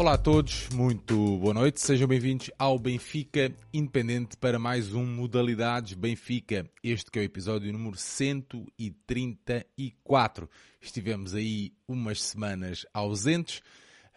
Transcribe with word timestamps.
Olá 0.00 0.14
a 0.14 0.18
todos, 0.18 0.70
muito 0.70 1.36
boa 1.36 1.52
noite, 1.52 1.78
sejam 1.78 2.08
bem-vindos 2.08 2.50
ao 2.58 2.78
Benfica 2.78 3.52
Independente 3.70 4.34
para 4.34 4.58
mais 4.58 4.94
um 4.94 5.04
Modalidades 5.04 5.92
Benfica. 5.92 6.64
Este 6.82 7.10
que 7.10 7.18
é 7.18 7.22
o 7.22 7.24
episódio 7.26 7.70
número 7.70 7.98
134. 7.98 10.48
Estivemos 10.80 11.34
aí 11.34 11.74
umas 11.86 12.22
semanas 12.22 12.86
ausentes, 12.94 13.60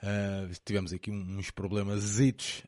uh, 0.02 0.50
tivemos 0.64 0.94
aqui 0.94 1.12
uns 1.12 1.52
problemas 1.52 2.18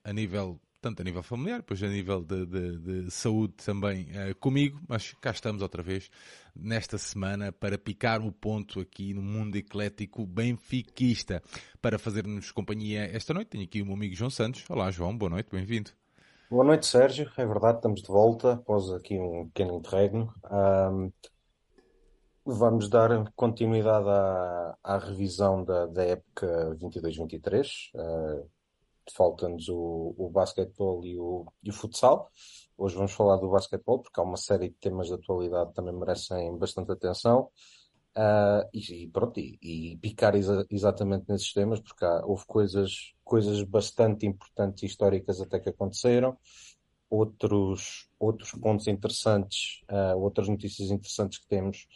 a 0.04 0.12
nível 0.12 0.60
tanto 0.86 1.02
a 1.02 1.04
nível 1.04 1.24
familiar, 1.24 1.62
depois 1.62 1.82
a 1.82 1.88
nível 1.88 2.22
de, 2.22 2.46
de, 2.46 2.78
de 2.78 3.12
saúde 3.12 3.54
também 3.66 4.04
uh, 4.04 4.36
comigo, 4.36 4.80
mas 4.88 5.14
cá 5.14 5.32
estamos 5.32 5.64
outra 5.64 5.82
vez 5.82 6.12
nesta 6.56 6.96
semana 7.00 7.52
para 7.52 7.76
picar 7.76 8.22
o 8.22 8.32
ponto 8.32 8.80
aqui 8.80 9.12
no 9.12 9.22
mundo 9.24 9.56
eclético 9.56 10.28
benfiquista. 10.28 11.42
Para 11.82 11.98
fazer-nos 11.98 12.52
companhia 12.52 13.04
esta 13.12 13.34
noite, 13.34 13.48
tenho 13.48 13.64
aqui 13.64 13.82
o 13.82 13.86
meu 13.86 13.96
amigo 13.96 14.14
João 14.14 14.30
Santos. 14.30 14.64
Olá 14.70 14.92
João, 14.92 15.18
boa 15.18 15.32
noite, 15.32 15.50
bem-vindo. 15.52 15.90
Boa 16.52 16.64
noite 16.64 16.86
Sérgio, 16.86 17.32
é 17.36 17.46
verdade, 17.48 17.78
estamos 17.78 18.04
de 18.04 18.08
volta 18.08 18.54
após 18.54 18.92
aqui 18.92 19.18
um 19.18 19.48
pequeno 19.48 19.78
interregno. 19.78 20.32
Um, 20.52 21.12
vamos 22.46 22.88
dar 22.90 23.32
continuidade 23.36 24.08
à, 24.08 24.78
à 24.84 24.98
revisão 25.00 25.64
da, 25.64 25.88
da 25.88 26.04
época 26.04 26.78
22-23. 26.80 27.90
Uh, 27.96 28.55
falta-nos 29.14 29.68
o, 29.70 30.16
o 30.18 30.30
basquetebol 30.30 31.06
e 31.06 31.18
o, 31.18 31.46
e 31.64 31.70
o 31.70 31.74
futsal. 31.74 32.30
Hoje 32.78 32.96
vamos 32.96 33.12
falar 33.12 33.38
do 33.38 33.50
basquetebol, 33.50 34.00
porque 34.00 34.20
há 34.20 34.24
uma 34.24 34.38
série 34.38 34.70
de 34.70 34.76
temas 34.76 35.08
de 35.08 35.14
atualidade 35.14 35.70
que 35.70 35.76
também 35.76 35.94
merecem 35.94 36.58
bastante 36.58 36.92
atenção. 36.92 37.50
Uh, 38.18 38.64
e, 38.74 39.04
e, 39.04 39.08
pronto, 39.10 39.38
e, 39.40 39.60
e 39.62 39.98
picar 39.98 40.36
exa 40.36 40.66
exatamente 40.70 41.26
nesses 41.28 41.52
temas, 41.52 41.82
porque 41.82 42.06
há, 42.06 42.26
houve 42.26 42.46
coisas, 42.46 43.14
coisas 43.26 43.62
bastante 43.64 44.26
importantes 44.26 44.84
e 44.84 44.86
históricas 44.86 45.42
até 45.42 45.60
que 45.60 45.68
aconteceram, 45.68 46.38
outros, 47.10 48.10
outros 48.18 48.52
pontos 48.52 48.88
interessantes, 48.88 49.84
uh, 49.92 50.18
outras 50.18 50.48
notícias 50.48 50.92
interessantes 50.92 51.40
que 51.40 51.48
temos 51.48 51.88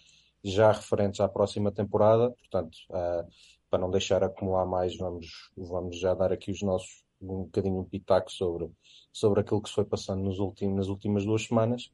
já 0.44 0.72
referentes 0.72 1.20
à 1.20 1.28
próxima 1.30 1.72
temporada, 1.72 2.32
portanto, 2.32 2.78
uh, 2.90 3.28
para 3.70 3.80
não 3.80 3.92
deixar 3.92 4.24
acumular 4.24 4.66
mais, 4.66 4.98
vamos, 4.98 5.52
vamos 5.56 6.00
já 6.00 6.14
dar 6.14 6.32
aqui 6.32 6.52
os 6.52 6.62
nossos, 6.62 7.04
um 7.22 7.44
bocadinho 7.44 7.80
um 7.80 7.84
pitaco 7.84 8.32
sobre, 8.32 8.70
sobre 9.12 9.42
aquilo 9.42 9.62
que 9.62 9.70
se 9.70 9.76
foi 9.76 9.86
passando 9.86 10.24
nos 10.24 10.40
últimos, 10.40 10.76
nas 10.76 10.88
últimas 10.88 11.26
duas 11.26 11.44
semanas 11.46 11.92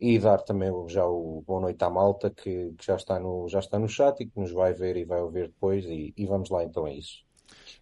e 0.00 0.18
dar 0.18 0.38
também 0.38 0.70
já 0.88 1.04
o 1.04 1.42
boa 1.46 1.60
noite 1.60 1.82
à 1.82 1.90
malta 1.90 2.30
que, 2.30 2.72
que, 2.78 2.86
já, 2.86 2.96
está 2.96 3.18
no, 3.18 3.48
já 3.48 3.58
está 3.58 3.78
no 3.78 3.88
chat 3.88 4.20
e 4.20 4.26
que 4.26 4.38
nos 4.38 4.52
vai 4.52 4.72
ver 4.72 4.96
e 4.96 5.04
vai 5.04 5.20
ouvir 5.20 5.48
depois 5.48 5.84
e, 5.84 6.14
e 6.16 6.26
vamos 6.26 6.50
lá 6.50 6.62
então 6.64 6.84
a 6.84 6.92
isso. 6.92 7.26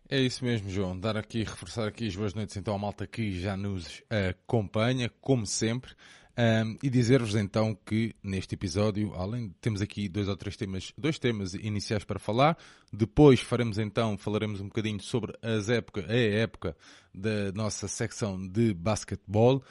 É 0.08 0.18
isso 0.18 0.44
mesmo, 0.44 0.68
João. 0.70 0.98
Dar 0.98 1.16
aqui, 1.16 1.40
reforçar 1.42 1.86
aqui 1.86 2.06
as 2.06 2.16
boas 2.16 2.32
noites 2.32 2.56
então 2.56 2.74
à 2.74 2.78
malta 2.78 3.06
que 3.06 3.38
já 3.38 3.56
nos 3.56 4.02
acompanha, 4.08 5.10
como 5.20 5.44
sempre. 5.44 5.94
Um, 6.38 6.76
e 6.82 6.90
dizer-vos 6.90 7.34
então 7.34 7.74
que 7.74 8.14
neste 8.22 8.54
episódio, 8.54 9.14
além 9.14 9.54
temos 9.58 9.80
aqui 9.80 10.06
dois 10.06 10.28
ou 10.28 10.36
três 10.36 10.54
temas, 10.54 10.92
dois 10.96 11.18
temas 11.18 11.54
iniciais 11.54 12.04
para 12.04 12.18
falar, 12.18 12.58
depois 12.92 13.40
faremos 13.40 13.78
então, 13.78 14.18
falaremos 14.18 14.60
um 14.60 14.66
bocadinho 14.66 15.00
sobre 15.00 15.32
as 15.40 15.70
época, 15.70 16.04
a 16.06 16.14
época 16.14 16.76
da 17.14 17.50
nossa 17.52 17.88
secção 17.88 18.46
de 18.46 18.74
basquetebol. 18.74 19.62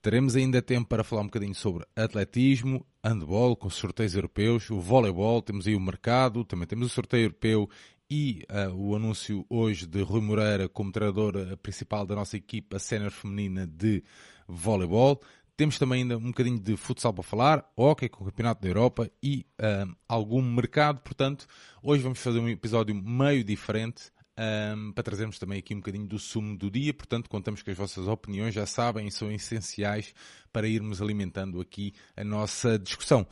Teremos 0.00 0.36
ainda 0.36 0.62
tempo 0.62 0.88
para 0.88 1.04
falar 1.04 1.20
um 1.20 1.26
bocadinho 1.26 1.54
sobre 1.54 1.84
atletismo, 1.94 2.86
handball, 3.04 3.54
com 3.54 3.68
sorteios 3.68 4.14
europeus, 4.14 4.70
o 4.70 4.80
voleibol, 4.80 5.42
temos 5.42 5.66
aí 5.66 5.76
o 5.76 5.80
mercado, 5.80 6.44
também 6.44 6.66
temos 6.66 6.86
o 6.86 6.94
sorteio 6.94 7.24
europeu 7.24 7.68
e 8.08 8.42
uh, 8.50 8.72
o 8.72 8.96
anúncio 8.96 9.44
hoje 9.50 9.86
de 9.86 10.00
Rui 10.00 10.22
Moreira 10.22 10.66
como 10.68 10.92
treinador 10.92 11.58
principal 11.58 12.06
da 12.06 12.14
nossa 12.14 12.38
equipa 12.38 12.78
sénior 12.78 13.10
feminina 13.10 13.66
de 13.66 14.02
voleibol. 14.48 15.20
Temos 15.56 15.78
também 15.78 16.02
ainda 16.02 16.18
um 16.18 16.28
bocadinho 16.28 16.60
de 16.60 16.76
futsal 16.76 17.14
para 17.14 17.22
falar, 17.22 17.72
hockey 17.74 18.10
com 18.10 18.24
o 18.24 18.26
Campeonato 18.26 18.60
da 18.60 18.68
Europa 18.68 19.10
e 19.22 19.46
um, 19.58 19.94
algum 20.06 20.42
mercado. 20.42 21.00
Portanto, 21.00 21.46
hoje 21.82 22.02
vamos 22.02 22.18
fazer 22.18 22.38
um 22.38 22.48
episódio 22.48 22.94
meio 22.94 23.42
diferente 23.42 24.12
um, 24.38 24.92
para 24.92 25.02
trazermos 25.02 25.38
também 25.38 25.58
aqui 25.58 25.74
um 25.74 25.78
bocadinho 25.78 26.06
do 26.06 26.18
sumo 26.18 26.58
do 26.58 26.70
dia. 26.70 26.92
Portanto, 26.92 27.30
contamos 27.30 27.62
que 27.62 27.70
as 27.70 27.76
vossas 27.78 28.06
opiniões 28.06 28.54
já 28.54 28.66
sabem 28.66 29.10
são 29.10 29.32
essenciais 29.32 30.14
para 30.52 30.68
irmos 30.68 31.00
alimentando 31.00 31.58
aqui 31.58 31.94
a 32.14 32.22
nossa 32.22 32.78
discussão. 32.78 33.26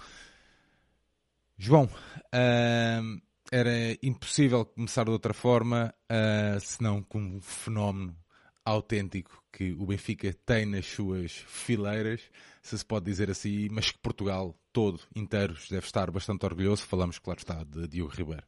João, 1.59 1.91
um, 2.35 3.21
era 3.53 3.99
impossível 4.03 4.65
começar 4.65 5.05
de 5.05 5.11
outra 5.11 5.35
forma, 5.35 5.95
uh, 6.11 6.59
senão 6.59 7.03
com 7.03 7.19
um 7.19 7.41
fenómeno 7.43 8.17
autêntico 8.65 9.43
que 9.53 9.73
o 9.73 9.87
Benfica 9.87 10.35
tem 10.47 10.65
nas 10.67 10.87
suas 10.87 11.33
fileiras, 11.33 12.23
se 12.63 12.79
se 12.79 12.85
pode 12.85 13.05
dizer 13.05 13.31
assim, 13.31 13.69
mas 13.71 13.91
que 13.91 13.99
Portugal 13.99 14.55
todo, 14.73 15.01
inteiro, 15.15 15.55
deve 15.71 15.87
estar 15.87 16.11
bastante 16.11 16.45
orgulhoso. 16.45 16.83
Falamos, 16.83 17.19
claro 17.19 17.39
está, 17.39 17.63
de 17.63 17.87
Diogo 17.87 18.13
Ribeiro. 18.13 18.45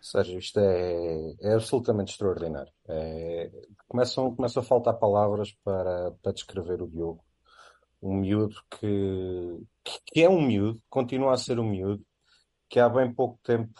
Sérgio, 0.00 0.38
isto 0.38 0.60
é, 0.60 1.34
é 1.40 1.54
absolutamente 1.54 2.12
extraordinário. 2.12 2.72
É, 2.88 3.50
começam, 3.88 4.34
começam 4.34 4.62
a 4.62 4.66
faltar 4.66 4.98
palavras 4.98 5.52
para, 5.64 6.10
para 6.22 6.32
descrever 6.32 6.82
o 6.82 6.88
Diogo. 6.88 7.24
Um 8.02 8.16
miúdo 8.16 8.56
que, 8.70 9.62
que 10.06 10.22
é 10.22 10.28
um 10.28 10.42
miúdo, 10.42 10.82
continua 10.90 11.32
a 11.32 11.38
ser 11.38 11.58
um 11.58 11.70
miúdo, 11.70 12.04
que 12.68 12.78
há 12.78 12.88
bem 12.88 13.14
pouco 13.14 13.40
tempo 13.42 13.72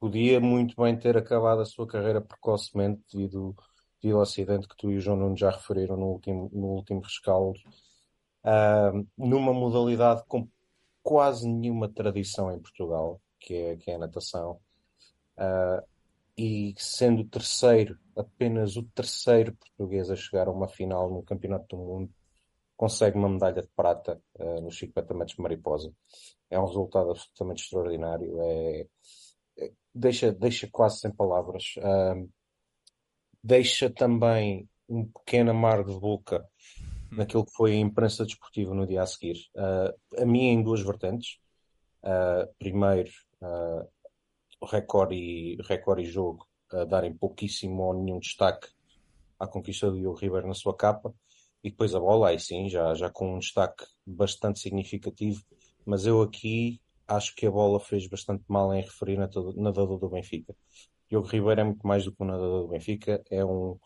podia 0.00 0.40
muito 0.40 0.74
bem 0.82 0.98
ter 0.98 1.16
acabado 1.16 1.60
a 1.60 1.66
sua 1.66 1.86
carreira 1.86 2.20
precocemente 2.20 3.02
devido 3.12 3.54
devido 4.00 4.16
ao 4.16 4.22
acidente 4.22 4.68
que 4.68 4.76
tu 4.76 4.90
e 4.90 4.96
o 4.96 5.00
João 5.00 5.16
Nuno 5.16 5.36
já 5.36 5.50
referiram 5.50 5.96
no 5.96 6.06
último, 6.06 6.50
no 6.52 6.66
último 6.68 7.00
rescaldo, 7.00 7.58
uh, 8.44 9.06
numa 9.16 9.52
modalidade 9.52 10.24
com 10.26 10.48
quase 11.02 11.48
nenhuma 11.48 11.88
tradição 11.88 12.52
em 12.52 12.58
Portugal, 12.58 13.20
que 13.38 13.54
é, 13.54 13.76
que 13.76 13.90
é 13.90 13.94
a 13.94 13.98
natação, 13.98 14.60
uh, 15.38 15.86
e 16.36 16.74
sendo 16.78 17.22
o 17.22 17.28
terceiro, 17.28 17.98
apenas 18.16 18.76
o 18.76 18.82
terceiro 18.94 19.54
português 19.56 20.10
a 20.10 20.16
chegar 20.16 20.48
a 20.48 20.52
uma 20.52 20.68
final 20.68 21.10
no 21.10 21.22
Campeonato 21.22 21.76
do 21.76 21.82
Mundo, 21.82 22.10
consegue 22.76 23.18
uma 23.18 23.28
medalha 23.28 23.60
de 23.60 23.68
prata 23.76 24.18
uh, 24.38 24.60
nos 24.62 24.78
50 24.78 25.12
metros 25.12 25.36
de 25.36 25.42
mariposa. 25.42 25.92
É 26.48 26.58
um 26.58 26.64
resultado 26.64 27.10
absolutamente 27.10 27.64
extraordinário. 27.64 28.40
É, 28.40 28.86
é, 29.58 29.72
deixa, 29.94 30.32
deixa 30.32 30.66
quase 30.72 31.00
sem 31.00 31.12
palavras. 31.12 31.74
Uh, 31.76 32.26
deixa 33.42 33.90
também 33.90 34.68
um 34.88 35.06
pequeno 35.06 35.50
amargo 35.50 35.92
de 35.92 36.00
boca 36.00 36.46
hum. 36.80 37.16
naquilo 37.16 37.44
que 37.44 37.52
foi 37.52 37.72
a 37.72 37.78
imprensa 37.78 38.24
desportiva 38.24 38.74
no 38.74 38.86
dia 38.86 39.02
a 39.02 39.06
seguir. 39.06 39.36
Uh, 39.54 40.22
a 40.22 40.26
minha 40.26 40.52
em 40.52 40.62
duas 40.62 40.82
vertentes. 40.82 41.38
Uh, 42.02 42.48
primeiro, 42.58 43.10
uh, 43.42 43.86
recorde 44.66 45.14
e, 45.14 45.58
recorde 45.62 46.02
e 46.02 46.06
jogo 46.06 46.46
a 46.72 46.84
darem 46.84 47.14
pouquíssimo 47.14 47.82
ou 47.82 47.94
nenhum 47.94 48.18
destaque 48.18 48.68
à 49.38 49.46
conquista 49.46 49.90
do 49.90 49.98
Diogo 49.98 50.18
Ribeiro 50.18 50.48
na 50.48 50.54
sua 50.54 50.74
capa. 50.74 51.14
E 51.62 51.70
depois 51.70 51.94
a 51.94 52.00
bola, 52.00 52.28
aí 52.28 52.38
sim, 52.38 52.68
já, 52.68 52.94
já 52.94 53.10
com 53.10 53.34
um 53.34 53.38
destaque 53.38 53.84
bastante 54.06 54.60
significativo. 54.60 55.42
Mas 55.84 56.06
eu 56.06 56.22
aqui 56.22 56.80
acho 57.06 57.34
que 57.34 57.46
a 57.46 57.50
bola 57.50 57.80
fez 57.80 58.06
bastante 58.06 58.44
mal 58.48 58.72
em 58.72 58.82
referir 58.82 59.18
na 59.18 59.28
nadador 59.56 59.98
do 59.98 60.08
Benfica. 60.08 60.54
Diogo 61.10 61.26
Ribeiro 61.26 61.60
é 61.60 61.64
muito 61.64 61.86
mais 61.86 62.04
do 62.04 62.12
que 62.12 62.22
um 62.22 62.26
nadador 62.26 62.62
do 62.62 62.68
Benfica, 62.68 63.22
é 63.30 63.44
um 63.44 63.78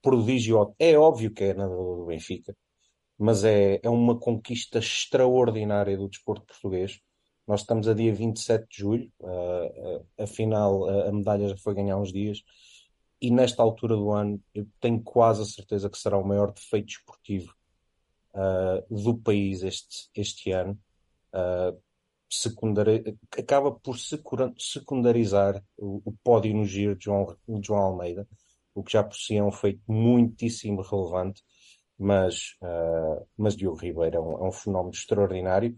prodígio. 0.00 0.74
É 0.78 0.96
óbvio 0.96 1.32
que 1.32 1.44
é 1.44 1.54
nadador 1.54 1.96
do 1.96 2.06
Benfica, 2.06 2.56
mas 3.18 3.42
é, 3.44 3.80
é 3.82 3.90
uma 3.90 4.18
conquista 4.18 4.78
extraordinária 4.78 5.96
do 5.96 6.08
desporto 6.08 6.46
português. 6.46 7.00
Nós 7.46 7.62
estamos 7.62 7.88
a 7.88 7.94
dia 7.94 8.14
27 8.14 8.68
de 8.70 8.78
julho, 8.78 9.12
uh, 9.18 9.98
uh, 9.98 10.06
afinal 10.16 10.82
uh, 10.82 11.08
a 11.08 11.12
medalha 11.12 11.48
já 11.48 11.56
foi 11.56 11.74
ganhar 11.74 11.96
uns 11.96 12.12
dias, 12.12 12.42
e 13.20 13.30
nesta 13.30 13.62
altura 13.62 13.96
do 13.96 14.12
ano 14.12 14.40
eu 14.54 14.66
tenho 14.78 15.02
quase 15.02 15.42
a 15.42 15.44
certeza 15.44 15.90
que 15.90 15.98
será 15.98 16.16
o 16.16 16.26
maior 16.26 16.52
defeito 16.52 16.90
esportivo 16.90 17.54
do 18.88 19.18
país 19.18 19.64
este, 19.64 20.08
este 20.14 20.52
ano 20.52 20.78
secundari... 22.30 23.16
acaba 23.36 23.72
por 23.72 23.96
secundarizar 24.58 25.62
o, 25.76 26.00
o 26.04 26.12
pódio 26.22 26.54
no 26.54 26.64
giro 26.64 26.96
de 26.96 27.04
João, 27.04 27.36
de 27.48 27.66
João 27.66 27.80
Almeida, 27.80 28.26
o 28.74 28.82
que 28.82 28.92
já 28.92 29.02
por 29.02 29.16
si 29.16 29.36
é 29.36 29.42
um 29.42 29.50
feito 29.50 29.80
muitíssimo 29.88 30.80
relevante, 30.82 31.42
mas, 31.98 32.56
uh, 32.62 33.26
mas 33.36 33.56
Diogo 33.56 33.78
Ribeiro 33.78 34.16
é 34.16 34.20
um, 34.20 34.32
é 34.44 34.48
um, 34.48 34.52
fenómeno 34.52 34.94
extraordinário. 34.94 35.76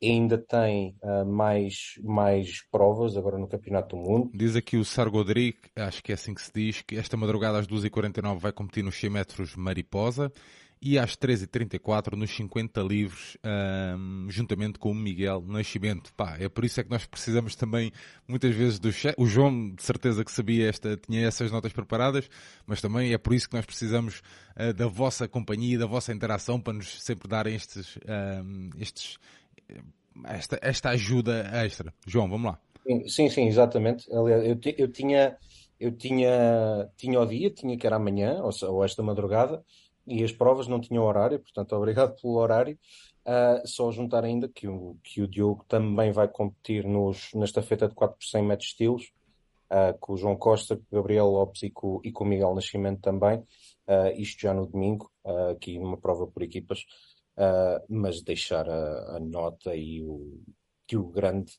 Ainda 0.00 0.36
tem 0.36 0.94
uh, 1.02 1.24
mais, 1.24 1.94
mais 2.04 2.62
provas 2.70 3.16
agora 3.16 3.38
no 3.38 3.48
Campeonato 3.48 3.96
do 3.96 4.02
Mundo. 4.02 4.30
Diz 4.34 4.54
aqui 4.54 4.76
o 4.76 4.84
Sargodric, 4.84 5.58
acho 5.74 6.04
que 6.04 6.12
é 6.12 6.14
assim 6.14 6.34
que 6.34 6.42
se 6.42 6.52
diz, 6.54 6.82
que 6.82 6.96
esta 6.96 7.16
madrugada 7.16 7.58
às 7.58 7.66
2h49 7.66 8.38
vai 8.38 8.52
competir 8.52 8.84
nos 8.84 8.94
100 8.96 9.10
metros 9.10 9.56
mariposa 9.56 10.30
e 10.80 10.98
às 10.98 11.16
13h34 11.16 12.14
nos 12.14 12.30
50 12.30 12.80
livros, 12.82 13.36
um, 13.98 14.26
juntamente 14.28 14.78
com 14.78 14.90
o 14.90 14.94
Miguel 14.94 15.42
Nascimento. 15.46 16.12
Pá, 16.14 16.36
é 16.38 16.48
por 16.48 16.64
isso 16.64 16.80
é 16.80 16.84
que 16.84 16.90
nós 16.90 17.06
precisamos 17.06 17.56
também, 17.56 17.90
muitas 18.28 18.54
vezes, 18.54 18.78
do 18.78 18.92
chat. 18.92 19.14
O 19.18 19.26
João, 19.26 19.70
de 19.74 19.82
certeza 19.82 20.24
que 20.24 20.30
sabia 20.30 20.68
esta, 20.68 20.96
tinha 20.96 21.26
essas 21.26 21.50
notas 21.50 21.72
preparadas, 21.72 22.28
mas 22.66 22.80
também 22.80 23.12
é 23.12 23.18
por 23.18 23.32
isso 23.34 23.48
que 23.48 23.56
nós 23.56 23.64
precisamos 23.64 24.22
uh, 24.56 24.72
da 24.74 24.86
vossa 24.86 25.26
companhia, 25.26 25.78
da 25.78 25.86
vossa 25.86 26.12
interação, 26.12 26.60
para 26.60 26.74
nos 26.74 27.02
sempre 27.02 27.28
darem 27.28 27.54
estes, 27.54 27.98
um, 28.44 28.70
estes, 28.78 29.18
esta, 30.24 30.58
esta 30.62 30.90
ajuda 30.90 31.50
extra. 31.54 31.92
João, 32.06 32.28
vamos 32.28 32.52
lá. 32.52 32.58
Sim, 33.08 33.28
sim, 33.28 33.48
exatamente. 33.48 34.06
Aliás, 34.12 34.44
eu, 34.44 34.58
eu 34.78 34.88
tinha, 34.88 35.36
eu 35.80 35.90
tinha, 35.90 36.88
tinha 36.96 37.20
o 37.20 37.26
dia, 37.26 37.50
tinha 37.50 37.76
que 37.76 37.86
era 37.86 37.96
amanhã, 37.96 38.40
ou, 38.42 38.52
ou 38.68 38.84
esta 38.84 39.02
madrugada, 39.02 39.64
e 40.06 40.22
as 40.22 40.32
provas 40.32 40.68
não 40.68 40.80
tinham 40.80 41.04
horário, 41.04 41.40
portanto, 41.40 41.74
obrigado 41.74 42.20
pelo 42.20 42.34
horário. 42.34 42.78
Uh, 43.26 43.66
só 43.66 43.90
juntar 43.90 44.22
ainda 44.22 44.48
que 44.48 44.68
o, 44.68 44.96
que 45.02 45.20
o 45.20 45.26
Diogo 45.26 45.64
também 45.66 46.12
vai 46.12 46.28
competir 46.28 46.86
nos, 46.86 47.30
nesta 47.34 47.60
feita 47.60 47.88
de 47.88 47.94
4 47.94 48.16
por 48.16 48.24
100 48.24 48.42
metros 48.44 48.68
estilos, 48.68 49.12
uh, 49.68 49.98
com 49.98 50.12
o 50.12 50.16
João 50.16 50.36
Costa, 50.36 50.76
com 50.76 50.82
o 50.82 50.94
Gabriel 50.94 51.26
Lopes 51.26 51.64
e 51.64 51.70
com, 51.70 52.00
e 52.04 52.12
com 52.12 52.22
o 52.22 52.26
Miguel 52.26 52.54
Nascimento 52.54 53.00
também, 53.00 53.38
uh, 53.38 54.12
isto 54.16 54.40
já 54.40 54.54
no 54.54 54.64
domingo, 54.66 55.10
aqui 55.50 55.76
numa 55.76 55.96
prova 55.96 56.24
por 56.28 56.40
equipas, 56.40 56.86
mas 57.88 58.22
deixar 58.22 58.70
a, 58.70 59.16
a, 59.16 59.20
nota 59.20 59.74
e 59.74 60.02
o, 60.04 60.40
que 60.86 60.96
o 60.96 61.08
grande 61.08 61.52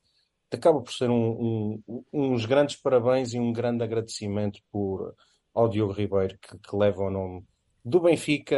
acaba 0.50 0.82
por 0.82 0.94
ser 0.94 1.10
um, 1.10 1.82
um, 1.86 2.04
uns 2.14 2.46
grandes 2.46 2.78
parabéns 2.78 3.34
e 3.34 3.40
um 3.40 3.52
grande 3.52 3.84
agradecimento 3.84 4.62
por, 4.72 5.14
ao 5.54 5.68
Diogo 5.68 5.92
Ribeiro, 5.92 6.38
que, 6.40 6.58
que 6.58 6.76
leva 6.76 7.04
o 7.04 7.12
nome 7.12 7.46
do 7.88 8.02
Benfica, 8.02 8.58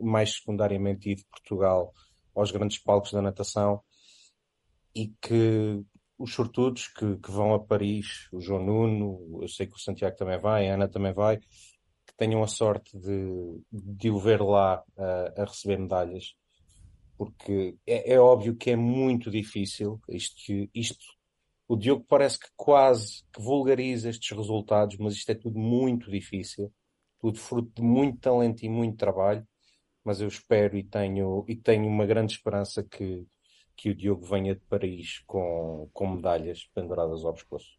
mais 0.00 0.36
secundariamente 0.36 1.10
e 1.10 1.14
de 1.14 1.24
Portugal, 1.26 1.92
aos 2.34 2.50
grandes 2.50 2.78
palcos 2.78 3.12
da 3.12 3.20
natação 3.20 3.82
e 4.94 5.08
que 5.20 5.84
os 6.18 6.32
sortudos 6.32 6.88
que, 6.88 7.16
que, 7.18 7.30
vão 7.30 7.52
a 7.52 7.60
Paris, 7.60 8.28
o 8.32 8.40
João 8.40 8.64
Nuno, 8.64 9.42
eu 9.42 9.48
sei 9.48 9.66
que 9.66 9.74
o 9.74 9.78
Santiago 9.78 10.16
também 10.16 10.38
vai, 10.38 10.68
a 10.68 10.74
Ana 10.74 10.88
também 10.88 11.12
vai, 11.12 11.38
que 11.38 12.16
tenham 12.16 12.42
a 12.42 12.46
sorte 12.46 12.98
de, 12.98 13.60
de 13.70 14.10
o 14.10 14.18
ver 14.18 14.40
lá 14.40 14.82
a, 14.96 15.42
a 15.42 15.44
receber 15.44 15.78
medalhas, 15.78 16.34
porque 17.18 17.76
é, 17.86 18.14
é, 18.14 18.18
óbvio 18.18 18.56
que 18.56 18.70
é 18.70 18.76
muito 18.76 19.30
difícil, 19.30 20.00
isto, 20.08 20.40
isto, 20.74 21.04
o 21.68 21.76
Diogo 21.76 22.04
parece 22.08 22.38
que 22.38 22.48
quase 22.56 23.24
que 23.32 23.42
vulgariza 23.42 24.08
estes 24.08 24.34
resultados, 24.34 24.96
mas 24.98 25.14
isto 25.14 25.30
é 25.30 25.34
tudo 25.34 25.58
muito 25.58 26.10
difícil 26.10 26.72
tudo 27.20 27.38
fruto 27.38 27.70
de 27.74 27.82
muito 27.82 28.18
talento 28.18 28.62
e 28.62 28.68
muito 28.68 28.96
trabalho, 28.96 29.46
mas 30.04 30.20
eu 30.20 30.28
espero 30.28 30.76
e 30.76 30.82
tenho, 30.82 31.44
e 31.46 31.54
tenho 31.54 31.86
uma 31.86 32.06
grande 32.06 32.32
esperança 32.32 32.82
que, 32.82 33.26
que 33.76 33.90
o 33.90 33.94
Diogo 33.94 34.24
venha 34.24 34.54
de 34.54 34.62
Paris 34.62 35.22
com, 35.26 35.88
com 35.92 36.14
medalhas 36.14 36.64
penduradas 36.74 37.24
ao 37.24 37.34
pescoço. 37.34 37.78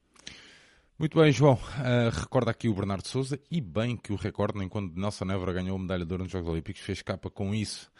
Muito 0.97 1.17
bem, 1.17 1.31
João. 1.31 1.55
Uh, 1.55 2.15
recorda 2.15 2.51
aqui 2.51 2.69
o 2.69 2.75
Bernardo 2.75 3.07
Souza 3.07 3.39
e 3.49 3.59
bem 3.59 3.97
que 3.97 4.13
o 4.13 4.15
recordem 4.15 4.69
quando 4.69 4.95
Nelson 4.95 5.31
Évora 5.31 5.53
ganhou 5.53 5.75
a 5.75 5.79
medalha 5.79 6.05
de 6.05 6.11
ouro 6.13 6.23
nos 6.23 6.31
Jogos 6.31 6.49
Olímpicos, 6.49 6.83
fez 6.83 7.01
capa 7.01 7.27
com 7.29 7.55
isso. 7.55 7.91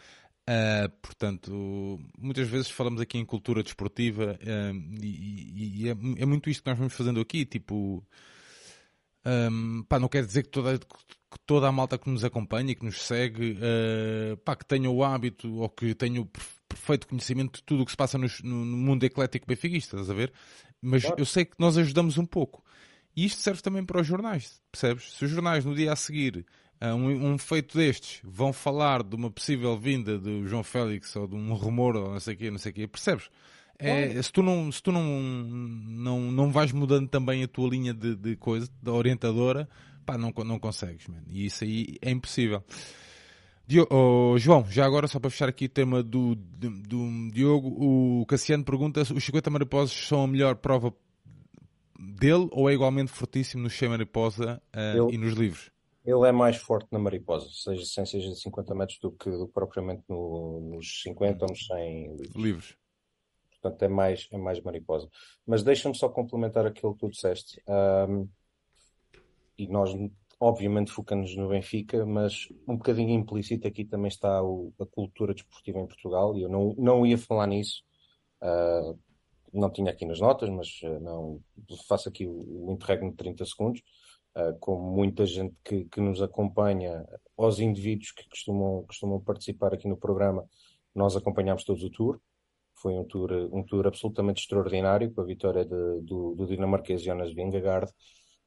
Uh, 0.48 0.88
portanto, 1.00 2.00
muitas 2.16 2.48
vezes 2.48 2.70
falamos 2.70 3.00
aqui 3.00 3.18
em 3.18 3.24
cultura 3.24 3.62
desportiva 3.62 4.38
uh, 4.40 5.02
e, 5.02 5.82
e 5.82 5.88
é, 5.88 5.90
é, 5.90 6.26
muito 6.26 6.48
isto 6.48 6.62
que 6.62 6.70
nós 6.70 6.78
vamos 6.78 6.94
fazendo 6.94 7.20
aqui, 7.20 7.44
tipo 7.44 8.04
um, 9.24 9.84
pá, 9.84 9.98
não 9.98 10.08
quer 10.08 10.24
dizer 10.24 10.42
que 10.42 10.50
toda, 10.50 10.78
que 11.32 11.38
toda 11.46 11.66
a 11.66 11.72
malta 11.72 11.98
que 11.98 12.10
nos 12.10 12.24
acompanha 12.24 12.72
e 12.72 12.74
que 12.74 12.84
nos 12.84 13.02
segue 13.02 13.52
uh, 13.52 14.36
pá, 14.38 14.54
que 14.54 14.64
tenha 14.64 14.90
o 14.90 15.02
hábito 15.02 15.52
ou 15.56 15.68
que 15.68 15.94
tenha 15.94 16.20
o 16.20 16.28
perfeito 16.68 17.08
conhecimento 17.08 17.56
de 17.56 17.62
tudo 17.64 17.82
o 17.82 17.84
que 17.84 17.90
se 17.90 17.96
passa 17.96 18.18
no, 18.18 18.26
no 18.44 18.76
mundo 18.76 19.04
eclético 19.04 19.46
benfiquista, 19.46 19.96
estás 19.96 20.10
a 20.10 20.14
ver? 20.14 20.32
Mas 20.80 21.02
claro. 21.02 21.16
eu 21.18 21.24
sei 21.24 21.44
que 21.44 21.54
nós 21.58 21.78
ajudamos 21.78 22.18
um 22.18 22.26
pouco. 22.26 22.62
E 23.16 23.24
isto 23.24 23.40
serve 23.40 23.62
também 23.62 23.84
para 23.84 24.00
os 24.00 24.06
jornais, 24.06 24.60
percebes? 24.70 25.12
Se 25.12 25.24
os 25.24 25.30
jornais 25.30 25.64
no 25.64 25.74
dia 25.74 25.92
a 25.92 25.96
seguir 25.96 26.46
um, 26.80 27.32
um, 27.32 27.38
feito 27.38 27.76
destes 27.78 28.20
vão 28.24 28.52
falar 28.52 29.02
de 29.02 29.14
uma 29.14 29.30
possível 29.30 29.78
vinda 29.78 30.18
do 30.18 30.46
João 30.48 30.64
Félix 30.64 31.14
ou 31.14 31.28
de 31.28 31.36
um 31.36 31.54
rumor 31.54 31.96
ou 31.96 32.12
não 32.12 32.20
sei 32.20 32.34
o 32.34 32.36
quê, 32.36 32.50
não 32.50 32.58
sei 32.58 32.72
o 32.72 32.74
quê, 32.74 32.88
percebes? 32.88 33.28
É, 33.78 34.22
se 34.22 34.30
tu, 34.30 34.42
não, 34.42 34.70
se 34.70 34.80
tu 34.80 34.92
não, 34.92 35.02
não, 35.02 36.20
não 36.30 36.52
vais 36.52 36.70
mudando 36.70 37.08
também 37.08 37.42
a 37.42 37.48
tua 37.48 37.68
linha 37.68 37.92
de, 37.92 38.14
de 38.14 38.36
coisa, 38.36 38.68
da 38.80 38.92
orientadora, 38.92 39.68
pá, 40.04 40.18
não, 40.18 40.32
não 40.44 40.58
consegues, 40.58 41.06
man. 41.06 41.22
E 41.28 41.46
isso 41.46 41.64
aí 41.64 41.96
é 42.00 42.10
impossível. 42.10 42.62
Diogo, 43.66 43.94
oh, 43.94 44.38
João, 44.38 44.64
já 44.68 44.84
agora 44.84 45.06
só 45.06 45.20
para 45.20 45.30
fechar 45.30 45.48
aqui 45.48 45.66
o 45.66 45.68
tema 45.68 46.02
do, 46.02 46.34
do, 46.34 46.70
do 46.70 47.30
Diogo, 47.32 47.68
o 47.68 48.26
Cassiano 48.26 48.64
pergunta 48.64 49.04
se 49.04 49.12
os 49.12 49.24
50 49.24 49.50
mariposas 49.50 49.92
são 49.92 50.24
a 50.24 50.26
melhor 50.26 50.56
prova 50.56 50.92
dele 51.98 52.48
ou 52.50 52.68
é 52.68 52.74
igualmente 52.74 53.12
fortíssimo 53.12 53.62
no 53.62 53.70
cheio 53.70 53.90
mariposa 53.90 54.60
uh, 54.74 55.10
e 55.10 55.16
nos 55.16 55.34
livros? 55.34 55.70
Ele 56.04 56.28
é 56.28 56.32
mais 56.32 56.56
forte 56.56 56.88
na 56.90 56.98
mariposa, 56.98 57.48
seja 57.52 57.84
sem 57.84 58.04
seja 58.04 58.28
de 58.28 58.40
50 58.40 58.74
metros 58.74 58.98
do 58.98 59.12
que, 59.12 59.30
do 59.30 59.46
que 59.46 59.52
propriamente 59.52 60.02
no, 60.08 60.74
nos 60.74 61.02
50 61.02 61.44
ou 61.44 61.50
nos 61.50 61.66
100 61.66 62.16
livros. 62.16 62.34
livros. 62.34 62.76
Portanto, 63.60 63.82
é 63.84 63.88
mais, 63.88 64.28
é 64.32 64.36
mais 64.36 64.60
mariposa. 64.60 65.08
Mas 65.46 65.62
deixa-me 65.62 65.94
só 65.94 66.08
complementar 66.08 66.66
aquilo 66.66 66.94
que 66.94 67.00
tu 67.00 67.08
disseste. 67.08 67.62
Um, 67.68 68.28
e 69.58 69.68
nós, 69.68 69.90
obviamente, 70.40 70.90
focamos 70.90 71.36
no 71.36 71.48
Benfica, 71.48 72.04
mas 72.06 72.48
um 72.66 72.76
bocadinho 72.76 73.10
implícito 73.10 73.66
aqui 73.66 73.84
também 73.84 74.08
está 74.08 74.42
o, 74.42 74.72
a 74.80 74.86
cultura 74.86 75.34
desportiva 75.34 75.78
em 75.78 75.86
Portugal. 75.86 76.36
E 76.36 76.42
eu 76.42 76.48
não, 76.48 76.74
não 76.78 77.06
ia 77.06 77.18
falar 77.18 77.46
nisso. 77.46 77.82
Uh, 78.42 78.98
não 79.52 79.70
tinha 79.70 79.90
aqui 79.90 80.06
nas 80.06 80.20
notas, 80.20 80.48
mas 80.48 80.80
uh, 80.82 81.00
não 81.00 81.40
faço 81.86 82.08
aqui 82.08 82.26
o, 82.26 82.66
o 82.66 82.72
interregno 82.72 83.10
de 83.10 83.16
30 83.16 83.44
segundos. 83.44 83.82
Uh, 84.34 84.58
como 84.58 84.90
muita 84.90 85.26
gente 85.26 85.54
que, 85.62 85.84
que 85.84 86.00
nos 86.00 86.22
acompanha, 86.22 87.04
aos 87.36 87.58
indivíduos 87.60 88.12
que 88.12 88.26
costumam, 88.28 88.84
costumam 88.84 89.20
participar 89.20 89.74
aqui 89.74 89.86
no 89.86 89.96
programa, 89.96 90.48
nós 90.94 91.16
acompanhamos 91.16 91.64
todos 91.64 91.82
o 91.82 91.90
tour. 91.90 92.18
Foi 92.74 92.94
um 92.94 93.04
tour, 93.04 93.30
um 93.52 93.62
tour 93.62 93.86
absolutamente 93.86 94.42
extraordinário, 94.42 95.12
com 95.12 95.20
a 95.20 95.24
vitória 95.24 95.64
de, 95.64 96.00
do, 96.02 96.34
do 96.34 96.46
dinamarquês 96.46 97.02
Jonas 97.02 97.32
Vingegaard. 97.32 97.90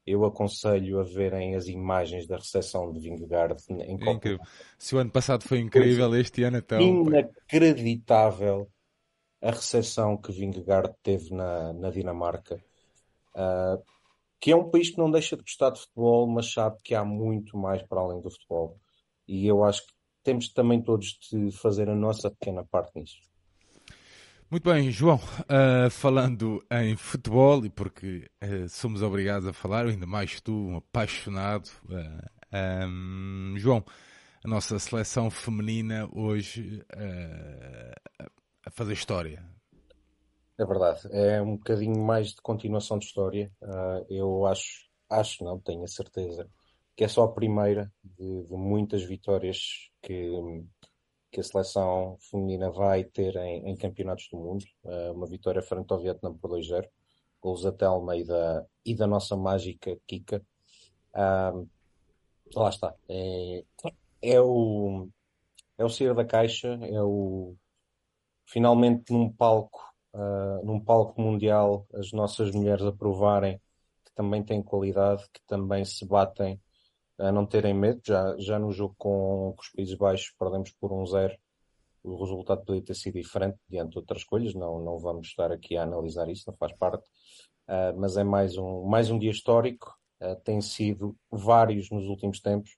Eu 0.06 0.24
aconselho 0.24 1.00
a 1.00 1.04
verem 1.04 1.56
as 1.56 1.68
imagens 1.68 2.28
da 2.28 2.36
recepção 2.36 2.92
de 2.92 3.00
Vingegaard 3.00 3.56
em 3.70 3.82
é 3.82 3.92
incrível. 3.92 4.40
Se 4.78 4.96
o 4.96 5.00
ano 5.00 5.10
passado 5.10 5.44
foi 5.44 5.60
incrível, 5.60 6.16
este 6.16 6.44
ano 6.44 6.58
então. 6.58 6.80
Inacreditável 6.80 8.70
a 9.42 9.52
recepção 9.52 10.18
que 10.18 10.32
Vingegaard 10.32 10.94
teve 11.04 11.34
na, 11.34 11.74
na 11.74 11.90
Dinamarca. 11.90 12.64
Uh, 13.36 13.84
que 14.40 14.52
é 14.52 14.56
um 14.56 14.70
país 14.70 14.90
que 14.90 14.98
não 14.98 15.10
deixa 15.10 15.36
de 15.36 15.42
gostar 15.42 15.72
de 15.72 15.80
futebol, 15.80 16.28
mas 16.28 16.54
sabe 16.54 16.78
que 16.84 16.94
há 16.94 17.04
muito 17.04 17.58
mais 17.58 17.82
para 17.82 18.00
além 18.00 18.22
do 18.22 18.30
futebol. 18.30 18.80
E 19.28 19.48
eu 19.48 19.64
acho 19.64 19.86
que 19.86 19.94
temos 20.24 20.50
também 20.50 20.82
todos 20.82 21.18
de 21.32 21.52
fazer 21.52 21.90
a 21.90 21.96
nossa 21.96 22.30
pequena 22.30 22.64
parte 22.64 22.92
nisso. 23.00 23.18
Muito 24.50 24.72
bem, 24.72 24.92
João, 24.92 25.16
uh, 25.16 25.90
falando 25.90 26.64
em 26.72 26.96
futebol, 26.96 27.66
e 27.66 27.70
porque 27.70 28.30
uh, 28.44 28.70
somos 28.70 29.02
obrigados 29.02 29.48
a 29.48 29.54
falar, 29.54 29.88
ainda 29.88 30.06
mais 30.06 30.40
tu, 30.40 30.54
um 30.54 30.78
apaixonado, 30.78 31.68
uh, 31.90 32.30
ah, 32.52 32.86
um, 32.88 33.56
João, 33.58 33.84
a 34.44 34.48
nossa 34.48 34.78
seleção 34.78 35.32
feminina 35.32 36.08
hoje 36.14 36.86
a 38.64 38.70
fazer 38.70 38.94
história. 38.94 39.44
É 40.60 40.64
verdade, 40.64 41.02
é 41.12 41.42
um 41.42 41.58
bocadinho 41.58 42.00
mais 42.00 42.30
de 42.30 42.42
continuação 42.42 43.00
de 43.00 43.06
história. 43.06 43.52
eu 44.08 44.46
acho, 44.46 44.86
acho, 45.10 45.44
não 45.44 45.60
tenho 45.60 45.84
a 45.84 45.88
certeza, 45.88 46.48
que 46.96 47.04
é 47.04 47.08
só 47.08 47.24
a 47.24 47.34
primeira 47.34 47.92
de, 48.04 48.44
de 48.44 48.54
muitas 48.54 49.04
vitórias 49.04 49.90
que 50.04 50.30
que 51.36 51.42
a 51.42 51.44
seleção 51.44 52.18
feminina 52.32 52.72
vai 52.72 53.04
ter 53.04 53.36
em, 53.36 53.70
em 53.70 53.76
campeonatos 53.76 54.30
do 54.32 54.38
mundo. 54.38 54.64
Uh, 54.86 55.12
uma 55.12 55.28
vitória 55.28 55.62
frente 55.62 55.92
ao 55.92 56.00
Vietnã 56.00 56.34
por 56.34 56.50
2-0. 56.52 56.88
Gols 57.42 57.64
da 57.64 57.74
Telma 57.74 58.16
e 58.16 58.24
da, 58.24 58.66
e 58.86 58.96
da 58.96 59.06
nossa 59.06 59.36
mágica 59.36 60.00
Kika. 60.08 60.42
Uh, 61.14 61.68
lá 62.56 62.70
está. 62.70 62.96
É, 63.10 63.66
é, 64.22 64.40
o, 64.40 65.10
é 65.78 65.84
o 65.84 65.90
sair 65.90 66.16
da 66.16 66.24
caixa, 66.24 66.80
é 66.82 67.04
o 67.04 67.54
finalmente 68.46 69.12
num 69.12 69.30
palco, 69.30 69.82
uh, 70.14 70.66
num 70.66 70.80
palco 70.80 71.20
mundial, 71.20 71.86
as 71.94 72.14
nossas 72.14 72.52
mulheres 72.52 72.86
aprovarem 72.86 73.60
que 74.06 74.14
também 74.16 74.42
têm 74.42 74.64
qualidade, 74.64 75.26
que 75.34 75.42
também 75.46 75.84
se 75.84 76.06
batem 76.06 76.62
a 77.18 77.32
não 77.32 77.46
terem 77.46 77.74
medo. 77.74 78.02
Já, 78.06 78.36
já 78.38 78.60
no 78.60 78.72
jogo 78.72 78.96
com, 78.98 79.54
com 79.56 79.62
os 79.62 79.70
Países 79.70 79.96
Baixos 79.96 80.34
perdemos 80.38 80.72
por 80.80 80.92
um 80.92 81.06
zero. 81.06 81.36
O 82.04 82.18
resultado 82.20 82.64
podia 82.64 82.84
ter 82.84 82.96
sido 82.96 83.16
diferente 83.16 83.58
diante 83.68 83.92
de 83.92 83.98
outras 83.98 84.22
escolhas. 84.22 84.54
Não, 84.54 84.80
não 84.80 85.00
vamos 85.00 85.28
estar 85.28 85.52
aqui 85.52 85.76
a 85.76 85.84
analisar 85.84 86.30
isso, 86.30 86.44
não 86.48 86.56
faz 86.58 86.74
parte. 86.78 87.04
Uh, 87.68 87.98
mas 87.98 88.16
é 88.16 88.24
mais 88.24 88.58
um, 88.58 88.84
mais 88.84 89.10
um 89.10 89.18
dia 89.18 89.32
histórico. 89.32 89.92
Uh, 90.22 90.36
tem 90.44 90.62
sido 90.62 91.18
vários 91.32 91.90
nos 91.90 92.06
últimos 92.08 92.40
tempos 92.40 92.72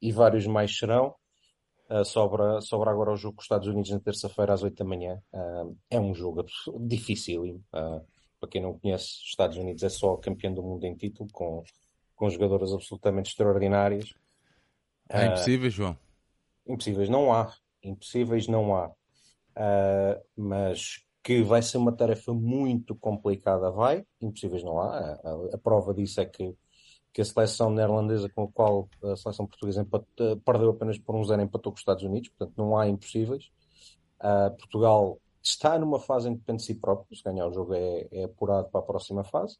e 0.00 0.12
vários 0.12 0.46
mais 0.46 0.76
serão. 0.76 1.14
Uh, 1.90 2.04
sobra, 2.04 2.60
sobra 2.60 2.90
agora 2.90 3.12
o 3.12 3.16
jogo 3.16 3.36
com 3.36 3.40
os 3.40 3.46
Estados 3.46 3.66
Unidos 3.66 3.90
na 3.90 3.98
terça-feira 3.98 4.52
às 4.52 4.62
8 4.62 4.76
da 4.76 4.84
manhã. 4.84 5.22
Uh, 5.32 5.76
é 5.90 5.98
um 5.98 6.14
jogo 6.14 6.44
difícil. 6.80 7.62
Uh, 7.72 8.04
para 8.38 8.50
quem 8.50 8.60
não 8.60 8.78
conhece, 8.78 9.06
os 9.06 9.30
Estados 9.30 9.56
Unidos 9.56 9.82
é 9.82 9.88
só 9.88 10.16
campeão 10.16 10.52
do 10.52 10.62
mundo 10.62 10.84
em 10.84 10.94
título, 10.94 11.28
com, 11.32 11.64
com 12.18 12.28
jogadoras 12.28 12.72
absolutamente 12.72 13.30
extraordinárias. 13.30 14.12
É 15.08 15.26
impossível, 15.26 15.70
João? 15.70 15.96
Impossíveis 16.66 17.08
não 17.08 17.32
há. 17.32 17.54
Impossíveis 17.82 18.46
não 18.48 18.76
há. 18.76 18.90
mas 20.36 21.02
que 21.22 21.42
vai 21.42 21.62
ser 21.62 21.78
uma 21.78 21.92
tarefa 21.92 22.34
muito 22.34 22.94
complicada, 22.94 23.70
vai. 23.70 24.04
Impossíveis 24.20 24.62
não 24.62 24.80
há. 24.80 24.98
A, 24.98 25.12
a, 25.12 25.54
a 25.54 25.58
prova 25.58 25.94
disso 25.94 26.20
é 26.20 26.26
que 26.26 26.54
que 27.12 27.22
a 27.22 27.24
seleção 27.24 27.70
neerlandesa 27.70 28.28
com 28.28 28.44
a 28.44 28.48
qual 28.48 28.88
a 29.02 29.16
seleção 29.16 29.46
portuguesa 29.46 29.80
empatou, 29.80 30.36
perdeu 30.36 30.70
apenas 30.70 30.98
por 30.98 31.16
um 31.16 31.24
zero 31.24 31.42
empatou 31.42 31.72
com 31.72 31.76
os 31.76 31.80
Estados 31.80 32.04
Unidos, 32.04 32.28
portanto 32.28 32.56
não 32.56 32.76
há 32.78 32.88
impossíveis. 32.88 33.50
Uh, 34.20 34.56
Portugal 34.56 35.18
está 35.42 35.78
numa 35.78 35.98
fase 35.98 36.28
em 36.28 36.34
que 36.34 36.40
depende 36.40 36.58
de 36.58 36.66
si 36.66 36.74
próprio, 36.74 37.16
se 37.16 37.22
ganhar 37.22 37.46
o 37.46 37.52
jogo 37.52 37.74
é, 37.74 38.06
é 38.12 38.24
apurado 38.24 38.68
para 38.68 38.80
a 38.80 38.84
próxima 38.84 39.24
fase, 39.24 39.58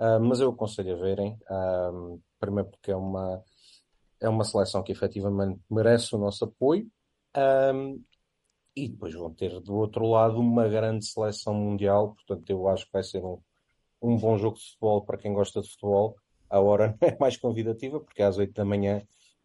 uh, 0.00 0.20
mas 0.20 0.40
eu 0.40 0.50
aconselho 0.50 0.94
a 0.94 0.98
verem, 0.98 1.38
uh, 1.48 2.20
primeiro 2.40 2.70
porque 2.70 2.90
é 2.90 2.96
uma, 2.96 3.44
é 4.20 4.28
uma 4.28 4.44
seleção 4.44 4.82
que 4.82 4.90
efetivamente 4.90 5.60
merece 5.70 6.14
o 6.14 6.18
nosso 6.18 6.44
apoio, 6.44 6.90
e 8.74 8.88
depois 8.88 9.14
vão 9.14 9.32
ter 9.32 9.60
do 9.60 9.74
outro 9.74 10.06
lado 10.06 10.38
uma 10.38 10.68
grande 10.68 11.04
seleção 11.04 11.54
mundial, 11.54 12.14
portanto 12.14 12.48
eu 12.50 12.68
acho 12.68 12.86
que 12.86 12.92
vai 12.92 13.02
ser 13.02 13.24
um, 13.24 13.38
um 14.02 14.16
bom 14.16 14.36
jogo 14.36 14.56
de 14.56 14.64
futebol 14.64 15.04
para 15.04 15.18
quem 15.18 15.32
gosta 15.32 15.60
de 15.60 15.68
futebol. 15.68 16.16
A 16.48 16.60
hora 16.60 16.96
não 17.00 17.08
é 17.08 17.16
mais 17.18 17.36
convidativa, 17.36 18.00
porque 18.00 18.22
é 18.22 18.26
às 18.26 18.38
8 18.38 18.52
da 18.52 18.64
manhã, 18.64 19.02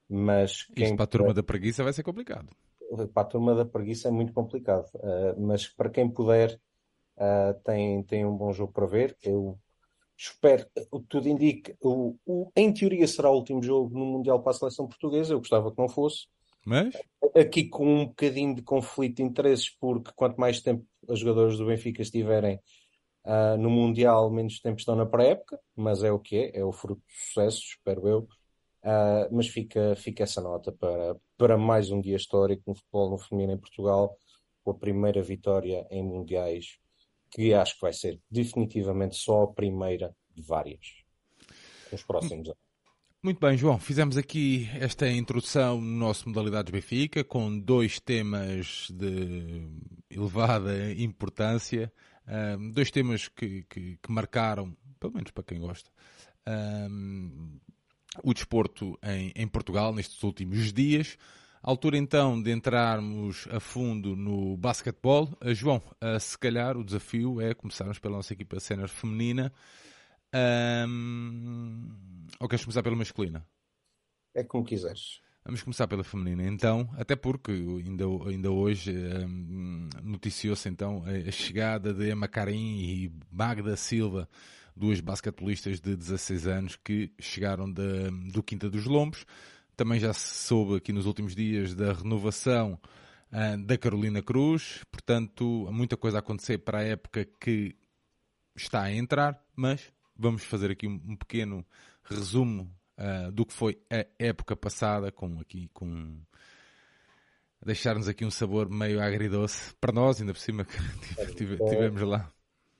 mas 0.10 0.64
quem... 0.64 0.86
Isto 0.86 0.96
para 0.96 1.04
a 1.04 1.08
turma 1.08 1.34
da 1.34 1.44
preguiça 1.44 1.84
vai 1.84 1.94
ser 1.94 2.04
complicado. 2.04 2.50
Para 3.14 3.24
a 3.24 3.26
turma 3.26 3.56
da 3.56 3.66
preguiça 3.66 4.08
é 4.08 4.12
muito 4.12 4.32
complicado, 4.34 4.90
uh, 4.96 5.40
mas 5.40 5.68
para 5.68 5.90
quem 5.90 6.10
puder, 6.10 6.60
uh, 7.18 7.60
tem, 7.64 8.04
tem 8.04 8.26
um 8.26 8.36
bom 8.36 8.54
jogo 8.54 8.72
para 8.72 8.86
ver. 8.86 9.18
Eu 9.24 9.60
espero, 10.18 10.66
o 10.92 11.00
que 11.00 11.08
tudo 11.08 11.28
indica, 11.28 11.76
o, 11.82 12.16
o, 12.26 12.52
em 12.56 12.74
teoria 12.74 13.08
será 13.08 13.30
o 13.30 13.36
último 13.36 13.62
jogo 13.62 13.98
no 13.98 14.06
Mundial 14.06 14.42
para 14.42 14.52
a 14.52 14.56
seleção 14.56 14.88
portuguesa, 14.88 15.34
eu 15.34 15.40
gostava 15.40 15.72
que 15.72 15.78
não 15.78 15.90
fosse. 15.90 16.28
Mas? 16.66 16.96
Aqui 17.36 17.68
com 17.68 17.86
um 17.86 18.06
bocadinho 18.08 18.56
de 18.56 18.62
conflito 18.62 19.18
de 19.18 19.24
interesses, 19.24 19.70
porque 19.70 20.12
quanto 20.16 20.40
mais 20.40 20.62
tempo 20.62 20.86
os 21.08 21.20
jogadores 21.20 21.58
do 21.58 21.66
Benfica 21.66 22.02
estiverem 22.02 22.60
Uh, 23.26 23.58
no 23.58 23.72
Mundial, 23.72 24.30
menos 24.30 24.60
tempo 24.60 24.78
estão 24.78 24.96
na 24.96 25.04
pré-época, 25.04 25.60
mas 25.76 26.04
é 26.04 26.12
o 26.12 26.20
que 26.20 26.38
é, 26.38 26.60
é 26.60 26.64
o 26.64 26.72
fruto 26.72 27.02
do 27.02 27.12
sucesso, 27.12 27.60
espero 27.60 28.08
eu. 28.08 28.20
Uh, 28.84 29.28
mas 29.32 29.48
fica, 29.48 29.96
fica 29.96 30.22
essa 30.22 30.40
nota 30.40 30.72
para, 30.72 31.16
para 31.36 31.58
mais 31.58 31.90
um 31.90 32.00
dia 32.00 32.16
histórico 32.16 32.62
no 32.68 32.76
futebol 32.76 33.10
no 33.10 33.18
feminino 33.18 33.54
em 33.54 33.58
Portugal, 33.58 34.16
com 34.64 34.70
a 34.70 34.76
primeira 34.76 35.24
vitória 35.24 35.88
em 35.90 36.04
Mundiais, 36.04 36.78
que 37.36 37.54
acho 37.54 37.76
que 37.76 37.82
vai 37.82 37.92
ser 37.92 38.22
definitivamente 38.32 39.18
só 39.18 39.44
a 39.44 39.54
primeira 39.54 40.16
de 40.34 40.42
várias 40.42 41.04
nos 41.92 42.02
próximos 42.02 42.48
anos. 42.48 42.66
Muito 43.22 43.40
bem, 43.40 43.58
João. 43.58 43.78
Fizemos 43.78 44.16
aqui 44.16 44.70
esta 44.80 45.10
introdução 45.10 45.82
no 45.82 45.98
nosso 45.98 46.30
Modalidades 46.30 46.72
Benfica 46.72 47.26
com 47.26 47.60
dois 47.60 48.00
temas 48.00 48.88
de 48.90 49.68
elevada 50.10 50.94
importância. 50.94 51.92
Um, 52.26 52.72
dois 52.72 52.90
temas 52.90 53.28
que, 53.28 53.64
que, 53.64 53.98
que, 54.02 54.12
marcaram, 54.12 54.76
pelo 54.98 55.14
menos 55.14 55.32
para 55.32 55.44
quem 55.44 55.60
gosta, 55.60 55.90
um, 56.90 57.60
o 58.24 58.34
desporto 58.34 58.98
em, 59.04 59.34
em, 59.36 59.48
Portugal 59.48 59.94
nestes 59.94 60.24
últimos 60.24 60.72
dias. 60.72 61.18
Altura 61.66 61.98
então 61.98 62.40
de 62.40 62.52
entrarmos 62.52 63.48
a 63.50 63.60
fundo 63.60 64.16
no 64.16 64.56
basquetebol. 64.56 65.36
Uh, 65.44 65.52
João, 65.52 65.82
uh, 66.00 66.20
se 66.20 66.38
calhar 66.38 66.78
o 66.78 66.84
desafio 66.84 67.42
é 67.42 67.56
começarmos 67.56 67.98
pela 67.98 68.18
nossa 68.18 68.34
equipa 68.34 68.60
sénior 68.60 68.88
feminina. 68.88 69.52
Um, 70.88 71.90
ou 72.40 72.48
queres 72.48 72.64
começar 72.64 72.84
pela 72.84 72.96
masculina? 72.96 73.44
É 74.36 74.44
como 74.44 74.64
quiseres. 74.64 75.20
Vamos 75.44 75.64
começar 75.64 75.88
pela 75.88 76.04
feminina, 76.04 76.44
então, 76.44 76.88
até 76.98 77.16
porque 77.16 77.52
ainda, 77.52 78.06
ainda 78.28 78.52
hoje 78.52 78.92
um, 79.28 79.90
noticiou-se 80.04 80.70
então 80.70 81.04
a, 81.04 81.32
chegada 81.32 81.92
de 81.92 82.12
Emma 82.12 82.28
Karim 82.28 82.78
e 82.78 83.12
Magda 83.32 83.76
Silva, 83.76 84.30
duas 84.76 85.00
basquetebolistas 85.00 85.80
de 85.80 85.96
16 85.96 86.46
anos 86.46 86.76
que 86.76 87.12
chegaram 87.20 87.72
de, 87.72 88.12
do 88.32 88.44
Quinta 88.44 88.70
dos 88.70 88.86
Lombos. 88.86 89.26
Também 89.76 90.00
já 90.00 90.14
se 90.14 90.48
soube 90.48 90.78
aqui 90.78 90.94
nos 90.94 91.06
últimos 91.06 91.36
dias 91.36 91.76
da 91.76 91.92
renovação 91.92 92.80
uh, 93.32 93.66
da 93.66 93.78
Carolina 93.78 94.22
Cruz, 94.22 94.84
portanto, 94.90 95.68
muita 95.72 95.98
coisa 95.98 96.18
a 96.18 96.20
acontecer 96.20 96.60
para 96.60 96.80
a 96.80 96.84
época 96.84 97.26
que 97.40 97.76
está 98.56 98.84
a 98.84 98.94
entrar, 98.94 99.38
mas 99.54 99.92
vamos 100.16 100.44
fazer 100.44 100.72
aqui 100.72 100.88
um, 100.88 101.18
pequeno 101.18 101.66
resumo 102.04 102.72
uh, 102.98 103.32
do 103.34 103.46
que 103.46 103.54
foi 103.54 103.78
a 103.92 104.06
época 104.18 104.56
passada, 104.56 105.12
com 105.12 105.40
aqui 105.40 105.70
com 105.74 106.22
deixar-nos 107.66 108.08
aqui 108.08 108.24
um 108.24 108.32
sabor 108.32 108.70
meio 108.70 109.02
agridoce 109.02 109.74
para 109.82 109.92
nós, 109.92 110.22
ainda 110.22 110.34
por 110.34 110.40
cima 110.40 110.64
que 110.64 110.78
é, 111.20 111.26
tivemos 111.26 112.02
lá. 112.02 112.32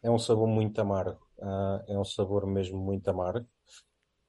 É 0.02 0.10
um 0.10 0.20
sabor 0.20 0.48
muito 0.48 0.80
amargo, 0.80 1.20
uh, 1.40 1.84
é 1.88 1.98
um 1.98 2.06
sabor 2.06 2.48
mesmo 2.48 2.78
muito 2.78 3.10
amargo. 3.10 3.46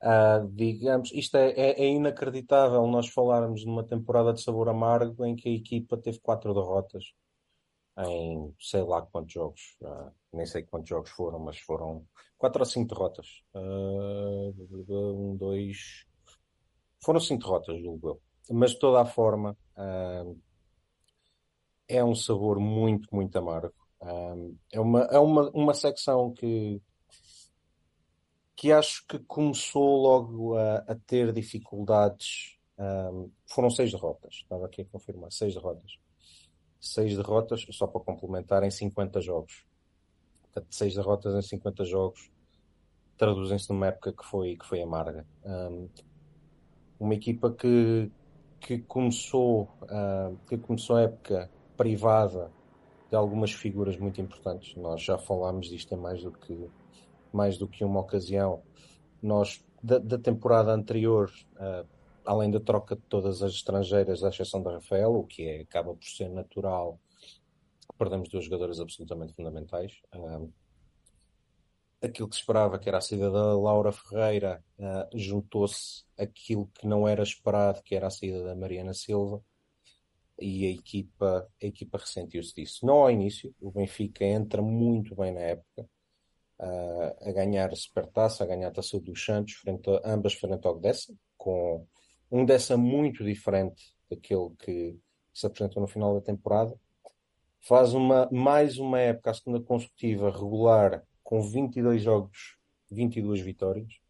Uh, 0.02 0.46
digamos, 0.52 1.10
isto 1.12 1.36
é, 1.36 1.50
é, 1.52 1.82
é, 1.82 1.88
inacreditável 1.88 2.86
nós 2.86 3.08
falarmos 3.08 3.64
numa 3.64 3.82
temporada 3.82 4.32
de 4.32 4.42
sabor 4.42 4.68
amargo 4.68 5.24
em 5.24 5.34
que 5.34 5.48
a 5.48 5.52
equipa 5.52 5.96
teve 5.96 6.20
quatro 6.20 6.52
derrotas 6.52 7.14
em 7.98 8.54
sei 8.60 8.82
lá 8.82 9.00
quantos 9.00 9.32
jogos, 9.32 9.76
uh, 9.80 10.12
nem 10.32 10.44
sei 10.44 10.62
quantos 10.64 10.90
jogos 10.90 11.10
foram, 11.10 11.38
mas 11.38 11.58
foram 11.58 12.06
quatro 12.36 12.60
ou 12.60 12.66
cinco 12.66 12.94
derrotas. 12.94 13.42
Uh, 13.54 14.54
um, 14.88 15.36
dois. 15.36 16.04
Foram 17.02 17.18
cinco 17.18 17.44
derrotas, 17.44 17.80
julgo 17.80 18.08
eu. 18.10 18.22
Mas 18.50 18.72
de 18.72 18.78
toda 18.78 19.00
a 19.00 19.06
forma, 19.06 19.56
é 21.88 22.04
um 22.04 22.14
sabor 22.14 22.60
muito, 22.60 23.08
muito 23.12 23.36
amargo. 23.36 23.74
é 24.72 24.80
uma, 24.80 25.00
é 25.04 25.18
uma, 25.18 25.50
uma 25.50 25.74
secção 25.74 26.32
que, 26.32 26.80
que 28.56 28.72
acho 28.72 29.06
que 29.06 29.18
começou 29.20 30.02
logo 30.02 30.56
a, 30.56 30.78
a 30.78 30.94
ter 30.94 31.32
dificuldades. 31.32 32.56
foram 33.46 33.70
seis 33.70 33.92
derrotas, 33.92 34.36
estava 34.36 34.66
aqui 34.66 34.82
a 34.82 34.84
confirmar, 34.86 35.30
seis 35.30 35.54
derrotas 35.54 35.98
seis 36.80 37.16
derrotas, 37.16 37.66
só 37.70 37.86
para 37.86 38.00
complementar, 38.00 38.62
em 38.62 38.70
50 38.70 39.20
jogos. 39.20 39.64
Portanto, 40.42 40.66
seis 40.70 40.94
derrotas 40.94 41.34
em 41.34 41.42
50 41.42 41.84
jogos 41.84 42.30
traduzem-se 43.16 43.70
numa 43.70 43.86
época 43.86 44.12
que 44.12 44.24
foi, 44.24 44.56
que 44.56 44.66
foi 44.66 44.82
amarga. 44.82 45.26
Um, 45.44 45.88
uma 47.00 47.14
equipa 47.14 47.50
que, 47.50 48.10
que, 48.60 48.78
começou, 48.78 49.70
uh, 49.82 50.36
que 50.46 50.58
começou 50.58 50.96
a 50.96 51.02
época 51.02 51.50
privada 51.76 52.52
de 53.08 53.16
algumas 53.16 53.52
figuras 53.52 53.96
muito 53.96 54.20
importantes. 54.20 54.74
Nós 54.76 55.02
já 55.02 55.16
falámos 55.16 55.68
disto 55.68 55.92
em 55.94 55.96
mais 55.96 56.22
do 56.22 56.32
que, 56.32 56.68
mais 57.32 57.58
do 57.58 57.68
que 57.68 57.84
uma 57.84 58.00
ocasião. 58.00 58.62
Nós, 59.22 59.64
da, 59.82 59.98
da 59.98 60.18
temporada 60.18 60.72
anterior, 60.72 61.30
uh, 61.54 61.86
além 62.24 62.50
da 62.50 62.60
troca 62.60 62.96
de 62.96 63.02
todas 63.02 63.42
as 63.42 63.52
estrangeiras, 63.52 64.24
à 64.24 64.28
exceção 64.28 64.62
da 64.62 64.72
Rafael, 64.72 65.14
o 65.14 65.24
que 65.24 65.48
é, 65.48 65.60
acaba 65.60 65.94
por 65.94 66.04
ser 66.04 66.28
natural, 66.28 67.00
perdemos 67.96 68.28
duas 68.28 68.44
jogadoras 68.44 68.80
absolutamente 68.80 69.34
fundamentais. 69.34 70.00
Um, 70.14 70.50
aquilo 72.02 72.28
que 72.28 72.34
se 72.34 72.40
esperava, 72.42 72.78
que 72.78 72.88
era 72.88 72.98
a 72.98 73.00
saída 73.00 73.30
da 73.30 73.56
Laura 73.56 73.92
Ferreira, 73.92 74.62
uh, 74.78 75.18
juntou-se 75.18 76.04
aquilo 76.18 76.66
que 76.74 76.86
não 76.86 77.06
era 77.06 77.22
esperado, 77.22 77.82
que 77.82 77.94
era 77.94 78.08
a 78.08 78.10
saída 78.10 78.42
da 78.44 78.54
Mariana 78.54 78.92
Silva, 78.92 79.42
e 80.38 80.66
a 80.66 80.70
equipa, 80.70 81.48
a 81.62 81.66
equipa 81.66 81.98
ressentiu-se 81.98 82.54
disso. 82.54 82.84
Não 82.84 82.96
ao 82.96 83.10
início, 83.10 83.54
o 83.60 83.70
Benfica 83.70 84.24
entra 84.24 84.60
muito 84.60 85.14
bem 85.14 85.32
na 85.32 85.40
época, 85.40 85.88
uh, 86.60 87.28
a 87.28 87.32
ganhar 87.32 87.70
a 87.70 87.76
Supertaça, 87.76 88.44
a 88.44 88.46
ganhar 88.46 88.68
a 88.68 88.72
Taça 88.72 88.98
dos 89.00 89.24
Santos, 89.24 89.54
frente 89.54 89.88
a, 89.90 90.00
ambas 90.04 90.34
frente 90.34 90.66
ao 90.66 90.76
Gdessa, 90.76 91.14
com 91.36 91.86
um 92.30 92.44
dessa 92.44 92.76
muito 92.76 93.24
diferente 93.24 93.94
daquele 94.10 94.50
que 94.58 94.98
se 95.32 95.46
apresentou 95.46 95.80
no 95.80 95.88
final 95.88 96.14
da 96.14 96.20
temporada. 96.20 96.78
Faz 97.60 97.92
uma, 97.92 98.28
mais 98.30 98.78
uma 98.78 99.00
época, 99.00 99.30
a 99.30 99.34
segunda 99.34 99.60
consecutiva, 99.60 100.30
regular, 100.30 101.02
com 101.22 101.42
22 101.42 102.02
jogos, 102.02 102.56
22 102.90 103.40
vitórias. 103.40 104.00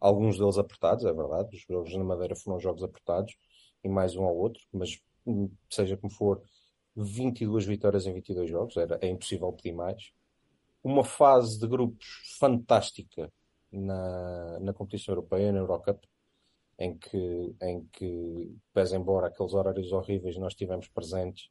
Alguns 0.00 0.36
deles 0.36 0.58
apertados, 0.58 1.04
é 1.04 1.12
verdade. 1.12 1.56
Os 1.56 1.62
jogos 1.62 1.94
na 1.94 2.04
Madeira 2.04 2.34
foram 2.34 2.58
jogos 2.58 2.82
apertados, 2.82 3.36
e 3.82 3.88
mais 3.88 4.16
um 4.16 4.24
ao 4.24 4.36
outro, 4.36 4.60
mas 4.72 5.00
hum, 5.26 5.50
seja 5.70 5.96
como 5.96 6.12
for, 6.12 6.42
22 6.96 7.64
vitórias 7.66 8.06
em 8.06 8.12
22 8.12 8.50
jogos, 8.50 8.76
era, 8.76 8.98
é 9.00 9.08
impossível 9.08 9.52
pedir 9.52 9.72
mais. 9.72 10.12
Uma 10.84 11.02
fase 11.02 11.58
de 11.58 11.66
grupos 11.66 12.36
fantástica 12.38 13.32
na, 13.72 14.60
na 14.60 14.72
competição 14.72 15.14
europeia, 15.14 15.50
na 15.50 15.58
Eurocup, 15.58 16.06
em 16.78 16.96
que, 16.96 17.56
em 17.62 17.84
que, 17.92 18.56
pese 18.72 18.96
embora 18.96 19.28
aqueles 19.28 19.54
horários 19.54 19.92
horríveis, 19.92 20.36
nós 20.36 20.52
estivemos 20.52 20.88
presentes 20.88 21.48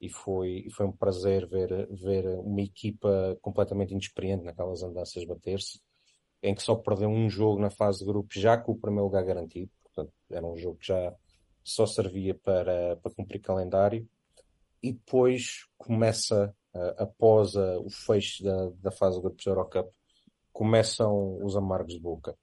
e 0.00 0.08
foi, 0.08 0.68
foi 0.72 0.86
um 0.86 0.92
prazer 0.92 1.46
ver, 1.46 1.88
ver 1.90 2.26
uma 2.40 2.60
equipa 2.60 3.36
completamente 3.40 3.92
inexperiente 3.92 4.44
naquelas 4.44 4.82
andanças 4.82 5.24
bater-se, 5.24 5.80
em 6.42 6.54
que 6.54 6.62
só 6.62 6.74
perdeu 6.74 7.08
um 7.08 7.28
jogo 7.30 7.60
na 7.60 7.70
fase 7.70 8.00
de 8.00 8.04
grupos 8.04 8.36
já 8.36 8.58
com 8.58 8.72
o 8.72 8.78
primeiro 8.78 9.04
lugar 9.06 9.24
garantido, 9.24 9.70
portanto 9.82 10.12
era 10.30 10.46
um 10.46 10.56
jogo 10.56 10.78
que 10.78 10.88
já 10.88 11.14
só 11.64 11.86
servia 11.86 12.34
para, 12.34 12.96
para 12.96 13.14
cumprir 13.14 13.40
calendário, 13.40 14.08
e 14.82 14.92
depois 14.92 15.66
começa, 15.78 16.54
após 16.98 17.54
uh, 17.54 17.80
o 17.84 17.90
fecho 17.90 18.44
da, 18.44 18.70
da 18.82 18.90
fase 18.90 19.16
de 19.16 19.22
grupos 19.22 19.44
da 19.44 19.50
Eurocup, 19.50 19.90
começam 20.52 21.44
os 21.44 21.56
amargos 21.56 21.94
de 21.94 22.00
boca 22.00 22.36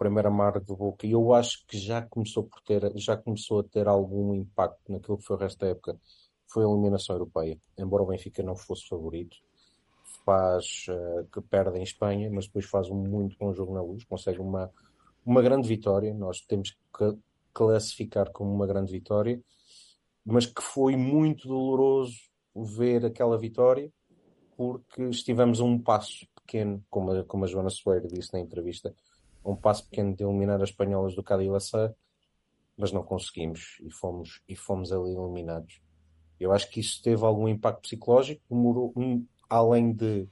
primeiro 0.00 0.28
amargo 0.28 0.64
de 0.64 0.74
boca 0.74 1.06
e 1.06 1.10
eu 1.10 1.34
acho 1.34 1.62
que 1.66 1.76
já 1.76 2.00
começou 2.00 2.44
por 2.44 2.62
ter, 2.62 2.90
já 2.96 3.18
começou 3.18 3.60
a 3.60 3.62
ter 3.62 3.86
algum 3.86 4.34
impacto 4.34 4.90
naquilo 4.90 5.18
que 5.18 5.24
foi 5.24 5.36
o 5.36 5.38
resto 5.38 5.58
da 5.58 5.66
época, 5.66 6.00
foi 6.46 6.64
a 6.64 6.68
eliminação 6.68 7.14
europeia. 7.14 7.58
Embora 7.76 8.02
o 8.02 8.06
Benfica 8.06 8.42
não 8.42 8.56
fosse 8.56 8.88
favorito, 8.88 9.36
faz 10.24 10.86
uh, 10.88 11.28
que 11.30 11.42
perde 11.42 11.78
em 11.78 11.82
Espanha, 11.82 12.30
mas 12.32 12.46
depois 12.46 12.64
faz 12.64 12.88
um 12.88 12.94
muito 12.96 13.36
bom 13.38 13.52
jogo 13.52 13.74
na 13.74 13.82
luz, 13.82 14.02
consegue 14.04 14.38
uma, 14.38 14.72
uma 15.24 15.42
grande 15.42 15.68
vitória. 15.68 16.14
Nós 16.14 16.40
temos 16.40 16.70
que 16.96 17.18
classificar 17.52 18.32
como 18.32 18.54
uma 18.54 18.66
grande 18.66 18.90
vitória, 18.90 19.38
mas 20.24 20.46
que 20.46 20.62
foi 20.62 20.96
muito 20.96 21.46
doloroso 21.46 22.29
ver 22.54 23.04
aquela 23.04 23.38
vitória, 23.38 23.90
porque 24.56 25.02
estivemos 25.04 25.60
a 25.60 25.64
um 25.64 25.78
passo 25.78 26.26
pequeno, 26.34 26.84
como 26.90 27.12
a, 27.12 27.24
como 27.24 27.44
a 27.44 27.48
Joana 27.48 27.70
Soeiro 27.70 28.08
disse 28.08 28.32
na 28.32 28.40
entrevista, 28.40 28.94
um 29.44 29.56
passo 29.56 29.84
pequeno 29.88 30.14
de 30.14 30.22
eliminar 30.22 30.60
as 30.60 30.70
espanholas 30.70 31.14
do 31.14 31.22
Cadillac, 31.22 31.64
mas 32.76 32.92
não 32.92 33.02
conseguimos 33.02 33.78
e 33.80 33.90
fomos, 33.90 34.42
e 34.48 34.56
fomos 34.56 34.92
ali 34.92 35.14
eliminados. 35.14 35.80
Eu 36.38 36.52
acho 36.52 36.70
que 36.70 36.80
isso 36.80 37.02
teve 37.02 37.24
algum 37.24 37.48
impacto 37.48 37.82
psicológico, 37.82 38.42
um, 38.50 39.26
além 39.48 39.92
de 39.92 40.28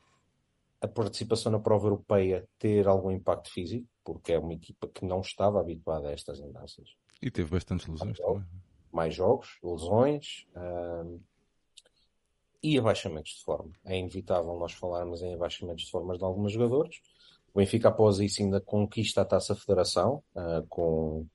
a 0.80 0.88
participação 0.88 1.50
na 1.52 1.58
prova 1.58 1.87
europeia 1.87 2.48
ter 2.58 2.87
algum 2.87 3.10
impacto 3.10 3.50
físico, 3.52 3.87
porque 4.04 4.32
é 4.32 4.38
uma 4.38 4.54
equipa 4.54 4.88
que 4.88 5.04
não 5.04 5.20
estava 5.20 5.60
habituada 5.60 6.08
a 6.08 6.12
estas 6.12 6.40
andanças. 6.40 6.96
E 7.20 7.30
teve 7.30 7.50
bastantes 7.50 7.87
lesões 7.87 8.18
mais 8.18 8.18
também. 8.18 8.46
Mais 8.92 9.14
jogos, 9.14 9.58
lesões 9.62 10.46
um, 10.56 11.20
e 12.62 12.78
abaixamentos 12.78 13.32
de 13.32 13.44
forma. 13.44 13.70
É 13.84 13.98
inevitável 13.98 14.54
nós 14.58 14.72
falarmos 14.72 15.22
em 15.22 15.34
abaixamentos 15.34 15.84
de 15.84 15.90
formas 15.90 16.18
de 16.18 16.24
alguns 16.24 16.52
jogadores 16.52 17.00
o 17.52 17.58
Benfica, 17.58 17.88
após 17.88 18.18
isso, 18.18 18.42
ainda 18.42 18.60
conquista 18.60 19.22
a 19.22 19.24
taça 19.24 19.54
federação, 19.54 20.22
uh, 20.34 20.66
com, 20.68 21.26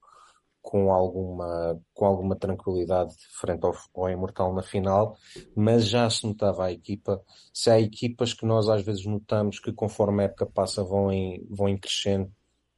com, 0.61 0.91
alguma, 0.91 1.79
com 1.93 2.05
alguma 2.05 2.35
tranquilidade 2.35 3.15
frente 3.39 3.65
ao, 3.65 3.75
ao 3.95 4.09
Imortal 4.09 4.53
na 4.53 4.61
final, 4.61 5.17
mas 5.55 5.87
já 5.87 6.09
se 6.09 6.25
notava 6.25 6.65
a 6.65 6.71
equipa. 6.71 7.21
Se 7.53 7.69
há 7.69 7.79
equipas 7.79 8.33
que 8.33 8.45
nós 8.45 8.69
às 8.69 8.83
vezes 8.83 9.05
notamos 9.05 9.59
que 9.59 9.73
conforme 9.73 10.23
a 10.23 10.25
época 10.25 10.45
passa 10.45 10.83
vão 10.83 11.11
em, 11.11 11.45
vão 11.49 11.67
em 11.67 11.77
crescendo, 11.77 12.31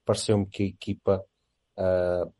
pareceu-me 0.05 0.45
que 0.45 0.63
a 0.63 0.67
equipa 0.67 1.23
uh, 1.77 2.33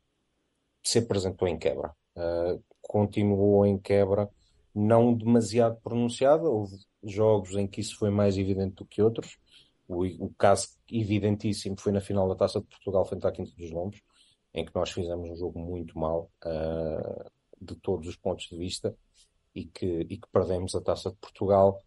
se 0.82 0.98
apresentou 0.98 1.46
em 1.46 1.58
quebra. 1.58 1.94
Uh, 2.16 2.62
continuou 2.80 3.66
em 3.66 3.78
quebra, 3.78 4.28
não 4.76 5.14
demasiado 5.14 5.80
pronunciada, 5.80 6.44
houve 6.44 6.76
jogos 7.02 7.54
em 7.56 7.66
que 7.66 7.80
isso 7.80 7.96
foi 7.98 8.10
mais 8.10 8.36
evidente 8.36 8.76
do 8.76 8.84
que 8.84 9.00
outros, 9.00 9.38
o, 9.88 10.04
o 10.24 10.34
caso 10.34 10.68
evidentíssimo 10.90 11.76
foi 11.78 11.92
na 11.92 12.00
final 12.00 12.28
da 12.28 12.34
Taça 12.34 12.60
de 12.60 12.66
Portugal 12.66 13.04
frente 13.04 13.26
à 13.26 13.32
Quinta 13.32 13.52
dos 13.56 13.70
Lombos, 13.70 14.02
em 14.52 14.64
que 14.64 14.74
nós 14.74 14.90
fizemos 14.90 15.30
um 15.30 15.36
jogo 15.36 15.58
muito 15.58 15.98
mal, 15.98 16.30
uh, 16.44 17.30
de 17.60 17.74
todos 17.76 18.08
os 18.08 18.16
pontos 18.16 18.46
de 18.46 18.56
vista, 18.56 18.96
e 19.54 19.64
que, 19.64 19.86
e 19.86 20.18
que 20.18 20.28
perdemos 20.32 20.74
a 20.74 20.80
Taça 20.80 21.10
de 21.10 21.16
Portugal. 21.16 21.80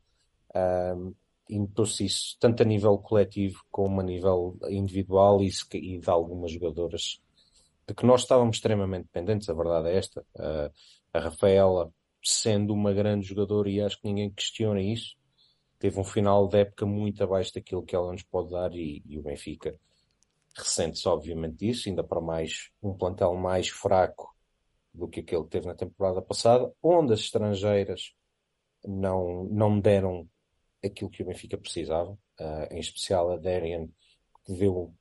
Uh, 0.50 1.16
e 1.50 1.60
notou-se 1.60 2.06
isso 2.06 2.38
tanto 2.40 2.62
a 2.62 2.66
nível 2.66 2.98
coletivo 3.00 3.60
como 3.72 4.00
a 4.00 4.04
nível 4.04 4.58
individual 4.70 5.42
e, 5.42 5.50
e 5.74 6.00
de 6.00 6.10
algumas 6.10 6.52
jogadoras 6.52 7.20
de 7.88 7.94
que 7.96 8.06
nós 8.06 8.22
estávamos 8.22 8.58
extremamente 8.58 9.06
dependentes, 9.06 9.50
a 9.50 9.54
verdade 9.54 9.90
é 9.90 9.98
esta. 9.98 10.22
Uh, 10.36 10.72
a 11.12 11.20
Rafaela, 11.20 11.92
sendo 12.30 12.74
uma 12.74 12.94
grande 12.94 13.28
jogadora, 13.28 13.70
e 13.70 13.82
acho 13.82 14.00
que 14.00 14.08
ninguém 14.08 14.30
questiona 14.30 14.82
isso, 14.82 15.16
teve 15.78 16.00
um 16.00 16.04
final 16.04 16.48
de 16.48 16.60
época 16.60 16.86
muito 16.86 17.24
abaixo 17.24 17.54
daquilo 17.54 17.84
que 17.84 17.96
ela 17.96 18.12
nos 18.12 18.24
pode 18.24 18.52
dar 18.52 18.74
e, 18.74 19.02
e 19.06 19.18
o 19.18 19.24
Benfica 19.24 19.80
ressente-se 20.56 21.08
obviamente 21.08 21.58
disso, 21.58 21.88
ainda 21.88 22.04
para 22.04 22.20
mais 22.20 22.70
um 22.82 22.94
plantel 22.94 23.34
mais 23.36 23.70
fraco 23.70 24.36
do 24.94 25.08
que 25.08 25.22
aquele 25.22 25.44
que 25.44 25.50
teve 25.50 25.68
na 25.68 25.76
temporada 25.76 26.22
passada, 26.22 26.72
onde 26.82 27.14
as 27.14 27.20
estrangeiras 27.20 28.14
não, 28.86 29.46
não 29.46 29.80
deram 29.80 30.28
aquilo 30.84 31.10
que 31.10 31.24
o 31.24 31.26
Benfica 31.26 31.58
precisava, 31.58 32.12
uh, 32.12 32.74
em 32.74 32.80
especial 32.80 33.32
a 33.32 33.38
Darian, 33.38 33.88
que 34.46 34.54
deu 34.54 34.94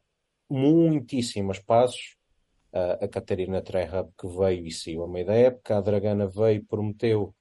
muitíssimos 0.48 1.58
passos, 1.58 2.16
a 2.72 3.08
Catarina 3.08 3.62
Trehab, 3.62 4.10
que 4.18 4.26
veio 4.28 4.66
e 4.66 4.70
saiu 4.70 5.02
a 5.02 5.08
meio 5.08 5.26
da 5.26 5.34
época, 5.34 5.76
a 5.76 5.80
Dragana 5.80 6.26
veio, 6.26 6.64
prometeu, 6.66 7.34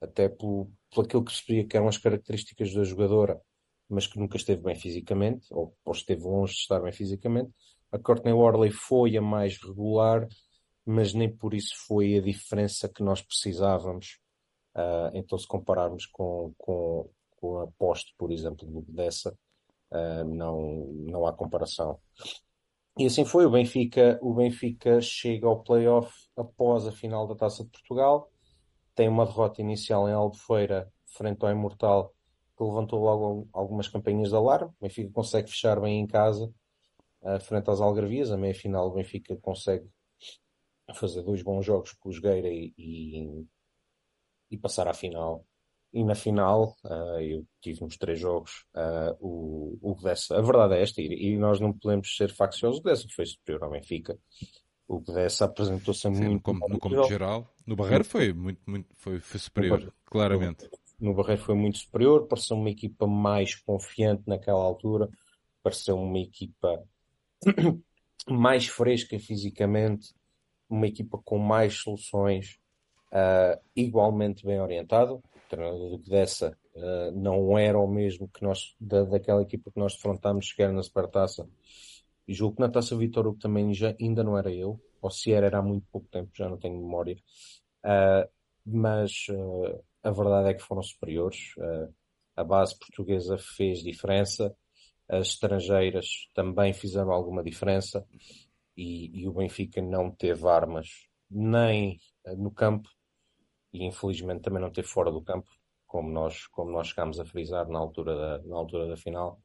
até 0.00 0.28
pelo, 0.28 0.70
por 0.92 1.04
aquilo 1.04 1.24
que 1.24 1.32
percebia 1.32 1.66
que 1.66 1.76
eram 1.76 1.88
as 1.88 1.98
características 1.98 2.74
da 2.74 2.82
jogadora, 2.82 3.40
mas 3.88 4.06
que 4.06 4.18
nunca 4.18 4.36
esteve 4.36 4.62
bem 4.62 4.74
fisicamente, 4.74 5.46
ou, 5.50 5.74
ou 5.84 5.92
esteve 5.92 6.22
longe 6.22 6.54
de 6.54 6.60
estar 6.60 6.80
bem 6.80 6.92
fisicamente. 6.92 7.52
A 7.92 7.98
Courtney 7.98 8.32
Worley 8.32 8.70
foi 8.70 9.16
a 9.16 9.22
mais 9.22 9.58
regular, 9.62 10.26
mas 10.84 11.14
nem 11.14 11.30
por 11.34 11.54
isso 11.54 11.74
foi 11.86 12.16
a 12.16 12.20
diferença 12.20 12.88
que 12.88 13.02
nós 13.02 13.22
precisávamos. 13.22 14.18
Uh, 14.74 15.14
então, 15.14 15.38
se 15.38 15.46
compararmos 15.46 16.06
com, 16.06 16.54
com, 16.56 17.10
com 17.36 17.60
a 17.60 17.66
poste, 17.78 18.14
por 18.16 18.32
exemplo, 18.32 18.66
dessa, 18.88 19.30
uh, 19.90 20.24
não, 20.24 20.86
não 21.06 21.26
há 21.26 21.32
comparação. 21.32 22.00
E 22.98 23.06
assim 23.06 23.24
foi, 23.24 23.46
o 23.46 23.50
Benfica, 23.50 24.18
o 24.20 24.34
Benfica 24.34 25.00
chega 25.00 25.46
ao 25.46 25.62
playoff 25.62 26.12
após 26.36 26.86
a 26.86 26.92
final 26.92 27.26
da 27.26 27.34
Taça 27.34 27.64
de 27.64 27.70
Portugal, 27.70 28.30
tem 28.94 29.08
uma 29.08 29.24
derrota 29.24 29.62
inicial 29.62 30.08
em 30.08 30.12
Albufeira 30.12 30.92
frente 31.06 31.42
ao 31.44 31.50
Imortal 31.50 32.14
que 32.56 32.62
levantou 32.62 33.02
logo 33.02 33.48
algumas 33.52 33.88
campanhas 33.88 34.28
de 34.28 34.36
alarme. 34.36 34.70
O 34.78 34.82
Benfica 34.82 35.10
consegue 35.12 35.50
fechar 35.50 35.80
bem 35.80 36.00
em 36.00 36.06
casa 36.06 36.52
uh, 37.22 37.40
frente 37.40 37.70
às 37.70 37.80
Algarvias. 37.80 38.30
A 38.30 38.36
meia 38.36 38.54
final 38.54 38.88
o 38.88 38.92
Benfica 38.92 39.36
consegue 39.36 39.88
fazer 40.94 41.22
dois 41.22 41.42
bons 41.42 41.64
jogos 41.64 41.92
com 41.92 42.10
o 42.10 42.12
Jogueira 42.12 42.48
e, 42.48 42.74
e, 42.76 43.46
e, 44.50 44.58
passar 44.58 44.86
à 44.86 44.92
final. 44.92 45.46
E 45.92 46.02
na 46.02 46.14
final, 46.14 46.74
uh, 46.84 47.20
eu 47.20 47.44
tive 47.60 47.82
nos 47.82 47.98
três 47.98 48.18
jogos, 48.18 48.64
uh, 48.74 49.14
o, 49.20 49.78
o 49.82 49.94
Gdessa, 49.94 50.38
a 50.38 50.40
verdade 50.40 50.74
é 50.74 50.82
esta, 50.82 51.02
e, 51.02 51.36
nós 51.36 51.60
não 51.60 51.72
podemos 51.72 52.16
ser 52.16 52.32
facciosos, 52.32 52.78
o 52.78 52.82
Gdessa 52.82 53.06
foi 53.14 53.26
superior 53.26 53.64
ao 53.64 53.70
Benfica, 53.70 54.18
o 54.88 55.00
Gdessa 55.00 55.44
apresentou-se 55.44 56.08
muito. 56.08 56.52
No, 56.52 56.78
no 56.90 57.04
geral, 57.04 57.54
no 57.66 57.76
Barreiro 57.76 58.04
foi 58.04 58.32
muito, 58.32 58.60
muito 58.66 58.88
foi, 58.96 59.20
foi 59.20 59.38
superior, 59.38 59.80
no, 59.80 59.92
claramente. 60.06 60.68
No, 60.98 61.10
no 61.10 61.14
Barreiro 61.14 61.42
foi 61.42 61.54
muito 61.54 61.78
superior, 61.78 62.26
pareceu 62.26 62.56
uma 62.56 62.70
equipa 62.70 63.06
mais 63.06 63.54
confiante 63.54 64.22
naquela 64.26 64.62
altura, 64.62 65.10
pareceu 65.62 65.98
uma 65.98 66.18
equipa 66.18 66.82
mais 68.26 68.66
fresca 68.66 69.18
fisicamente, 69.18 70.14
uma 70.70 70.86
equipa 70.86 71.20
com 71.22 71.38
mais 71.38 71.74
soluções, 71.74 72.58
uh, 73.12 73.60
igualmente 73.76 74.44
bem 74.46 74.60
orientada. 74.60 75.20
Treinador 75.52 75.90
do 75.90 75.98
Gdessa 75.98 76.56
uh, 76.74 77.12
não 77.12 77.58
era 77.58 77.78
o 77.78 77.86
mesmo 77.86 78.26
que 78.26 78.42
nós, 78.42 78.74
da, 78.80 79.04
daquela 79.04 79.42
equipa 79.42 79.70
que 79.70 79.78
nós 79.78 79.94
defrontámos 79.94 80.46
chegar 80.46 80.72
na 80.72 80.82
Supertaça 80.82 81.46
e 82.26 82.32
julgo 82.32 82.56
que 82.56 82.62
na 82.62 82.70
Taça 82.70 82.96
Vitor 82.96 83.26
Hugo 83.26 83.38
também 83.38 83.74
já, 83.74 83.94
ainda 84.00 84.24
não 84.24 84.38
era 84.38 84.50
eu, 84.50 84.80
ou 85.02 85.10
se 85.10 85.30
era, 85.30 85.46
era 85.46 85.58
há 85.58 85.62
muito 85.62 85.86
pouco 85.92 86.08
tempo, 86.08 86.30
já 86.34 86.48
não 86.48 86.56
tenho 86.56 86.80
memória. 86.80 87.16
Uh, 87.84 88.26
mas 88.64 89.26
uh, 89.28 89.84
a 90.02 90.10
verdade 90.10 90.48
é 90.50 90.54
que 90.54 90.62
foram 90.62 90.82
superiores. 90.82 91.54
A 92.34 92.42
base 92.42 92.78
portuguesa 92.78 93.36
fez 93.36 93.80
diferença, 93.80 94.56
as 95.06 95.28
estrangeiras 95.28 96.30
também 96.32 96.72
fizeram 96.72 97.12
alguma 97.12 97.42
diferença 97.42 98.06
e, 98.74 99.20
e 99.20 99.28
o 99.28 99.34
Benfica 99.34 99.82
não 99.82 100.10
teve 100.10 100.48
armas 100.48 100.88
nem 101.30 101.98
no 102.38 102.50
campo 102.50 102.88
e 103.72 103.84
infelizmente 103.84 104.42
também 104.42 104.60
não 104.60 104.70
teve 104.70 104.88
fora 104.88 105.10
do 105.10 105.22
campo, 105.22 105.48
como 105.86 106.10
nós, 106.10 106.46
como 106.48 106.70
nós 106.70 106.88
chegámos 106.88 107.18
a 107.18 107.24
frisar 107.24 107.68
na 107.68 107.78
altura 107.78 108.16
da, 108.16 108.38
na 108.46 108.56
altura 108.56 108.86
da 108.86 108.96
final. 108.96 109.40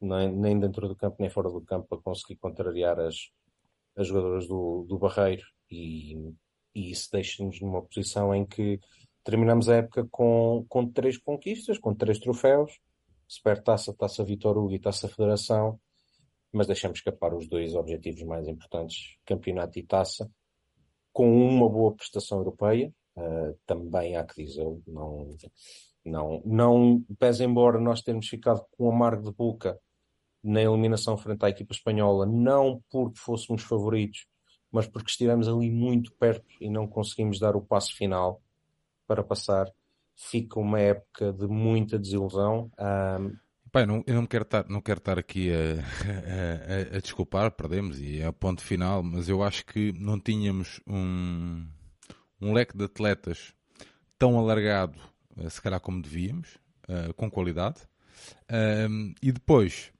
Nem, 0.00 0.30
nem 0.30 0.58
dentro 0.58 0.88
do 0.88 0.96
campo 0.96 1.16
nem 1.18 1.30
fora 1.30 1.50
do 1.50 1.60
campo 1.62 1.88
para 1.88 2.02
conseguir 2.02 2.36
contrariar 2.36 3.00
as, 3.00 3.30
as 3.96 4.06
jogadoras 4.06 4.46
do, 4.46 4.84
do 4.88 4.98
Barreiro. 4.98 5.42
E, 5.70 6.14
e 6.74 6.90
isso 6.90 7.08
deixa-nos 7.10 7.60
numa 7.60 7.82
posição 7.82 8.34
em 8.34 8.44
que 8.44 8.78
terminamos 9.24 9.68
a 9.68 9.76
época 9.76 10.06
com, 10.10 10.64
com 10.68 10.90
três 10.90 11.18
conquistas, 11.18 11.78
com 11.78 11.94
três 11.94 12.18
troféus, 12.18 12.78
Supertaça, 13.26 13.92
Taça 13.92 14.22
Vitor 14.22 14.56
Hugo 14.56 14.72
e 14.72 14.78
Taça 14.78 15.08
Federação, 15.08 15.80
mas 16.52 16.66
deixamos 16.66 16.98
escapar 16.98 17.34
os 17.34 17.48
dois 17.48 17.74
objetivos 17.74 18.22
mais 18.22 18.46
importantes, 18.46 19.16
campeonato 19.24 19.78
e 19.78 19.82
taça, 19.82 20.30
com 21.12 21.28
uma 21.28 21.68
boa 21.68 21.94
prestação 21.94 22.38
europeia, 22.38 22.92
uh, 23.16 23.56
também 23.66 24.16
há 24.16 24.24
que 24.24 24.44
dizer, 24.44 24.64
não, 24.86 25.36
não, 26.04 26.42
não, 26.44 27.04
pese 27.18 27.44
embora 27.44 27.80
nós 27.80 28.02
termos 28.02 28.28
ficado 28.28 28.64
com 28.72 28.90
amargo 28.90 29.24
de 29.24 29.36
boca 29.36 29.78
na 30.42 30.62
eliminação 30.62 31.16
frente 31.16 31.44
à 31.44 31.48
equipa 31.48 31.74
espanhola, 31.74 32.24
não 32.24 32.82
porque 32.90 33.18
fôssemos 33.18 33.62
favoritos, 33.62 34.26
mas 34.70 34.86
porque 34.86 35.10
estivemos 35.10 35.48
ali 35.48 35.70
muito 35.70 36.12
perto 36.14 36.46
e 36.60 36.70
não 36.70 36.86
conseguimos 36.86 37.38
dar 37.40 37.56
o 37.56 37.60
passo 37.60 37.94
final 37.96 38.40
para 39.06 39.24
passar. 39.24 39.70
Fica 40.14 40.58
uma 40.60 40.80
época 40.80 41.32
de 41.32 41.46
muita 41.46 41.98
desilusão. 41.98 42.70
Um, 42.78 43.36
Pai, 43.72 43.84
não, 43.84 44.02
eu 44.06 44.14
não 44.14 44.26
quero 44.26 44.44
estar, 44.44 44.66
não 44.68 44.80
quero 44.80 44.98
estar 44.98 45.18
aqui 45.18 45.50
a, 45.52 46.94
a, 46.94 46.96
a, 46.96 47.00
desculpar, 47.00 47.50
perdemos 47.50 48.00
e 48.00 48.20
é 48.20 48.28
o 48.28 48.32
ponto 48.32 48.62
final, 48.62 49.02
mas 49.02 49.28
eu 49.28 49.42
acho 49.42 49.66
que 49.66 49.92
não 49.92 50.18
tínhamos 50.18 50.80
um, 50.86 51.66
um 52.40 52.52
leque 52.52 52.76
de 52.76 52.84
atletas 52.84 53.54
tão 54.18 54.38
alargado, 54.38 54.98
eh, 55.38 55.48
se 55.48 55.60
calhar 55.60 55.80
como 55.80 56.02
devíamos, 56.02 56.58
uh, 56.88 57.12
com 57.14 57.30
qualidade. 57.30 57.80
Um, 58.88 59.14
e 59.22 59.30
depois, 59.30 59.92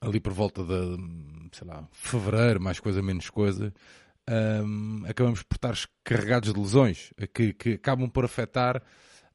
ali 0.00 0.20
por 0.20 0.32
volta 0.32 0.62
de, 0.64 0.96
sei 1.52 1.66
lá, 1.66 1.88
fevereiro, 1.92 2.60
mais 2.60 2.80
coisa, 2.80 3.02
menos 3.02 3.30
coisa, 3.30 3.72
um, 4.28 5.04
acabamos 5.06 5.42
por 5.42 5.54
estar 5.54 5.74
carregados 6.02 6.52
de 6.52 6.58
lesões 6.58 7.12
que, 7.32 7.52
que 7.52 7.72
acabam 7.74 8.10
por 8.10 8.24
afetar 8.24 8.82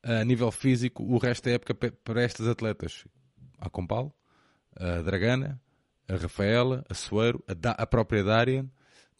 a 0.03 0.23
nível 0.25 0.51
físico 0.51 1.03
o 1.03 1.17
resto 1.17 1.45
da 1.45 1.51
época 1.51 1.73
para 1.73 2.23
estes 2.23 2.47
atletas. 2.47 3.05
A 3.57 3.69
Compal, 3.69 4.13
a 4.75 5.01
Dragana, 5.01 5.61
a 6.07 6.15
Rafaela, 6.15 6.83
a 6.89 6.93
Soeiro, 6.93 7.43
a, 7.47 7.53
da, 7.53 7.71
a 7.71 7.85
própria 7.85 8.23
Darian. 8.23 8.67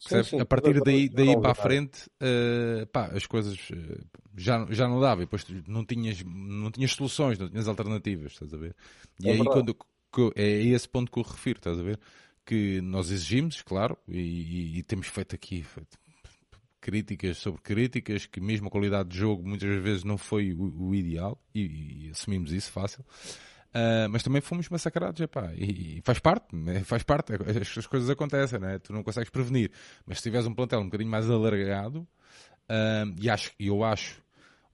Sim, 0.08 0.22
sim, 0.24 0.40
a 0.40 0.44
partir 0.44 0.80
daí, 0.82 1.08
daí 1.08 1.40
para 1.40 1.52
a 1.52 1.54
frente, 1.54 2.10
uh, 2.20 2.84
pá, 2.88 3.06
as 3.14 3.24
coisas 3.24 3.56
uh, 3.70 4.04
já, 4.36 4.66
já 4.70 4.88
não 4.88 5.00
dava. 5.00 5.22
E 5.22 5.26
depois 5.26 5.46
não 5.66 5.84
tinhas, 5.84 6.22
não 6.24 6.72
tinhas 6.72 6.92
soluções, 6.92 7.38
não 7.38 7.48
tinhas 7.48 7.68
alternativas, 7.68 8.32
estás 8.32 8.52
a 8.52 8.56
ver? 8.56 8.74
E 9.20 9.28
é 9.28 9.32
aí 9.32 9.44
quando, 9.44 9.76
é 10.34 10.62
esse 10.64 10.88
ponto 10.88 11.10
que 11.10 11.18
eu 11.18 11.22
refiro, 11.22 11.58
estás 11.58 11.78
a 11.78 11.82
ver? 11.82 12.00
Que 12.44 12.80
nós 12.80 13.12
exigimos, 13.12 13.62
claro, 13.62 13.96
e, 14.08 14.18
e, 14.18 14.78
e 14.78 14.82
temos 14.82 15.06
feito 15.06 15.36
aqui 15.36 15.62
feito 15.62 15.96
críticas 16.80 17.38
sobre 17.38 17.62
críticas, 17.62 18.26
que 18.26 18.40
mesmo 18.40 18.66
a 18.66 18.70
qualidade 18.70 19.08
de 19.08 19.18
jogo 19.18 19.48
muitas 19.48 19.80
vezes 19.80 20.02
não 20.02 20.18
foi 20.18 20.52
o, 20.52 20.88
o 20.88 20.94
ideal, 20.94 21.40
e, 21.54 22.06
e, 22.06 22.10
assumimos 22.10 22.52
isso 22.52 22.72
fácil. 22.72 23.04
Uh, 23.74 24.06
mas 24.10 24.22
também 24.22 24.42
fomos 24.42 24.68
massacrados, 24.68 25.18
epá, 25.20 25.50
e, 25.54 25.98
e 25.98 26.02
faz 26.02 26.18
parte, 26.18 26.54
né? 26.54 26.84
faz 26.84 27.02
parte, 27.02 27.32
as, 27.32 27.78
as, 27.78 27.86
coisas 27.86 28.10
acontecem, 28.10 28.58
né? 28.58 28.78
tu 28.78 28.92
não 28.92 29.02
consegues 29.02 29.30
prevenir. 29.30 29.70
Mas 30.04 30.18
se 30.18 30.24
tiveres 30.24 30.46
um 30.46 30.54
plantel 30.54 30.80
um 30.80 30.84
bocadinho 30.84 31.10
mais 31.10 31.30
alargado, 31.30 32.00
uh, 32.00 33.14
e 33.18 33.30
acho, 33.30 33.52
eu 33.58 33.82
acho, 33.82 34.22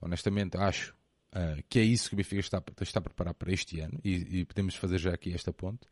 honestamente, 0.00 0.56
acho 0.56 0.98
Uh, 1.28 1.62
que 1.68 1.78
é 1.78 1.82
isso 1.82 2.08
que 2.08 2.14
o 2.14 2.16
Benfica 2.16 2.40
está, 2.40 2.62
está 2.80 3.00
a 3.00 3.02
preparar 3.02 3.34
para 3.34 3.52
este 3.52 3.80
ano, 3.80 4.00
e, 4.02 4.40
e, 4.40 4.44
podemos 4.46 4.74
fazer 4.76 4.96
já 4.96 5.12
aqui 5.12 5.30
esta 5.34 5.52
ponte. 5.52 5.87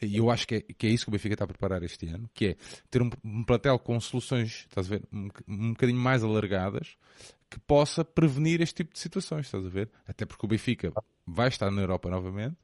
E 0.00 0.16
eu 0.16 0.30
acho 0.30 0.48
que 0.48 0.54
é, 0.54 0.60
que 0.62 0.86
é 0.86 0.90
isso 0.90 1.04
que 1.04 1.10
o 1.10 1.12
Benfica 1.12 1.34
está 1.34 1.44
a 1.44 1.48
preparar 1.48 1.82
este 1.82 2.08
ano, 2.08 2.30
que 2.32 2.46
é 2.46 2.56
ter 2.90 3.02
um, 3.02 3.10
um 3.22 3.44
plantel 3.44 3.78
com 3.78 4.00
soluções, 4.00 4.64
estás 4.66 4.86
a 4.86 4.96
ver, 4.96 5.02
um, 5.12 5.28
um 5.46 5.68
bocadinho 5.72 5.98
mais 5.98 6.24
alargadas, 6.24 6.96
que 7.50 7.58
possa 7.60 8.04
prevenir 8.04 8.60
este 8.60 8.76
tipo 8.76 8.92
de 8.92 9.00
situações, 9.00 9.46
estás 9.46 9.66
a 9.66 9.68
ver? 9.68 9.90
Até 10.06 10.24
porque 10.24 10.46
o 10.46 10.48
Benfica 10.48 10.92
vai 11.26 11.48
estar 11.48 11.70
na 11.70 11.82
Europa 11.82 12.08
novamente, 12.08 12.56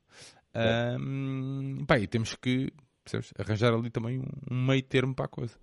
um, 0.98 1.84
pá, 1.86 1.98
e 1.98 2.06
temos 2.06 2.34
que 2.34 2.72
percebes, 3.04 3.32
arranjar 3.38 3.72
ali 3.72 3.90
também 3.90 4.18
um, 4.18 4.26
um, 4.50 4.66
meio 4.66 4.82
termo 4.82 5.14
para 5.14 5.26
a 5.26 5.28
coisa. 5.28 5.54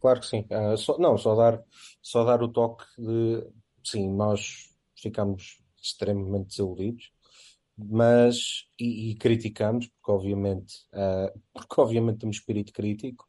Claro 0.00 0.20
que 0.20 0.26
sim. 0.26 0.46
Uh, 0.50 0.76
só, 0.76 0.98
não, 0.98 1.16
só 1.16 1.34
dar, 1.34 1.62
só 2.02 2.24
dar 2.24 2.42
o 2.42 2.48
toque 2.48 2.84
de, 2.98 3.46
sim, 3.84 4.08
nós 4.10 4.70
ficamos 4.96 5.62
extremamente 5.80 6.48
desiludidos, 6.48 7.10
mas 7.76 8.66
e, 8.78 9.10
e 9.10 9.14
criticamos, 9.14 9.86
porque 9.88 10.10
obviamente, 10.10 10.74
uh, 10.92 11.38
porque 11.52 11.80
obviamente 11.80 12.18
temos 12.18 12.36
espírito 12.36 12.72
crítico, 12.72 13.26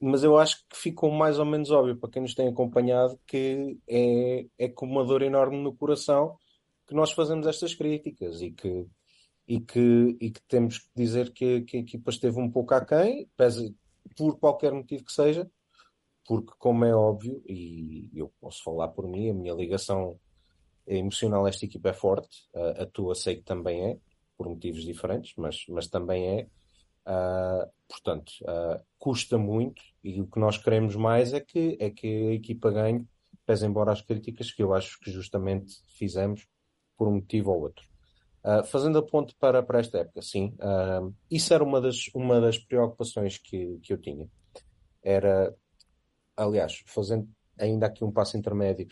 mas 0.00 0.24
eu 0.24 0.38
acho 0.38 0.64
que 0.68 0.76
ficou 0.76 1.10
mais 1.10 1.38
ou 1.38 1.44
menos 1.44 1.70
óbvio 1.70 1.96
para 1.96 2.10
quem 2.10 2.22
nos 2.22 2.34
tem 2.34 2.48
acompanhado 2.48 3.18
que 3.26 3.78
é, 3.86 4.46
é 4.58 4.68
com 4.68 4.86
uma 4.86 5.04
dor 5.04 5.22
enorme 5.22 5.58
no 5.58 5.74
coração 5.74 6.38
que 6.86 6.94
nós 6.94 7.12
fazemos 7.12 7.46
estas 7.46 7.74
críticas 7.74 8.40
e 8.40 8.50
que, 8.50 8.86
e 9.46 9.60
que, 9.60 10.16
e 10.20 10.30
que 10.30 10.42
temos 10.48 10.78
que 10.78 10.88
dizer 10.96 11.32
que, 11.32 11.60
que 11.62 11.76
a 11.76 11.80
equipa 11.80 12.10
esteve 12.10 12.40
um 12.40 12.50
pouco 12.50 12.74
aquém, 12.74 13.28
pese 13.36 13.76
por 14.16 14.38
qualquer 14.38 14.72
motivo 14.72 15.04
que 15.04 15.12
seja, 15.12 15.48
porque, 16.26 16.52
como 16.58 16.84
é 16.84 16.94
óbvio, 16.94 17.42
e 17.46 18.10
eu 18.14 18.32
posso 18.40 18.62
falar 18.62 18.88
por 18.88 19.08
mim, 19.08 19.30
a 19.30 19.34
minha 19.34 19.54
ligação 19.54 20.18
emocional 20.86 21.46
esta 21.46 21.64
equipa 21.64 21.90
é 21.90 21.92
forte, 21.92 22.48
a, 22.54 22.82
a 22.82 22.86
tua 22.86 23.14
sei 23.14 23.36
que 23.36 23.42
também 23.42 23.84
é, 23.84 23.98
por 24.36 24.48
motivos 24.48 24.84
diferentes, 24.84 25.34
mas, 25.36 25.64
mas 25.68 25.88
também 25.88 26.26
é. 26.26 26.46
Uh, 27.06 27.70
portanto, 27.88 28.32
uh, 28.42 28.82
custa 28.98 29.38
muito 29.38 29.82
e 30.04 30.20
o 30.20 30.26
que 30.26 30.38
nós 30.38 30.58
queremos 30.58 30.94
mais 30.94 31.32
é 31.32 31.40
que, 31.40 31.76
é 31.80 31.90
que 31.90 32.06
a 32.28 32.32
equipa 32.32 32.70
ganhe, 32.70 33.06
pese 33.46 33.66
embora 33.66 33.92
as 33.92 34.02
críticas 34.02 34.52
que 34.52 34.62
eu 34.62 34.74
acho 34.74 34.98
que 35.00 35.10
justamente 35.10 35.74
fizemos 35.96 36.46
por 36.96 37.08
um 37.08 37.14
motivo 37.14 37.50
ou 37.50 37.62
outro. 37.62 37.88
Uh, 38.44 38.64
fazendo 38.64 38.98
a 38.98 39.02
ponte 39.02 39.34
para, 39.38 39.62
para 39.62 39.80
esta 39.80 39.98
época, 39.98 40.22
sim, 40.22 40.54
isso 41.30 41.52
era 41.52 41.62
uma 41.62 41.80
das, 41.80 42.08
uma 42.14 42.40
das 42.40 42.58
preocupações 42.58 43.38
que, 43.38 43.78
que 43.82 43.92
eu 43.92 43.98
tinha. 43.98 44.28
Era, 45.02 45.54
aliás, 46.36 46.82
fazendo 46.86 47.28
ainda 47.58 47.86
aqui 47.86 48.04
um 48.04 48.12
passo 48.12 48.36
intermédio, 48.36 48.88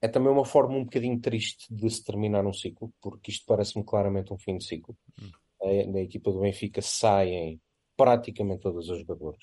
é 0.00 0.06
também 0.06 0.30
uma 0.30 0.44
forma 0.44 0.76
um 0.76 0.84
bocadinho 0.84 1.20
triste 1.20 1.72
de 1.74 1.90
se 1.90 2.04
terminar 2.04 2.46
um 2.46 2.52
ciclo, 2.52 2.92
porque 3.00 3.30
isto 3.30 3.44
parece-me 3.46 3.84
claramente 3.84 4.32
um 4.32 4.38
fim 4.38 4.56
de 4.56 4.64
ciclo. 4.64 4.96
Hum. 5.20 5.30
Na 5.60 6.00
equipa 6.00 6.30
do 6.30 6.40
Benfica 6.40 6.80
saem 6.80 7.60
praticamente 7.96 8.62
todas 8.62 8.88
as 8.88 8.98
jogadoras. 8.98 9.42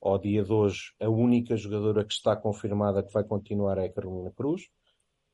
Ao 0.00 0.18
dia 0.18 0.44
de 0.44 0.52
hoje, 0.52 0.92
a 1.00 1.08
única 1.08 1.56
jogadora 1.56 2.04
que 2.04 2.12
está 2.12 2.36
confirmada 2.36 3.02
que 3.02 3.12
vai 3.12 3.24
continuar 3.24 3.78
é 3.78 3.86
a 3.86 3.92
Carolina 3.92 4.30
Cruz, 4.30 4.68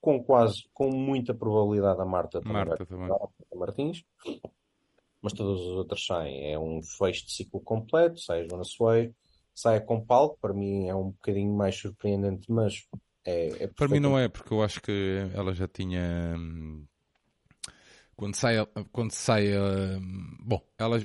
com 0.01 0.23
quase, 0.23 0.65
com 0.73 0.91
muita 0.91 1.35
probabilidade 1.35 2.01
a 2.01 2.05
Marta, 2.05 2.41
Marta 2.45 2.87
também, 2.87 3.11
a 3.11 3.57
Martins, 3.57 4.05
mas 5.21 5.33
todas 5.33 5.61
as 5.61 5.67
outras 5.67 6.05
saem. 6.05 6.53
É 6.53 6.59
um 6.59 6.83
fecho 6.83 7.27
de 7.27 7.33
ciclo 7.33 7.61
completo, 7.61 8.19
sai 8.21 8.41
a 8.41 8.49
Joana 8.49 8.65
Soeiro, 8.65 9.15
sai 9.55 9.77
a 9.77 9.81
Compal, 9.81 10.37
para 10.41 10.55
mim 10.55 10.89
é 10.89 10.95
um 10.95 11.11
bocadinho 11.11 11.53
mais 11.55 11.77
surpreendente, 11.77 12.51
mas 12.51 12.87
é, 13.25 13.65
é 13.65 13.67
Para 13.69 13.89
mim 13.89 14.01
não 14.01 14.19
é, 14.19 14.29
porque 14.29 14.53
eu 14.53 14.63
acho 14.63 14.81
que 14.81 15.29
ela 15.35 15.55
já 15.55 15.69
tinha. 15.69 16.37
Quando 18.17 18.35
sai. 18.35 18.55
Quando 18.91 19.13
sai. 19.13 19.57
Hum, 19.57 20.37
bom, 20.41 20.63
ela. 20.79 20.99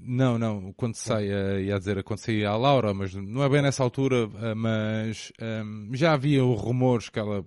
Não, 0.00 0.38
não, 0.38 0.72
quando 0.72 0.94
sai, 0.94 1.26
ia 1.26 1.78
dizer, 1.78 2.02
quando 2.02 2.18
saía 2.18 2.48
a 2.48 2.56
Laura, 2.56 2.94
mas 2.94 3.14
não 3.14 3.42
é 3.44 3.48
bem 3.48 3.60
nessa 3.60 3.82
altura, 3.82 4.28
eh, 4.40 4.54
mas 4.54 5.30
um, 5.40 5.94
já 5.94 6.14
havia 6.14 6.42
rumores 6.42 7.10
que 7.10 7.18
ela 7.18 7.44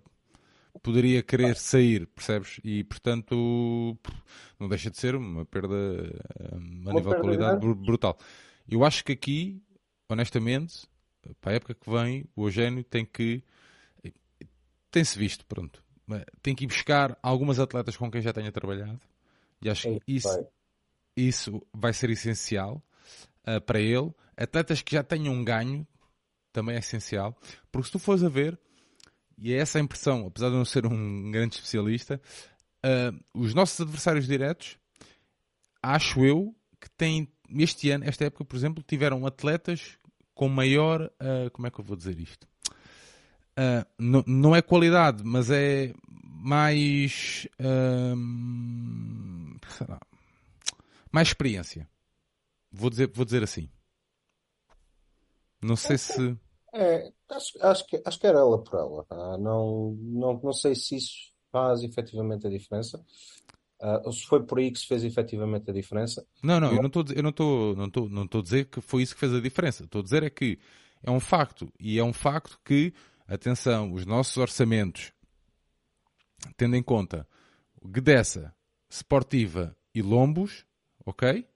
poderia 0.84 1.24
querer 1.24 1.56
sair, 1.56 2.06
percebes? 2.08 2.60
E 2.64 2.84
portanto 2.84 3.98
não 4.60 4.70
deixa 4.70 4.92
de 4.92 4.98
ser 4.98 5.16
uma 5.16 5.46
perda 5.46 5.76
um, 5.76 6.84
a 6.86 6.92
uma 6.92 6.94
nível 6.94 7.14
de 7.16 7.22
qualidade 7.22 7.60
brutal. 7.76 8.18
Eu 8.68 8.84
acho 8.84 9.04
que 9.04 9.12
aqui, 9.12 9.62
honestamente, 10.08 10.88
para 11.42 11.54
a 11.54 11.56
época 11.56 11.74
que 11.74 11.90
vem, 11.90 12.26
o 12.36 12.48
Eugênio 12.48 12.84
tem 12.84 13.06
que. 13.06 13.44
tem-se 14.92 15.18
visto, 15.18 15.46
pronto. 15.46 15.84
Tem 16.42 16.56
que 16.56 16.66
ir 16.66 16.68
buscar 16.68 17.18
algumas 17.22 17.60
atletas 17.60 17.98
com 17.98 18.10
quem 18.12 18.22
já 18.22 18.32
tenha 18.32 18.52
trabalhado. 18.52 19.00
E 19.62 19.70
acho 19.70 19.84
que 19.84 20.00
isso, 20.08 20.48
isso 21.16 21.68
vai 21.74 21.94
ser 21.94 22.10
essencial 22.10 22.84
uh, 23.48 23.62
para 23.62 23.80
ele. 23.80 24.14
Atletas 24.38 24.82
que 24.82 24.96
já 24.96 25.04
tenham 25.04 25.34
um 25.34 25.44
ganho 25.44 25.88
também 26.52 26.76
é 26.76 26.80
essencial. 26.80 27.36
Porque 27.72 27.88
se 27.88 27.92
tu 27.92 28.00
fores 28.00 28.24
a 28.24 28.30
ver, 28.30 28.60
e 29.38 29.54
é 29.54 29.58
essa 29.58 29.78
a 29.78 29.82
impressão, 29.82 30.28
apesar 30.28 30.50
de 30.50 30.56
não 30.56 30.66
ser 30.66 30.86
um 30.86 31.32
grande 31.32 31.56
especialista, 31.56 32.22
uh, 32.86 33.24
os 33.34 33.54
nossos 33.54 33.80
adversários 33.82 34.28
diretos, 34.28 34.78
acho 35.82 36.24
eu 36.24 36.56
que 36.80 36.90
têm, 36.92 37.28
este 37.58 37.90
ano, 37.90 38.06
esta 38.06 38.26
época, 38.26 38.46
por 38.46 38.56
exemplo, 38.56 38.84
tiveram 38.84 39.26
atletas 39.26 39.98
com 40.34 40.48
maior. 40.48 41.12
Uh, 41.22 41.50
como 41.52 41.68
é 41.68 41.72
que 41.72 41.80
eu 41.80 41.86
vou 41.86 41.98
dizer 41.98 42.20
isto? 42.20 42.48
Uh, 43.58 43.86
não 44.28 44.56
é 44.56 44.62
qualidade, 44.62 45.24
mas 45.24 45.50
é 45.50 45.94
mais. 46.46 47.48
Uh, 47.60 48.16
mais 51.12 51.30
experiência. 51.30 51.90
Vou 52.72 52.90
dizer, 52.90 53.10
vou 53.14 53.24
dizer 53.24 53.44
assim. 53.44 53.70
Não 55.62 55.76
sei 55.76 55.98
se. 55.98 56.38
É, 56.74 57.10
acho, 57.30 57.58
acho, 57.62 57.88
que, 57.88 58.02
acho 58.06 58.20
que 58.20 58.28
era 58.28 58.40
ela 58.40 58.62
por 58.62 58.78
ela. 58.78 59.38
Não, 59.38 59.98
não, 60.02 60.40
não 60.44 60.54
sei 60.54 60.76
se 60.76 60.98
isso 60.98 61.32
faz 61.52 61.82
efetivamente 61.82 62.46
a 62.46 62.50
diferença. 62.50 63.04
Uh, 63.82 64.12
se 64.12 64.26
foi 64.26 64.44
por 64.44 64.60
aí 64.60 64.72
que 64.72 64.80
se 64.80 64.88
fez 64.88 65.04
efetivamente 65.04 65.70
a 65.70 65.74
diferença. 65.74 66.26
Não, 66.44 66.60
não, 66.60 66.74
eu 66.74 66.82
não 66.82 66.88
estou 66.88 67.04
não 67.76 67.90
não 67.90 68.10
não 68.10 68.24
estou 68.24 68.40
a 68.40 68.44
dizer 68.44 68.66
que 68.66 68.82
foi 68.82 69.04
isso 69.04 69.14
que 69.14 69.20
fez 69.22 69.34
a 69.34 69.40
diferença. 69.40 69.86
Estou 69.86 70.02
a 70.02 70.04
dizer 70.04 70.24
é 70.24 70.30
que 70.30 70.60
é 71.02 71.10
um 71.10 71.20
facto 71.20 71.72
e 71.80 71.98
é 71.98 72.04
um 72.04 72.14
facto 72.14 72.60
que 72.64 72.94
atenção, 73.28 73.92
os 73.94 74.06
nossos 74.06 74.38
orçamentos 74.38 75.14
tendo 76.58 76.76
em 76.76 76.84
conta 76.84 77.28
Gdessa, 77.84 78.54
Sportiva 78.90 79.76
e 79.94 80.02
Lombos, 80.02 80.66
ok? 81.06 81.48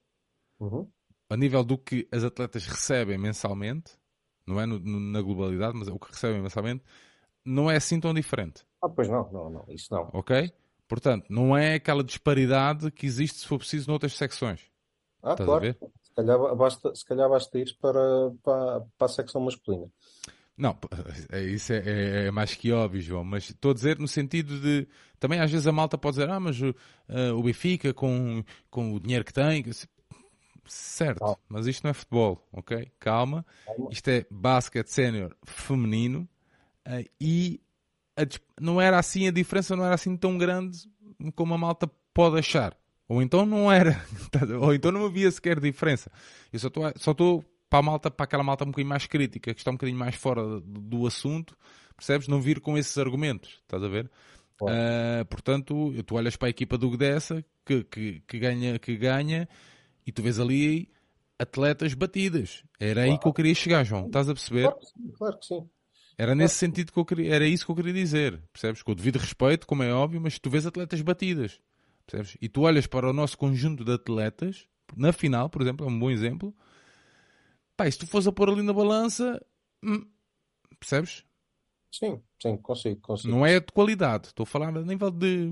Uhum. 0.60 0.89
A 1.29 1.38
nível 1.38 1.63
do 1.63 1.77
que 1.77 2.08
as 2.12 2.23
atletas 2.23 2.65
recebem 2.65 3.17
mensalmente, 3.17 3.97
não 4.45 4.60
é 4.60 4.65
no, 4.65 4.79
no, 4.79 4.99
na 4.99 5.21
globalidade, 5.21 5.77
mas 5.77 5.88
é 5.88 5.91
o 5.91 5.99
que 5.99 6.12
recebem 6.12 6.41
mensalmente, 6.41 6.84
não 7.45 7.69
é 7.69 7.77
assim 7.77 7.99
tão 7.99 8.13
diferente. 8.13 8.65
Ah, 8.82 8.89
pois 8.89 9.08
não, 9.08 9.32
não, 9.32 9.49
não, 9.49 9.65
isso 9.69 9.93
não. 9.93 10.10
Ok? 10.13 10.51
Portanto, 10.88 11.27
não 11.29 11.55
é 11.55 11.75
aquela 11.75 12.03
disparidade 12.03 12.91
que 12.91 13.05
existe 13.05 13.39
se 13.39 13.47
for 13.47 13.60
preciso 13.60 13.89
noutras 13.89 14.13
secções. 14.13 14.69
Ah, 15.21 15.34
Estás 15.34 15.47
claro. 15.47 15.77
Se 16.01 16.15
calhar 16.15 16.55
basta, 16.55 16.95
se 16.95 17.05
calhar 17.05 17.29
basta 17.29 17.60
ir 17.60 17.77
para, 17.79 18.32
para, 18.43 18.82
para 18.97 19.05
a 19.05 19.08
secção 19.08 19.41
masculina. 19.41 19.89
Não, 20.60 20.78
é, 21.32 21.41
isso 21.41 21.72
é, 21.72 21.78
é, 21.78 22.28
é, 22.28 22.32
mais 22.32 22.54
que 22.54 22.69
óbvio, 22.74 23.02
João, 23.02 23.24
mas 23.24 23.45
estou 23.50 23.72
a 23.72 23.74
dizer 23.74 23.98
no 23.98 24.10
sentido 24.10 24.60
de. 24.60 24.86
Também 25.17 25.39
às 25.39 25.50
vezes 25.50 25.65
a 25.65 25.72
malta 25.72 25.98
pode 25.98 26.17
dizer, 26.17 26.30
ah, 26.30 26.39
mas 26.39 26.60
uh, 26.62 26.76
o 27.34 27.41
Benfica 27.41 27.93
com, 27.93 28.43
com 28.69 28.93
o 28.93 29.00
dinheiro 29.00 29.24
que 29.24 29.32
tem. 29.32 29.63
Certo, 30.65 31.39
mas 31.48 31.65
isto 31.65 31.86
não 31.86 31.91
é 31.91 31.93
futebol, 31.93 32.45
ok? 32.52 32.91
Calma. 33.00 33.45
Calma. 33.65 33.89
Isto 33.89 34.10
é 34.10 34.26
basquete 34.30 34.88
sénior 34.88 35.34
feminino 35.45 36.28
uh, 36.86 37.10
e 37.22 37.62
a, 38.17 38.24
não 38.60 38.82
era 38.82 39.00
assim, 39.00 39.30
a 39.30 39.32
diferença 39.32 39.78
não 39.78 39.86
era 39.86 39.95
assim 39.95 40.17
tão 40.17 40.38
grande 40.38 40.78
como 41.36 41.54
a 41.54 41.58
malta 41.58 41.89
pode 42.13 42.38
achar. 42.38 42.78
Ou 43.08 43.22
então 43.22 43.45
não 43.45 43.72
era, 43.72 44.06
ou 44.62 44.74
então 44.74 44.91
não 44.91 45.06
havia 45.06 45.32
sequer 45.32 45.58
diferença. 45.58 46.12
Eu 46.52 46.60
só 46.60 46.67
estou 47.12 47.45
para 47.69 47.79
a 47.79 47.84
malta, 47.84 48.12
para 48.12 48.23
aquela 48.23 48.43
malta 48.43 48.63
um 48.63 48.67
bocadinho 48.67 48.89
mais 48.89 49.05
crítica, 49.05 49.53
que 49.53 49.62
está 49.62 49.71
um 49.71 49.75
bocadinho 49.75 49.97
mais 49.97 50.15
fora 50.15 50.60
do, 50.62 51.05
assunto, 51.05 51.58
percebes? 51.95 52.27
Não 52.27 52.41
vir 52.41 52.60
com 52.60 52.77
esses 52.77 52.97
argumentos, 52.97 53.60
estás 53.62 53.84
a 53.84 53.88
ver? 53.88 54.10
Uh, 54.62 55.23
portanto, 55.29 55.93
tu 56.05 56.15
olhas 56.15 56.36
para 56.36 56.47
a 56.47 56.49
equipa 56.49 56.77
do 56.77 56.89
Gdessa, 56.89 57.45
que, 57.65 57.84
que, 57.84 58.21
que, 58.27 58.39
ganha, 58.39 58.77
que 58.77 58.95
ganha, 58.97 59.47
e 60.05 60.12
tu 60.12 60.21
vês 60.21 60.39
ali 60.39 60.89
atletas 61.38 61.93
batidas. 61.93 62.63
Era 62.79 62.95
claro. 62.95 63.12
aí 63.12 63.17
que 63.17 63.27
eu 63.27 63.34
queria 63.34 63.55
chegar, 63.55 63.86
João. 63.86 64.08
Estás 64.08 64.27
a 64.27 64.34
perceber? 64.34 64.63
Claro 64.63 64.79
que 64.79 64.86
sim. 64.86 65.12
Claro 65.17 65.39
que 65.39 65.45
sim. 65.45 65.69
Era 66.17 66.36
nesse 66.36 66.55
sentido 66.55 66.91
que 66.91 66.99
eu 66.99 67.05
queria, 67.05 67.34
era 67.34 67.47
isso 67.47 67.65
que 67.65 67.71
eu 67.71 67.75
queria 67.77 67.93
dizer, 67.93 68.41
percebes? 68.51 68.84
Com 68.84 68.91
o 68.91 68.95
devido 68.95 69.15
respeito, 69.17 69.65
como 69.65 69.84
é 69.84 69.93
óbvio, 69.93 70.19
mas 70.19 70.38
tu 70.38 70.49
vês 70.49 70.65
atletas 70.65 71.01
batidas, 71.01 71.62
percebes? 72.05 72.36
E 72.41 72.49
tu 72.49 72.63
olhas 72.63 72.86
para 72.86 73.10
o 73.10 73.13
nosso 73.13 73.38
conjunto 73.38 73.86
de 73.86 73.93
atletas, 73.93 74.67
na 74.97 75.13
final, 75.13 75.49
por 75.49 75.62
exemplo, 75.62 75.88
é 75.88 75.89
um 75.89 75.97
bom 75.97 76.12
exemplo. 76.12 76.53
Pá, 77.80 77.89
se 77.89 77.98
tu 77.98 78.06
fores 78.06 78.28
a 78.28 78.32
pôr 78.34 78.50
ali 78.50 78.62
na 78.62 78.74
balança, 78.74 79.42
hum, 79.82 80.06
percebes? 80.78 81.24
Sim, 81.89 82.22
sim, 82.38 82.58
consigo, 82.58 83.00
consigo. 83.00 83.34
Não 83.34 83.46
é 83.46 83.58
de 83.58 83.72
qualidade, 83.72 84.28
estou 84.28 84.44
a 84.44 84.46
falar 84.46 84.68
a 84.68 84.82
nível 84.82 85.10
de, 85.10 85.52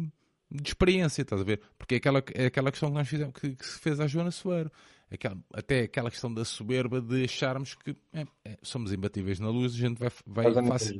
de 0.51 0.67
experiência, 0.67 1.21
estás 1.21 1.39
a 1.39 1.45
ver? 1.45 1.61
Porque 1.77 1.95
é 1.95 1.97
aquela, 1.99 2.21
é 2.35 2.47
aquela 2.47 2.69
questão 2.69 2.89
que 2.89 2.95
nós 2.95 3.07
fizemos, 3.07 3.33
que, 3.33 3.55
que 3.55 3.65
se 3.65 3.79
fez 3.79 4.01
à 4.01 4.07
Joana 4.07 4.29
Soeiro 4.29 4.69
aquela, 5.09 5.37
até 5.53 5.83
aquela 5.83 6.11
questão 6.11 6.33
da 6.33 6.43
soberba 6.43 6.99
de 6.99 7.23
acharmos 7.23 7.75
que 7.75 7.95
é, 8.11 8.27
é, 8.43 8.57
somos 8.61 8.91
imbatíveis 8.91 9.39
na 9.39 9.49
luz, 9.49 9.73
a 9.73 9.77
gente 9.77 9.97
vai, 9.97 10.11
vai 10.25 10.67
fácil, 10.67 10.97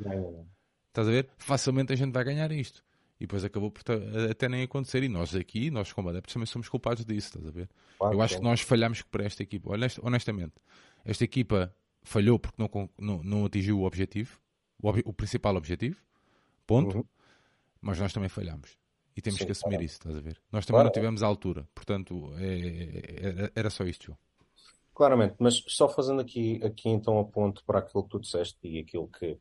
estás 0.88 1.10
a 1.10 1.12
ver? 1.12 1.28
Facilmente 1.38 1.92
a 1.92 1.98
gente 1.98 2.14
vai 2.14 2.24
ganhar 2.24 2.50
isto. 2.54 2.86
E 3.20 3.26
depois 3.26 3.44
acabou 3.44 3.72
por 3.72 3.84
até 4.30 4.48
nem 4.48 4.64
acontecer. 4.64 5.04
E 5.04 5.10
nós 5.10 5.34
aqui, 5.36 5.72
nós 5.72 5.92
como 5.92 6.10
adeptos, 6.10 6.34
também 6.34 6.46
somos 6.46 6.70
culpados 6.70 7.04
disso, 7.04 7.30
estás 7.30 7.48
a 7.48 7.52
ver? 7.52 7.70
Claro, 7.98 8.16
Eu 8.16 8.22
acho 8.22 8.38
que 8.38 8.44
nós 8.44 8.62
falhamos 8.62 9.02
por 9.02 9.22
esta 9.22 9.42
equipa. 9.42 9.72
Honestamente, 10.04 10.54
esta 11.04 11.24
equipa 11.24 11.74
falhou 12.04 12.38
porque 12.40 12.62
não, 12.62 12.90
não, 12.98 13.24
não 13.24 13.46
atingiu 13.46 13.80
o 13.80 13.86
objetivo, 13.86 14.40
o, 14.82 14.88
ob, 14.88 15.02
o 15.06 15.14
principal 15.14 15.56
objetivo, 15.56 15.98
ponto. 16.66 16.98
Uhum. 16.98 17.06
Mas 17.82 18.00
nós 18.00 18.14
também 18.14 18.30
falhamos. 18.30 18.78
E 19.16 19.22
temos 19.22 19.40
Sim, 19.40 19.46
que 19.46 19.52
assumir 19.52 19.72
claro. 19.72 19.86
isso, 19.86 19.96
estás 19.96 20.16
a 20.16 20.20
ver? 20.20 20.40
Nós 20.52 20.66
também 20.66 20.78
claro. 20.78 20.86
não 20.86 20.94
tivemos 20.94 21.24
a 21.24 21.26
altura, 21.26 21.68
portanto, 21.74 22.34
é, 22.38 23.46
é, 23.46 23.52
era 23.56 23.70
só 23.70 23.84
isto, 23.84 24.06
João. 24.06 24.18
Claramente, 24.94 25.36
mas 25.40 25.64
só 25.68 25.90
fazendo 25.90 26.22
aqui, 26.22 26.60
aqui 26.64 26.90
então 26.90 27.20
a 27.20 27.24
ponto 27.24 27.64
para 27.66 27.80
aquilo 27.80 28.04
que 28.04 28.10
tu 28.10 28.20
disseste 28.20 28.60
e 28.64 28.80
aquilo 28.80 29.08
que, 29.08 29.38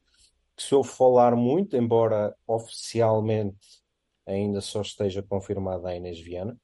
que 0.57 0.63
se 0.63 0.75
eu 0.75 0.83
falar 0.83 1.37
muito, 1.37 1.77
embora 1.77 2.35
oficialmente 2.47 3.85
ainda 4.27 4.61
só 4.61 4.81
esteja 4.81 5.23
confirmada 5.23 5.89
a 5.89 5.97
Inês 5.97 6.19
Viana, 6.19 6.59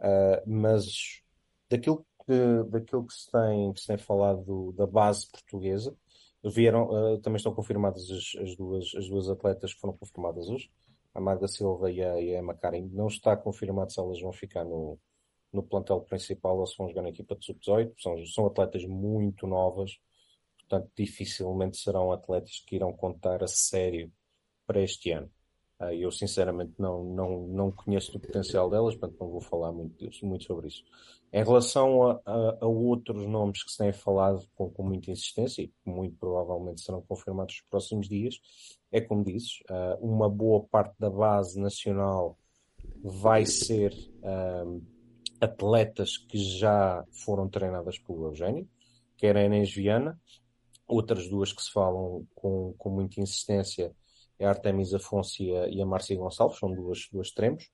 uh, 0.00 0.42
mas 0.46 1.22
daquilo 1.68 2.06
que, 2.26 2.70
daquilo 2.70 3.06
que, 3.06 3.14
se 3.14 3.30
tem, 3.30 3.72
que 3.72 3.80
se 3.80 3.86
tem 3.86 3.98
falado 3.98 4.42
do, 4.44 4.72
da 4.72 4.86
base 4.86 5.28
portuguesa, 5.30 5.96
vieram, 6.44 6.88
uh, 6.90 7.18
também 7.18 7.36
estão 7.36 7.54
confirmadas 7.54 8.10
as, 8.10 8.42
as, 8.42 8.56
duas, 8.56 8.94
as 8.96 9.08
duas 9.08 9.28
atletas 9.28 9.74
que 9.74 9.80
foram 9.80 9.96
confirmadas 9.96 10.48
hoje, 10.48 10.70
a 11.14 11.20
Magda 11.20 11.48
Silva 11.48 11.90
e 11.90 12.02
a, 12.02 12.20
e 12.20 12.36
a 12.36 12.40
Emma 12.40 12.54
Karin. 12.54 12.88
Não 12.92 13.06
está 13.06 13.36
confirmado 13.36 13.92
se 13.92 13.98
elas 13.98 14.20
vão 14.20 14.32
ficar 14.32 14.64
no, 14.64 14.98
no 15.52 15.62
plantel 15.62 16.00
principal 16.02 16.58
ou 16.58 16.66
se 16.66 16.76
vão 16.76 16.88
jogar 16.88 17.02
na 17.02 17.08
equipa 17.08 17.34
de 17.36 17.46
sub-18. 17.46 17.92
São, 17.98 18.26
são 18.26 18.46
atletas 18.46 18.84
muito 18.84 19.46
novas, 19.46 19.98
portanto, 20.68 20.90
dificilmente 20.96 21.76
serão 21.76 22.12
atletas 22.12 22.62
que 22.66 22.76
irão 22.76 22.92
contar 22.92 23.42
a 23.42 23.46
sério 23.46 24.12
para 24.66 24.82
este 24.82 25.10
ano. 25.10 25.30
Uh, 25.80 25.92
eu, 25.92 26.10
sinceramente, 26.10 26.74
não, 26.78 27.02
não, 27.04 27.46
não 27.48 27.72
conheço 27.72 28.16
o 28.16 28.20
potencial 28.20 28.70
delas, 28.70 28.94
portanto, 28.94 29.18
não 29.20 29.28
vou 29.28 29.40
falar 29.40 29.72
muito, 29.72 30.08
muito 30.22 30.44
sobre 30.44 30.68
isso. 30.68 30.84
Em 31.32 31.42
relação 31.42 32.02
a, 32.02 32.20
a, 32.24 32.58
a, 32.60 32.66
outros 32.66 33.26
nomes 33.26 33.64
que 33.64 33.72
se 33.72 33.78
têm 33.78 33.92
falado 33.92 34.46
com, 34.54 34.70
com 34.70 34.84
muita 34.84 35.10
insistência 35.10 35.62
e 35.62 35.68
que 35.68 35.74
muito 35.84 36.16
provavelmente 36.16 36.80
serão 36.80 37.02
confirmados 37.02 37.56
nos 37.56 37.68
próximos 37.68 38.08
dias, 38.08 38.36
é 38.92 39.00
como 39.00 39.24
dizes, 39.24 39.60
uh, 39.68 39.98
uma 40.00 40.30
boa 40.30 40.62
parte 40.62 40.94
da 40.98 41.10
base 41.10 41.60
nacional 41.60 42.38
vai 43.02 43.44
ser 43.44 43.92
uh, 44.22 44.80
atletas 45.40 46.16
que 46.16 46.38
já 46.38 47.04
foram 47.10 47.48
treinadas 47.48 47.98
pelo 47.98 48.28
Eugênio, 48.28 48.68
quer 49.16 49.36
a 49.36 49.44
Inês 49.44 49.72
Viana, 49.72 50.18
outras 50.86 51.28
duas 51.28 51.52
que 51.52 51.62
se 51.62 51.72
falam 51.72 52.26
com, 52.34 52.74
com 52.76 52.90
muita 52.90 53.20
insistência 53.20 53.94
é 54.38 54.46
a 54.46 54.50
Artemis 54.50 54.92
Afonso 54.92 55.42
e 55.42 55.56
a, 55.56 55.68
e 55.68 55.80
a 55.80 55.86
Márcia 55.86 56.16
Gonçalves, 56.16 56.58
são 56.58 56.72
duas, 56.72 57.08
duas 57.12 57.28
extremos, 57.28 57.70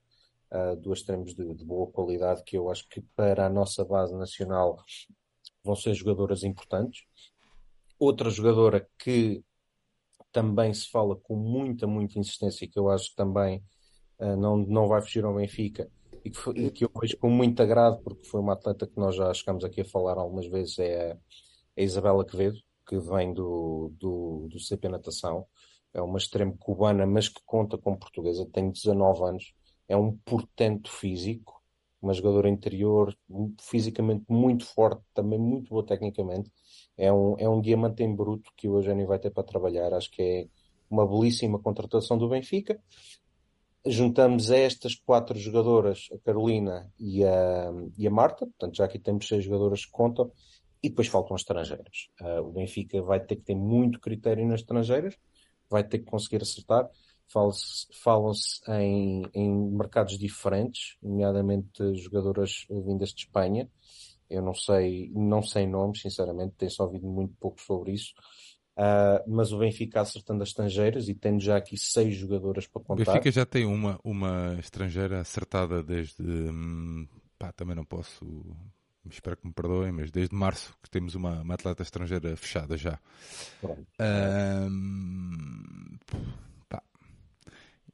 uh, 0.53 0.77
duas 0.77 1.01
extremos 1.01 1.35
de, 1.35 1.55
de, 1.55 1.65
boa 1.65 1.87
qualidade 1.91 2.43
que 2.45 2.57
eu 2.57 2.71
acho 2.71 2.89
que 2.89 3.01
para 3.17 3.47
a 3.47 3.51
nossa 3.51 3.85
base 3.85 4.15
nacional 4.15 4.77
vão 5.65 5.75
ser 5.75 5.95
jogadoras 5.95 6.43
importantes. 6.43 7.05
Outra 7.99 8.31
jogadora 8.31 8.89
que 8.99 9.43
também 10.33 10.73
se 10.73 10.89
fala 10.89 11.17
com 11.17 11.37
muita, 11.37 11.87
muita 11.87 12.19
insistência, 12.19 12.69
que 12.69 12.79
eu 12.79 12.89
acho 12.91 13.11
que 13.11 13.17
também 13.17 13.63
uh, 14.19 14.37
não, 14.37 14.57
não 14.59 14.87
vai 14.87 15.01
fugir 15.01 15.25
ao 15.25 15.35
Benfica, 15.35 15.91
e 16.25 16.31
que, 16.31 16.37
foi, 16.37 16.55
e 16.55 16.71
que, 16.71 16.85
eu 16.85 16.91
vejo 17.01 17.17
com 17.17 17.31
muito 17.31 17.63
agrado, 17.63 18.03
porque 18.03 18.25
foi 18.25 18.41
uma 18.41 18.53
atleta 18.53 18.87
que 18.87 18.99
nós 18.99 19.17
já 19.17 19.33
chegamos 19.33 19.65
aqui 19.65 19.81
a 19.81 19.85
falar 19.85 20.19
algumas 20.19 20.47
vezes, 20.47 20.79
é 20.79 21.13
a, 21.13 21.17
a 21.79 21.83
Isabela 21.83 22.25
Quevedo, 22.25 22.61
que 22.87 22.99
vem 22.99 23.33
do, 23.33 23.93
do, 23.99 24.49
do 24.51 24.59
CP 24.59 24.89
Natação. 24.89 25.47
É 25.93 26.01
uma 26.01 26.19
extremo 26.19 26.57
cubana, 26.59 27.07
mas 27.07 27.29
que 27.29 27.41
conta 27.45 27.77
com 27.77 27.97
portuguesa, 27.97 28.49
tem 28.53 28.71
19 28.71 29.25
anos, 29.25 29.55
é 29.89 29.97
um 29.97 30.17
portento 30.19 30.91
físico, 30.91 31.61
uma 32.01 32.15
jogadora 32.15 32.49
interior, 32.49 33.17
fisicamente 33.61 34.25
muito 34.29 34.65
forte, 34.65 35.03
também 35.13 35.39
muito 35.39 35.71
boa 35.71 35.85
tecnicamente, 35.85 36.51
é 36.97 37.13
um, 37.13 37.35
é 37.39 37.49
um 37.49 37.61
diamante 37.61 38.03
em 38.03 38.15
bruto 38.15 38.51
que 38.57 38.69
o 38.69 38.77
Eugênio 38.77 39.07
vai 39.07 39.19
ter 39.19 39.31
para 39.31 39.43
trabalhar. 39.43 39.93
Acho 39.93 40.11
que 40.11 40.23
é 40.23 40.49
uma 40.91 41.07
belíssima 41.07 41.59
contratação 41.59 42.19
do 42.19 42.29
Benfica. 42.29 42.79
Juntamos 43.87 44.51
estas 44.51 44.95
quatro 44.95 45.39
jogadoras, 45.39 46.09
a 46.13 46.19
Carolina 46.19 46.93
e 46.99 47.25
a, 47.25 47.73
e 47.97 48.07
a 48.07 48.11
Marta, 48.11 48.47
portanto 48.47 48.77
já 48.77 48.85
aqui 48.85 48.99
temos 48.99 49.27
seis 49.27 49.45
jogadoras 49.45 49.87
que 49.87 49.93
contam, 49.93 50.31
e 50.83 50.89
depois 50.89 51.09
faltam 51.09 51.35
as 51.35 51.43
estrangeiras. 51.43 52.09
Uh, 52.21 52.41
o 52.41 52.53
Benfica 52.53 53.01
vai 53.03 53.21
ter 53.21 53.37
que 53.37 53.43
ter 53.43 53.55
muito 53.55 54.01
critério 54.01 54.47
nas 54.47 54.61
estrangeiras, 54.61 55.17
vai 55.69 55.85
ter 55.85 55.99
que 55.99 56.07
conseguir 56.07 56.43
acertar. 56.43 56.89
Falam-se 57.29 58.61
em, 58.73 59.23
em 59.33 59.71
mercados 59.71 60.19
diferentes, 60.19 60.97
nomeadamente 61.01 61.95
jogadoras 61.95 62.67
vindas 62.69 63.11
de 63.11 63.23
Espanha, 63.23 63.71
eu 64.31 64.43
não 64.43 64.55
sei, 64.55 65.11
não 65.13 65.43
sei 65.43 65.67
nomes, 65.67 66.01
sinceramente, 66.01 66.55
tenho 66.57 66.71
só 66.71 66.85
ouvido 66.85 67.07
muito 67.07 67.35
pouco 67.39 67.61
sobre 67.61 67.93
isso. 67.93 68.15
Uh, 68.77 69.21
mas 69.29 69.53
o 69.53 69.59
Benfica 69.59 70.01
acertando 70.01 70.43
as 70.43 70.51
estrangeiras 70.51 71.09
e 71.09 71.15
tendo 71.15 71.41
já 71.41 71.57
aqui 71.57 71.77
seis 71.77 72.15
jogadoras 72.15 72.67
para 72.67 72.81
contar. 72.81 73.03
O 73.03 73.05
Benfica 73.05 73.31
já 73.31 73.45
tem 73.45 73.67
uma, 73.67 73.99
uma 74.03 74.57
estrangeira 74.59 75.21
acertada 75.21 75.83
desde. 75.83 76.23
Hum, 76.23 77.07
pá, 77.39 77.53
também 77.53 77.75
não 77.75 77.85
posso. 77.85 78.25
Espero 79.09 79.37
que 79.37 79.47
me 79.47 79.53
perdoem, 79.53 79.93
mas 79.93 80.11
desde 80.11 80.35
março 80.35 80.77
que 80.83 80.91
temos 80.91 81.15
uma, 81.15 81.41
uma 81.41 81.55
atleta 81.55 81.83
estrangeira 81.83 82.37
fechada 82.37 82.77
já. 82.77 82.99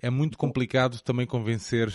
é 0.00 0.10
muito 0.10 0.36
complicado 0.36 1.00
também 1.00 1.26
convencer 1.26 1.92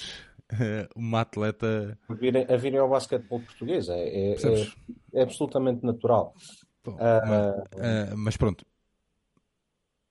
uma 0.96 1.22
atleta. 1.22 1.98
A 2.10 2.14
virem, 2.14 2.46
a 2.50 2.58
virem 2.58 2.80
ao 2.80 2.90
basquetebol 2.90 3.42
português. 3.42 3.90
É, 3.90 4.00
é, 4.00 4.32
é, 4.34 4.68
é 5.14 5.22
absolutamente 5.24 5.86
natural. 5.86 6.34
Bom, 6.84 6.94
uh, 6.94 6.96
uh, 6.96 8.18
mas 8.18 8.38
pronto, 8.38 8.66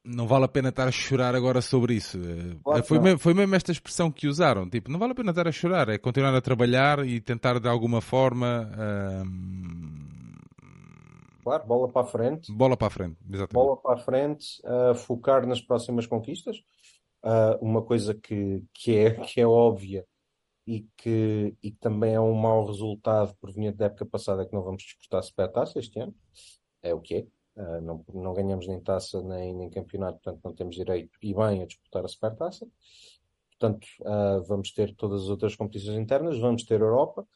não 0.04 0.26
vale 0.26 0.44
a 0.44 0.48
pena 0.48 0.70
estar 0.70 0.88
a 0.88 0.92
chorar 0.92 1.34
agora 1.34 1.60
sobre 1.60 1.94
isso. 1.94 2.18
Claro 2.64 2.84
foi, 2.84 2.98
mesmo, 2.98 3.18
foi 3.18 3.34
mesmo 3.34 3.54
esta 3.54 3.72
expressão 3.72 4.10
que 4.10 4.26
usaram. 4.26 4.68
Tipo, 4.68 4.90
não 4.90 4.98
vale 4.98 5.12
a 5.12 5.14
pena 5.14 5.30
estar 5.30 5.46
a 5.46 5.52
chorar, 5.52 5.88
é 5.88 5.98
continuar 5.98 6.34
a 6.34 6.40
trabalhar 6.40 7.06
e 7.06 7.20
tentar 7.20 7.58
de 7.58 7.68
alguma 7.68 8.00
forma. 8.00 8.70
Claro, 11.42 11.66
bola 11.66 11.88
para 11.88 12.02
a 12.02 12.04
frente. 12.04 12.52
Bola 12.52 12.76
para 12.76 12.86
a 12.86 12.90
frente, 12.90 13.16
exatamente. 13.28 13.52
Bola 13.52 13.76
para 13.76 13.94
a 13.94 13.98
frente, 13.98 14.46
uh, 14.64 14.94
focar 14.94 15.46
nas 15.46 15.60
próximas 15.60 16.06
conquistas. 16.06 16.58
Uh, 17.22 17.58
uma 17.60 17.82
coisa 17.82 18.14
que, 18.14 18.64
que, 18.72 18.96
é, 18.96 19.10
que 19.26 19.40
é 19.40 19.46
óbvia 19.46 20.06
e 20.66 20.86
que, 20.96 21.54
e 21.62 21.70
que 21.70 21.78
também 21.78 22.14
é 22.14 22.20
um 22.20 22.34
mau 22.34 22.64
resultado 22.66 23.34
proveniente 23.40 23.78
da 23.78 23.86
época 23.86 24.06
passada 24.06 24.42
é 24.42 24.46
que 24.46 24.54
não 24.54 24.62
vamos 24.62 24.82
disputar 24.82 25.22
supertaça 25.22 25.78
este 25.78 25.98
ano. 25.98 26.14
É 26.82 26.94
o 26.94 27.00
que 27.00 27.14
é. 27.14 27.26
Uh, 27.60 27.80
não, 27.82 28.04
não 28.14 28.32
ganhamos 28.32 28.66
nem 28.66 28.80
taça 28.80 29.20
nem, 29.22 29.54
nem 29.54 29.68
campeonato, 29.68 30.18
portanto 30.22 30.40
não 30.42 30.54
temos 30.54 30.76
direito 30.76 31.10
e 31.22 31.34
bem 31.34 31.62
a 31.62 31.66
disputar 31.66 32.02
a 32.04 32.08
supertaça. 32.08 32.66
Portanto, 33.50 33.86
uh, 34.00 34.42
vamos 34.44 34.72
ter 34.72 34.94
todas 34.94 35.24
as 35.24 35.28
outras 35.28 35.54
competições 35.54 35.98
internas, 35.98 36.38
vamos 36.38 36.64
ter 36.64 36.80
Europa. 36.80 37.26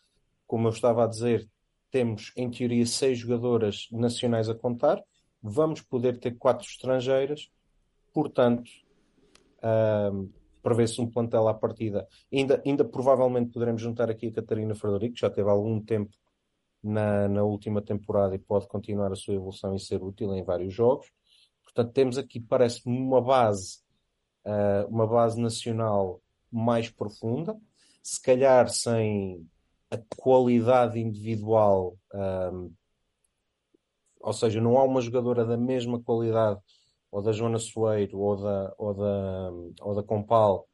Como 0.46 0.66
eu 0.66 0.72
estava 0.72 1.04
a 1.04 1.06
dizer, 1.06 1.46
temos 1.90 2.32
em 2.37 2.50
teoria 2.50 2.87
seis 2.87 3.18
jogadoras 3.18 3.87
nacionais 3.92 4.48
a 4.48 4.54
contar, 4.54 5.02
vamos 5.42 5.82
poder 5.82 6.18
ter 6.18 6.38
quatro 6.38 6.66
estrangeiras, 6.66 7.50
portanto, 8.14 8.70
uh, 9.58 10.32
prevê-se 10.62 10.98
um 11.02 11.10
plantel 11.10 11.46
à 11.46 11.52
partida. 11.52 12.08
Ainda, 12.32 12.62
ainda 12.64 12.84
provavelmente 12.84 13.52
poderemos 13.52 13.82
juntar 13.82 14.10
aqui 14.10 14.28
a 14.28 14.32
Catarina 14.32 14.74
Frederico, 14.74 15.14
que 15.16 15.20
já 15.20 15.28
teve 15.28 15.50
algum 15.50 15.78
tempo 15.78 16.10
na, 16.84 17.26
na 17.28 17.42
última 17.42 17.80
temporada 17.80 18.34
e 18.34 18.38
pode 18.38 18.68
continuar 18.68 19.10
a 19.10 19.16
sua 19.16 19.34
evolução 19.34 19.74
e 19.74 19.80
ser 19.80 20.02
útil 20.02 20.34
em 20.34 20.44
vários 20.44 20.72
jogos. 20.72 21.10
Portanto, 21.64 21.92
temos 21.92 22.18
aqui, 22.18 22.38
parece-me, 22.38 22.96
uma 22.96 23.20
base, 23.20 23.78
uh, 24.44 24.86
uma 24.88 25.06
base 25.06 25.40
nacional 25.40 26.20
mais 26.52 26.90
profunda, 26.90 27.56
se 28.02 28.20
calhar 28.20 28.68
sem 28.68 29.48
a 29.90 29.98
qualidade 30.16 31.00
individual, 31.00 31.96
um, 32.12 32.72
ou 34.20 34.32
seja, 34.32 34.60
não 34.60 34.78
há 34.78 34.84
uma 34.84 35.00
jogadora 35.00 35.44
da 35.44 35.56
mesma 35.56 36.00
qualidade 36.00 36.60
ou 37.10 37.22
da 37.22 37.32
Joana 37.32 37.58
Soeiro 37.58 38.18
ou 38.18 38.36
da, 38.36 38.74
ou 38.76 38.94
da, 38.94 39.50
ou 39.80 39.94
da 39.94 40.02
Compal, 40.02 40.68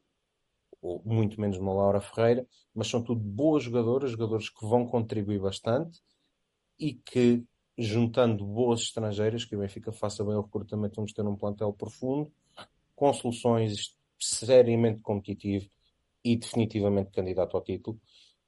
ou 0.81 1.03
muito 1.05 1.41
menos 1.41 1.59
uma 1.59 1.73
Laura 1.73 2.01
Ferreira, 2.01 2.47
mas 2.75 2.89
são 2.89 3.03
tudo 3.03 3.21
boas 3.21 3.65
jogadoras, 3.65 4.11
jogadores 4.11 4.49
que 4.49 4.65
vão 4.67 4.87
contribuir 4.87 5.41
bastante 5.41 6.01
e 6.79 6.95
que, 6.95 7.45
juntando 7.77 8.45
boas 8.45 8.81
estrangeiras, 8.81 9.45
que 9.45 9.55
o 9.55 9.61
Benfica 9.61 9.93
faça 9.93 10.25
bem 10.25 10.35
o 10.35 10.43
recrutamento, 10.43 10.97
vamos 10.97 11.13
ter 11.13 11.23
um 11.23 11.37
plantel 11.37 11.73
profundo, 11.73 12.33
com 12.95 13.13
soluções 13.13 13.97
seriamente 14.19 15.01
competitivo 15.01 15.69
e 16.25 16.37
definitivamente 16.37 17.11
candidato 17.11 17.57
ao 17.57 17.63
título, 17.63 18.01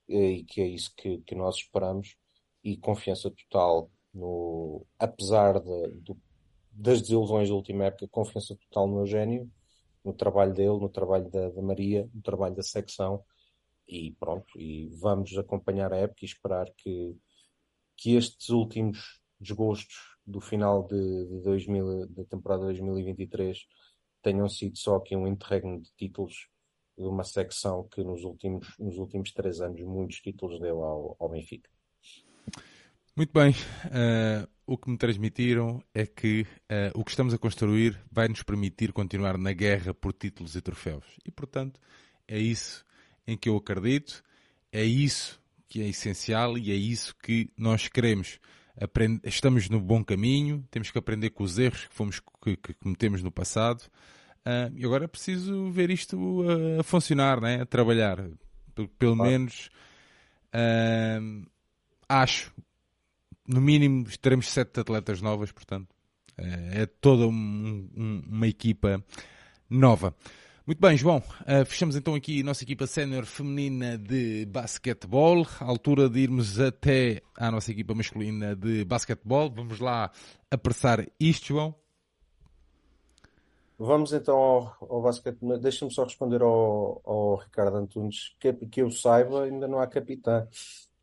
e 0.08 0.44
que 0.44 0.60
é 0.60 0.66
isso 0.66 0.92
que, 0.96 1.18
que 1.18 1.34
nós 1.34 1.56
esperamos, 1.56 2.16
e 2.62 2.76
confiança 2.76 3.30
total 3.30 3.90
no, 4.12 4.86
apesar 4.98 5.58
de, 5.60 5.88
do, 6.00 6.16
das 6.70 7.00
desilusões 7.00 7.48
da 7.48 7.54
última 7.54 7.84
época, 7.84 8.08
confiança 8.08 8.56
total 8.56 8.86
no 8.86 9.00
Eugénio, 9.00 9.50
no 10.04 10.12
trabalho 10.12 10.52
dele, 10.52 10.78
no 10.78 10.88
trabalho 10.88 11.30
da, 11.30 11.50
da 11.50 11.62
Maria, 11.62 12.08
no 12.14 12.22
trabalho 12.22 12.54
da 12.54 12.62
secção, 12.62 13.24
e 13.86 14.12
pronto, 14.18 14.58
e 14.58 14.88
vamos 15.00 15.36
acompanhar 15.36 15.92
a 15.92 15.96
época 15.96 16.20
e 16.22 16.26
esperar 16.26 16.66
que, 16.76 17.16
que 17.96 18.16
estes 18.16 18.48
últimos 18.48 19.20
desgostos 19.38 20.16
do 20.26 20.40
final 20.40 20.86
de, 20.86 21.26
de 21.26 21.40
2000, 21.42 22.06
da 22.08 22.24
temporada 22.24 22.64
2023 22.64 23.58
tenham 24.22 24.48
sido 24.48 24.76
só 24.78 24.96
aqui 24.96 25.16
um 25.16 25.26
interregno 25.26 25.80
de 25.80 25.90
títulos 25.96 26.48
de 26.96 27.04
uma 27.04 27.24
secção 27.24 27.88
que 27.88 28.04
nos 28.04 28.22
últimos, 28.22 28.74
nos 28.78 28.96
últimos 28.98 29.32
três 29.32 29.60
anos 29.60 29.80
muitos 29.82 30.20
títulos 30.20 30.60
deu 30.60 30.82
ao, 30.84 31.16
ao 31.18 31.28
Benfica. 31.28 31.68
Muito 33.16 33.32
bem. 33.32 33.52
Uh, 33.86 34.48
o 34.66 34.78
que 34.78 34.90
me 34.90 34.96
transmitiram 34.96 35.82
é 35.94 36.06
que 36.06 36.42
uh, 36.42 36.98
o 36.98 37.04
que 37.04 37.10
estamos 37.10 37.34
a 37.34 37.38
construir 37.38 38.00
vai 38.10 38.28
nos 38.28 38.42
permitir 38.42 38.92
continuar 38.92 39.36
na 39.36 39.52
guerra 39.52 39.92
por 39.92 40.12
títulos 40.12 40.54
e 40.54 40.60
troféus. 40.60 41.04
E, 41.26 41.30
portanto, 41.30 41.80
é 42.26 42.38
isso 42.38 42.84
em 43.26 43.36
que 43.36 43.48
eu 43.48 43.56
acredito, 43.56 44.22
é 44.70 44.84
isso 44.84 45.40
que 45.68 45.82
é 45.82 45.88
essencial 45.88 46.56
e 46.56 46.70
é 46.70 46.74
isso 46.74 47.14
que 47.22 47.50
nós 47.56 47.88
queremos. 47.88 48.38
Aprend 48.80 49.20
estamos 49.24 49.68
no 49.68 49.80
bom 49.80 50.02
caminho, 50.02 50.66
temos 50.70 50.90
que 50.90 50.98
aprender 50.98 51.30
com 51.30 51.44
os 51.44 51.58
erros 51.58 51.86
que, 51.86 51.94
fomos, 51.94 52.20
que, 52.42 52.56
que 52.56 52.74
cometemos 52.74 53.22
no 53.22 53.30
passado 53.30 53.84
Uh, 54.42 54.74
e 54.74 54.84
agora 54.84 55.04
é 55.04 55.08
preciso 55.08 55.70
ver 55.70 55.88
isto 55.90 56.42
a, 56.42 56.80
a 56.80 56.82
funcionar, 56.82 57.40
né? 57.40 57.62
a 57.62 57.66
trabalhar. 57.66 58.16
P 58.74 58.88
pelo 58.98 59.16
claro. 59.16 59.30
menos 59.30 59.70
uh, 60.54 61.46
acho, 62.08 62.52
no 63.46 63.60
mínimo, 63.60 64.04
teremos 64.20 64.48
sete 64.48 64.80
atletas 64.80 65.20
novas, 65.20 65.52
portanto, 65.52 65.88
uh, 66.38 66.44
é 66.72 66.86
toda 66.86 67.26
um, 67.26 67.88
um, 67.96 68.22
uma 68.28 68.46
equipa 68.46 69.02
nova. 69.68 70.14
Muito 70.64 70.80
bem, 70.80 70.96
João. 70.96 71.20
Uh, 71.40 71.64
fechamos 71.66 71.96
então 71.96 72.14
aqui 72.14 72.40
a 72.40 72.44
nossa 72.44 72.62
equipa 72.62 72.86
sénior 72.86 73.26
feminina 73.26 73.98
de 73.98 74.46
basquetebol. 74.46 75.44
À 75.58 75.64
altura 75.64 76.08
de 76.08 76.20
irmos 76.20 76.60
até 76.60 77.20
à 77.36 77.50
nossa 77.50 77.72
equipa 77.72 77.94
masculina 77.94 78.54
de 78.54 78.84
basquetebol. 78.84 79.50
Vamos 79.50 79.80
lá 79.80 80.12
apressar 80.48 81.04
isto, 81.18 81.48
João. 81.48 81.74
Vamos 83.76 84.12
então 84.12 84.36
ao, 84.36 84.76
ao 84.88 85.02
basquete. 85.02 85.38
Deixa-me 85.60 85.90
só 85.90 86.04
responder 86.04 86.40
ao, 86.42 87.02
ao 87.04 87.34
Ricardo 87.34 87.78
Antunes. 87.78 88.36
Que, 88.38 88.52
que 88.52 88.82
eu 88.82 88.90
saiba, 88.92 89.42
ainda 89.42 89.66
não 89.66 89.80
há 89.80 89.86
capitã. 89.88 90.46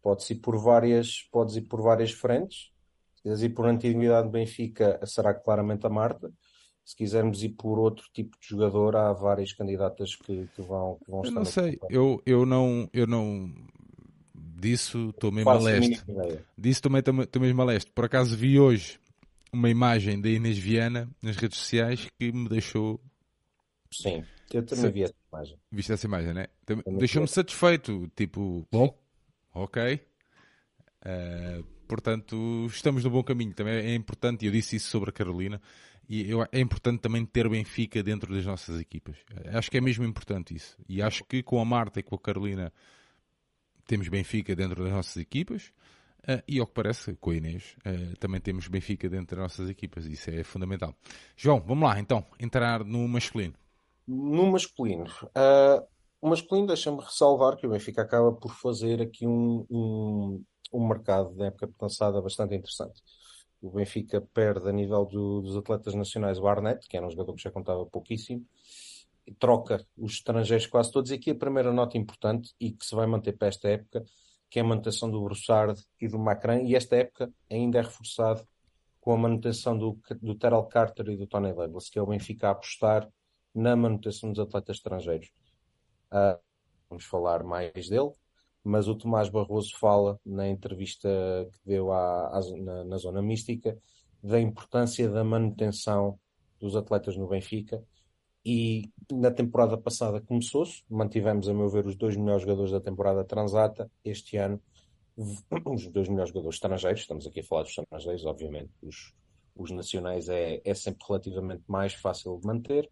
Pode-se 0.01 0.33
ir 0.33 0.37
por 0.37 0.57
várias, 0.57 1.27
podes 1.31 1.55
ir 1.55 1.61
por 1.61 1.81
várias 1.81 2.11
frentes. 2.11 2.71
Se 3.15 3.23
quiseres 3.23 3.43
ir 3.43 3.49
por 3.49 3.67
antiguidade 3.67 4.29
Benfica, 4.29 4.99
será 5.05 5.33
claramente 5.33 5.85
a 5.85 5.89
Marta. 5.89 6.31
Se 6.85 6.95
quisermos 6.95 7.43
ir 7.43 7.49
por 7.49 7.77
outro 7.77 8.05
tipo 8.13 8.37
de 8.39 8.47
jogador, 8.47 8.95
há 8.95 9.13
várias 9.13 9.53
candidatas 9.53 10.15
que, 10.15 10.47
que 10.55 10.61
vão, 10.61 10.97
que 11.03 11.11
vão 11.11 11.19
eu 11.19 11.27
estar. 11.27 11.39
Não 11.39 11.45
sei, 11.45 11.79
eu, 11.89 12.21
eu 12.25 12.45
não, 12.45 12.89
eu 12.93 13.05
não 13.05 13.53
disso 14.59 15.09
estou 15.09 15.31
mesmo 15.31 15.49
a 15.49 15.59
leste. 15.59 16.03
Disso 16.57 16.81
também 16.81 16.99
estou 16.99 17.41
mesmo 17.41 17.61
a 17.61 17.65
leste. 17.65 17.91
Por 17.91 18.05
acaso 18.05 18.35
vi 18.35 18.59
hoje 18.59 18.99
uma 19.51 19.69
imagem 19.69 20.19
da 20.19 20.29
Inês 20.29 20.57
Viana 20.57 21.09
nas 21.21 21.35
redes 21.35 21.57
sociais 21.57 22.07
que 22.17 22.31
me 22.31 22.47
deixou. 22.47 22.99
Sim, 23.91 24.23
eu 24.53 24.65
também 24.65 24.91
vi 24.91 25.03
essa 25.03 25.13
imagem. 25.31 25.57
Viste 25.71 25.91
essa 25.93 26.05
imagem, 26.05 26.33
né? 26.33 26.47
Deixou-me 26.97 27.27
satisfeito. 27.27 28.09
Tipo, 28.15 28.67
bom, 28.71 28.95
ok. 29.59 30.01
Uh, 31.05 31.63
portanto, 31.87 32.67
estamos 32.67 33.03
no 33.03 33.09
bom 33.09 33.23
caminho. 33.23 33.53
Também 33.53 33.75
é 33.75 33.95
importante, 33.95 34.43
e 34.43 34.47
eu 34.47 34.51
disse 34.51 34.75
isso 34.75 34.89
sobre 34.89 35.09
a 35.09 35.13
Carolina, 35.13 35.61
e 36.07 36.29
eu, 36.29 36.41
é 36.51 36.59
importante 36.59 37.01
também 37.01 37.25
ter 37.25 37.47
Benfica 37.47 38.01
dentro 38.01 38.33
das 38.33 38.45
nossas 38.45 38.79
equipas. 38.81 39.17
Acho 39.53 39.69
que 39.69 39.77
é 39.77 39.81
mesmo 39.81 40.03
importante 40.03 40.55
isso. 40.55 40.75
E 40.87 41.01
acho 41.01 41.23
que 41.23 41.43
com 41.43 41.59
a 41.61 41.65
Marta 41.65 41.99
e 41.99 42.03
com 42.03 42.15
a 42.15 42.19
Carolina 42.19 42.73
temos 43.85 44.07
Benfica 44.07 44.55
dentro 44.55 44.83
das 44.83 44.91
nossas 44.91 45.17
equipas. 45.17 45.71
Uh, 46.27 46.43
e 46.47 46.59
ao 46.59 46.67
que 46.67 46.73
parece, 46.73 47.15
com 47.15 47.29
a 47.29 47.35
Inês, 47.35 47.75
uh, 47.79 48.17
também 48.17 48.41
temos 48.41 48.67
Benfica 48.67 49.07
dentro 49.07 49.37
das 49.37 49.43
nossas 49.43 49.69
equipas, 49.69 50.05
isso 50.05 50.29
é 50.29 50.43
fundamental. 50.43 50.93
João, 51.35 51.61
vamos 51.61 51.87
lá 51.87 51.99
então, 51.99 52.25
entrar 52.39 52.83
no 52.83 53.07
masculino. 53.07 53.53
No 54.05 54.51
masculino. 54.51 55.05
Uh, 55.05 55.87
o 56.21 56.29
masculino, 56.29 56.67
deixa-me 56.67 57.01
ressalvar 57.01 57.55
que 57.57 57.65
o 57.65 57.69
Benfica 57.69 58.01
acaba 58.01 58.31
por 58.31 58.53
fazer 58.53 59.01
aqui 59.01 59.25
um, 59.25 59.65
um, 59.69 60.43
um 60.73 60.87
mercado 60.87 61.33
de 61.33 61.43
época 61.43 61.67
passada 61.77 62.21
bastante 62.21 62.55
interessante. 62.55 63.01
O 63.61 63.71
Benfica 63.71 64.21
perde 64.33 64.69
a 64.69 64.71
nível 64.71 65.05
do, 65.05 65.41
dos 65.41 65.55
atletas 65.55 65.93
nacionais 65.93 66.39
o 66.39 66.47
Arnett, 66.47 66.87
que 66.87 66.97
era 66.97 67.05
um 67.05 67.09
jogador 67.09 67.33
que 67.35 67.43
já 67.43 67.51
contava 67.51 67.85
pouquíssimo, 67.85 68.45
troca 69.37 69.85
os 69.97 70.13
estrangeiros 70.13 70.67
quase 70.67 70.91
todos. 70.91 71.11
E 71.11 71.15
aqui 71.15 71.31
a 71.31 71.35
primeira 71.35 71.71
nota 71.71 71.97
importante, 71.97 72.53
e 72.59 72.71
que 72.71 72.85
se 72.85 72.95
vai 72.95 73.05
manter 73.05 73.37
para 73.37 73.49
esta 73.49 73.67
época, 73.69 74.03
que 74.49 74.59
é 74.59 74.61
a 74.61 74.65
manutenção 74.65 75.09
do 75.09 75.21
Broussard 75.21 75.79
e 76.01 76.07
do 76.07 76.17
Macron, 76.17 76.65
e 76.65 76.75
esta 76.75 76.95
época 76.95 77.31
ainda 77.49 77.79
é 77.79 77.81
reforçado 77.81 78.45
com 78.99 79.13
a 79.13 79.17
manutenção 79.17 79.77
do, 79.77 79.99
do 80.21 80.35
Terrell 80.35 80.63
Carter 80.65 81.07
e 81.09 81.17
do 81.17 81.27
Tony 81.27 81.53
Douglas, 81.53 81.89
que 81.89 81.99
é 81.99 82.01
o 82.01 82.07
Benfica 82.07 82.47
a 82.47 82.51
apostar 82.51 83.07
na 83.53 83.75
manutenção 83.75 84.31
dos 84.31 84.39
atletas 84.39 84.77
estrangeiros. 84.77 85.31
Uh, 86.11 86.39
vamos 86.89 87.05
falar 87.05 87.43
mais 87.43 87.87
dele, 87.87 88.11
mas 88.63 88.87
o 88.87 88.95
Tomás 88.95 89.29
Barroso 89.29 89.77
fala 89.77 90.19
na 90.25 90.47
entrevista 90.47 91.09
que 91.51 91.59
deu 91.65 91.91
à, 91.91 92.27
à 92.27 92.41
na, 92.57 92.83
na, 92.83 92.97
Zona 92.97 93.21
Mística 93.21 93.77
da 94.21 94.39
importância 94.39 95.09
da 95.09 95.23
manutenção 95.23 96.19
dos 96.59 96.75
atletas 96.75 97.15
no 97.15 97.27
Benfica 97.27 97.81
E 98.43 98.91
na 99.11 99.31
temporada 99.31 99.77
passada 99.77 100.19
começou-se, 100.21 100.83
mantivemos, 100.89 101.47
a 101.47 101.53
meu 101.53 101.69
ver, 101.69 101.85
os 101.85 101.95
dois 101.95 102.15
melhores 102.17 102.41
jogadores 102.41 102.71
da 102.71 102.81
temporada 102.81 103.23
transata. 103.23 103.89
Este 104.03 104.37
ano, 104.37 104.61
os 105.15 105.87
dois 105.87 106.07
melhores 106.09 106.29
jogadores 106.29 106.55
estrangeiros, 106.55 107.01
estamos 107.01 107.27
aqui 107.27 107.41
a 107.41 107.43
falar 107.43 107.63
dos 107.63 107.77
estrangeiros, 107.77 108.25
obviamente, 108.25 108.71
os, 108.81 109.13
os 109.55 109.71
nacionais 109.71 110.29
é, 110.29 110.61
é 110.63 110.73
sempre 110.73 111.05
relativamente 111.07 111.63
mais 111.67 111.93
fácil 111.93 112.39
de 112.39 112.47
manter. 112.47 112.89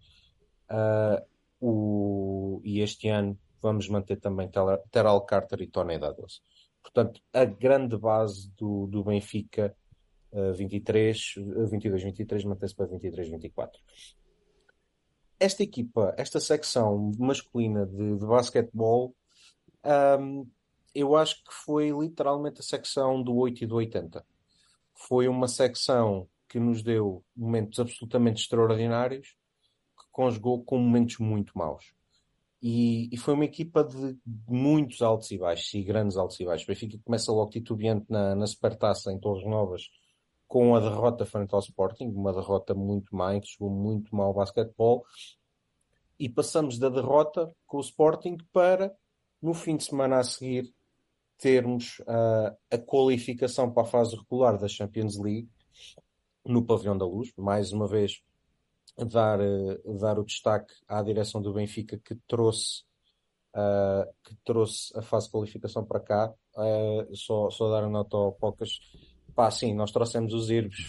Uh, 0.69 1.36
o, 1.59 2.61
e 2.63 2.81
este 2.81 3.09
ano 3.09 3.37
vamos 3.61 3.89
manter 3.89 4.17
também 4.17 4.49
Teral 4.91 5.21
Carter 5.25 5.61
e 5.61 5.67
Tony 5.67 5.97
Douglas. 5.97 6.41
Portanto, 6.81 7.21
a 7.33 7.43
grande 7.43 7.97
base 7.97 8.49
do, 8.57 8.87
do 8.87 9.03
Benfica 9.03 9.75
uh, 10.31 10.53
23, 10.53 11.35
22-23 11.71 12.45
mantém-se 12.45 12.75
para 12.75 12.87
23-24. 12.87 13.71
Esta 15.39 15.63
equipa, 15.63 16.15
esta 16.17 16.39
secção 16.39 17.11
masculina 17.19 17.85
de, 17.85 18.17
de 18.17 18.25
basquetebol, 18.25 19.15
um, 20.19 20.47
eu 20.95 21.15
acho 21.15 21.43
que 21.43 21.53
foi 21.53 21.91
literalmente 21.91 22.59
a 22.59 22.63
secção 22.63 23.21
do 23.21 23.35
8 23.35 23.63
e 23.63 23.67
do 23.67 23.75
80. 23.75 24.25
Foi 24.95 25.27
uma 25.27 25.47
secção 25.47 26.27
que 26.49 26.59
nos 26.59 26.81
deu 26.81 27.23
momentos 27.35 27.79
absolutamente 27.79 28.41
extraordinários, 28.41 29.35
conjugou 30.17 30.63
com 30.63 30.79
momentos 30.79 31.19
muito 31.19 31.55
maus. 31.55 31.93
E, 32.59 33.07
e, 33.13 33.17
foi 33.17 33.35
uma 33.35 33.45
equipa 33.45 33.83
de 33.83 34.17
muitos 34.47 35.03
altos 35.03 35.29
e 35.29 35.37
baixos, 35.37 35.71
e 35.75 35.83
grandes 35.83 36.17
altos 36.17 36.39
e 36.39 36.45
baixos. 36.45 36.67
O 36.67 36.71
Benfica 36.71 36.99
começa 37.05 37.31
logo 37.31 37.51
titubeante 37.51 38.07
na, 38.09 38.33
na 38.33 38.47
Supertaça 38.47 39.13
em 39.13 39.19
Torres 39.19 39.45
Novas, 39.45 39.83
com 40.47 40.75
a 40.75 40.79
derrota 40.79 41.23
frente 41.23 41.53
ao 41.53 41.59
Sporting, 41.59 42.07
uma 42.07 42.33
derrota 42.33 42.73
muito 42.73 43.15
má, 43.15 43.35
em 43.35 43.41
que 43.41 43.47
jogou 43.47 43.69
muito 43.69 44.15
mal 44.15 44.31
o 44.31 44.33
basquetebol. 44.33 45.05
E 46.19 46.27
passamos 46.27 46.79
da 46.79 46.89
derrota 46.89 47.53
com 47.67 47.77
o 47.77 47.81
Sporting 47.81 48.37
para, 48.51 48.91
no 49.39 49.53
fim 49.53 49.77
de 49.77 49.83
semana 49.83 50.17
a 50.17 50.23
seguir, 50.23 50.73
termos 51.37 51.99
uh, 51.99 52.57
a 52.71 52.77
qualificação 52.79 53.71
para 53.71 53.83
a 53.83 53.85
fase 53.85 54.15
regular 54.15 54.57
da 54.57 54.67
Champions 54.67 55.15
League 55.19 55.47
no 56.43 56.65
Pavilhão 56.65 56.97
da 56.97 57.05
Luz. 57.05 57.31
Mais 57.37 57.71
uma 57.71 57.87
vez, 57.87 58.23
dar, 59.05 59.39
uh, 59.39 59.97
dar 59.99 60.19
o 60.19 60.25
destaque 60.25 60.73
à 60.87 61.01
direção 61.01 61.41
do 61.41 61.53
Benfica 61.53 61.97
que 61.97 62.15
trouxe, 62.27 62.83
uh, 63.55 64.11
que 64.23 64.35
trouxe 64.43 64.97
a 64.97 65.01
fase 65.01 65.27
de 65.27 65.31
qualificação 65.31 65.85
para 65.85 65.99
cá. 65.99 66.33
Uh, 66.55 67.15
só, 67.15 67.49
só 67.49 67.69
dar 67.69 67.83
a 67.83 67.89
nota 67.89 68.17
ao 68.17 68.33
Pocas. 68.33 68.79
Pá, 69.35 69.51
sim, 69.51 69.73
nós 69.75 69.91
trouxemos 69.91 70.33
os 70.33 70.49
Irbes, 70.49 70.87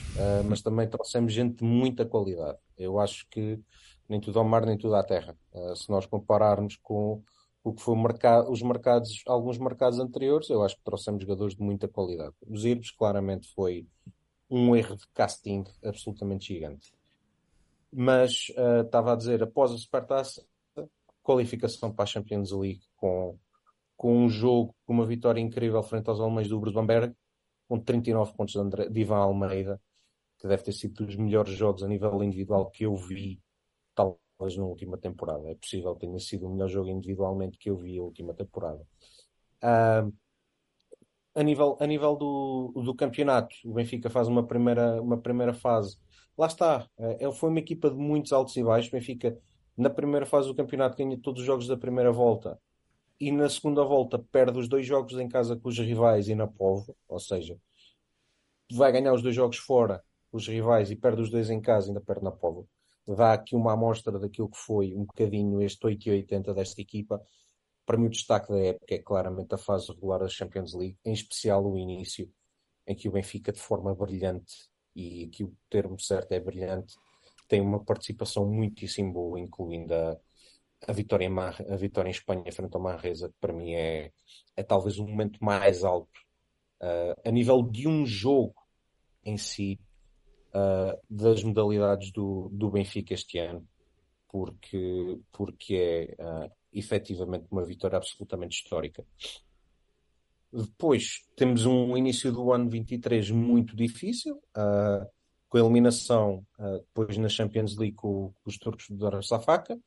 mas 0.48 0.62
também 0.62 0.88
trouxemos 0.88 1.34
gente 1.34 1.58
de 1.58 1.64
muita 1.64 2.06
qualidade. 2.06 2.56
Eu 2.78 2.98
acho 2.98 3.28
que 3.30 3.60
nem 4.08 4.18
tudo 4.18 4.38
ao 4.38 4.44
mar, 4.44 4.64
nem 4.64 4.78
tudo 4.78 4.94
à 4.94 5.04
terra. 5.04 5.36
se 5.76 5.90
nós 5.90 6.06
compararmos 6.06 6.76
com 6.76 7.22
o 7.62 7.74
que 7.74 7.82
foi 7.82 7.94
mercado, 7.94 8.50
os 8.50 8.62
mercados, 8.62 9.22
alguns 9.26 9.58
mercados 9.58 9.98
anteriores, 9.98 10.48
eu 10.48 10.62
acho 10.62 10.76
que 10.76 10.82
trouxemos 10.82 11.20
jogadores 11.20 11.54
de 11.54 11.62
muita 11.62 11.88
qualidade. 11.88 12.34
Os 12.46 12.64
Irbes 12.64 12.90
claramente 12.90 13.52
foi 13.54 13.86
um 14.48 14.74
erro 14.74 14.96
de 14.96 15.06
casting 15.12 15.64
absolutamente 15.84 16.46
gigante. 16.54 16.90
Mas 17.92 18.48
uh, 18.50 18.82
estava 18.84 19.12
a 19.12 19.16
dizer, 19.16 19.42
após 19.42 19.72
a 19.72 19.78
Supertaça, 19.78 20.44
qualificação 21.22 21.92
para 21.92 22.04
a 22.04 22.06
Champions 22.06 22.52
League 22.52 22.82
com, 22.96 23.38
com 23.96 24.16
um 24.16 24.28
jogo, 24.28 24.74
com 24.86 24.94
uma 24.94 25.06
vitória 25.06 25.40
incrível 25.40 25.82
frente 25.82 26.08
aos 26.08 26.20
alemães 26.20 26.48
do 26.48 26.58
Bamberg, 26.58 27.14
com 27.68 27.78
39 27.78 28.32
pontos 28.34 28.54
de, 28.54 28.60
André, 28.60 28.88
de 28.88 29.00
Ivan 29.00 29.18
Almeida, 29.18 29.80
que 30.38 30.48
deve 30.48 30.62
ter 30.62 30.72
sido 30.72 31.04
dos 31.04 31.16
melhores 31.16 31.52
jogos 31.54 31.82
a 31.82 31.88
nível 31.88 32.22
individual 32.22 32.70
que 32.70 32.84
eu 32.84 32.96
vi, 32.96 33.42
talvez 33.94 34.56
na 34.56 34.64
última 34.64 34.96
temporada. 34.96 35.50
É 35.50 35.54
possível 35.54 35.94
que 35.94 36.06
tenha 36.06 36.18
sido 36.18 36.46
o 36.46 36.50
melhor 36.50 36.68
jogo 36.68 36.88
individualmente 36.88 37.58
que 37.58 37.68
eu 37.68 37.76
vi 37.76 37.98
a 37.98 38.02
última 38.02 38.32
temporada. 38.32 38.86
Uh, 39.62 40.10
a 41.34 41.42
nível, 41.42 41.76
a 41.78 41.86
nível 41.86 42.16
do, 42.16 42.72
do 42.84 42.94
campeonato, 42.94 43.54
o 43.64 43.74
Benfica 43.74 44.08
faz 44.08 44.28
uma 44.28 44.46
primeira, 44.46 45.00
uma 45.02 45.18
primeira 45.18 45.52
fase. 45.52 45.98
Lá 46.38 46.46
está, 46.46 46.88
é, 46.96 47.30
foi 47.32 47.50
uma 47.50 47.58
equipa 47.58 47.90
de 47.90 47.96
muitos 47.96 48.32
altos 48.32 48.56
e 48.56 48.62
baixos. 48.62 48.90
Benfica, 48.90 49.36
na 49.76 49.90
primeira 49.90 50.24
fase 50.24 50.46
do 50.46 50.54
campeonato, 50.54 50.96
ganha 50.96 51.18
todos 51.20 51.40
os 51.40 51.46
jogos 51.46 51.66
da 51.66 51.76
primeira 51.76 52.12
volta 52.12 52.58
e 53.20 53.32
na 53.32 53.48
segunda 53.48 53.82
volta 53.82 54.18
perde 54.18 54.58
os 54.58 54.68
dois 54.68 54.86
jogos 54.86 55.14
em 55.14 55.28
casa 55.28 55.56
com 55.56 55.68
os 55.68 55.78
rivais 55.78 56.28
e 56.28 56.34
na 56.36 56.46
Povo, 56.46 56.96
ou 57.08 57.18
seja, 57.18 57.58
vai 58.70 58.92
ganhar 58.92 59.12
os 59.12 59.22
dois 59.22 59.34
jogos 59.34 59.58
fora 59.58 60.02
os 60.30 60.46
rivais 60.46 60.90
e 60.90 60.96
perde 60.96 61.22
os 61.22 61.30
dois 61.30 61.50
em 61.50 61.60
casa 61.60 61.86
e 61.86 61.90
ainda 61.90 62.00
perde 62.00 62.22
na 62.22 62.30
Povo. 62.30 62.68
Dá 63.06 63.32
aqui 63.32 63.56
uma 63.56 63.72
amostra 63.72 64.18
daquilo 64.18 64.50
que 64.50 64.58
foi 64.58 64.94
um 64.94 65.04
bocadinho 65.04 65.60
este 65.62 65.84
8 65.86 66.06
e 66.06 66.10
80 66.10 66.54
desta 66.54 66.80
equipa 66.80 67.20
para 67.88 67.96
mim 67.96 68.08
o 68.08 68.10
destaque 68.10 68.52
da 68.52 68.58
época 68.58 68.94
é 68.94 68.98
claramente 68.98 69.54
a 69.54 69.56
fase 69.56 69.90
regular 69.90 70.20
da 70.20 70.28
Champions 70.28 70.74
League, 70.74 70.98
em 71.02 71.14
especial 71.14 71.64
o 71.64 71.78
início, 71.78 72.30
em 72.86 72.94
que 72.94 73.08
o 73.08 73.12
Benfica 73.12 73.50
de 73.50 73.58
forma 73.58 73.94
brilhante, 73.94 74.68
e 74.98 75.24
aqui 75.24 75.44
o 75.44 75.56
termo 75.70 75.98
certo 76.00 76.32
é 76.32 76.40
brilhante, 76.40 76.96
tem 77.46 77.60
uma 77.60 77.82
participação 77.84 78.44
muitíssimo 78.44 79.12
boa, 79.12 79.38
incluindo 79.38 79.94
a, 79.94 80.18
a, 80.88 80.92
vitória, 80.92 81.24
em 81.24 81.28
Mar, 81.28 81.56
a 81.70 81.76
vitória 81.76 82.08
em 82.08 82.10
Espanha 82.10 82.50
frente 82.50 82.74
ao 82.74 82.82
Manresa, 82.82 83.28
que 83.28 83.36
para 83.40 83.52
mim 83.52 83.74
é, 83.74 84.10
é 84.56 84.62
talvez 84.64 84.98
o 84.98 85.06
momento 85.06 85.38
mais 85.42 85.84
alto 85.84 86.18
uh, 86.82 87.14
a 87.24 87.30
nível 87.30 87.62
de 87.62 87.86
um 87.86 88.04
jogo 88.04 88.56
em 89.24 89.36
si, 89.36 89.78
uh, 90.48 91.00
das 91.08 91.44
modalidades 91.44 92.10
do, 92.10 92.48
do 92.52 92.68
Benfica 92.68 93.14
este 93.14 93.38
ano, 93.38 93.64
porque, 94.28 95.20
porque 95.30 96.16
é 96.18 96.22
uh, 96.22 96.52
efetivamente 96.72 97.46
uma 97.52 97.64
vitória 97.64 97.96
absolutamente 97.96 98.56
histórica. 98.56 99.06
Depois 100.52 101.26
temos 101.36 101.66
um 101.66 101.96
início 101.96 102.32
do 102.32 102.52
ano 102.52 102.70
23 102.70 103.30
muito 103.30 103.76
difícil, 103.76 104.36
uh, 104.36 105.06
com 105.48 105.58
a 105.58 105.60
eliminação 105.60 106.46
uh, 106.58 106.78
depois 106.78 107.18
na 107.18 107.28
Champions 107.28 107.76
League 107.76 107.96
com, 107.96 108.32
com 108.32 108.50
os 108.50 108.56
turcos 108.56 108.88
do 108.88 108.96
Darusafaka, 108.96 109.78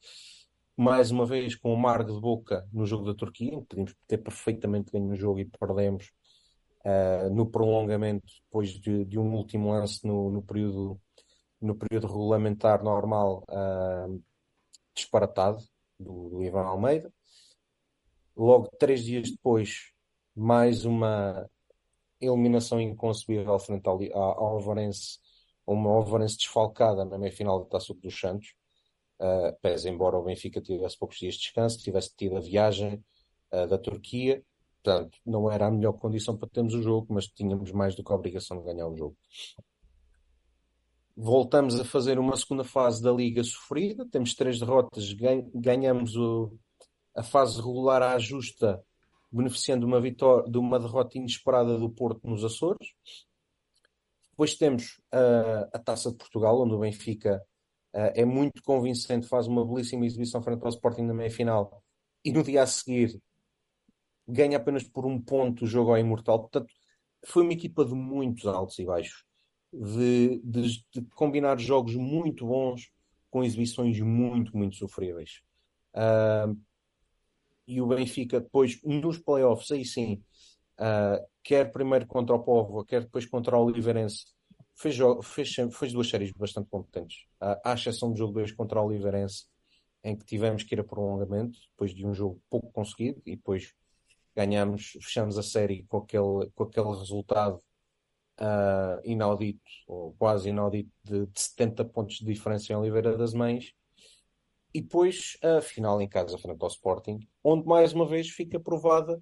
mais 0.77 1.09
uma 1.09 1.25
vez 1.25 1.55
com 1.55 1.71
o 1.71 1.75
amargo 1.75 2.13
de 2.13 2.19
boca 2.21 2.67
no 2.71 2.85
jogo 2.85 3.05
da 3.05 3.15
Turquia, 3.15 3.59
podíamos 3.67 3.95
ter 4.07 4.19
perfeitamente 4.19 4.91
ganho 4.91 5.11
o 5.11 5.15
jogo 5.15 5.39
e 5.39 5.45
perdemos 5.45 6.11
uh, 6.85 7.33
no 7.33 7.49
prolongamento 7.49 8.31
depois 8.45 8.69
de, 8.69 9.03
de, 9.05 9.17
um 9.17 9.33
último 9.33 9.71
lance 9.71 10.05
no, 10.05 10.29
no, 10.29 10.43
período, 10.43 10.99
no 11.59 11.75
período 11.75 12.05
regulamentar 12.07 12.83
normal 12.83 13.43
disparatado 14.93 15.63
do, 15.99 16.29
do 16.29 16.43
Ivan 16.43 16.63
Almeida. 16.63 17.11
Logo, 18.35 18.69
três 18.79 19.03
dias 19.03 19.29
depois, 19.31 19.90
mais 20.35 20.85
uma 20.85 21.49
eliminação 22.19 22.79
inconcebível 22.79 23.57
frente 23.59 23.87
ao, 23.87 23.99
ao 24.13 24.47
Alvarense, 24.55 25.19
uma 25.65 25.89
Alvarense 25.89 26.37
desfalcada 26.37 27.03
na 27.05 27.17
meia-final 27.17 27.59
da 27.59 27.65
Taça 27.65 27.93
dos 27.93 28.19
Santos. 28.19 28.53
Uh, 29.19 29.55
pese 29.61 29.87
embora 29.87 30.17
o 30.17 30.23
Benfica 30.23 30.59
tivesse 30.61 30.97
poucos 30.97 31.17
dias 31.17 31.35
de 31.35 31.41
descanso, 31.41 31.77
tivesse 31.77 32.15
tido 32.15 32.37
a 32.37 32.39
viagem 32.39 33.03
uh, 33.51 33.67
da 33.67 33.77
Turquia, 33.77 34.43
portanto, 34.81 35.19
não 35.23 35.51
era 35.51 35.67
a 35.67 35.71
melhor 35.71 35.93
condição 35.93 36.35
para 36.35 36.49
termos 36.49 36.73
o 36.73 36.81
jogo, 36.81 37.13
mas 37.13 37.27
tínhamos 37.27 37.71
mais 37.71 37.95
do 37.95 38.03
que 38.03 38.11
a 38.11 38.15
obrigação 38.15 38.57
de 38.57 38.65
ganhar 38.65 38.87
o 38.87 38.95
jogo. 38.95 39.15
Voltamos 41.15 41.79
a 41.79 41.85
fazer 41.85 42.17
uma 42.17 42.35
segunda 42.35 42.63
fase 42.63 43.03
da 43.03 43.11
Liga 43.11 43.43
sofrida, 43.43 44.07
temos 44.09 44.33
três 44.33 44.59
derrotas, 44.59 45.13
ganhamos 45.53 46.15
o, 46.15 46.51
a 47.15 47.21
fase 47.21 47.57
regular 47.57 48.01
à 48.01 48.17
justa, 48.17 48.83
beneficiando 49.31 49.85
de 49.85 49.91
uma, 49.91 50.01
vitória, 50.01 50.49
de 50.49 50.57
uma 50.57 50.79
derrota 50.79 51.17
inesperada 51.17 51.77
do 51.77 51.89
Porto 51.89 52.27
nos 52.27 52.43
Açores. 52.43 52.93
Depois 54.31 54.55
temos 54.55 54.99
uh, 55.13 55.69
a 55.73 55.79
Taça 55.79 56.11
de 56.11 56.17
Portugal, 56.17 56.61
onde 56.61 56.73
o 56.73 56.79
Benfica 56.79 57.41
uh, 57.93 58.11
é 58.13 58.25
muito 58.25 58.61
convincente, 58.63 59.27
faz 59.27 59.47
uma 59.47 59.65
belíssima 59.65 60.05
exibição 60.05 60.41
frente 60.41 60.63
ao 60.63 60.69
Sporting 60.69 61.03
na 61.03 61.13
meia-final 61.13 61.81
e 62.23 62.31
no 62.31 62.43
dia 62.43 62.63
a 62.63 62.67
seguir 62.67 63.21
ganha 64.27 64.57
apenas 64.57 64.83
por 64.83 65.05
um 65.05 65.19
ponto 65.19 65.65
o 65.65 65.67
jogo 65.67 65.91
ao 65.91 65.97
Imortal. 65.97 66.39
Portanto, 66.39 66.73
foi 67.25 67.43
uma 67.43 67.53
equipa 67.53 67.85
de 67.85 67.93
muitos 67.93 68.45
altos 68.45 68.79
e 68.79 68.85
baixos 68.85 69.23
de, 69.71 70.41
de, 70.43 70.83
de, 70.93 71.01
combinar 71.15 71.59
jogos 71.59 71.95
muito 71.95 72.45
bons 72.45 72.91
com 73.29 73.43
exibições 73.43 73.99
muito, 74.01 74.55
muito 74.55 74.75
sofríveis. 74.75 75.41
Uh, 75.93 76.57
e 77.67 77.81
o 77.81 77.87
Benfica 77.87 78.39
depois 78.39 78.81
nos 78.83 79.17
playoffs, 79.17 79.71
aí 79.71 79.85
sim, 79.85 80.23
uh, 80.79 81.25
quer 81.43 81.71
primeiro 81.71 82.05
contra 82.07 82.35
o 82.35 82.43
Povo, 82.43 82.83
quer 82.85 83.01
depois 83.01 83.25
contra 83.25 83.57
o 83.57 83.65
Oliveirense, 83.65 84.25
fez, 84.75 84.97
fez, 85.23 85.55
fez 85.73 85.93
duas 85.93 86.09
séries 86.09 86.31
bastante 86.31 86.69
competentes. 86.69 87.25
Uh, 87.41 87.59
à 87.63 87.73
exceção 87.73 88.11
do 88.11 88.17
jogo 88.17 88.33
2 88.33 88.51
contra 88.53 88.81
o 88.81 88.85
Oliveirense, 88.85 89.45
em 90.03 90.15
que 90.17 90.25
tivemos 90.25 90.63
que 90.63 90.73
ir 90.73 90.79
a 90.79 90.83
prolongamento, 90.83 91.59
depois 91.71 91.93
de 91.93 92.05
um 92.05 92.13
jogo 92.13 92.41
pouco 92.49 92.71
conseguido, 92.71 93.21
e 93.25 93.35
depois 93.35 93.73
ganhamos, 94.35 94.93
fechamos 95.01 95.37
a 95.37 95.43
série 95.43 95.83
com 95.83 95.97
aquele, 95.97 96.49
com 96.55 96.63
aquele 96.63 96.87
resultado 96.87 97.61
uh, 98.39 99.01
inaudito, 99.03 99.61
ou 99.87 100.13
quase 100.17 100.49
inaudito, 100.49 100.91
de, 101.03 101.27
de 101.27 101.41
70 101.41 101.85
pontos 101.85 102.17
de 102.17 102.25
diferença 102.25 102.71
em 102.71 102.75
Oliveira 102.75 103.17
das 103.17 103.33
Mães. 103.33 103.73
E 104.73 104.81
depois 104.81 105.37
a 105.41 105.61
final 105.61 106.01
em 106.01 106.07
casa 106.07 106.37
frente 106.37 106.61
ao 106.61 106.69
Sporting, 106.69 107.19
onde 107.43 107.67
mais 107.67 107.93
uma 107.93 108.05
vez 108.05 108.29
fica 108.29 108.59
provada 108.59 109.21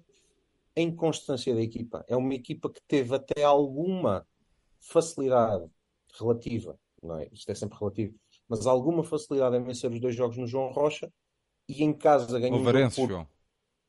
a 0.76 0.80
inconstância 0.80 1.54
da 1.54 1.60
equipa. 1.60 2.04
É 2.08 2.16
uma 2.16 2.34
equipa 2.34 2.70
que 2.70 2.80
teve 2.86 3.14
até 3.14 3.42
alguma 3.42 4.26
facilidade 4.78 5.68
relativa, 6.18 6.78
não 7.02 7.18
é? 7.18 7.28
Isto 7.32 7.50
é 7.50 7.54
sempre 7.54 7.78
relativo, 7.78 8.14
mas 8.48 8.66
alguma 8.66 9.02
facilidade 9.02 9.56
em 9.56 9.62
vencer 9.62 9.90
os 9.90 10.00
dois 10.00 10.14
jogos 10.14 10.36
no 10.36 10.46
João 10.46 10.72
Rocha 10.72 11.12
e 11.68 11.82
em 11.82 11.92
casa 11.92 12.38
ganhou 12.38 12.58
o 12.58 12.62
Varense, 12.62 13.06
João. 13.06 13.28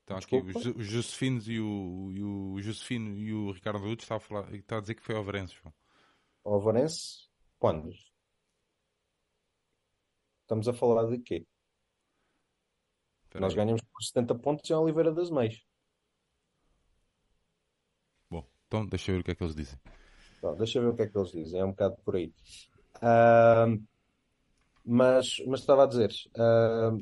Então 0.04 0.18
aqui 0.18 0.36
os 0.76 0.86
Josefinos 0.86 1.48
e 1.48 1.60
o, 1.60 2.12
e 2.12 2.24
o 2.24 2.62
Josefino 2.62 3.18
e 3.18 3.34
o 3.34 3.52
Ricardo 3.52 3.86
Lutz 3.86 4.04
está 4.04 4.16
a, 4.16 4.20
falar, 4.20 4.54
está 4.54 4.78
a 4.78 4.82
dizer 4.82 4.96
que 4.96 5.04
foi 5.04 5.16
ao 5.16 5.24
Varense, 5.24 5.56
João. 5.56 5.74
Ao 6.44 6.60
Varense? 6.60 7.30
Quando? 7.60 7.92
Estamos 10.42 10.68
a 10.68 10.74
falar 10.74 11.06
de 11.06 11.20
quê? 11.20 11.48
Pera 13.32 13.42
Nós 13.42 13.54
aí. 13.54 13.58
ganhamos 13.58 13.82
por 13.82 14.04
70 14.04 14.36
pontos 14.36 14.70
em 14.70 14.74
Oliveira 14.74 15.12
das 15.12 15.30
Meias. 15.30 15.64
Bom, 18.30 18.46
então 18.68 18.86
deixa 18.86 19.12
eu 19.12 19.16
ver 19.16 19.22
o 19.22 19.24
que 19.24 19.32
é 19.32 19.36
que 19.36 19.44
eles 19.44 19.56
dizem. 19.56 19.80
Então, 20.38 20.56
deixa 20.56 20.78
eu 20.78 20.84
ver 20.84 20.90
o 20.90 20.96
que 20.96 21.02
é 21.04 21.08
que 21.08 21.18
eles 21.18 21.32
dizem. 21.32 21.62
É 21.62 21.66
um 21.66 21.70
bocado 21.70 21.96
por 22.04 22.18
aí. 22.18 22.34
Uh, 22.98 23.82
mas, 24.84 25.38
mas 25.48 25.62
estava 25.62 25.86
a 25.86 25.88
dizer, 25.88 26.12
uh, 26.36 26.98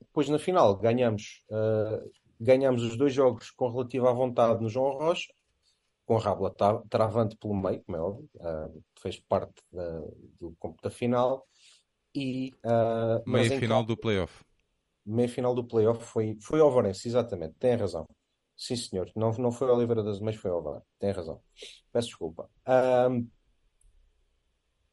depois 0.00 0.28
na 0.30 0.38
final 0.38 0.74
ganhamos, 0.78 1.44
uh, 1.50 2.10
ganhamos 2.40 2.82
os 2.82 2.96
dois 2.96 3.12
jogos 3.12 3.50
com 3.50 3.68
relativa 3.68 4.12
vontade 4.12 4.62
no 4.62 4.70
João 4.70 4.96
Rocha, 4.96 5.30
com 6.06 6.16
a 6.16 6.20
Rabla 6.20 6.54
travante 6.88 7.36
pelo 7.36 7.54
meio, 7.54 7.82
como 7.84 7.96
é 7.96 8.00
óbvio, 8.00 8.30
fez 9.00 9.18
parte 9.20 9.62
da, 9.72 10.00
do, 10.38 10.56
da 10.82 10.90
final. 10.90 11.46
E, 12.14 12.52
Meia 13.26 13.58
final 13.58 13.82
do 13.82 13.96
playoff 13.96 14.44
meia 15.04 15.28
final 15.28 15.54
do 15.54 15.64
playoff 15.64 16.04
foi, 16.04 16.36
foi 16.40 16.60
ao 16.60 16.70
Varense, 16.70 17.08
exatamente, 17.08 17.54
tem 17.58 17.76
razão. 17.76 18.06
Sim, 18.56 18.76
senhor. 18.76 19.10
Não, 19.16 19.32
não 19.32 19.50
foi 19.50 19.68
Oliveira 19.68 20.02
das 20.02 20.20
Meias, 20.20 20.40
foi 20.40 20.50
ao 20.50 20.62
Varense. 20.62 20.86
Tem 20.98 21.10
razão. 21.10 21.40
Peço 21.92 22.08
desculpa. 22.08 22.48
Um, 23.10 23.28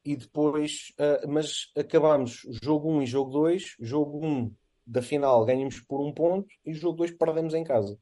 e 0.04 0.16
depois, 0.16 0.92
uh, 0.98 1.28
mas 1.28 1.70
acabamos 1.76 2.42
jogo 2.62 2.90
1 2.90 3.02
e 3.02 3.06
jogo 3.06 3.30
2. 3.30 3.76
Jogo 3.80 4.26
1 4.26 4.54
da 4.84 5.00
final 5.00 5.44
ganhamos 5.44 5.80
por 5.80 6.00
um 6.04 6.12
ponto 6.12 6.48
e 6.64 6.74
jogo 6.74 6.98
2 6.98 7.12
perdemos 7.12 7.54
em 7.54 7.62
casa. 7.62 7.96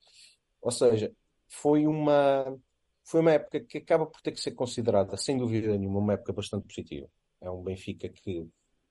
Ou 0.63 0.71
seja, 0.71 1.13
foi 1.47 1.87
uma, 1.87 2.59
foi 3.05 3.21
uma 3.21 3.33
época 3.33 3.61
que 3.61 3.79
acaba 3.79 4.07
por 4.07 4.21
ter 4.23 4.33
que 4.33 4.41
ser 4.41 4.53
considerada, 4.53 5.17
sem 5.17 5.37
dúvida 5.37 5.77
nenhuma, 5.77 5.99
uma 5.99 6.15
época 6.15 6.33
bastante 6.33 6.67
positiva. 6.67 7.09
É 7.41 7.51
um 7.51 7.63
Benfica 7.63 8.09
que 8.09 8.49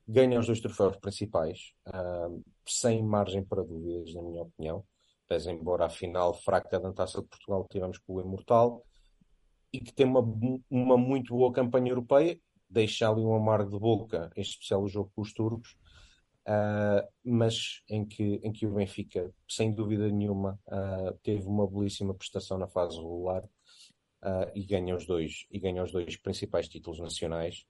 ganha 0.09 0.39
os 0.39 0.47
dois 0.47 0.59
troféus 0.59 0.97
principais, 0.97 1.71
uh, 1.87 2.43
sem 2.67 3.03
margem 3.03 3.43
para 3.43 3.63
dúvidas, 3.63 4.11
na 4.15 4.23
minha 4.23 4.41
opinião. 4.41 4.83
Pese 5.27 5.51
embora 5.51 5.85
a 5.85 5.89
final 5.89 6.33
fraca 6.33 6.79
da 6.79 6.91
Taça 6.91 7.21
de 7.21 7.27
Portugal 7.27 7.67
tivemos 7.69 7.99
com 7.99 8.15
o 8.15 8.21
Imortal 8.21 8.83
e 9.71 9.79
que 9.79 9.93
tem 9.93 10.07
uma, 10.07 10.21
uma 10.67 10.97
muito 10.97 11.35
boa 11.35 11.53
campanha 11.53 11.91
europeia, 11.91 12.39
deixa 12.67 13.07
ali 13.07 13.21
um 13.21 13.35
amargo 13.35 13.69
de 13.69 13.79
boca, 13.79 14.31
em 14.35 14.41
especial 14.41 14.81
o 14.81 14.87
jogo 14.87 15.11
com 15.15 15.21
os 15.21 15.31
turcos, 15.31 15.77
uh, 16.47 17.07
mas 17.23 17.83
em 17.87 18.03
que, 18.03 18.41
em 18.43 18.51
que 18.51 18.65
o 18.65 18.73
Benfica, 18.73 19.31
sem 19.47 19.71
dúvida 19.71 20.09
nenhuma, 20.09 20.59
uh, 20.69 21.15
teve 21.21 21.45
uma 21.45 21.67
belíssima 21.67 22.15
prestação 22.15 22.57
na 22.57 22.67
fase 22.67 22.97
regular 22.97 23.47
e 24.53 24.65
ganha 24.65 24.97
os 24.97 25.05
dois 25.05 25.45
e 25.49 25.57
ganha 25.57 25.81
os 25.81 25.93
dois 25.93 26.17
principais 26.17 26.67
títulos 26.67 26.99
nacionais 26.99 27.65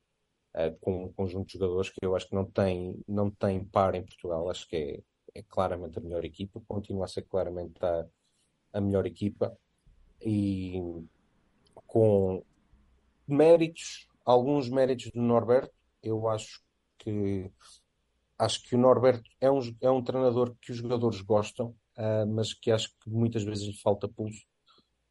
uh, 0.55 0.77
com 0.79 1.05
um 1.05 1.13
conjunto 1.13 1.47
de 1.47 1.53
jogadores 1.53 1.89
que 1.89 2.03
eu 2.03 2.15
acho 2.15 2.27
que 2.27 2.35
não 2.35 2.45
tem, 2.45 3.03
não 3.07 3.29
tem 3.29 3.63
par 3.63 3.95
em 3.95 4.03
Portugal. 4.03 4.49
Acho 4.49 4.67
que 4.67 4.75
é, 4.75 5.39
é 5.39 5.43
claramente 5.43 5.97
a 5.97 6.01
melhor 6.01 6.25
equipa, 6.25 6.61
continua 6.67 7.05
a 7.05 7.07
ser 7.07 7.23
claramente 7.23 7.83
a, 7.83 8.05
a 8.73 8.81
melhor 8.81 9.05
equipa 9.05 9.55
e 10.21 10.81
com 11.87 12.43
méritos, 13.27 14.07
alguns 14.25 14.69
méritos 14.69 15.11
do 15.11 15.21
Norberto, 15.21 15.73
eu 16.03 16.27
acho 16.27 16.61
que 16.97 17.49
acho 18.37 18.63
que 18.63 18.75
o 18.75 18.79
Norberto 18.79 19.29
é 19.41 19.51
um, 19.51 19.59
é 19.81 19.91
um 19.91 20.03
treinador 20.03 20.55
que 20.61 20.71
os 20.71 20.77
jogadores 20.77 21.21
gostam, 21.21 21.75
uh, 21.97 22.25
mas 22.27 22.53
que 22.53 22.71
acho 22.71 22.89
que 22.99 23.09
muitas 23.09 23.43
vezes 23.43 23.65
lhe 23.65 23.77
falta 23.77 24.07
pulso, 24.07 24.45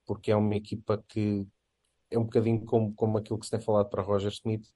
porque 0.06 0.30
é 0.30 0.36
uma 0.36 0.56
equipa 0.56 1.04
que 1.06 1.46
é 2.10 2.18
um 2.18 2.24
bocadinho 2.24 2.64
como, 2.64 2.94
como 2.94 3.18
aquilo 3.18 3.38
que 3.38 3.44
se 3.44 3.50
tem 3.50 3.60
falado 3.60 3.90
para 3.90 4.02
Roger 4.02 4.32
Smith, 4.32 4.66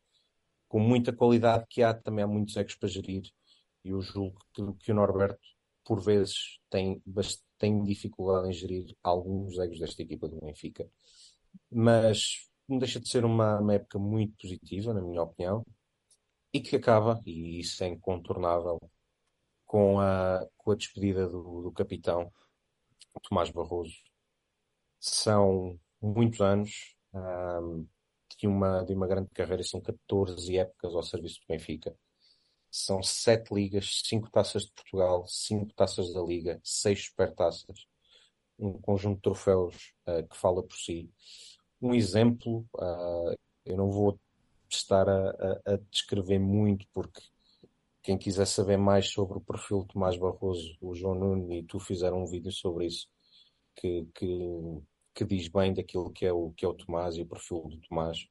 com 0.73 0.81
muita 0.81 1.13
qualidade 1.13 1.67
que 1.69 1.83
há, 1.83 1.93
também 1.93 2.25
há 2.25 2.27
muitos 2.27 2.57
egos 2.57 2.75
para 2.77 2.89
gerir. 2.89 3.25
E 3.85 3.91
eu 3.91 4.01
julgo 4.01 4.39
que, 4.55 4.63
que 4.79 4.91
o 4.91 4.95
Norberto, 4.95 5.39
por 5.85 6.01
vezes, 6.01 6.59
tem, 6.71 7.03
tem 7.59 7.85
dificuldade 7.85 8.49
em 8.49 8.55
gerir 8.55 8.97
alguns 9.03 9.59
egos 9.59 9.79
desta 9.79 10.01
equipa 10.01 10.27
do 10.27 10.41
Benfica. 10.41 10.89
Mas 11.71 12.49
não 12.67 12.79
deixa 12.79 12.99
de 12.99 13.07
ser 13.07 13.23
uma, 13.23 13.61
uma 13.61 13.75
época 13.75 13.99
muito 13.99 14.35
positiva, 14.41 14.95
na 14.95 15.03
minha 15.03 15.23
opinião, 15.23 15.63
e 16.55 16.59
que 16.59 16.77
acaba, 16.77 17.21
e 17.27 17.61
isso 17.61 17.85
é 17.85 17.89
incontornável, 17.89 18.81
com 19.67 20.01
a, 20.01 20.41
com 20.57 20.71
a 20.71 20.75
despedida 20.75 21.29
do, 21.29 21.65
do 21.65 21.73
capitão 21.73 22.33
Tomás 23.29 23.51
Barroso. 23.51 23.97
São 24.99 25.79
muitos 26.01 26.41
anos, 26.41 26.97
de 28.43 28.49
uma, 28.49 28.83
de 28.83 28.93
uma 28.93 29.07
grande 29.07 29.31
carreira, 29.31 29.63
são 29.63 29.81
14 29.81 30.59
épocas 30.59 30.95
ao 30.95 31.03
serviço 31.05 31.41
do 31.41 31.47
Benfica. 31.49 31.97
São 32.69 33.01
sete 33.03 33.55
ligas, 33.55 34.01
cinco 34.05 34.29
taças 34.31 34.65
de 34.65 34.73
Portugal, 34.73 35.25
cinco 35.29 35.73
taças 35.75 36.13
da 36.13 36.21
Liga, 36.21 36.61
seis 36.65 37.05
supertaças, 37.05 37.87
um 38.59 38.73
conjunto 38.81 39.17
de 39.17 39.23
troféus 39.23 39.95
uh, 40.09 40.27
que 40.27 40.37
fala 40.37 40.63
por 40.63 40.77
si. 40.77 41.09
Um 41.81 41.95
exemplo, 41.95 42.67
uh, 42.75 43.37
eu 43.65 43.77
não 43.77 43.91
vou 43.91 44.19
estar 44.69 45.09
a, 45.09 45.31
a, 45.31 45.75
a, 45.75 45.77
descrever 45.91 46.41
muito, 46.41 46.87
porque 46.93 47.21
quem 48.03 48.19
quiser 48.19 48.47
saber 48.47 48.77
mais 48.77 49.09
sobre 49.11 49.39
o 49.39 49.41
perfil 49.41 49.83
de 49.83 49.89
Tomás 49.89 50.17
Barroso, 50.17 50.77
o 50.81 50.95
João 50.95 51.15
Nuno 51.15 51.53
e 51.53 51.63
tu 51.63 51.79
fizeram 51.79 52.23
um 52.23 52.27
vídeo 52.27 52.51
sobre 52.51 52.87
isso, 52.87 53.07
que, 53.77 54.05
que 54.15 54.83
que 55.15 55.25
diz 55.25 55.49
bem 55.49 55.75
daquilo 55.75 56.11
que 56.11 56.25
é 56.25 56.33
o, 56.33 56.51
que 56.53 56.65
é 56.65 56.69
o 56.69 56.75
Tomás 56.75 57.17
e 57.17 57.23
o 57.23 57.27
perfil 57.27 57.69
do 57.69 57.81
Tomás. 57.81 58.27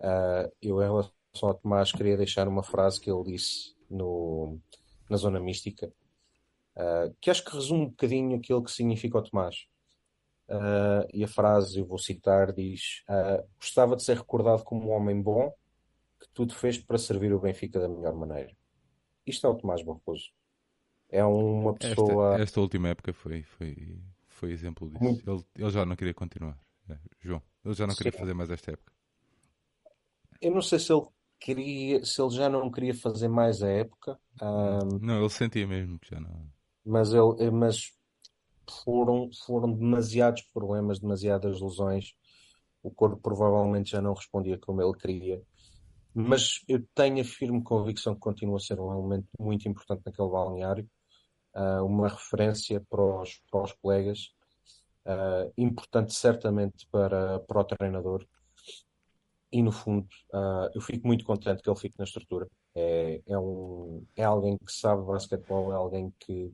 Uh, 0.00 0.50
eu, 0.60 0.80
em 0.80 0.84
relação 0.84 1.12
ao 1.42 1.54
Tomás, 1.54 1.92
queria 1.92 2.16
deixar 2.16 2.46
uma 2.48 2.62
frase 2.62 3.00
que 3.00 3.10
ele 3.10 3.24
disse 3.24 3.74
no, 3.88 4.58
na 5.08 5.16
Zona 5.16 5.40
Mística, 5.40 5.92
uh, 6.76 7.14
que 7.20 7.30
acho 7.30 7.44
que 7.44 7.54
resume 7.54 7.84
um 7.84 7.88
bocadinho 7.88 8.36
aquilo 8.36 8.62
que 8.62 8.70
significa 8.70 9.18
o 9.18 9.22
Tomás. 9.22 9.66
Uh, 10.46 11.08
e 11.12 11.24
a 11.24 11.28
frase, 11.28 11.78
eu 11.78 11.86
vou 11.86 11.98
citar, 11.98 12.52
diz: 12.52 13.02
Gostava 13.58 13.96
de 13.96 14.02
ser 14.02 14.18
recordado 14.18 14.62
como 14.62 14.88
um 14.88 14.92
homem 14.92 15.20
bom 15.22 15.50
que 16.20 16.28
tudo 16.34 16.54
fez 16.54 16.76
para 16.76 16.98
servir 16.98 17.32
o 17.32 17.40
Benfica 17.40 17.80
da 17.80 17.88
melhor 17.88 18.14
maneira. 18.14 18.54
Isto 19.26 19.46
é 19.46 19.50
o 19.50 19.54
Tomás 19.54 19.82
Barroso. 19.82 20.30
É 21.08 21.24
uma 21.24 21.74
pessoa. 21.74 22.32
Esta, 22.32 22.42
esta 22.42 22.60
última 22.60 22.88
época 22.88 23.12
foi, 23.14 23.42
foi 23.42 24.02
foi 24.44 24.52
exemplo 24.52 24.90
disso. 24.90 25.22
Ele, 25.26 25.44
ele, 25.56 25.70
já 25.70 25.86
não 25.86 25.96
queria 25.96 26.14
continuar. 26.14 26.58
É, 26.88 26.98
João, 27.20 27.42
ele 27.64 27.74
já 27.74 27.86
não 27.86 27.94
queria 27.94 28.12
Sim. 28.12 28.18
fazer 28.18 28.34
mais 28.34 28.50
esta 28.50 28.72
época. 28.72 28.92
Eu 30.40 30.52
não 30.52 30.60
sei 30.60 30.78
se 30.78 30.92
ele 30.92 31.06
queria, 31.40 32.04
se 32.04 32.20
ele 32.20 32.30
já 32.30 32.48
não 32.50 32.70
queria 32.70 32.94
fazer 32.94 33.28
mais 33.28 33.62
a 33.62 33.68
época. 33.68 34.18
Um... 34.42 34.98
Não, 35.00 35.20
ele 35.20 35.30
sentia 35.30 35.66
mesmo 35.66 35.98
que 35.98 36.10
já 36.10 36.20
não. 36.20 36.46
Mas, 36.84 37.14
ele, 37.14 37.50
mas 37.50 37.92
foram, 38.84 39.30
foram 39.46 39.72
demasiados 39.72 40.42
problemas, 40.52 41.00
demasiadas 41.00 41.60
lesões. 41.60 42.12
O 42.82 42.90
corpo 42.90 43.16
provavelmente 43.16 43.92
já 43.92 44.02
não 44.02 44.12
respondia 44.12 44.58
como 44.58 44.82
ele 44.82 44.92
queria. 44.92 45.42
Mas 46.12 46.62
eu 46.68 46.86
tenho 46.94 47.22
a 47.22 47.24
firme 47.24 47.62
convicção 47.62 48.14
que 48.14 48.20
continua 48.20 48.58
a 48.58 48.60
ser 48.60 48.78
um 48.78 48.92
elemento 48.92 49.26
muito 49.40 49.66
importante 49.66 50.02
naquele 50.04 50.28
balneário 50.28 50.88
uh, 51.54 51.84
uma 51.84 52.08
referência 52.08 52.80
para 52.80 53.02
os, 53.02 53.40
para 53.50 53.62
os 53.62 53.72
colegas, 53.72 54.32
uh, 55.06 55.52
importante 55.56 56.14
certamente 56.14 56.86
para, 56.88 57.40
para 57.40 57.60
o 57.60 57.64
treinador. 57.64 58.26
E 59.52 59.62
no 59.62 59.70
fundo, 59.70 60.08
uh, 60.32 60.68
eu 60.74 60.80
fico 60.80 61.06
muito 61.06 61.24
contente 61.24 61.62
que 61.62 61.70
ele 61.70 61.78
fique 61.78 61.98
na 61.98 62.04
estrutura. 62.04 62.48
É, 62.74 63.22
é, 63.26 63.38
um, 63.38 64.04
é 64.16 64.24
alguém 64.24 64.58
que 64.58 64.72
sabe 64.72 65.04
basquetebol, 65.04 65.72
é 65.72 65.76
alguém 65.76 66.12
que, 66.18 66.52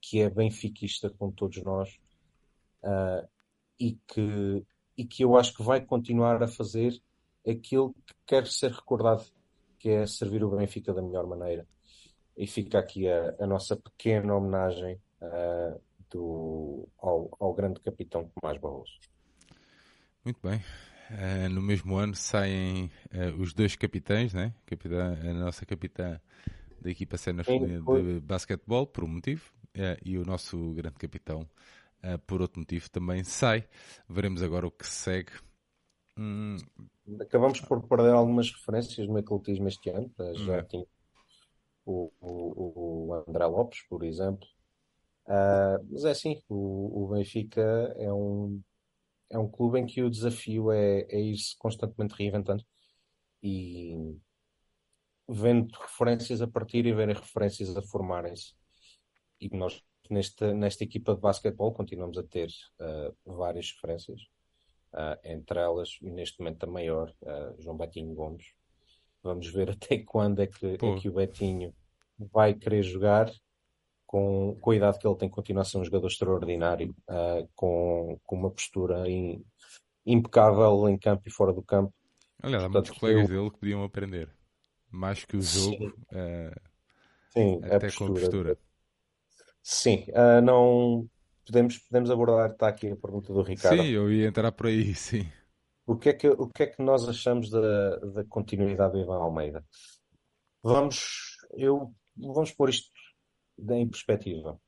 que 0.00 0.22
é 0.22 0.30
benfiquista 0.30 1.10
como 1.10 1.32
todos 1.32 1.62
nós 1.62 1.98
e, 3.78 3.92
que, 4.06 4.64
e 4.96 5.04
que 5.04 5.22
eu 5.22 5.36
acho 5.36 5.54
que 5.54 5.62
vai 5.62 5.82
continuar 5.82 6.42
a 6.42 6.48
fazer 6.48 6.98
aquilo 7.46 7.92
que 8.06 8.14
quer 8.26 8.46
ser 8.46 8.70
recordado, 8.70 9.22
que 9.78 9.90
é 9.90 10.06
servir 10.06 10.42
o 10.42 10.56
Benfica 10.56 10.94
da 10.94 11.02
melhor 11.02 11.26
maneira 11.26 11.66
e 12.40 12.46
fica 12.46 12.78
aqui 12.78 13.06
a, 13.06 13.34
a 13.38 13.46
nossa 13.46 13.76
pequena 13.76 14.34
homenagem 14.34 14.98
uh, 15.20 15.78
do, 16.10 16.88
ao, 16.98 17.36
ao, 17.38 17.52
grande 17.52 17.80
capitão 17.80 18.30
Tomás 18.34 18.58
Barroso. 18.58 18.98
Muito 20.24 20.40
bem. 20.42 20.58
Uh, 21.10 21.50
no 21.50 21.60
mesmo 21.60 21.96
ano 21.96 22.14
saem 22.14 22.90
uh, 23.12 23.38
os 23.38 23.52
dois 23.52 23.76
capitães, 23.76 24.32
né? 24.32 24.54
Capitã, 24.64 25.18
a 25.22 25.34
nossa 25.34 25.66
capitã 25.66 26.18
da 26.80 26.90
equipa 26.90 27.18
feminina 27.18 27.82
de 27.82 28.20
basquetebol, 28.20 28.86
por 28.86 29.04
um 29.04 29.08
motivo, 29.08 29.52
uh, 29.76 30.00
e 30.02 30.16
o 30.16 30.24
nosso 30.24 30.72
grande 30.72 30.96
capitão, 30.96 31.46
por 32.26 32.40
outro 32.40 32.60
motivo, 32.60 32.88
também 32.88 33.22
sai. 33.22 33.68
Veremos 34.08 34.42
agora 34.42 34.66
o 34.66 34.70
que 34.70 34.86
segue. 34.86 35.32
Hum... 36.16 36.56
Acabamos 37.20 37.60
por 37.60 37.86
perder 37.86 38.14
algumas 38.14 38.50
referências 38.50 39.06
no 39.06 39.18
atletismo 39.18 39.68
este 39.68 39.90
ano. 39.90 40.10
Já 40.36 40.60
hum. 40.60 40.64
tinha 40.64 40.86
o, 41.90 42.12
o, 42.20 43.08
o 43.08 43.14
André 43.14 43.46
Lopes, 43.46 43.82
por 43.88 44.04
exemplo. 44.04 44.46
Uh, 45.26 45.78
mas 45.90 46.04
é 46.04 46.10
assim, 46.10 46.42
o, 46.48 47.04
o, 47.04 47.08
Benfica 47.08 47.60
é 47.96 48.12
um, 48.12 48.60
é 49.30 49.38
um 49.38 49.48
clube 49.48 49.78
em 49.78 49.86
que 49.86 50.02
o 50.02 50.10
desafio 50.10 50.72
é, 50.72 51.02
é 51.02 51.20
ir-se 51.20 51.56
constantemente 51.56 52.14
reinventando 52.14 52.64
e 53.42 53.94
vendo 55.28 55.72
referências 55.78 56.42
a 56.42 56.48
partir 56.48 56.84
e 56.86 56.92
verem 56.92 57.14
referências 57.14 57.76
a 57.76 57.82
formarem-se. 57.82 58.54
E 59.40 59.48
nós, 59.56 59.82
nesta, 60.10 60.52
nesta 60.52 60.82
equipa 60.82 61.14
de 61.14 61.20
basquetebol, 61.20 61.72
continuamos 61.72 62.18
a 62.18 62.24
ter 62.24 62.48
uh, 62.80 63.36
várias 63.36 63.70
referências, 63.72 64.22
uh, 64.92 65.16
entre 65.24 65.60
elas, 65.60 65.96
neste 66.02 66.40
momento 66.40 66.64
a 66.64 66.66
maior, 66.66 67.14
João 67.58 67.76
Betinho 67.76 68.14
Gomes. 68.14 68.52
Vamos 69.22 69.46
ver 69.46 69.70
até 69.78 69.98
quando 69.98 70.40
é 70.40 70.48
que, 70.48 70.66
é 70.66 70.96
que 70.98 71.08
o 71.08 71.12
Betinho 71.12 71.72
vai 72.32 72.54
querer 72.54 72.82
jogar 72.82 73.30
com, 74.06 74.56
com 74.60 74.70
a 74.70 74.76
idade 74.76 74.98
que 74.98 75.06
ele 75.06 75.16
tem, 75.16 75.28
continua 75.28 75.62
a 75.62 75.64
ser 75.64 75.78
um 75.78 75.84
jogador 75.84 76.08
extraordinário, 76.08 76.94
uh, 77.08 77.48
com, 77.54 78.18
com 78.24 78.36
uma 78.36 78.50
postura 78.50 79.08
in, 79.08 79.44
impecável 80.04 80.88
em 80.88 80.98
campo 80.98 81.22
e 81.26 81.30
fora 81.30 81.52
do 81.52 81.62
campo. 81.62 81.94
Aliás, 82.42 82.64
há 82.64 82.68
muitos 82.68 82.90
colegas 82.90 83.28
eu... 83.28 83.36
dele 83.36 83.50
que 83.50 83.58
podiam 83.58 83.84
aprender. 83.84 84.28
Mais 84.90 85.24
que 85.24 85.36
o 85.36 85.42
jogo, 85.42 85.76
Sim, 85.76 85.86
uh, 85.86 86.60
Sim 87.28 87.60
até 87.62 87.86
a 87.86 87.92
com 87.92 88.06
a 88.06 88.12
postura. 88.14 88.58
Sim, 89.62 90.06
uh, 90.08 90.40
não 90.42 91.08
podemos, 91.46 91.78
podemos 91.78 92.10
abordar, 92.10 92.50
está 92.50 92.68
aqui 92.68 92.90
a 92.90 92.96
pergunta 92.96 93.32
do 93.32 93.42
Ricardo. 93.42 93.80
Sim, 93.80 93.88
eu 93.90 94.10
ia 94.10 94.26
entrar 94.26 94.50
por 94.50 94.66
aí, 94.66 94.92
sim. 94.96 95.30
O 95.86 95.96
que 95.96 96.08
é 96.08 96.12
que, 96.12 96.28
o 96.28 96.48
que, 96.48 96.64
é 96.64 96.66
que 96.66 96.82
nós 96.82 97.08
achamos 97.08 97.50
da, 97.50 97.96
da 97.96 98.24
continuidade 98.24 98.92
do 98.92 99.00
Ivan 99.00 99.18
Almeida? 99.18 99.64
Vamos, 100.62 101.36
eu, 101.52 101.92
vamos 102.20 102.52
pôr 102.52 102.70
isto 102.70 102.90
em 103.58 103.88
perspectiva. 103.88 104.60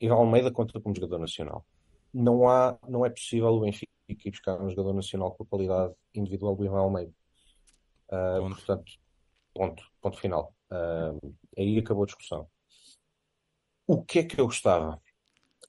Ivan 0.00 0.14
Almeida 0.14 0.50
conta 0.50 0.80
como 0.80 0.94
jogador 0.94 1.18
nacional. 1.18 1.64
Não, 2.12 2.48
há, 2.48 2.78
não 2.88 3.06
é 3.06 3.10
possível 3.10 3.48
o 3.48 3.60
Benfica 3.60 3.92
ir 4.08 4.30
buscar 4.30 4.60
um 4.60 4.68
jogador 4.68 4.92
nacional 4.92 5.32
com 5.32 5.44
a 5.44 5.46
qualidade 5.46 5.94
individual 6.14 6.54
do 6.56 6.64
Ivan 6.64 6.80
Almeida. 6.80 7.12
Uh, 8.08 8.48
portanto, 8.48 8.92
ponto, 9.54 9.82
ponto 10.00 10.18
final. 10.18 10.54
Uh, 10.70 11.34
aí 11.56 11.78
acabou 11.78 12.02
a 12.02 12.06
discussão. 12.06 12.48
O 13.86 14.02
que 14.02 14.20
é 14.20 14.24
que 14.24 14.40
eu 14.40 14.46
gostava? 14.46 15.00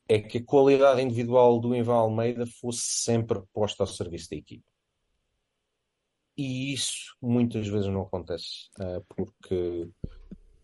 É 0.08 0.20
que 0.20 0.40
a 0.40 0.46
qualidade 0.46 1.02
individual 1.02 1.60
do 1.60 1.76
Ivan 1.76 1.96
Almeida 1.96 2.46
fosse 2.46 2.82
sempre 2.82 3.42
posta 3.54 3.84
ao 3.84 3.88
serviço 3.88 4.30
da 4.32 4.36
equipe. 4.36 4.66
E 6.36 6.74
isso 6.74 7.16
muitas 7.22 7.68
vezes 7.68 7.88
não 7.88 8.02
acontece, 8.02 8.70
uh, 8.80 9.06
porque 9.16 9.88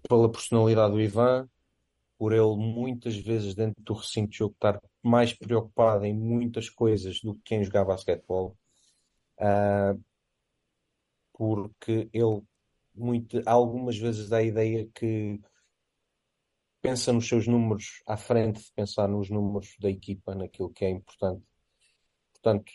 pela 0.10 0.30
personalidade 0.30 0.92
do 0.92 1.00
Ivan, 1.00 1.48
por 2.18 2.34
ele 2.34 2.56
muitas 2.58 3.16
vezes 3.16 3.56
dentro 3.56 3.82
do 3.82 3.94
recinto 3.94 4.32
de 4.32 4.38
jogo 4.40 4.54
estar 4.56 4.82
mais 5.02 5.32
preocupado 5.34 6.04
em 6.06 6.14
muitas 6.14 6.70
coisas 6.70 7.22
do 7.22 7.36
que 7.36 7.42
quem 7.46 7.64
jogava 7.64 7.94
basquetebol, 7.94 8.58
uh, 9.40 10.04
porque 11.32 12.10
ele 12.12 12.42
muito, 12.94 13.42
algumas 13.46 13.98
vezes 13.98 14.28
dá 14.28 14.38
a 14.38 14.44
ideia 14.44 14.90
que 14.94 15.40
pensa 16.82 17.14
nos 17.14 17.28
seus 17.28 17.48
números 17.48 18.02
à 18.06 18.18
frente 18.18 18.62
de 18.62 18.72
pensar 18.74 19.08
nos 19.08 19.30
números 19.30 19.76
da 19.80 19.90
equipa, 19.90 20.36
naquilo 20.36 20.72
que 20.72 20.84
é 20.86 20.90
importante. 20.90 21.44
Portanto, 22.34 22.72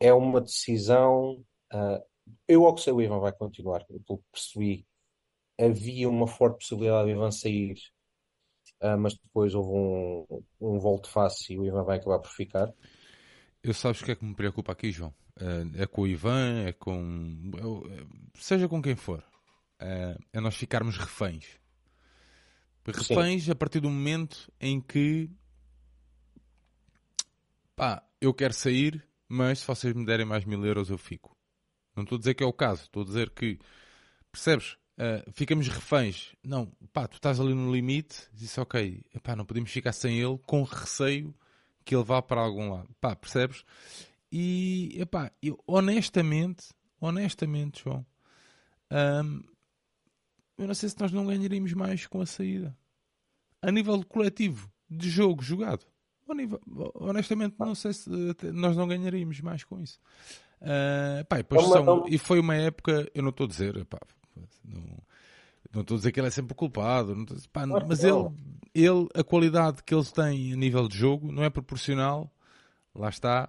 é 0.00 0.12
uma 0.12 0.40
decisão. 0.40 1.44
Uh, 1.72 2.02
eu, 2.48 2.64
ao 2.66 2.74
que 2.74 2.80
sei, 2.80 2.92
o 2.92 3.02
Ivan 3.02 3.20
vai 3.20 3.32
continuar, 3.32 3.84
pelo 3.84 4.18
que 4.18 4.24
percebi, 4.32 4.86
havia 5.64 6.08
uma 6.08 6.26
forte 6.26 6.58
possibilidade 6.58 7.06
de 7.06 7.12
Ivan 7.12 7.30
sair, 7.30 7.76
uh, 8.82 8.98
mas 8.98 9.14
depois 9.14 9.54
houve 9.54 9.70
um, 9.70 10.42
um 10.60 10.78
volte-face 10.78 11.52
e 11.52 11.58
o 11.58 11.66
Ivan 11.66 11.84
vai 11.84 11.98
acabar 11.98 12.18
por 12.18 12.30
ficar. 12.30 12.72
Eu 13.62 13.72
sabes 13.72 14.00
o 14.00 14.04
que 14.04 14.12
é 14.12 14.16
que 14.16 14.24
me 14.24 14.34
preocupa 14.34 14.72
aqui, 14.72 14.90
João? 14.90 15.14
Uh, 15.40 15.80
é 15.80 15.86
com 15.86 16.02
o 16.02 16.06
Ivan, 16.06 16.64
é 16.66 16.72
com. 16.72 17.50
seja 18.34 18.68
com 18.68 18.82
quem 18.82 18.96
for. 18.96 19.20
Uh, 19.80 20.18
é 20.32 20.40
nós 20.40 20.56
ficarmos 20.56 20.96
reféns. 20.96 21.60
Reféns 22.84 23.44
Sim. 23.44 23.52
a 23.52 23.54
partir 23.54 23.80
do 23.80 23.88
momento 23.88 24.52
em 24.60 24.80
que. 24.80 25.30
pá, 27.76 28.04
eu 28.20 28.34
quero 28.34 28.52
sair, 28.52 29.06
mas 29.28 29.60
se 29.60 29.66
vocês 29.66 29.94
me 29.94 30.04
derem 30.04 30.26
mais 30.26 30.44
mil 30.44 30.64
euros 30.66 30.90
eu 30.90 30.98
fico. 30.98 31.36
Não 31.94 32.02
estou 32.02 32.16
a 32.16 32.18
dizer 32.18 32.34
que 32.34 32.42
é 32.42 32.46
o 32.46 32.52
caso, 32.52 32.82
estou 32.82 33.02
a 33.02 33.06
dizer 33.06 33.30
que. 33.30 33.58
percebes? 34.30 34.76
Uh, 34.98 35.30
ficamos 35.32 35.68
reféns. 35.68 36.34
Não, 36.44 36.70
pá, 36.92 37.08
tu 37.08 37.16
estás 37.16 37.40
ali 37.40 37.54
no 37.54 37.72
limite, 37.72 38.28
disse 38.32 38.60
ok, 38.60 39.02
epá, 39.14 39.34
não 39.34 39.44
podemos 39.44 39.70
ficar 39.70 39.92
sem 39.92 40.20
ele 40.20 40.38
com 40.46 40.62
receio 40.62 41.34
que 41.84 41.94
ele 41.94 42.04
vá 42.04 42.20
para 42.20 42.40
algum 42.40 42.70
lado. 42.70 42.88
Pá, 43.00 43.16
percebes? 43.16 43.64
E, 44.30 44.94
epá, 45.00 45.30
eu 45.42 45.58
honestamente, 45.66 46.68
honestamente, 47.00 47.82
João, 47.82 48.06
um, 49.24 49.42
eu 50.58 50.66
não 50.66 50.74
sei 50.74 50.88
se 50.88 51.00
nós 51.00 51.10
não 51.10 51.26
ganharíamos 51.26 51.72
mais 51.72 52.06
com 52.06 52.20
a 52.20 52.26
saída. 52.26 52.76
A 53.60 53.70
nível 53.70 54.04
coletivo, 54.04 54.70
de 54.88 55.08
jogo 55.08 55.42
jogado. 55.42 55.86
Nível, 56.34 56.60
honestamente, 56.94 57.56
não 57.58 57.74
sei 57.74 57.92
se 57.92 58.08
nós 58.54 58.74
não 58.74 58.88
ganharíamos 58.88 59.38
mais 59.42 59.64
com 59.64 59.78
isso. 59.78 60.00
Uh, 60.62 61.22
pá, 61.26 61.40
e, 61.40 61.44
são, 61.62 62.04
e 62.08 62.16
foi 62.16 62.40
uma 62.40 62.54
época, 62.54 63.06
eu 63.14 63.22
não 63.22 63.28
estou 63.28 63.44
a 63.44 63.48
dizer, 63.48 63.84
pá, 63.84 63.98
não, 64.64 64.98
não 65.72 65.82
estou 65.82 65.94
a 65.94 65.98
dizer 65.98 66.12
que 66.12 66.20
ele 66.20 66.26
é 66.26 66.30
sempre 66.30 66.52
o 66.52 66.56
culpado, 66.56 67.14
pá, 67.52 67.66
mas 67.66 68.04
ele, 68.04 68.30
ele, 68.74 69.08
a 69.14 69.24
qualidade 69.24 69.82
que 69.82 69.94
ele 69.94 70.04
tem 70.04 70.52
a 70.52 70.56
nível 70.56 70.88
de 70.88 70.96
jogo 70.96 71.32
não 71.32 71.42
é 71.42 71.50
proporcional, 71.50 72.30
lá 72.94 73.08
está, 73.08 73.48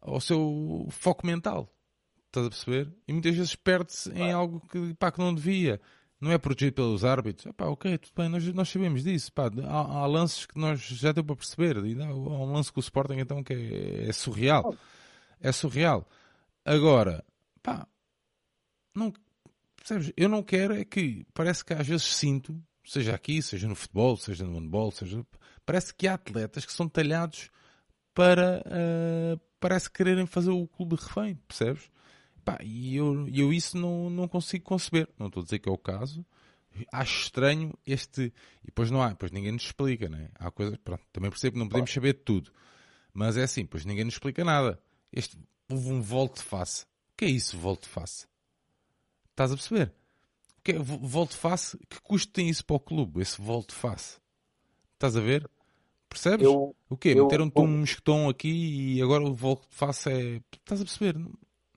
ao 0.00 0.20
seu 0.20 0.86
foco 0.90 1.26
mental. 1.26 1.72
Estás 2.26 2.46
a 2.46 2.50
perceber? 2.50 2.92
E 3.06 3.12
muitas 3.12 3.34
vezes 3.34 3.54
perde-se 3.54 4.10
em 4.12 4.32
algo 4.32 4.60
que, 4.68 4.94
pá, 4.94 5.10
que 5.10 5.18
não 5.18 5.34
devia. 5.34 5.80
Não 6.20 6.32
é 6.32 6.36
protegido 6.36 6.74
pelos 6.74 7.04
árbitros. 7.04 7.46
Epá, 7.46 7.66
ok, 7.66 7.96
tudo 7.96 8.12
bem, 8.16 8.28
nós, 8.28 8.44
nós 8.52 8.68
sabemos 8.68 9.04
disso. 9.04 9.32
Pá, 9.32 9.50
há, 9.64 10.00
há, 10.00 10.06
lances 10.06 10.44
que 10.44 10.58
nós 10.58 10.80
já 10.80 11.12
deu 11.12 11.24
para 11.24 11.36
perceber. 11.36 11.76
E 11.86 12.00
há 12.00 12.06
um 12.06 12.52
lance 12.52 12.72
com 12.72 12.80
o 12.80 12.82
Sporting 12.82 13.14
então 13.14 13.42
que 13.42 13.52
é, 13.52 14.08
é 14.08 14.12
surreal. 14.12 14.74
É 15.40 15.52
surreal. 15.52 16.06
Agora, 16.64 17.24
pá, 17.62 17.86
não, 18.94 19.12
Percebes? 19.88 20.12
Eu 20.18 20.28
não 20.28 20.42
quero 20.42 20.74
é 20.74 20.84
que, 20.84 21.26
parece 21.32 21.64
que 21.64 21.72
às 21.72 21.86
vezes 21.86 22.04
sinto, 22.04 22.62
seja 22.84 23.14
aqui, 23.14 23.40
seja 23.40 23.66
no 23.66 23.74
futebol, 23.74 24.18
seja 24.18 24.44
no 24.44 24.58
handball, 24.58 24.90
seja, 24.90 25.26
parece 25.64 25.94
que 25.94 26.06
há 26.06 26.12
atletas 26.14 26.66
que 26.66 26.72
são 26.72 26.86
talhados 26.86 27.48
para, 28.12 28.62
uh, 28.66 29.40
parece 29.58 29.90
quererem 29.90 30.26
fazer 30.26 30.50
o 30.50 30.68
clube 30.68 30.96
refém, 30.96 31.36
percebes? 31.48 31.90
Pá, 32.44 32.58
e 32.62 32.96
eu, 32.96 33.26
eu 33.28 33.50
isso 33.50 33.78
não, 33.78 34.10
não 34.10 34.28
consigo 34.28 34.64
conceber. 34.64 35.08
Não 35.18 35.28
estou 35.28 35.40
a 35.40 35.44
dizer 35.44 35.58
que 35.58 35.68
é 35.68 35.72
o 35.72 35.78
caso. 35.78 36.24
Acho 36.92 37.22
estranho 37.22 37.72
este. 37.86 38.32
E 38.62 38.66
depois 38.66 38.90
não 38.90 39.02
há, 39.02 39.08
depois 39.08 39.32
ninguém 39.32 39.52
nos 39.52 39.64
explica, 39.64 40.08
né? 40.08 40.30
Há 40.34 40.50
coisas. 40.50 40.78
Pronto, 40.78 41.02
também 41.12 41.30
percebo 41.30 41.54
que 41.54 41.58
não 41.58 41.68
podemos 41.68 41.92
saber 41.92 42.14
de 42.14 42.20
tudo. 42.20 42.50
Mas 43.12 43.36
é 43.36 43.42
assim, 43.42 43.66
pois 43.66 43.84
ninguém 43.84 44.04
nos 44.04 44.14
explica 44.14 44.44
nada. 44.44 44.80
Este, 45.12 45.38
houve 45.70 45.90
um 45.90 46.00
volte-face. 46.00 46.84
O 46.84 47.16
que 47.18 47.24
é 47.24 47.28
isso, 47.28 47.58
volte-face? 47.58 48.27
Estás 49.38 49.52
a 49.52 49.54
perceber? 49.54 49.94
Que 50.64 50.72
é, 50.72 50.78
volte-face, 50.80 51.78
que 51.88 52.00
custo 52.02 52.32
tem 52.32 52.48
isso 52.48 52.64
para 52.64 52.74
o 52.74 52.80
clube, 52.80 53.22
esse 53.22 53.40
volte-face? 53.40 54.18
Estás 54.94 55.16
a 55.16 55.20
ver? 55.20 55.48
Percebes? 56.08 56.44
Eu, 56.44 56.74
o 56.88 56.96
quê? 56.96 57.14
Meteram-te 57.14 57.60
um 57.60 57.68
mosquetão 57.68 58.28
aqui 58.28 58.96
e 58.96 59.00
agora 59.00 59.22
o 59.22 59.32
volte-face 59.32 60.10
é. 60.10 60.40
Estás 60.52 60.80
a 60.80 60.84
perceber? 60.84 61.24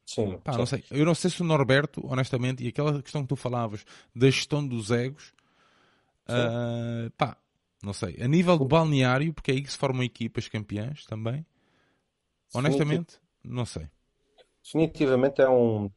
Sim, 0.07 0.39
pá, 0.43 0.53
sim. 0.53 0.57
Não 0.57 0.65
sei. 0.65 0.83
Eu 0.89 1.05
não 1.05 1.13
sei 1.13 1.29
se 1.29 1.39
o 1.43 1.45
Norberto, 1.45 2.01
honestamente, 2.03 2.63
e 2.63 2.67
aquela 2.67 2.99
questão 2.99 3.21
que 3.21 3.27
tu 3.27 3.35
falavas 3.35 3.85
da 4.15 4.25
gestão 4.25 4.67
dos 4.67 4.89
egos, 4.89 5.31
uh, 6.27 7.11
pá, 7.11 7.37
não 7.83 7.93
sei. 7.93 8.17
A 8.19 8.27
nível 8.27 8.57
de 8.57 8.65
balneário, 8.65 9.31
porque 9.35 9.51
é 9.51 9.53
aí 9.53 9.61
que 9.61 9.71
se 9.71 9.77
formam 9.77 10.01
equipas 10.01 10.47
campeãs 10.47 11.05
também, 11.05 11.45
honestamente, 12.55 13.19
não 13.43 13.67
sei. 13.67 13.87
Definitivamente 14.63 15.43
é 15.43 15.47
um 15.47 15.91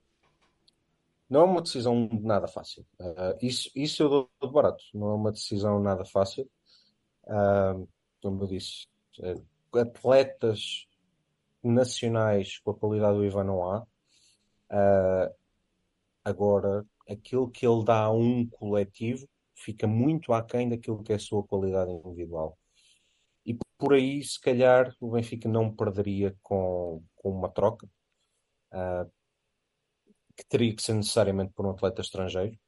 não 1.28 1.40
é 1.40 1.44
uma 1.44 1.62
decisão 1.62 2.08
nada 2.22 2.46
fácil. 2.46 2.86
Uh, 3.00 3.36
isso, 3.40 3.70
isso 3.74 4.02
eu 4.02 4.08
dou 4.08 4.30
de 4.42 4.52
barato. 4.52 4.84
Não 4.94 5.10
é 5.10 5.14
uma 5.14 5.32
decisão 5.32 5.80
nada 5.80 6.04
fácil. 6.04 6.48
Uh, 7.24 7.88
como 8.22 8.42
eu 8.42 8.46
disse, 8.48 8.86
uh, 9.20 9.78
atletas 9.78 10.86
nacionais 11.62 12.58
com 12.58 12.70
a 12.70 12.74
qualidade 12.74 13.16
do 13.16 13.24
Ivan 13.24 13.44
não 13.44 13.70
há. 13.70 13.86
agora, 16.24 16.84
aquilo 17.08 17.50
que 17.50 17.66
ele 17.66 17.84
dá 17.84 18.04
a 18.04 18.12
um 18.12 18.46
coletivo 18.46 19.28
fica 19.54 19.86
muito 19.86 20.32
aquém 20.32 20.68
daquilo 20.68 21.02
que 21.02 21.12
é 21.12 21.16
a 21.16 21.18
sua 21.18 21.42
qualidade 21.42 21.90
individual. 21.90 22.58
E 23.46 23.56
por 23.78 23.94
aí, 23.94 24.22
se 24.22 24.40
calhar, 24.40 24.94
o 25.00 25.10
Benfica 25.12 25.48
não 25.48 25.74
perderia 25.74 26.36
com, 26.42 27.02
com 27.16 27.30
uma 27.30 27.48
troca, 27.48 27.86
uh, 28.72 29.10
que 30.36 30.44
teria 30.46 30.74
que 30.74 30.82
ser 30.82 30.94
necessariamente 30.94 31.52
por 31.52 31.66
um 31.66 31.70
atleta 31.70 32.00
estrangeiro. 32.00 32.58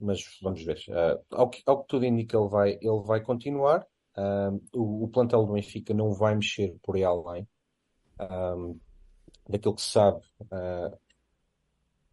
Mas 0.00 0.20
vamos 0.42 0.62
ver. 0.62 0.78
Uh, 0.88 1.24
ao, 1.30 1.50
que, 1.50 1.62
ao 1.66 1.82
que 1.82 1.88
tudo 1.88 2.04
indica, 2.04 2.36
ele 2.36 2.48
vai, 2.48 2.70
ele 2.80 3.02
vai 3.04 3.20
continuar. 3.20 3.86
Uh, 4.16 4.60
o, 4.72 5.04
o, 5.04 5.08
plantel 5.08 5.44
do 5.44 5.52
Benfica 5.52 5.94
não 5.94 6.12
vai 6.12 6.34
mexer 6.34 6.76
por 6.82 6.96
aí 6.96 7.04
além. 7.04 7.46
daquilo 9.48 9.74
que 9.74 9.82
se 9.82 9.90
sabe, 9.90 10.20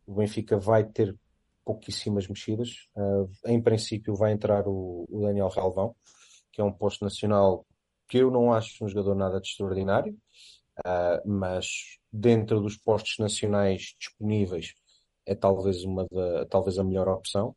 o 0.06 0.16
Benfica 0.16 0.58
vai 0.58 0.84
ter 0.84 1.16
pouquíssimas 1.64 2.28
mexidas. 2.28 2.88
em 3.46 3.62
princípio, 3.62 4.16
vai 4.16 4.32
entrar 4.32 4.68
o, 4.68 5.06
o 5.10 5.22
Daniel 5.22 5.50
Relvão 5.50 5.96
que 6.56 6.62
é 6.62 6.64
um 6.64 6.72
posto 6.72 7.04
nacional 7.04 7.68
que 8.08 8.20
eu 8.20 8.32
não 8.32 8.54
acho 8.54 8.86
um 8.86 8.88
jogador 8.88 9.14
nada 9.14 9.42
de 9.42 9.48
extraordinário, 9.50 10.18
uh, 10.80 11.22
mas 11.26 11.98
dentro 12.12 12.62
dos 12.62 12.78
postos 12.78 13.18
nacionais 13.20 13.96
disponíveis 14.00 14.74
é 15.26 15.36
talvez, 15.36 15.84
uma 15.84 16.06
da, 16.12 16.46
talvez 16.46 16.78
a 16.78 16.84
melhor 16.84 17.08
opção 17.08 17.56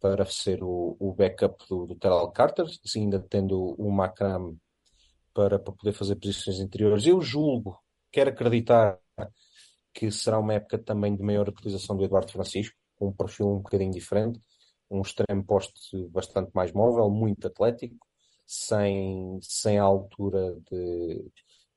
para 0.00 0.26
ser 0.26 0.62
o, 0.62 0.96
o 0.98 1.14
backup 1.14 1.56
do, 1.68 1.86
do 1.86 1.94
Terrell 1.94 2.30
Carter, 2.30 2.66
ainda 2.96 3.18
tendo 3.20 3.74
o 3.78 3.90
Macram 3.90 4.56
para, 5.32 5.58
para 5.58 5.72
poder 5.72 5.92
fazer 5.92 6.16
posições 6.16 6.60
interiores. 6.60 7.06
Eu 7.06 7.20
julgo, 7.20 7.78
quero 8.12 8.30
acreditar 8.30 8.98
que 9.94 10.10
será 10.10 10.38
uma 10.38 10.54
época 10.54 10.76
também 10.78 11.16
de 11.16 11.22
maior 11.22 11.48
utilização 11.48 11.96
do 11.96 12.04
Eduardo 12.04 12.32
Francisco, 12.32 12.76
com 12.96 13.08
um 13.08 13.12
perfil 13.12 13.48
um 13.48 13.58
bocadinho 13.58 13.92
diferente, 13.92 14.40
um 14.90 15.00
extremo 15.00 15.44
poste 15.44 16.06
bastante 16.08 16.50
mais 16.52 16.72
móvel, 16.72 17.08
muito 17.08 17.46
atlético, 17.46 18.06
sem, 18.46 19.38
sem 19.40 19.78
a 19.78 19.84
altura 19.84 20.54
de, 20.70 21.30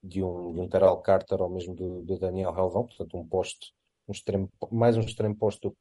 de, 0.08 0.24
um, 0.24 0.54
de 0.54 0.62
um 0.62 0.68
Terrell 0.68 0.98
Carter 0.98 1.42
ou 1.42 1.50
mesmo 1.50 1.76
do, 1.76 2.02
do 2.04 2.18
Daniel 2.18 2.56
Helvão, 2.58 2.86
portanto 2.86 3.18
um 3.18 3.28
poste, 3.28 3.74
um 4.08 4.12
extremo, 4.12 4.50
mais 4.72 4.98
um 4.98 5.02
extremo 5.02 5.36
poste 5.36 5.62
do 5.62 5.72
que 5.72 5.78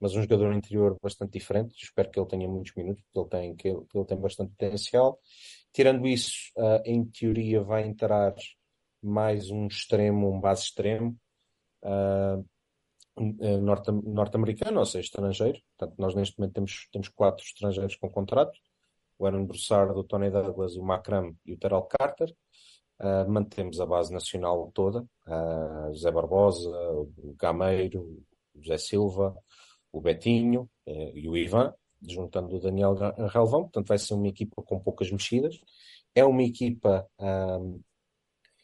mas 0.00 0.16
um 0.16 0.22
jogador 0.22 0.52
interior 0.52 0.96
bastante 1.00 1.32
diferente. 1.32 1.76
Espero 1.80 2.10
que 2.10 2.18
ele 2.18 2.26
tenha 2.26 2.48
muitos 2.48 2.74
minutos, 2.74 3.04
porque 3.04 3.18
ele 3.20 3.28
tem, 3.28 3.54
que 3.54 3.68
ele, 3.68 3.84
que 3.88 3.96
ele 3.96 4.04
tem 4.04 4.18
bastante 4.18 4.50
potencial. 4.50 5.20
Tirando 5.72 6.08
isso, 6.08 6.50
uh, 6.56 6.82
em 6.84 7.04
teoria 7.04 7.62
vai 7.62 7.86
entrar 7.86 8.34
mais 9.00 9.48
um 9.50 9.68
extremo, 9.68 10.28
um 10.28 10.40
base 10.40 10.62
extremo, 10.62 11.16
uh, 11.84 12.44
norte-americano, 14.02 14.80
ou 14.80 14.86
seja, 14.86 15.06
estrangeiro. 15.06 15.60
Portanto, 15.78 15.96
nós 16.00 16.16
neste 16.16 16.36
momento 16.36 16.54
temos, 16.54 16.88
temos 16.90 17.08
quatro 17.08 17.44
estrangeiros 17.44 17.94
com 17.94 18.10
contrato 18.10 18.58
o 19.22 19.26
Aaron 19.26 19.46
Broussard, 19.46 19.96
o 19.96 20.02
Tony 20.02 20.30
Douglas, 20.30 20.74
o 20.76 20.82
Macram 20.82 21.36
e 21.46 21.52
o 21.52 21.56
Terrell 21.56 21.82
Carter. 21.82 22.34
Uh, 23.02 23.28
mantemos 23.28 23.80
a 23.80 23.86
base 23.86 24.12
nacional 24.12 24.70
toda, 24.72 25.00
uh, 25.26 25.92
José 25.92 26.08
Barbosa, 26.12 26.70
o 26.70 27.34
Gameiro, 27.36 28.00
o 28.54 28.62
José 28.62 28.78
Silva, 28.78 29.36
o 29.90 30.00
Betinho 30.00 30.70
uh, 30.86 31.18
e 31.18 31.28
o 31.28 31.36
Ivan, 31.36 31.74
juntando 32.00 32.54
o 32.54 32.60
Daniel 32.60 32.94
Relvão, 33.28 33.62
portanto 33.62 33.88
vai 33.88 33.98
ser 33.98 34.14
uma 34.14 34.28
equipa 34.28 34.62
com 34.62 34.78
poucas 34.78 35.10
mexidas. 35.10 35.58
É 36.14 36.24
uma 36.24 36.44
equipa, 36.44 37.04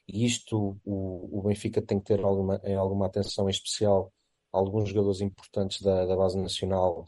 e 0.06 0.24
isto 0.24 0.78
o, 0.84 1.38
o, 1.38 1.42
Benfica 1.42 1.80
tem 1.82 1.98
que 1.98 2.06
ter 2.06 2.22
alguma, 2.22 2.60
alguma 2.78 3.06
atenção 3.06 3.48
em 3.48 3.50
especial, 3.50 4.12
alguns 4.52 4.90
jogadores 4.90 5.20
importantes 5.20 5.82
da, 5.82 6.06
da 6.06 6.16
base 6.16 6.38
nacional. 6.38 7.04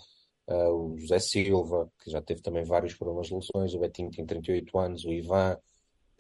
Uh, 0.48 0.94
o 0.94 0.98
José 0.98 1.18
Silva, 1.20 1.90
que 2.02 2.10
já 2.10 2.20
teve 2.20 2.42
também 2.42 2.64
vários 2.64 2.94
problemas 2.94 3.28
de 3.28 3.34
lesões, 3.34 3.74
o 3.74 3.78
Betinho 3.78 4.10
tem 4.10 4.26
38 4.26 4.78
anos, 4.78 5.04
o 5.04 5.12
Ivan, 5.12 5.56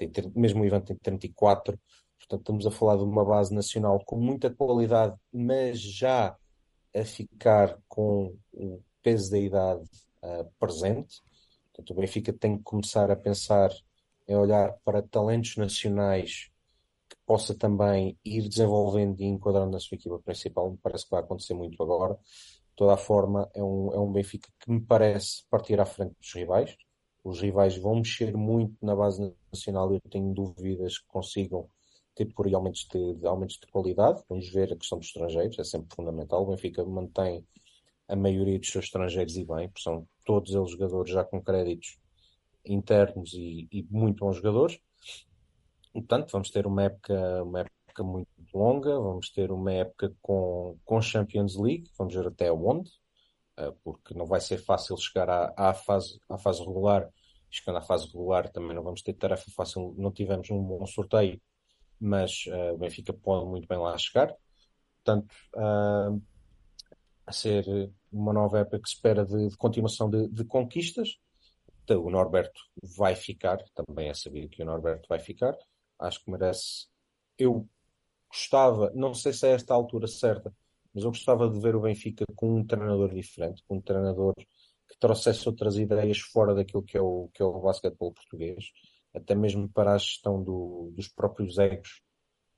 tem, 0.08 0.32
mesmo 0.34 0.62
o 0.62 0.66
Ivan 0.66 0.80
tem 0.80 0.96
34, 0.96 1.78
portanto 2.18 2.40
estamos 2.40 2.66
a 2.66 2.70
falar 2.70 2.96
de 2.96 3.02
uma 3.02 3.24
base 3.24 3.54
nacional 3.54 4.02
com 4.04 4.16
muita 4.16 4.50
qualidade, 4.50 5.16
mas 5.32 5.80
já 5.80 6.36
a 6.94 7.04
ficar 7.04 7.78
com 7.88 8.36
o 8.52 8.82
peso 9.02 9.30
da 9.30 9.38
idade 9.38 9.82
uh, 10.22 10.50
presente. 10.58 11.22
Portanto, 11.72 11.90
o 11.90 12.00
Benfica 12.00 12.32
tem 12.32 12.58
que 12.58 12.64
começar 12.64 13.10
a 13.10 13.16
pensar 13.16 13.70
em 14.26 14.36
olhar 14.36 14.72
para 14.84 15.02
talentos 15.02 15.56
nacionais 15.56 16.50
que 17.08 17.16
possa 17.26 17.54
também 17.54 18.18
ir 18.24 18.48
desenvolvendo 18.48 19.20
e 19.20 19.24
enquadrando 19.24 19.72
na 19.72 19.80
sua 19.80 19.96
equipa 19.96 20.18
principal. 20.18 20.70
Me 20.70 20.78
parece 20.78 21.04
que 21.04 21.10
vai 21.10 21.20
acontecer 21.20 21.54
muito 21.54 21.80
agora 21.82 22.18
toda 22.80 22.94
a 22.94 22.96
forma, 22.96 23.46
é 23.54 23.62
um, 23.62 23.92
é 23.92 23.98
um 23.98 24.10
Benfica 24.10 24.48
que 24.58 24.70
me 24.70 24.80
parece 24.80 25.44
partir 25.50 25.78
à 25.78 25.84
frente 25.84 26.14
dos 26.18 26.32
rivais. 26.32 26.74
Os 27.22 27.40
rivais 27.40 27.76
vão 27.76 27.96
mexer 27.96 28.34
muito 28.36 28.74
na 28.82 28.96
base 28.96 29.34
nacional 29.52 29.92
eu 29.92 30.00
tenho 30.10 30.32
dúvidas 30.32 30.98
que 30.98 31.06
consigam 31.06 31.68
ter 32.14 32.26
por 32.34 32.46
aí 32.46 32.54
aumentos 32.54 32.86
de, 32.90 33.14
de, 33.14 33.26
aumentos 33.26 33.58
de 33.58 33.66
qualidade. 33.66 34.22
Vamos 34.28 34.48
ver 34.50 34.72
a 34.72 34.76
questão 34.76 34.98
dos 34.98 35.08
estrangeiros, 35.08 35.58
é 35.58 35.64
sempre 35.64 35.94
fundamental. 35.94 36.42
O 36.42 36.46
Benfica 36.46 36.84
mantém 36.84 37.44
a 38.08 38.16
maioria 38.16 38.58
dos 38.58 38.70
seus 38.70 38.86
estrangeiros 38.86 39.36
e 39.36 39.44
bem, 39.44 39.68
porque 39.68 39.82
são 39.82 40.06
todos 40.24 40.54
eles 40.54 40.70
jogadores 40.70 41.12
já 41.12 41.24
com 41.24 41.40
créditos 41.40 41.98
internos 42.64 43.32
e, 43.34 43.68
e 43.70 43.86
muito 43.90 44.24
bons 44.24 44.36
jogadores. 44.36 44.80
Portanto, 45.92 46.30
vamos 46.32 46.50
ter 46.50 46.66
uma 46.66 46.84
época, 46.84 47.42
uma 47.42 47.60
época 47.60 48.02
muito 48.02 48.28
longa, 48.54 48.98
vamos 48.98 49.30
ter 49.30 49.50
uma 49.50 49.72
época 49.72 50.14
com, 50.20 50.76
com 50.84 51.00
Champions 51.00 51.56
League, 51.56 51.90
vamos 51.98 52.14
ver 52.14 52.26
até 52.26 52.52
onde, 52.52 52.90
porque 53.82 54.14
não 54.14 54.26
vai 54.26 54.40
ser 54.40 54.58
fácil 54.58 54.96
chegar 54.96 55.28
à, 55.28 55.52
à, 55.56 55.74
fase, 55.74 56.20
à 56.28 56.38
fase 56.38 56.60
regular. 56.60 57.08
Chegando 57.50 57.78
à 57.78 57.82
fase 57.82 58.06
regular 58.06 58.48
também 58.48 58.74
não 58.76 58.82
vamos 58.82 59.02
ter 59.02 59.14
tarefa 59.14 59.50
fácil, 59.50 59.94
não 59.98 60.12
tivemos 60.12 60.50
um 60.50 60.62
bom 60.62 60.86
sorteio, 60.86 61.40
mas 61.98 62.44
uh, 62.46 62.74
o 62.74 62.78
Benfica 62.78 63.12
pode 63.12 63.46
muito 63.46 63.66
bem 63.66 63.78
lá 63.78 63.96
chegar. 63.98 64.34
Portanto, 65.02 65.34
uh, 65.56 66.22
a 67.26 67.32
ser 67.32 67.92
uma 68.12 68.32
nova 68.32 68.60
época 68.60 68.80
que 68.80 68.88
espera 68.88 69.24
de, 69.24 69.48
de 69.48 69.56
continuação 69.56 70.10
de, 70.10 70.28
de 70.28 70.44
conquistas. 70.44 71.18
Então, 71.84 72.04
o 72.04 72.10
Norberto 72.10 72.60
vai 72.96 73.14
ficar, 73.14 73.58
também 73.74 74.08
é 74.08 74.14
sabido 74.14 74.48
que 74.48 74.62
o 74.62 74.66
Norberto 74.66 75.08
vai 75.08 75.18
ficar. 75.18 75.56
Acho 75.98 76.24
que 76.24 76.30
merece. 76.30 76.86
Eu 77.38 77.68
gostava, 78.28 78.90
não 78.94 79.14
sei 79.14 79.32
se 79.32 79.46
é 79.46 79.52
esta 79.52 79.74
altura 79.74 80.06
certa, 80.06 80.54
mas 80.94 81.04
eu 81.04 81.10
gostava 81.10 81.48
de 81.48 81.60
ver 81.60 81.74
o 81.76 81.80
Benfica 81.80 82.24
com 82.34 82.58
um 82.58 82.66
treinador 82.66 83.14
diferente, 83.14 83.62
com 83.66 83.76
um 83.76 83.80
treinador 83.80 84.34
que 84.36 84.98
trouxesse 84.98 85.48
outras 85.48 85.76
ideias 85.76 86.18
fora 86.18 86.54
daquilo 86.54 86.82
que 86.82 86.96
é 86.96 87.00
o, 87.00 87.28
que 87.32 87.42
é 87.42 87.44
o 87.44 87.60
basquetebol 87.60 88.12
português, 88.12 88.72
até 89.14 89.34
mesmo 89.34 89.68
para 89.68 89.94
a 89.94 89.98
gestão 89.98 90.42
do, 90.42 90.92
dos 90.94 91.08
próprios 91.08 91.58
egos 91.58 92.02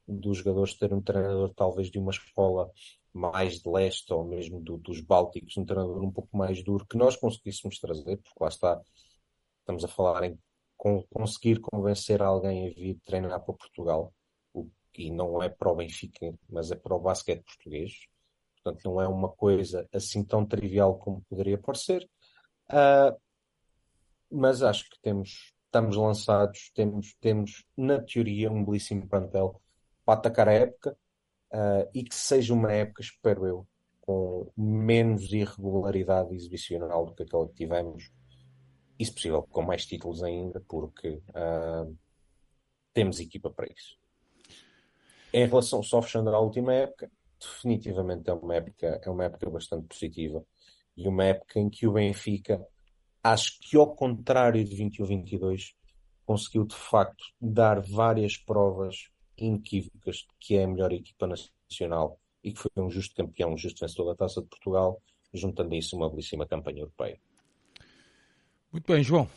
dos 0.06 0.38
jogadores, 0.38 0.74
ter 0.74 0.92
um 0.92 1.00
treinador 1.00 1.52
talvez 1.54 1.90
de 1.90 1.98
uma 1.98 2.10
escola 2.10 2.70
mais 3.12 3.60
de 3.60 3.68
leste 3.68 4.12
ou 4.12 4.24
mesmo 4.24 4.60
do, 4.60 4.78
dos 4.78 5.00
Bálticos, 5.00 5.56
um 5.56 5.64
treinador 5.64 6.02
um 6.02 6.10
pouco 6.10 6.36
mais 6.36 6.62
duro, 6.62 6.86
que 6.86 6.96
nós 6.96 7.16
conseguíssemos 7.16 7.78
trazer, 7.78 8.16
porque 8.16 8.38
lá 8.40 8.48
está, 8.48 8.80
estamos 9.60 9.84
a 9.84 9.88
falar 9.88 10.24
em 10.24 10.38
conseguir 11.10 11.60
convencer 11.60 12.22
alguém 12.22 12.68
a 12.68 12.70
vir 12.70 12.98
treinar 13.04 13.40
para 13.40 13.54
Portugal 13.54 14.12
e 14.96 15.10
não 15.10 15.42
é 15.42 15.48
para 15.48 15.70
o 15.70 15.76
Benfica, 15.76 16.34
mas 16.48 16.70
é 16.70 16.76
para 16.76 16.94
o 16.94 17.00
basquete 17.00 17.44
português. 17.44 17.92
Portanto, 18.62 18.84
não 18.84 19.00
é 19.00 19.08
uma 19.08 19.28
coisa 19.28 19.88
assim 19.92 20.22
tão 20.22 20.46
trivial 20.46 20.98
como 20.98 21.24
poderia 21.28 21.58
parecer. 21.58 22.08
Uh, 22.68 23.20
mas 24.30 24.62
acho 24.62 24.88
que 24.88 25.00
temos, 25.02 25.52
estamos 25.66 25.96
lançados, 25.96 26.70
temos, 26.74 27.14
temos 27.20 27.64
na 27.76 28.00
teoria 28.00 28.50
um 28.50 28.64
belíssimo 28.64 29.06
plantel 29.08 29.60
para 30.04 30.14
atacar 30.14 30.48
a 30.48 30.52
época 30.52 30.96
uh, 31.52 31.88
e 31.92 32.04
que 32.04 32.14
seja 32.14 32.54
uma 32.54 32.72
época, 32.72 33.02
espero 33.02 33.46
eu, 33.46 33.66
com 34.00 34.50
menos 34.56 35.32
irregularidade 35.32 36.34
exibicional 36.34 37.06
do 37.06 37.14
que 37.14 37.22
aquela 37.22 37.48
que 37.48 37.54
tivemos 37.54 38.10
e, 38.98 39.04
se 39.04 39.12
possível, 39.12 39.42
com 39.42 39.62
mais 39.62 39.84
títulos 39.84 40.22
ainda, 40.22 40.60
porque 40.68 41.20
uh, 41.30 41.96
temos 42.92 43.20
equipa 43.20 43.50
para 43.50 43.66
isso. 43.66 43.98
Em 45.32 45.46
relação 45.46 45.82
só 45.82 46.00
fechando 46.02 46.30
a 46.30 46.38
última 46.38 46.74
época, 46.74 47.10
definitivamente 47.42 48.30
é 48.30 48.32
uma 48.32 48.54
época, 48.54 49.00
é 49.02 49.10
uma 49.10 49.24
época 49.24 49.50
bastante 49.50 49.86
positiva 49.86 50.44
e 50.96 51.08
uma 51.08 51.24
época 51.24 51.58
em 51.58 51.68
que 51.68 51.86
o 51.86 51.92
Benfica, 51.92 52.64
acho 53.22 53.58
que 53.60 53.76
ao 53.76 53.94
contrário 53.94 54.64
de 54.64 54.76
21-22, 54.76 55.74
conseguiu 56.24 56.64
de 56.64 56.74
facto 56.74 57.24
dar 57.40 57.80
várias 57.80 58.36
provas 58.36 59.08
inequívocas 59.36 60.16
de 60.16 60.28
que 60.38 60.56
é 60.56 60.64
a 60.64 60.68
melhor 60.68 60.92
equipa 60.92 61.26
nacional 61.26 62.18
e 62.44 62.52
que 62.52 62.60
foi 62.60 62.70
um 62.76 62.90
justo 62.90 63.14
campeão, 63.14 63.52
um 63.52 63.58
justo 63.58 63.80
vencedor 63.80 64.06
da 64.06 64.16
Taça 64.16 64.40
de 64.40 64.48
Portugal, 64.48 65.00
juntando 65.32 65.74
a 65.74 65.78
isso 65.78 65.96
uma 65.96 66.10
belíssima 66.10 66.46
campanha 66.46 66.80
europeia. 66.80 67.20
Muito 68.70 68.90
bem, 68.90 69.02
João. 69.02 69.28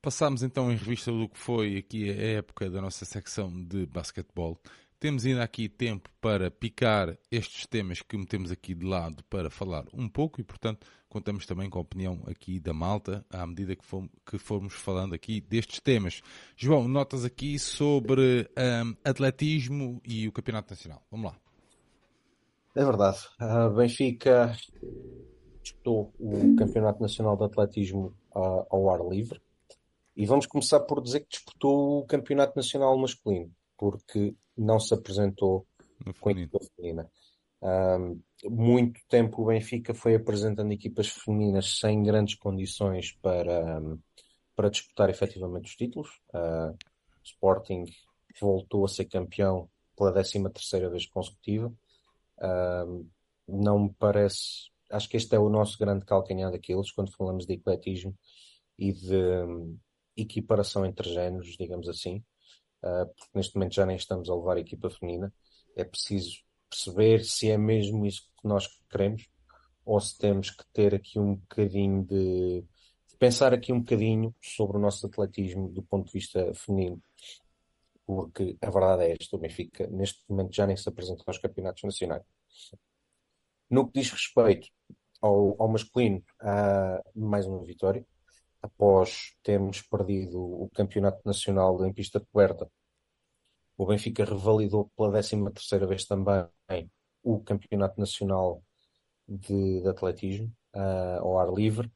Passámos 0.00 0.42
então 0.42 0.70
em 0.70 0.76
revista 0.76 1.10
do 1.10 1.28
que 1.28 1.38
foi 1.38 1.78
aqui 1.78 2.10
a 2.10 2.38
época 2.38 2.68
da 2.68 2.80
nossa 2.80 3.06
secção 3.06 3.50
de 3.64 3.86
basquetebol. 3.86 4.60
Temos 5.04 5.26
ainda 5.26 5.42
aqui 5.42 5.68
tempo 5.68 6.08
para 6.18 6.50
picar 6.50 7.14
estes 7.30 7.66
temas 7.66 8.00
que 8.00 8.16
metemos 8.16 8.50
aqui 8.50 8.74
de 8.74 8.86
lado 8.86 9.22
para 9.24 9.50
falar 9.50 9.84
um 9.92 10.08
pouco 10.08 10.40
e, 10.40 10.42
portanto, 10.42 10.86
contamos 11.10 11.44
também 11.44 11.68
com 11.68 11.78
a 11.78 11.82
opinião 11.82 12.22
aqui 12.26 12.58
da 12.58 12.72
malta 12.72 13.22
à 13.28 13.46
medida 13.46 13.76
que, 13.76 13.84
fomos, 13.84 14.08
que 14.24 14.38
formos 14.38 14.72
falando 14.72 15.14
aqui 15.14 15.42
destes 15.42 15.78
temas. 15.78 16.22
João, 16.56 16.88
notas 16.88 17.22
aqui 17.22 17.58
sobre 17.58 18.48
um, 18.56 18.96
atletismo 19.04 20.00
e 20.06 20.26
o 20.26 20.32
Campeonato 20.32 20.70
Nacional. 20.70 21.02
Vamos 21.10 21.32
lá. 21.32 21.38
É 22.74 22.82
verdade. 22.82 23.18
A 23.38 23.68
Benfica 23.68 24.56
disputou 25.62 26.14
o 26.18 26.56
Campeonato 26.56 27.02
Nacional 27.02 27.36
de 27.36 27.44
Atletismo 27.44 28.16
ao 28.32 28.88
ar 28.88 29.06
livre. 29.06 29.38
E 30.16 30.24
vamos 30.24 30.46
começar 30.46 30.80
por 30.80 31.02
dizer 31.02 31.20
que 31.20 31.28
disputou 31.28 31.98
o 31.98 32.06
Campeonato 32.06 32.56
Nacional 32.56 32.96
masculino, 32.96 33.52
porque 33.76 34.34
não 34.56 34.78
se 34.78 34.94
apresentou 34.94 35.66
com 36.20 36.28
a 36.28 36.32
equipa 36.32 36.58
feminina. 36.76 37.10
Um, 37.62 38.20
muito 38.44 39.00
tempo 39.08 39.42
o 39.42 39.46
Benfica 39.46 39.94
foi 39.94 40.14
apresentando 40.14 40.70
equipas 40.72 41.08
femininas 41.08 41.78
sem 41.78 42.02
grandes 42.02 42.34
condições 42.34 43.12
para, 43.22 43.80
para 44.54 44.68
disputar 44.68 45.08
efetivamente 45.08 45.70
os 45.70 45.76
títulos. 45.76 46.10
Uh, 46.34 46.76
Sporting 47.22 47.84
voltou 48.40 48.84
a 48.84 48.88
ser 48.88 49.06
campeão 49.06 49.68
pela 49.96 50.12
13 50.12 50.42
terceira 50.50 50.90
vez 50.90 51.06
consecutiva. 51.06 51.72
Uh, 52.38 53.08
não 53.48 53.84
me 53.84 53.94
parece. 53.98 54.70
Acho 54.90 55.08
que 55.08 55.16
este 55.16 55.34
é 55.34 55.38
o 55.38 55.48
nosso 55.48 55.78
grande 55.78 56.04
calcanhar 56.04 56.50
daqueles 56.50 56.90
quando 56.92 57.12
falamos 57.12 57.46
de 57.46 57.54
ecletismo 57.54 58.14
e 58.78 58.92
de 58.92 59.16
um, 59.16 59.78
equiparação 60.16 60.84
entre 60.84 61.12
géneros, 61.12 61.56
digamos 61.56 61.88
assim, 61.88 62.22
porque 63.06 63.30
neste 63.34 63.54
momento 63.54 63.74
já 63.74 63.86
nem 63.86 63.96
estamos 63.96 64.28
a 64.28 64.34
levar 64.34 64.56
a 64.56 64.60
equipa 64.60 64.90
feminina. 64.90 65.32
É 65.76 65.84
preciso 65.84 66.38
perceber 66.68 67.24
se 67.24 67.50
é 67.50 67.58
mesmo 67.58 68.04
isso 68.06 68.22
que 68.40 68.48
nós 68.48 68.66
queremos 68.90 69.28
ou 69.84 70.00
se 70.00 70.16
temos 70.18 70.50
que 70.50 70.64
ter 70.72 70.94
aqui 70.94 71.18
um 71.18 71.36
bocadinho 71.36 72.04
de, 72.04 72.62
de 73.08 73.16
pensar 73.18 73.52
aqui 73.52 73.72
um 73.72 73.80
bocadinho 73.80 74.34
sobre 74.42 74.76
o 74.76 74.80
nosso 74.80 75.06
atletismo 75.06 75.68
do 75.68 75.82
ponto 75.82 76.06
de 76.06 76.12
vista 76.12 76.52
feminino 76.54 77.02
porque 78.06 78.56
a 78.60 78.70
verdade 78.70 79.04
é 79.04 79.12
esta, 79.12 79.36
o 79.36 79.38
Benfica 79.38 79.86
neste 79.88 80.22
momento 80.28 80.54
já 80.54 80.66
nem 80.66 80.76
se 80.76 80.88
apresenta 80.88 81.24
aos 81.26 81.38
campeonatos 81.38 81.82
nacionais. 81.82 82.24
No 83.70 83.86
que 83.86 84.00
diz 84.00 84.10
respeito 84.10 84.68
ao, 85.20 85.60
ao 85.60 85.68
masculino, 85.68 86.22
há 86.40 87.02
mais 87.14 87.46
uma 87.46 87.64
vitória, 87.64 88.06
após 88.64 89.36
termos 89.42 89.82
perdido 89.82 90.40
o 90.40 90.70
campeonato 90.74 91.20
nacional 91.24 91.84
em 91.84 91.92
pista 91.92 92.18
coberta. 92.18 92.66
O 93.76 93.84
Benfica 93.86 94.24
revalidou 94.24 94.90
pela 94.96 95.10
13 95.12 95.52
terceira 95.52 95.86
vez 95.86 96.06
também 96.06 96.90
o 97.22 97.40
campeonato 97.40 98.00
nacional 98.00 98.62
de, 99.28 99.82
de 99.82 99.88
atletismo 99.88 100.50
uh, 100.74 101.20
ao 101.20 101.38
ar 101.38 101.52
livre. 101.52 101.92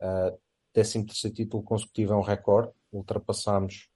Uh, 0.00 0.38
13 0.74 1.06
terceiro 1.06 1.36
título 1.36 1.62
consecutivo 1.62 2.12
é 2.12 2.16
um 2.16 2.22
recorde. 2.22 2.72
Ultrapassámos 2.92 3.88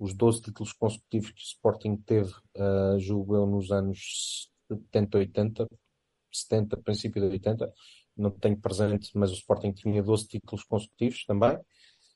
os 0.00 0.14
12 0.14 0.42
títulos 0.42 0.72
consecutivos 0.72 1.30
que 1.30 1.42
o 1.42 1.44
Sporting 1.44 1.96
teve, 1.96 2.32
uh, 2.56 2.98
julgo 2.98 3.36
eu, 3.36 3.46
nos 3.46 3.70
anos 3.70 4.50
70, 4.68 5.18
80, 5.18 5.68
70, 6.32 6.76
princípio 6.78 7.22
de 7.22 7.28
80. 7.28 7.72
Não 8.16 8.30
tenho 8.30 8.56
presente, 8.56 9.10
mas 9.14 9.30
o 9.30 9.34
Sporting 9.34 9.72
tinha 9.72 10.02
12 10.02 10.26
títulos 10.26 10.64
consecutivos 10.64 11.24
também. 11.24 11.58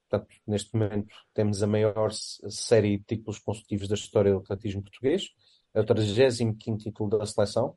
Portanto, 0.09 0.35
neste 0.47 0.75
momento 0.75 1.15
temos 1.35 1.63
a 1.63 1.67
maior 1.67 2.11
série 2.13 2.99
de 2.99 3.05
títulos 3.05 3.39
consecutivos 3.39 3.89
da 3.89 3.95
história 3.95 4.33
do 4.33 4.39
atletismo 4.39 4.83
português. 4.83 5.31
É 5.75 5.81
o 5.81 5.85
35 5.85 6.79
título 6.79 7.19
da 7.19 7.27
seleção, 7.27 7.77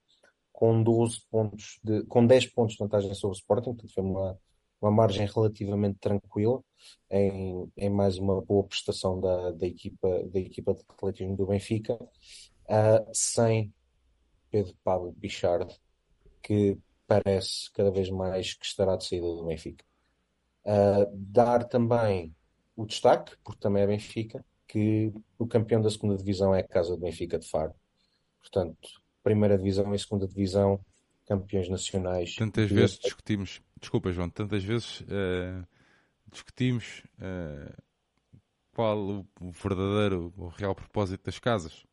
com 0.51 0.83
12 0.83 1.21
pontos 1.29 1.79
de, 1.83 2.03
com 2.03 2.25
10 2.25 2.47
pontos 2.47 2.75
de 2.75 2.79
vantagem 2.79 3.13
sobre 3.13 3.35
o 3.35 3.39
Sporting, 3.39 3.73
portanto 3.73 3.93
foi 3.93 4.03
uma, 4.03 4.39
uma 4.81 4.91
margem 4.91 5.25
relativamente 5.25 5.99
tranquila 5.99 6.61
em, 7.09 7.71
em 7.77 7.89
mais 7.89 8.17
uma 8.17 8.41
boa 8.41 8.63
prestação 8.63 9.19
da, 9.19 9.51
da, 9.51 9.67
equipa, 9.67 10.07
da 10.27 10.39
equipa 10.39 10.73
de 10.73 10.83
atletismo 10.87 11.35
do 11.35 11.47
Benfica, 11.47 11.95
uh, 11.95 13.09
sem 13.13 13.73
Pedro 14.51 14.75
Pablo 14.83 15.13
Pichard, 15.13 15.73
que 16.41 16.77
parece 17.09 17.71
cada 17.71 17.89
vez 17.89 18.11
mais 18.11 18.53
que 18.53 18.65
estará 18.65 18.95
de 18.95 19.07
saída 19.07 19.25
do 19.25 19.43
Benfica. 19.43 19.83
Uh, 20.63 21.09
dar 21.11 21.63
também 21.63 22.35
o 22.75 22.85
destaque, 22.85 23.35
porque 23.43 23.59
também 23.59 23.81
é 23.81 23.87
Benfica, 23.87 24.45
que 24.67 25.11
o 25.39 25.47
campeão 25.47 25.81
da 25.81 25.89
segunda 25.89 26.15
divisão 26.15 26.53
é 26.53 26.59
a 26.59 26.67
Casa 26.67 26.91
do 26.91 27.01
Benfica 27.01 27.39
de 27.39 27.49
Faro. 27.49 27.73
Portanto, 28.39 29.01
primeira 29.23 29.57
divisão 29.57 29.93
e 29.95 29.97
segunda 29.97 30.27
divisão, 30.27 30.79
campeões 31.25 31.67
nacionais. 31.67 32.35
Tantas 32.35 32.69
vezes 32.69 32.99
discutimos, 32.99 33.59
desculpa 33.79 34.11
João, 34.11 34.29
tantas 34.29 34.63
vezes 34.63 35.01
uh, 35.01 35.67
discutimos 36.31 37.03
uh, 37.17 37.75
qual 38.73 39.25
o, 39.41 39.51
verdadeiro, 39.51 40.31
o 40.37 40.47
real 40.47 40.75
propósito 40.75 41.25
das 41.25 41.39
casas. 41.39 41.83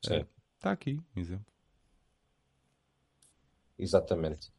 Está 0.00 0.70
aqui, 0.70 1.00
um 1.16 1.20
exemplo. 1.20 1.57
Exatamente. 3.78 4.50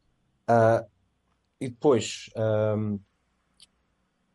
e 1.60 1.68
depois, 1.68 2.30
um, 2.36 2.98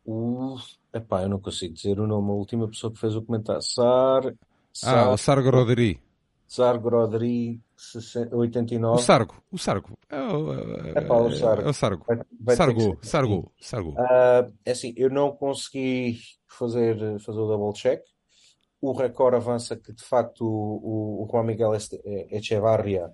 o. 0.05 0.57
Epá, 0.93 1.23
eu 1.23 1.29
não 1.29 1.39
consigo 1.39 1.73
dizer 1.73 1.99
o 1.99 2.07
nome, 2.07 2.29
a 2.29 2.33
última 2.33 2.67
pessoa 2.67 2.93
que 2.93 2.99
fez 2.99 3.15
o 3.15 3.21
comentário. 3.21 3.61
Sar. 3.61 4.33
Sar... 4.71 5.07
Ah, 5.07 5.11
o 5.11 5.17
Sargo 5.17 5.49
Rodri. 5.49 5.99
Sargo 6.47 6.89
Rodri, 6.89 7.59
89. 8.31 8.95
O 8.95 9.03
Sargo, 9.03 9.43
o 9.51 9.57
Sargo. 9.57 9.97
É 10.09 10.21
o, 10.21 10.53
é, 10.53 10.99
Epá, 10.99 11.15
o 11.15 11.31
Sargo. 11.31 11.61
É 11.63 11.69
o 11.69 11.73
Sargo. 11.73 12.05
Vai, 12.07 12.19
vai 12.39 12.55
Sargo, 12.55 12.97
Sargo, 13.01 13.51
Sargo. 13.59 13.89
Uh, 13.91 14.53
é 14.63 14.71
assim, 14.71 14.93
eu 14.95 15.09
não 15.09 15.31
consegui 15.35 16.19
fazer, 16.47 17.19
fazer 17.19 17.39
o 17.39 17.47
double 17.47 17.73
check. 17.73 18.01
O 18.79 18.93
recorde 18.93 19.37
avança 19.37 19.75
que 19.75 19.91
de 19.91 20.03
facto 20.03 20.45
o, 20.45 21.23
o 21.23 21.27
Juan 21.31 21.43
Miguel 21.43 21.73
Echevarria 22.29 23.11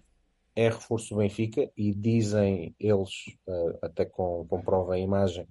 é 0.56 0.70
reforço 0.70 1.10
do 1.10 1.18
Benfica 1.18 1.72
e 1.78 1.93
dizem 1.93 2.76
eles, 2.80 3.28
uh, 3.47 3.80
até 3.82 4.06
com, 4.06 4.45
prova 4.64 4.97
em 4.97 5.04
imagem, 5.04 5.47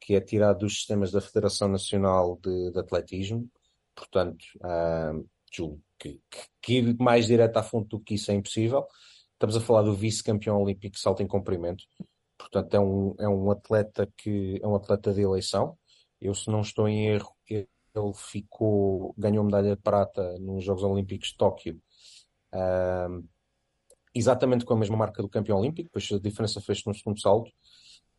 que 0.00 0.14
é 0.14 0.20
tirado 0.20 0.60
dos 0.60 0.74
sistemas 0.74 1.10
da 1.10 1.20
Federação 1.20 1.68
Nacional 1.68 2.38
de, 2.42 2.70
de 2.70 2.78
Atletismo, 2.78 3.48
portanto, 3.94 4.44
uh, 4.56 5.28
julgo 5.52 5.82
que, 5.98 6.20
que, 6.62 6.74
ir 6.78 6.96
mais 6.98 7.26
direto 7.26 7.56
à 7.56 7.62
fonte 7.62 7.88
do 7.88 8.00
que 8.00 8.14
isso 8.14 8.30
é 8.30 8.34
impossível. 8.34 8.86
Estamos 9.34 9.56
a 9.56 9.60
falar 9.60 9.82
do 9.82 9.94
vice-campeão 9.94 10.62
olímpico 10.62 10.98
salto 10.98 11.22
em 11.22 11.26
comprimento, 11.26 11.84
portanto, 12.38 12.74
é 12.74 12.80
um, 12.80 13.14
é 13.18 13.28
um 13.28 13.50
atleta 13.50 14.10
que 14.16 14.58
é 14.62 14.66
um 14.66 14.76
atleta 14.76 15.12
de 15.12 15.22
eleição. 15.22 15.76
Eu, 16.20 16.34
se 16.34 16.50
não 16.50 16.60
estou 16.60 16.88
em 16.88 17.08
erro, 17.08 17.34
ele 17.48 18.12
ficou, 18.14 19.14
ganhou 19.18 19.44
medalha 19.44 19.74
de 19.74 19.82
prata 19.82 20.38
nos 20.38 20.64
Jogos 20.64 20.82
Olímpicos 20.82 21.28
de 21.28 21.36
Tóquio. 21.36 21.82
Uh, 22.54 23.26
exatamente 24.14 24.64
com 24.64 24.74
a 24.74 24.76
mesma 24.76 24.96
marca 24.96 25.22
do 25.22 25.28
campeão 25.28 25.58
olímpico, 25.58 25.88
depois 25.88 26.08
a 26.12 26.18
diferença 26.18 26.60
fez-se 26.60 26.86
no 26.86 26.94
segundo 26.94 27.20
salto. 27.20 27.50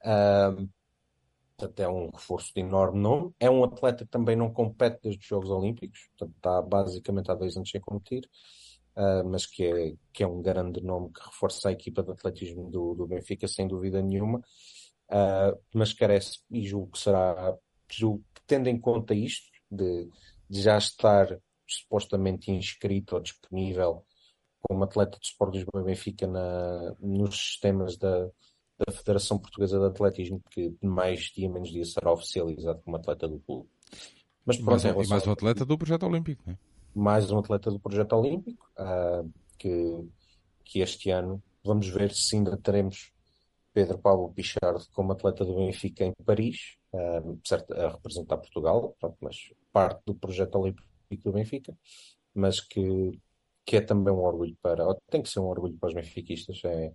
Uh, 0.04 0.70
portanto 1.58 1.80
é 1.80 1.88
um 1.88 2.10
reforço 2.10 2.52
de 2.54 2.62
enorme 2.62 3.00
nome. 3.00 3.34
É 3.40 3.50
um 3.50 3.64
atleta 3.64 4.06
que 4.06 4.12
também 4.12 4.36
não 4.36 4.52
compete 4.52 5.00
desde 5.04 5.22
os 5.22 5.28
Jogos 5.28 5.50
Olímpicos, 5.50 6.10
portanto 6.10 6.36
está 6.36 6.62
basicamente 6.62 7.32
há 7.32 7.36
dois 7.36 7.56
anos 7.56 7.70
sem 7.70 7.82
competir, 7.82 8.28
uh, 8.96 9.28
mas 9.28 9.46
que 9.46 9.64
é, 9.64 9.94
que 10.12 10.24
é 10.24 10.28
um 10.28 10.42
grande 10.42 10.82
nome 10.82 11.12
que 11.12 11.24
reforça 11.24 11.70
a 11.70 11.72
equipa 11.72 12.04
de 12.04 12.12
atletismo 12.12 12.70
do, 12.70 12.96
do 12.96 13.08
Benfica, 13.08 13.48
sem 13.48 13.68
dúvida 13.68 14.02
nenhuma, 14.02 14.40
uh, 14.40 15.60
mas 15.74 15.94
carece, 15.94 16.40
e 16.50 16.66
julgo 16.66 16.92
que 16.92 17.00
será, 17.00 17.56
julgo 17.90 18.24
que 18.34 18.42
tendo 18.48 18.68
em 18.68 18.80
conta 18.80 19.14
isto, 19.14 19.52
de, 19.70 20.10
de 20.50 20.62
já 20.62 20.78
estar 20.78 21.40
supostamente 21.68 22.52
inscrito 22.52 23.16
ou 23.16 23.22
disponível 23.22 24.06
como 24.62 24.84
atleta 24.84 25.18
de 25.20 25.26
Sport 25.26 25.56
Lisboa 25.56 25.82
e 25.82 25.86
Benfica 25.86 26.28
na, 26.28 26.96
nos 27.00 27.36
sistemas 27.36 27.98
da, 27.98 28.30
da 28.78 28.92
Federação 28.92 29.38
Portuguesa 29.38 29.80
de 29.80 29.86
Atletismo, 29.86 30.42
que 30.50 30.74
mais 30.82 31.32
dia 31.36 31.50
menos 31.50 31.70
dia 31.70 31.86
será 31.86 32.12
oficializado 32.12 32.82
como 32.84 32.98
atleta 32.98 33.28
do 33.28 33.40
clube. 33.40 33.70
Mas 34.46 34.58
pronto, 34.58 34.84
mais, 34.84 35.10
mais 35.10 35.28
um 35.28 35.32
atleta 35.32 35.66
do 35.66 35.78
projeto 35.78 36.06
olímpico, 36.06 36.44
não 36.46 36.54
é? 36.54 36.58
Mais 36.94 37.32
um 37.32 37.40
atleta 37.40 37.72
do 37.72 37.80
projeto 37.80 38.14
olímpico, 38.14 38.70
uh, 38.78 39.30
que, 39.58 40.10
que 40.64 40.80
este 40.80 41.10
ano 41.10 41.42
vamos 41.64 41.88
ver 41.88 42.12
se 42.12 42.36
ainda 42.36 42.58
teremos 42.58 43.14
Pedro 43.74 43.98
Paulo 43.98 44.34
Pichard 44.34 44.90
como 44.94 45.14
atleta 45.14 45.46
do 45.46 45.56
Benfica 45.56 46.04
em 46.04 46.14
Paris, 46.26 46.78
uh, 46.94 47.40
certo, 47.46 47.74
a 47.74 47.90
representar 47.90 48.38
Portugal, 48.38 48.96
pronto, 49.00 49.18
mas 49.22 49.54
parte 49.72 50.02
do 50.06 50.16
projeto 50.16 50.56
olímpico 50.56 50.88
do 51.24 51.32
Benfica, 51.32 51.78
mas 52.34 52.60
que, 52.60 53.20
que 53.66 53.78
é 53.78 53.82
também 53.82 54.14
um 54.14 54.20
orgulho 54.20 54.58
para, 54.62 54.84
tem 55.10 55.22
que 55.22 55.30
ser 55.30 55.40
um 55.40 55.48
orgulho 55.48 55.78
para 55.78 55.90
os 55.90 55.96
benfiquistas, 55.96 56.62
é, 56.66 56.94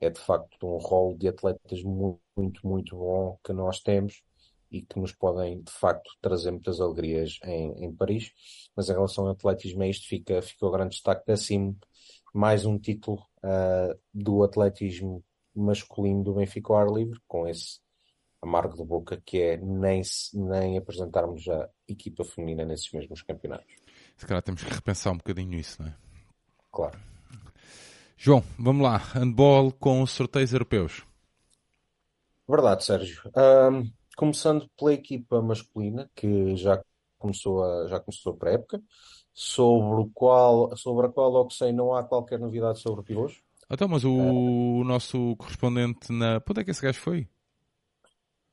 é 0.00 0.10
de 0.10 0.20
facto 0.20 0.66
um 0.66 0.78
rol 0.78 1.16
de 1.16 1.28
atletas 1.28 1.82
muito, 1.82 2.66
muito 2.66 2.96
bom 2.96 3.38
que 3.44 3.52
nós 3.52 3.80
temos 3.80 4.22
e 4.70 4.82
que 4.82 4.98
nos 4.98 5.12
podem, 5.12 5.62
de 5.62 5.72
facto, 5.72 6.10
trazer 6.20 6.50
muitas 6.50 6.80
alegrias 6.80 7.38
em, 7.44 7.84
em 7.84 7.94
Paris. 7.94 8.32
Mas 8.74 8.88
em 8.88 8.92
relação 8.92 9.24
ao 9.24 9.30
atletismo, 9.30 9.82
é 9.82 9.88
isto 9.88 10.06
fica, 10.08 10.42
fica 10.42 10.66
o 10.66 10.70
grande 10.70 10.90
destaque. 10.90 11.30
Assim, 11.30 11.76
mais 12.34 12.66
um 12.66 12.78
título 12.78 13.18
uh, 13.44 13.98
do 14.12 14.42
atletismo 14.42 15.24
masculino 15.54 16.22
do 16.22 16.34
Benfica 16.34 16.72
ao 16.72 16.78
ar 16.78 16.88
livre, 16.88 17.18
com 17.26 17.46
esse 17.46 17.80
amargo 18.42 18.76
de 18.76 18.84
boca 18.84 19.20
que 19.24 19.40
é 19.40 19.56
nem, 19.56 20.02
nem 20.34 20.76
apresentarmos 20.76 21.48
a 21.48 21.68
equipa 21.88 22.24
feminina 22.24 22.64
nesses 22.64 22.92
mesmos 22.92 23.22
campeonatos. 23.22 23.85
Se 24.16 24.26
calhar 24.26 24.42
temos 24.42 24.64
que 24.64 24.72
repensar 24.72 25.12
um 25.12 25.18
bocadinho 25.18 25.58
isso, 25.58 25.82
não 25.82 25.88
é? 25.88 25.94
Claro. 26.72 26.98
João, 28.16 28.42
vamos 28.58 28.82
lá. 28.82 28.96
Handball 28.96 29.72
com 29.72 30.04
sorteios 30.06 30.52
europeus. 30.52 31.04
Verdade, 32.48 32.84
Sérgio. 32.84 33.30
Um, 33.36 33.90
começando 34.16 34.68
pela 34.76 34.94
equipa 34.94 35.42
masculina, 35.42 36.10
que 36.14 36.56
já 36.56 36.82
começou 37.18 37.62
a, 37.62 37.88
já 37.88 38.00
começou 38.00 38.32
a 38.32 38.36
pré-época, 38.36 38.82
sobre, 39.34 40.00
o 40.00 40.10
qual, 40.14 40.74
sobre 40.76 41.06
a 41.06 41.08
qual, 41.10 41.30
logo 41.30 41.50
sei, 41.50 41.72
não 41.72 41.94
há 41.94 42.02
qualquer 42.02 42.38
novidade 42.38 42.80
sobre 42.80 43.04
pivôs. 43.04 43.38
Então, 43.70 43.88
mas 43.88 44.04
o, 44.04 44.12
o 44.12 44.84
nosso 44.84 45.36
correspondente 45.36 46.12
na. 46.12 46.40
Onde 46.48 46.60
é 46.60 46.64
que 46.64 46.70
esse 46.70 46.80
gajo 46.80 47.00
foi? 47.00 47.28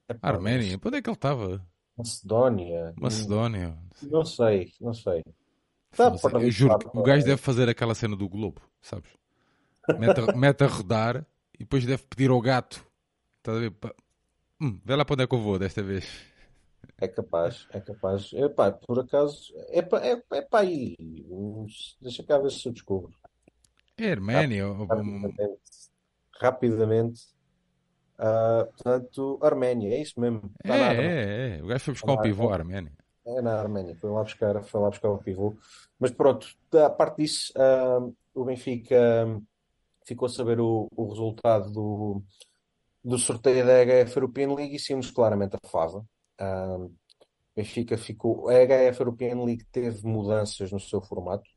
Epá, 0.10 0.28
Arménia? 0.28 0.80
Onde 0.84 0.98
é 0.98 1.02
que 1.02 1.10
ele 1.10 1.16
estava? 1.16 1.66
Macedónia. 1.96 2.94
Macedónia. 2.98 3.78
Não 4.02 4.26
sei, 4.26 4.74
não 4.82 4.94
sei. 4.94 5.24
Tá 5.96 6.12
para 6.12 6.42
Eu 6.42 6.52
juro, 6.52 6.78
para- 6.80 7.00
o 7.00 7.04
gajo 7.04 7.26
deve 7.26 7.38
fazer 7.38 7.70
aquela 7.70 7.94
cena 7.96 8.16
do 8.16 8.28
Globo, 8.28 8.62
sabes? 8.82 9.10
Mete 10.00 10.20
a, 10.22 10.36
mete 10.36 10.64
a 10.64 10.68
rodar 10.68 11.26
e 11.54 11.60
depois 11.60 11.86
deve 11.86 12.04
pedir 12.04 12.30
ao 12.30 12.42
gato. 12.42 12.86
Estás 13.38 13.58
a 13.58 13.60
ver? 13.62 13.74
Hum, 14.62 14.80
vê 14.84 14.96
lá 14.96 15.04
para 15.06 15.14
onde 15.14 15.24
é 15.24 15.28
que 15.28 15.36
eu 15.36 15.42
vou 15.42 15.60
desta 15.60 15.84
vez. 15.84 16.06
É 17.00 17.08
capaz, 17.08 17.68
é 17.72 17.80
capaz. 17.80 18.32
Epá, 18.34 18.72
por 18.72 19.00
acaso, 19.00 19.54
é 19.70 19.82
para 19.82 20.06
é, 20.06 20.14
é 20.34 20.48
aí. 20.54 20.96
Deixa 22.02 22.24
cá 22.24 22.38
ver 22.38 22.50
se 22.52 22.68
eu 22.68 22.72
descubro. 22.74 23.14
É 23.98 24.12
Arménia. 24.12 24.68
ou- 24.68 24.80
ou- 24.80 24.88
Rapidamente. 24.88 25.62
Rapidamente. 26.40 27.22
Ah, 28.18 28.68
portanto, 28.72 29.40
Arménia, 29.42 29.94
é 29.96 30.02
isso 30.02 30.20
mesmo. 30.20 30.50
É, 30.64 30.72
é, 30.72 31.58
é. 31.58 31.64
O 31.64 31.68
gajo 31.68 31.84
foi 31.84 31.94
buscar 31.94 32.14
um 32.14 32.22
pivô 32.22 32.50
à 32.50 32.54
Arménia. 32.54 32.92
É 33.26 33.42
na 33.42 33.60
Arménia, 33.60 33.96
foi 33.96 34.10
lá 34.10 34.22
buscar, 34.22 34.62
foi 34.64 34.82
lá 34.82 34.90
buscar 34.90 35.10
o 35.10 35.18
pivô. 35.18 35.56
Mas 35.98 36.12
pronto, 36.12 36.48
da 36.70 36.90
parte 36.90 37.18
disso, 37.18 37.54
ah, 37.56 38.00
o 38.34 38.44
Benfica 38.44 39.42
ficou 40.06 40.26
a 40.26 40.30
saber 40.30 40.60
o, 40.60 40.90
o 40.96 41.08
resultado 41.08 41.72
do, 41.72 42.24
do 43.04 43.18
sorteio 43.18 43.66
da 43.66 43.84
HF 43.86 44.18
European 44.18 44.54
League 44.54 44.76
e 44.76 44.80
saímos 44.80 45.12
claramente 45.12 45.56
a 45.56 45.68
fava. 45.68 46.06
O 46.40 46.90
Benfica 47.56 47.98
ficou. 47.98 48.50
A 48.50 48.54
HF 48.54 49.00
European 49.00 49.44
League 49.44 49.66
teve 49.72 50.06
mudanças 50.06 50.72
no 50.72 50.80
seu 50.80 51.02
formato. 51.02 51.50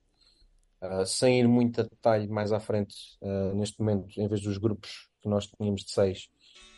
Uh, 0.80 1.06
sem 1.06 1.40
ir 1.40 1.48
muito 1.48 1.80
a 1.80 1.84
detalhe 1.84 2.28
mais 2.28 2.52
à 2.52 2.60
frente, 2.60 2.94
uh, 3.22 3.54
neste 3.54 3.80
momento, 3.80 4.20
em 4.20 4.28
vez 4.28 4.42
dos 4.42 4.58
grupos 4.58 5.08
que 5.22 5.28
nós 5.28 5.46
tínhamos 5.46 5.82
de 5.82 5.90
seis, 5.90 6.28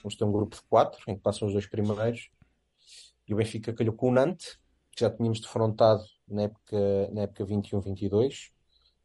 vamos 0.02 0.14
ter 0.14 0.24
um 0.24 0.30
grupo 0.30 0.54
de 0.54 0.62
quatro, 0.62 1.02
em 1.08 1.16
que 1.16 1.20
passam 1.20 1.48
os 1.48 1.52
dois 1.52 1.66
primeiros. 1.66 2.30
E 3.26 3.34
o 3.34 3.36
Benfica 3.36 3.72
calhou 3.72 3.92
com 3.92 4.08
o 4.08 4.12
Nantes, 4.12 4.56
que 4.98 5.04
já 5.04 5.10
tínhamos 5.10 5.40
defrontado 5.40 6.02
na 6.26 6.42
época, 6.42 7.08
na 7.12 7.22
época 7.22 7.46
21-22, 7.46 8.50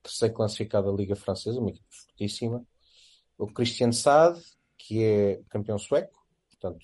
terceiro 0.02 0.34
classificado 0.34 0.91
da 0.91 0.98
Liga 0.98 1.16
Francesa, 1.16 1.60
uma 1.60 1.70
equipe 1.70 1.86
fortíssima. 1.88 2.66
O 3.38 3.46
Christian 3.46 3.91
Sade, 3.91 4.41
que 4.76 5.04
é 5.04 5.41
campeão 5.50 5.78
sueco, 5.78 6.26
portanto, 6.50 6.84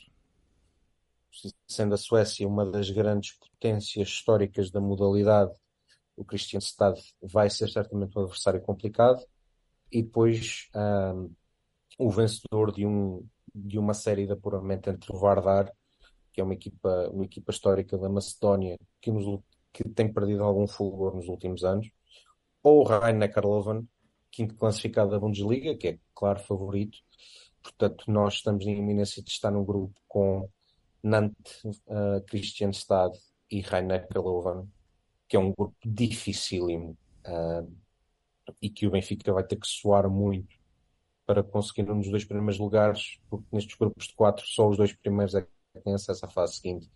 sendo 1.67 1.95
a 1.95 1.97
Suécia 1.97 2.47
uma 2.47 2.65
das 2.65 2.91
grandes 2.91 3.35
potências 3.37 4.09
históricas 4.09 4.69
da 4.69 4.79
modalidade, 4.79 5.51
o 6.15 6.23
Christian 6.23 6.59
Stade 6.59 7.01
vai 7.21 7.49
ser 7.49 7.67
certamente 7.69 8.15
um 8.15 8.21
adversário 8.21 8.61
complicado. 8.61 9.25
E 9.91 10.03
depois 10.03 10.69
um, 10.75 11.33
o 11.97 12.11
vencedor 12.11 12.71
de, 12.71 12.85
um, 12.85 13.27
de 13.55 13.79
uma 13.79 13.95
série 13.95 14.27
de 14.27 14.33
apuramento 14.33 14.89
entre 14.89 15.11
o 15.11 15.17
Vardar, 15.17 15.73
que 16.31 16.41
é 16.41 16.43
uma 16.43 16.53
equipa, 16.53 17.09
uma 17.11 17.25
equipa 17.25 17.51
histórica 17.51 17.97
da 17.97 18.09
Macedónia, 18.09 18.77
que, 19.01 19.11
nos, 19.11 19.41
que 19.73 19.87
tem 19.89 20.11
perdido 20.11 20.43
algum 20.43 20.67
fulgor 20.67 21.15
nos 21.15 21.27
últimos 21.27 21.63
anos, 21.63 21.89
ou 22.63 22.83
o 22.83 22.87
Leuven, 22.87 23.87
quinto 24.31 24.55
classificado 24.55 25.11
da 25.11 25.19
Bundesliga, 25.19 25.75
que 25.77 25.87
é 25.87 25.99
claro 26.13 26.39
favorito. 26.39 26.97
Portanto, 27.61 28.05
nós 28.07 28.35
estamos 28.35 28.65
em 28.65 28.77
iminência 28.77 29.23
de 29.23 29.29
estar 29.29 29.51
num 29.51 29.65
grupo 29.65 29.99
com 30.07 30.49
Nantes, 31.03 31.63
uh, 31.87 32.21
Christian 32.27 32.71
Stade 32.71 33.17
e 33.49 33.61
Rhein-Neckar 33.61 34.21
Leuven, 34.21 34.69
que 35.27 35.35
é 35.35 35.39
um 35.39 35.53
grupo 35.53 35.75
dificílimo 35.85 36.97
uh, 37.25 37.71
e 38.61 38.69
que 38.69 38.87
o 38.87 38.91
Benfica 38.91 39.31
vai 39.33 39.43
ter 39.43 39.57
que 39.57 39.67
suar 39.67 40.09
muito 40.09 40.57
para 41.25 41.43
conseguir 41.43 41.89
um 41.91 41.99
dos 41.99 42.09
dois 42.09 42.25
primeiros 42.25 42.57
lugares, 42.57 43.19
porque 43.29 43.45
nestes 43.51 43.77
grupos 43.77 44.07
de 44.07 44.15
quatro 44.15 44.45
só 44.47 44.67
os 44.67 44.77
dois 44.77 44.93
primeiros 44.93 45.35
é 45.35 45.45
têm 45.83 45.93
acesso 45.93 46.25
à 46.25 46.29
fase 46.29 46.55
seguinte. 46.55 46.89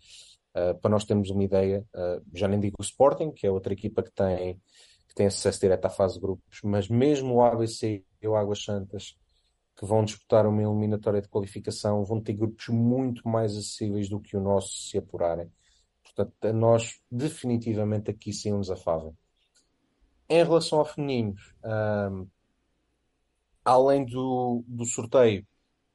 Uh, 0.54 0.78
para 0.80 0.90
nós 0.90 1.04
termos 1.04 1.30
uma 1.30 1.42
ideia, 1.42 1.84
uh, 1.94 2.24
já 2.32 2.46
nem 2.46 2.60
digo 2.60 2.76
o 2.78 2.82
Sporting, 2.82 3.32
que 3.32 3.46
é 3.46 3.50
outra 3.50 3.72
equipa 3.72 4.02
que 4.02 4.12
tem, 4.12 4.60
que 5.08 5.14
tem 5.14 5.26
acesso 5.26 5.60
direto 5.60 5.84
à 5.84 5.90
fase 5.90 6.14
de 6.14 6.20
grupos, 6.20 6.60
mas 6.62 6.88
mesmo 6.88 7.34
o 7.34 7.42
ABC 7.42 8.04
e 8.22 8.28
o 8.28 8.36
Águas 8.36 8.62
Santas, 8.62 9.16
que 9.76 9.84
vão 9.84 10.04
disputar 10.04 10.46
uma 10.46 10.62
eliminatória 10.62 11.20
de 11.20 11.28
qualificação, 11.28 12.04
vão 12.04 12.20
ter 12.20 12.34
grupos 12.34 12.68
muito 12.68 13.28
mais 13.28 13.56
acessíveis 13.56 14.08
do 14.08 14.20
que 14.20 14.36
o 14.36 14.40
nosso 14.40 14.72
se 14.88 14.96
apurarem. 14.96 15.50
Portanto, 16.02 16.52
nós 16.52 17.00
definitivamente 17.10 18.10
aqui 18.10 18.32
saímos 18.32 18.70
a 18.70 18.76
fava. 18.76 19.12
Em 20.28 20.42
relação 20.42 20.78
ao 20.78 20.84
feminino, 20.84 21.34
um, 21.64 22.26
além 23.64 24.04
do, 24.04 24.64
do 24.66 24.84
sorteio, 24.84 25.46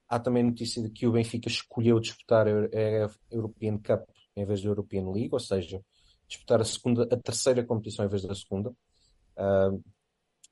há 0.10 0.20
também 0.20 0.44
notícia 0.44 0.82
de 0.82 0.90
que 0.90 1.08
o 1.08 1.12
Benfica 1.12 1.48
escolheu 1.48 2.00
disputar 2.00 2.48
a 2.48 3.10
European 3.32 3.78
Cup 3.78 4.10
em 4.36 4.46
vez 4.46 4.62
da 4.62 4.70
European 4.70 5.12
League, 5.12 5.30
ou 5.32 5.40
seja, 5.40 5.82
disputar 6.28 6.60
a, 6.60 6.66
segunda, 6.66 7.04
a 7.04 7.18
terceira 7.18 7.64
competição 7.64 8.06
em 8.06 8.10
vez 8.10 8.24
da 8.24 8.34
segunda. 8.34 8.72
Uh, 9.38 9.82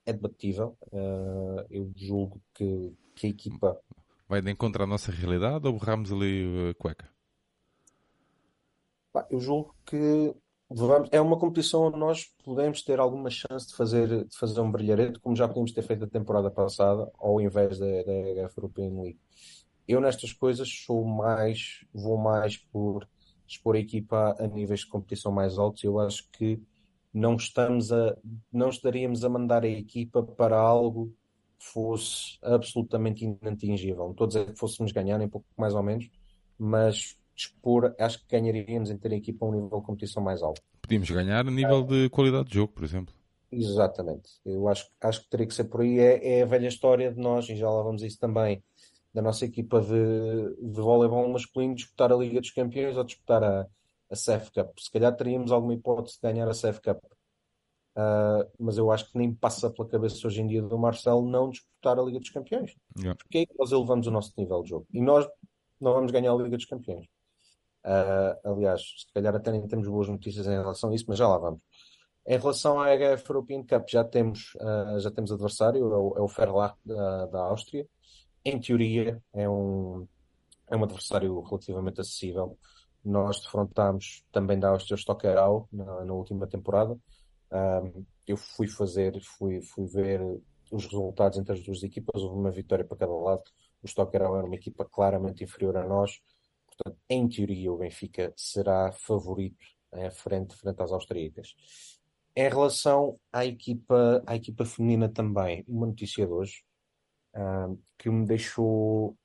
é 0.06 0.14
debatível. 0.14 0.78
Uh, 0.92 1.66
eu 1.70 1.92
julgo 1.96 2.42
que, 2.54 2.94
que 3.16 3.28
a 3.28 3.30
equipa. 3.30 3.80
Vai 4.28 4.42
de 4.42 4.52
encontro 4.52 4.84
à 4.84 4.88
nossa 4.88 5.12
realidade 5.12 5.68
ou 5.68 5.74
borramos 5.74 6.12
ali 6.12 6.70
a 6.70 6.74
cueca? 6.76 7.10
Eu 9.30 9.40
julgo 9.40 9.76
que 9.86 10.34
vamos, 10.70 11.10
é 11.12 11.22
uma 11.22 11.38
competição 11.38 11.84
onde 11.84 11.98
nós 11.98 12.26
podemos 12.44 12.82
ter 12.82 13.00
alguma 13.00 13.30
chance 13.30 13.68
de 13.68 13.76
fazer, 13.76 14.26
de 14.26 14.38
fazer 14.38 14.60
um 14.60 14.72
brilharete, 14.72 15.20
como 15.20 15.36
já 15.36 15.48
podíamos 15.48 15.72
ter 15.72 15.82
feito 15.82 16.04
a 16.04 16.08
temporada 16.08 16.52
passada, 16.52 17.12
ao 17.18 17.40
invés 17.42 17.80
da, 17.80 17.86
da 17.86 18.48
HF 18.48 18.58
European 18.58 19.02
League. 19.02 19.20
Eu 19.88 20.02
nestas 20.02 20.34
coisas 20.34 20.70
sou 20.86 21.06
mais, 21.06 21.86
vou 21.94 22.18
mais 22.18 22.58
por 22.58 23.08
expor 23.48 23.76
a 23.76 23.80
equipa 23.80 24.36
a 24.38 24.48
níveis 24.48 24.82
de 24.82 24.88
competição 24.88 25.32
mais 25.32 25.58
altos. 25.58 25.84
Eu 25.84 26.00
acho 26.00 26.30
que 26.32 26.62
não 27.14 27.36
estamos 27.36 27.92
a, 27.92 28.18
não 28.52 28.70
estaríamos 28.70 29.24
a 29.24 29.30
mandar 29.30 29.64
a 29.64 29.68
equipa 29.68 30.22
para 30.22 30.58
algo 30.58 31.16
que 31.58 31.66
fosse 31.66 32.38
absolutamente 32.44 33.26
inatingível. 33.26 34.04
Não 34.06 34.12
estou 34.12 34.26
a 34.26 34.28
dizer 34.28 34.54
que 34.54 34.60
fôssemos 34.60 34.92
ganhar, 34.92 35.18
nem 35.18 35.30
pouco 35.30 35.48
mais 35.58 35.74
ou 35.74 35.82
menos, 35.82 36.10
mas 36.60 37.18
expor, 37.38 37.96
acho 38.00 38.20
que 38.20 38.26
ganharíamos 38.30 38.90
em 38.90 38.98
ter 38.98 39.12
a 39.14 39.16
equipa 39.16 39.46
a 39.46 39.50
um 39.50 39.52
nível 39.54 39.80
de 39.80 39.86
competição 39.86 40.24
mais 40.24 40.42
alto. 40.42 40.62
Podíamos 40.82 41.10
ganhar 41.10 41.48
a 41.48 41.52
nível 41.52 41.84
de 41.84 42.10
qualidade 42.10 42.50
de 42.50 42.56
jogo, 42.56 42.74
por 42.74 42.84
exemplo. 42.84 43.14
Exatamente. 43.52 44.30
Eu 44.46 44.68
acho, 44.68 44.90
acho 45.02 45.22
que 45.22 45.30
teria 45.30 45.48
que 45.48 45.54
ser 45.54 45.66
por 45.66 45.82
aí. 45.82 46.00
É, 46.00 46.40
é 46.40 46.42
a 46.44 46.46
velha 46.46 46.68
história 46.68 47.12
de 47.14 47.20
nós, 47.20 47.48
e 47.50 47.56
já 47.56 47.70
lá 47.70 47.82
vamos 47.82 48.04
a 48.04 48.08
isso 48.08 48.20
também, 48.20 48.64
da 49.14 49.22
nossa 49.22 49.46
equipa 49.46 49.80
de, 49.80 50.56
de 50.60 50.82
voleibol 50.82 51.30
masculino 51.30 51.76
disputar 51.76 52.12
a 52.12 52.16
Liga 52.16 52.42
dos 52.42 52.52
Campeões 52.52 52.98
ou 52.98 53.04
disputar 53.04 53.44
a, 53.44 53.68
a 54.10 54.16
CEF 54.16 54.52
Cup. 54.52 54.78
Se 54.80 54.92
calhar 54.92 55.16
teríamos 55.16 55.52
alguma 55.52 55.74
hipótese 55.74 56.16
de 56.16 56.22
ganhar 56.22 56.48
a 56.50 56.54
CEF 56.54 56.82
Cup. 56.82 57.04
Uh, 57.96 58.46
mas 58.60 58.78
eu 58.78 58.92
acho 58.92 59.12
que 59.12 59.18
nem 59.18 59.34
passa 59.34 59.72
pela 59.72 59.88
cabeça 59.88 60.28
hoje 60.28 60.40
em 60.40 60.46
dia 60.46 60.62
do 60.62 60.78
Marcelo 60.78 61.28
não 61.28 61.50
disputar 61.50 61.98
a 61.98 62.04
Liga 62.04 62.20
dos 62.20 62.30
Campeões. 62.30 62.76
Yeah. 62.96 63.18
Porque 63.18 63.40
aí 63.40 63.48
nós 63.58 63.72
elevamos 63.72 64.06
o 64.06 64.12
nosso 64.12 64.34
nível 64.38 64.62
de 64.62 64.70
jogo. 64.70 64.88
E 64.94 65.02
nós 65.02 65.28
não 65.82 65.94
vamos 65.94 66.12
ganhar 66.12 66.32
a 66.32 66.36
Liga 66.36 66.56
dos 66.56 66.66
Campeões. 66.66 67.08
Uh, 67.88 68.52
aliás, 68.52 68.82
se 68.82 69.14
calhar 69.14 69.34
até 69.34 69.50
nem 69.50 69.66
temos 69.66 69.88
boas 69.88 70.10
notícias 70.10 70.46
em 70.46 70.58
relação 70.58 70.90
a 70.90 70.96
isso, 70.96 71.06
mas 71.08 71.18
já 71.18 71.26
lá 71.26 71.38
vamos. 71.38 71.62
Em 72.26 72.38
relação 72.38 72.82
à 72.82 72.88
HF 72.88 73.30
European 73.30 73.64
Cup, 73.64 73.88
já 73.90 74.04
temos, 74.04 74.54
uh, 74.56 75.00
já 75.00 75.10
temos 75.10 75.32
adversário, 75.32 75.94
é 75.94 75.98
o, 75.98 76.18
é 76.18 76.22
o 76.22 76.28
Ferlach 76.28 76.76
da, 76.84 77.28
da 77.28 77.40
Áustria. 77.44 77.88
Em 78.44 78.60
teoria, 78.60 79.24
é 79.34 79.48
um, 79.48 80.06
é 80.70 80.76
um 80.76 80.84
adversário 80.84 81.40
relativamente 81.42 82.02
acessível. 82.02 82.58
Nós 83.06 83.40
defrontámos 83.40 84.26
também 84.34 84.60
da 84.60 84.70
Áustria 84.70 84.96
o 84.96 84.98
Stockerau 85.00 85.70
na, 85.72 86.04
na 86.04 86.14
última 86.14 86.46
temporada. 86.46 86.98
Um, 87.50 88.06
eu 88.28 88.36
fui 88.36 88.68
fazer, 88.68 89.18
fui, 89.22 89.62
fui 89.62 89.86
ver 89.86 90.22
os 90.70 90.86
resultados 90.86 91.38
entre 91.38 91.54
as 91.54 91.64
duas 91.64 91.82
equipas, 91.84 92.22
houve 92.22 92.38
uma 92.38 92.52
vitória 92.52 92.84
para 92.84 92.98
cada 92.98 93.14
lado. 93.14 93.44
O 93.82 93.88
Stockerau 93.88 94.36
era 94.36 94.46
uma 94.46 94.56
equipa 94.56 94.84
claramente 94.84 95.46
inferior 95.46 95.78
a 95.78 95.88
nós, 95.88 96.20
Portanto, 96.78 97.02
em 97.10 97.28
teoria, 97.28 97.72
o 97.72 97.78
Benfica 97.78 98.34
será 98.36 98.92
favorito 98.92 99.66
em 99.94 100.12
frente, 100.12 100.56
frente 100.56 100.82
às 100.82 100.92
austríacas. 100.92 101.56
Em 102.36 102.50
relação 102.50 103.20
à 103.34 103.46
equipa, 103.46 104.24
à 104.26 104.36
equipa 104.36 104.64
feminina 104.64 105.10
também, 105.10 105.66
uma 105.68 105.88
notícia 105.88 106.26
de 106.26 106.32
hoje 106.32 106.64
uh, 107.36 107.82
que 107.98 108.10
me 108.10 108.26
deixou 108.26 109.18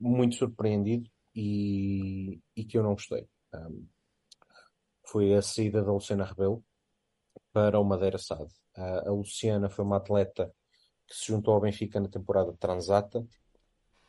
muito 0.00 0.34
surpreendido 0.34 1.08
e, 1.34 2.40
e 2.56 2.64
que 2.64 2.76
eu 2.76 2.82
não 2.82 2.94
gostei. 2.94 3.28
Um, 3.54 3.86
foi 5.06 5.34
a 5.34 5.42
saída 5.42 5.82
da 5.82 5.92
Luciana 5.92 6.24
Rebelo 6.24 6.64
para 7.52 7.78
o 7.78 7.84
Madeira 7.84 8.18
SAD. 8.18 8.50
Uh, 8.76 9.08
a 9.08 9.10
Luciana 9.10 9.70
foi 9.70 9.84
uma 9.84 9.98
atleta 9.98 10.52
que 11.06 11.14
se 11.14 11.26
juntou 11.26 11.54
ao 11.54 11.60
Benfica 11.60 12.00
na 12.00 12.08
temporada 12.08 12.52
transata. 12.58 13.24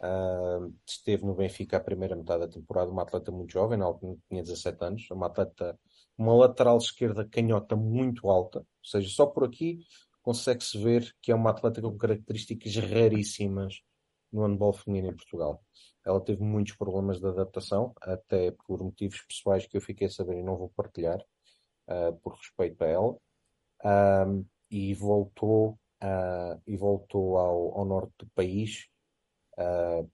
Uh, 0.01 0.73
esteve 0.87 1.25
no 1.25 1.35
Benfica 1.35 1.75
a 1.75 1.81
primeira 1.81 2.15
metade 2.15 2.45
da 2.45 2.47
temporada, 2.47 2.89
uma 2.89 3.01
atleta 3.01 3.31
muito 3.31 3.51
jovem, 3.51 3.77
na 3.77 3.85
altura 3.85 4.17
tinha 4.29 4.41
17 4.41 4.85
anos, 4.85 5.11
uma 5.11 5.27
atleta, 5.27 5.77
uma 6.17 6.33
lateral 6.33 6.77
esquerda 6.77 7.27
canhota 7.27 7.75
muito 7.75 8.29
alta, 8.29 8.59
ou 8.59 8.65
seja, 8.81 9.09
só 9.09 9.25
por 9.25 9.43
aqui 9.43 9.79
consegue-se 10.21 10.77
ver 10.77 11.13
que 11.21 11.31
é 11.31 11.35
uma 11.35 11.49
atleta 11.49 11.81
com 11.81 11.97
características 11.97 12.75
raríssimas 12.77 13.81
no 14.31 14.45
handball 14.45 14.73
feminino 14.73 15.11
em 15.11 15.15
Portugal. 15.15 15.61
Ela 16.05 16.21
teve 16.21 16.41
muitos 16.43 16.75
problemas 16.75 17.19
de 17.19 17.27
adaptação, 17.27 17.93
até 18.01 18.51
por 18.65 18.81
motivos 18.81 19.21
pessoais 19.27 19.65
que 19.65 19.75
eu 19.75 19.81
fiquei 19.81 20.07
a 20.07 20.09
saber 20.09 20.37
e 20.37 20.43
não 20.43 20.55
vou 20.55 20.69
partilhar, 20.69 21.19
uh, 21.89 22.15
por 22.21 22.35
respeito 22.35 22.83
a 22.83 22.87
ela, 22.87 23.17
um, 24.27 24.45
e 24.69 24.93
voltou, 24.93 25.79
uh, 26.01 26.61
e 26.65 26.77
voltou 26.77 27.37
ao, 27.37 27.79
ao 27.79 27.85
norte 27.85 28.13
do 28.19 28.27
país 28.27 28.87
uh, 29.59 30.09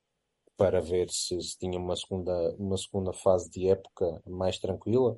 para 0.58 0.82
ver 0.82 1.10
se, 1.10 1.40
se, 1.42 1.58
tinha 1.58 1.78
uma 1.78 1.96
segunda, 1.96 2.56
uma 2.58 2.78
segunda 2.78 3.14
fase 3.14 3.50
de 3.50 3.70
época 3.70 4.22
mais 4.26 4.58
tranquila 4.58 5.18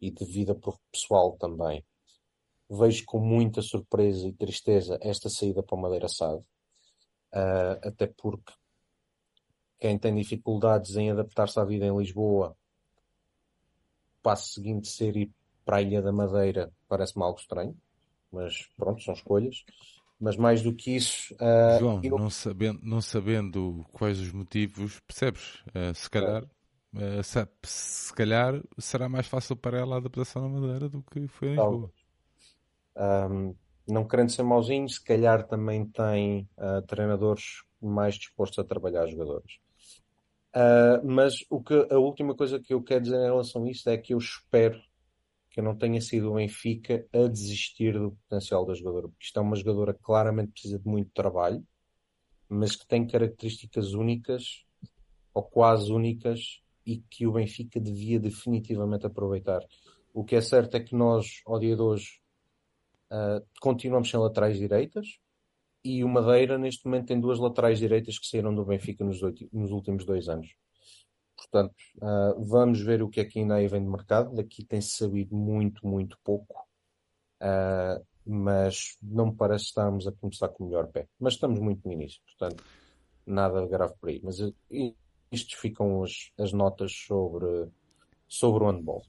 e 0.00 0.10
de 0.10 0.24
vida 0.24 0.58
pessoal 0.90 1.36
também. 1.36 1.84
Vejo 2.68 3.04
com 3.06 3.20
muita 3.20 3.62
surpresa 3.62 4.26
e 4.26 4.32
tristeza 4.32 4.98
esta 5.00 5.28
saída 5.28 5.62
para 5.62 5.76
o 5.76 5.80
Madeira 5.80 6.08
Sade, 6.08 6.44
até 7.82 8.08
porque 8.08 8.52
quem 9.78 9.98
tem 9.98 10.14
dificuldades 10.14 10.96
em 10.96 11.10
adaptar-se 11.10 11.60
à 11.60 11.64
vida 11.64 11.86
em 11.86 11.96
Lisboa, 11.96 12.56
o 14.18 14.22
passo 14.22 14.54
seguinte 14.54 14.88
ser 14.88 15.16
ir 15.16 15.30
para 15.64 15.76
a 15.76 15.82
Ilha 15.82 16.02
da 16.02 16.12
Madeira 16.12 16.72
parece-me 16.88 17.24
algo 17.24 17.38
estranho, 17.38 17.76
mas 18.32 18.68
pronto, 18.76 19.02
são 19.02 19.14
escolhas. 19.14 19.64
Mas 20.18 20.36
mais 20.36 20.62
do 20.62 20.74
que 20.74 20.96
isso. 20.96 21.34
Uh, 21.34 21.78
João, 21.78 22.00
eu... 22.02 22.18
não, 22.18 22.30
sabendo, 22.30 22.80
não 22.82 23.00
sabendo 23.00 23.84
quais 23.92 24.18
os 24.18 24.32
motivos, 24.32 25.00
percebes? 25.00 25.62
Uh, 25.68 25.94
se 25.94 26.08
calhar. 26.08 26.44
Uh, 26.94 27.22
se, 27.22 27.46
se, 27.62 28.14
calhar 28.14 28.62
será 28.78 29.08
mais 29.08 29.26
fácil 29.26 29.54
para 29.54 29.78
ela 29.78 29.96
a 29.96 29.98
adaptação 29.98 30.48
na 30.48 30.60
Madeira 30.60 30.88
do 30.88 31.02
que 31.02 31.28
foi 31.28 31.48
em 31.48 31.50
Lisboa. 31.50 31.90
Um, 32.96 33.54
não 33.86 34.08
querendo 34.08 34.30
ser 34.30 34.42
mauzinho, 34.42 34.88
se 34.88 35.02
calhar 35.04 35.46
também 35.46 35.84
tem 35.84 36.48
treinadores 36.88 37.62
mais 37.80 38.14
dispostos 38.14 38.58
a 38.58 38.64
trabalhar 38.64 39.06
jogadores. 39.06 39.60
Mas 41.04 41.44
o 41.50 41.62
que, 41.62 41.86
a 41.88 41.98
última 41.98 42.34
coisa 42.34 42.58
que 42.58 42.74
eu 42.74 42.82
quero 42.82 43.02
dizer 43.02 43.16
em 43.16 43.24
relação 43.24 43.64
a 43.64 43.70
isto 43.70 43.88
é 43.90 43.96
que 43.96 44.14
eu 44.14 44.18
espero 44.18 44.80
que 45.56 45.62
não 45.62 45.74
tenha 45.74 46.02
sido 46.02 46.30
o 46.30 46.34
Benfica 46.34 47.06
a 47.14 47.26
desistir 47.28 47.94
do 47.94 48.10
potencial 48.10 48.66
da 48.66 48.74
jogadora, 48.74 49.08
porque 49.08 49.24
isto 49.24 49.38
é 49.38 49.42
uma 49.42 49.56
jogadora 49.56 49.94
que 49.94 50.02
claramente 50.02 50.52
precisa 50.52 50.78
de 50.78 50.86
muito 50.86 51.10
trabalho, 51.14 51.66
mas 52.46 52.76
que 52.76 52.86
tem 52.86 53.06
características 53.06 53.94
únicas, 53.94 54.66
ou 55.32 55.42
quase 55.42 55.90
únicas, 55.90 56.60
e 56.84 56.98
que 56.98 57.26
o 57.26 57.32
Benfica 57.32 57.80
devia 57.80 58.20
definitivamente 58.20 59.06
aproveitar. 59.06 59.62
O 60.12 60.26
que 60.26 60.36
é 60.36 60.42
certo 60.42 60.76
é 60.76 60.80
que 60.80 60.94
nós, 60.94 61.40
ao 61.46 61.58
dia 61.58 61.74
de 61.74 61.80
hoje, 61.80 62.20
uh, 63.10 63.42
continuamos 63.58 64.10
sem 64.10 64.20
laterais 64.20 64.58
direitas, 64.58 65.06
e 65.82 66.04
o 66.04 66.08
Madeira, 66.08 66.58
neste 66.58 66.84
momento, 66.84 67.06
tem 67.06 67.18
duas 67.18 67.38
laterais 67.38 67.78
direitas 67.78 68.18
que 68.18 68.26
saíram 68.26 68.54
do 68.54 68.62
Benfica 68.62 69.02
nos, 69.02 69.22
nos 69.50 69.70
últimos 69.70 70.04
dois 70.04 70.28
anos. 70.28 70.54
Portanto, 71.36 71.74
uh, 71.96 72.44
vamos 72.44 72.80
ver 72.80 73.02
o 73.02 73.08
que 73.08 73.20
é 73.20 73.24
que 73.24 73.38
ainda 73.38 73.56
aí 73.56 73.68
vem 73.68 73.82
de 73.82 73.90
mercado. 73.90 74.34
Daqui 74.34 74.64
tem-se 74.64 74.90
sabido 74.96 75.36
muito, 75.36 75.86
muito 75.86 76.18
pouco. 76.24 76.66
Uh, 77.40 78.04
mas 78.24 78.96
não 79.00 79.26
me 79.26 79.36
parece 79.36 79.66
estarmos 79.66 80.06
a 80.06 80.12
começar 80.12 80.48
com 80.48 80.64
o 80.64 80.66
melhor 80.68 80.88
pé. 80.88 81.06
Mas 81.18 81.34
estamos 81.34 81.60
muito 81.60 81.86
no 81.86 81.92
início, 81.92 82.20
portanto, 82.24 82.64
nada 83.24 83.64
grave 83.66 83.94
por 84.00 84.08
aí. 84.08 84.20
Mas 84.22 84.40
uh, 84.40 84.54
isto 85.30 85.56
ficam 85.58 86.02
as, 86.02 86.32
as 86.38 86.52
notas 86.52 86.92
sobre, 86.92 87.68
sobre 88.26 88.64
o 88.64 88.70
handball. 88.70 89.04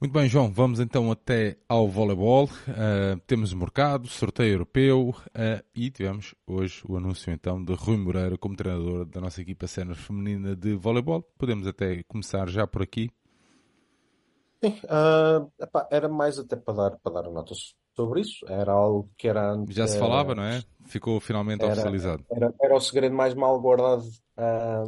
Muito 0.00 0.12
bem, 0.12 0.28
João, 0.28 0.48
vamos 0.48 0.78
então 0.78 1.10
até 1.10 1.56
ao 1.68 1.88
voleibol. 1.88 2.44
Uh, 2.44 3.18
temos 3.26 3.52
o 3.52 3.56
mercado, 3.56 4.06
sorteio 4.06 4.52
europeu 4.52 5.08
uh, 5.08 5.64
e 5.74 5.90
tivemos 5.90 6.36
hoje 6.46 6.84
o 6.88 6.96
anúncio 6.96 7.32
então 7.32 7.64
de 7.64 7.74
Rui 7.74 7.96
Moreira 7.96 8.38
como 8.38 8.54
treinador 8.54 9.04
da 9.06 9.20
nossa 9.20 9.42
equipa 9.42 9.66
sénior 9.66 9.96
feminina 9.96 10.54
de 10.54 10.76
voleibol. 10.76 11.24
Podemos 11.36 11.66
até 11.66 12.04
começar 12.04 12.48
já 12.48 12.64
por 12.64 12.80
aqui. 12.80 13.10
Sim, 14.62 14.78
uh, 14.84 15.50
epá, 15.60 15.88
era 15.90 16.08
mais 16.08 16.38
até 16.38 16.54
para 16.54 16.74
dar, 16.74 16.96
para 16.98 17.20
dar 17.20 17.30
notas 17.32 17.74
sobre 17.96 18.20
isso. 18.20 18.46
Era 18.48 18.70
algo 18.70 19.10
que 19.18 19.26
era. 19.26 19.60
Já 19.68 19.88
se 19.88 19.98
falava, 19.98 20.32
não 20.32 20.44
é? 20.44 20.62
Ficou 20.84 21.18
finalmente 21.18 21.64
era, 21.64 21.72
oficializado. 21.72 22.24
Era, 22.30 22.54
era, 22.62 22.76
o 22.76 22.80
segredo 22.80 23.16
mais 23.16 23.34
mal 23.34 23.60
guardado 23.60 24.04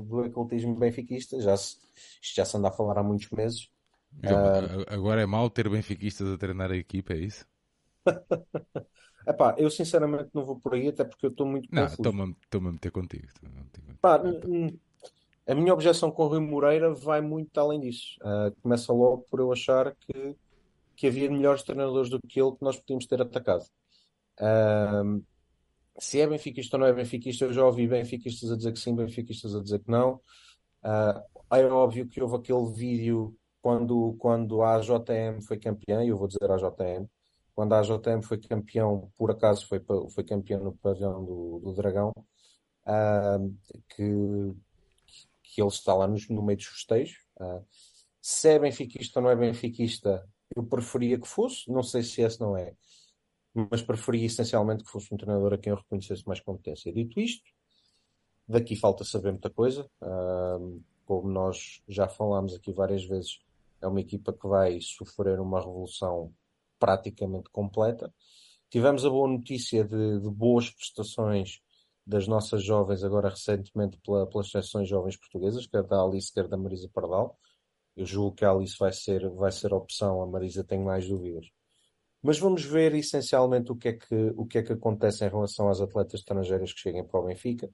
do 0.04 0.20
ocultismo 0.20 0.76
benfiquista. 0.76 1.40
Já 1.40 1.56
se, 1.56 1.78
isto 2.22 2.36
já 2.36 2.44
se 2.44 2.56
anda 2.56 2.68
a 2.68 2.72
falar 2.72 2.96
há 2.98 3.02
muitos 3.02 3.28
meses. 3.30 3.68
Uh... 4.18 4.84
Agora 4.88 5.22
é 5.22 5.26
mau 5.26 5.48
ter 5.48 5.68
benfiquistas 5.68 6.28
a 6.28 6.38
treinar 6.38 6.70
a 6.70 6.76
equipa, 6.76 7.14
é 7.14 7.18
isso? 7.18 7.46
Epá, 9.26 9.54
eu 9.58 9.70
sinceramente 9.70 10.30
não 10.32 10.44
vou 10.44 10.58
por 10.58 10.74
aí, 10.74 10.88
até 10.88 11.04
porque 11.04 11.26
eu 11.26 11.30
estou 11.30 11.46
muito 11.46 11.68
não, 11.70 11.82
confuso. 11.82 12.36
Estou-me 12.42 12.68
a 12.68 12.72
meter 12.72 12.90
contigo. 12.90 13.28
Epá, 13.90 14.20
a 15.46 15.54
minha 15.54 15.74
objeção 15.74 16.10
com 16.10 16.24
o 16.24 16.28
Rui 16.28 16.40
Moreira 16.40 16.92
vai 16.94 17.20
muito 17.20 17.58
além 17.58 17.80
disso. 17.80 18.16
Uh, 18.20 18.54
começa 18.62 18.92
logo 18.92 19.26
por 19.30 19.40
eu 19.40 19.52
achar 19.52 19.94
que, 19.96 20.36
que 20.96 21.06
havia 21.06 21.30
melhores 21.30 21.62
treinadores 21.62 22.08
do 22.08 22.20
que 22.20 22.40
ele 22.40 22.52
que 22.52 22.62
nós 22.62 22.78
podíamos 22.78 23.06
ter 23.06 23.20
atacado. 23.20 23.64
Uh, 24.38 25.22
se 25.98 26.20
é 26.20 26.26
benfiquista 26.26 26.76
ou 26.76 26.80
não 26.80 26.86
é 26.86 26.92
benfiquista, 26.92 27.44
eu 27.44 27.52
já 27.52 27.64
ouvi 27.64 27.86
benfiquistas 27.86 28.50
a 28.50 28.56
dizer 28.56 28.72
que 28.72 28.78
sim, 28.78 28.94
benfiquistas 28.94 29.54
a 29.54 29.60
dizer 29.60 29.80
que 29.80 29.90
não. 29.90 30.20
Uh, 30.82 31.20
é 31.50 31.64
óbvio 31.66 32.06
que 32.06 32.22
houve 32.22 32.36
aquele 32.36 32.72
vídeo 32.72 33.36
quando, 33.60 34.16
quando 34.18 34.62
a 34.62 34.76
AJM 34.76 35.40
foi 35.46 35.58
campeã, 35.58 36.04
e 36.04 36.08
eu 36.08 36.16
vou 36.16 36.28
dizer 36.28 36.50
a 36.50 36.54
AJM, 36.54 37.06
quando 37.54 37.74
a 37.74 37.80
AJM 37.80 38.22
foi 38.22 38.38
campeão, 38.38 39.12
por 39.16 39.30
acaso 39.30 39.66
foi, 39.66 39.82
foi 40.10 40.24
campeão 40.24 40.64
no 40.64 40.72
pavilhão 40.76 41.24
do, 41.24 41.60
do 41.60 41.74
Dragão, 41.74 42.12
uh, 42.86 43.56
que, 43.88 44.54
que 45.42 45.60
ele 45.60 45.68
está 45.68 45.94
lá 45.94 46.06
no, 46.08 46.16
no 46.30 46.42
meio 46.42 46.56
dos 46.56 46.66
festejos. 46.66 47.18
Uh, 47.38 47.64
se 48.20 48.48
é 48.48 48.58
benfiquista 48.58 49.18
ou 49.18 49.24
não 49.24 49.30
é 49.30 49.36
benfiquista, 49.36 50.26
eu 50.54 50.64
preferia 50.64 51.18
que 51.18 51.28
fosse, 51.28 51.70
não 51.70 51.82
sei 51.82 52.02
se 52.02 52.22
esse 52.22 52.40
não 52.40 52.56
é, 52.56 52.74
mas 53.54 53.82
preferia 53.82 54.26
essencialmente 54.26 54.84
que 54.84 54.90
fosse 54.90 55.12
um 55.12 55.16
treinador 55.16 55.54
a 55.54 55.58
quem 55.58 55.70
eu 55.70 55.76
reconhecesse 55.76 56.26
mais 56.26 56.40
competência. 56.40 56.92
Dito 56.92 57.20
isto, 57.20 57.50
daqui 58.46 58.76
falta 58.76 59.04
saber 59.04 59.32
muita 59.32 59.50
coisa. 59.50 59.88
Uh, 60.00 60.82
como 61.04 61.28
nós 61.28 61.82
já 61.88 62.08
falámos 62.08 62.54
aqui 62.54 62.72
várias 62.72 63.04
vezes, 63.04 63.40
é 63.80 63.86
uma 63.86 64.00
equipa 64.00 64.32
que 64.32 64.46
vai 64.46 64.78
sofrer 64.80 65.40
uma 65.40 65.60
revolução 65.60 66.32
praticamente 66.78 67.50
completa. 67.50 68.12
Tivemos 68.70 69.04
a 69.04 69.10
boa 69.10 69.28
notícia 69.28 69.84
de, 69.84 70.20
de 70.20 70.30
boas 70.30 70.70
prestações 70.70 71.60
das 72.06 72.26
nossas 72.26 72.64
jovens, 72.64 73.04
agora 73.04 73.28
recentemente 73.28 73.98
pela, 74.04 74.26
pelas 74.28 74.50
seleções 74.50 74.88
jovens 74.88 75.16
portuguesas, 75.16 75.66
quer 75.66 75.82
da 75.84 76.02
Alice, 76.02 76.32
quer 76.32 76.48
da 76.48 76.56
Marisa 76.56 76.88
Pardal. 76.92 77.38
Eu 77.96 78.06
julgo 78.06 78.34
que 78.34 78.44
a 78.44 78.50
Alice 78.50 78.76
vai 78.78 78.92
ser, 78.92 79.28
vai 79.30 79.52
ser 79.52 79.72
opção, 79.74 80.22
a 80.22 80.26
Marisa 80.26 80.64
tem 80.64 80.80
mais 80.80 81.06
dúvidas. 81.06 81.46
Mas 82.22 82.38
vamos 82.38 82.64
ver 82.64 82.94
essencialmente 82.94 83.72
o 83.72 83.76
que, 83.76 83.88
é 83.88 83.92
que, 83.94 84.32
o 84.36 84.46
que 84.46 84.58
é 84.58 84.62
que 84.62 84.72
acontece 84.72 85.24
em 85.24 85.28
relação 85.28 85.68
às 85.68 85.80
atletas 85.80 86.20
estrangeiras 86.20 86.72
que 86.72 86.80
cheguem 86.80 87.04
para 87.06 87.20
o 87.20 87.24
Benfica. 87.26 87.70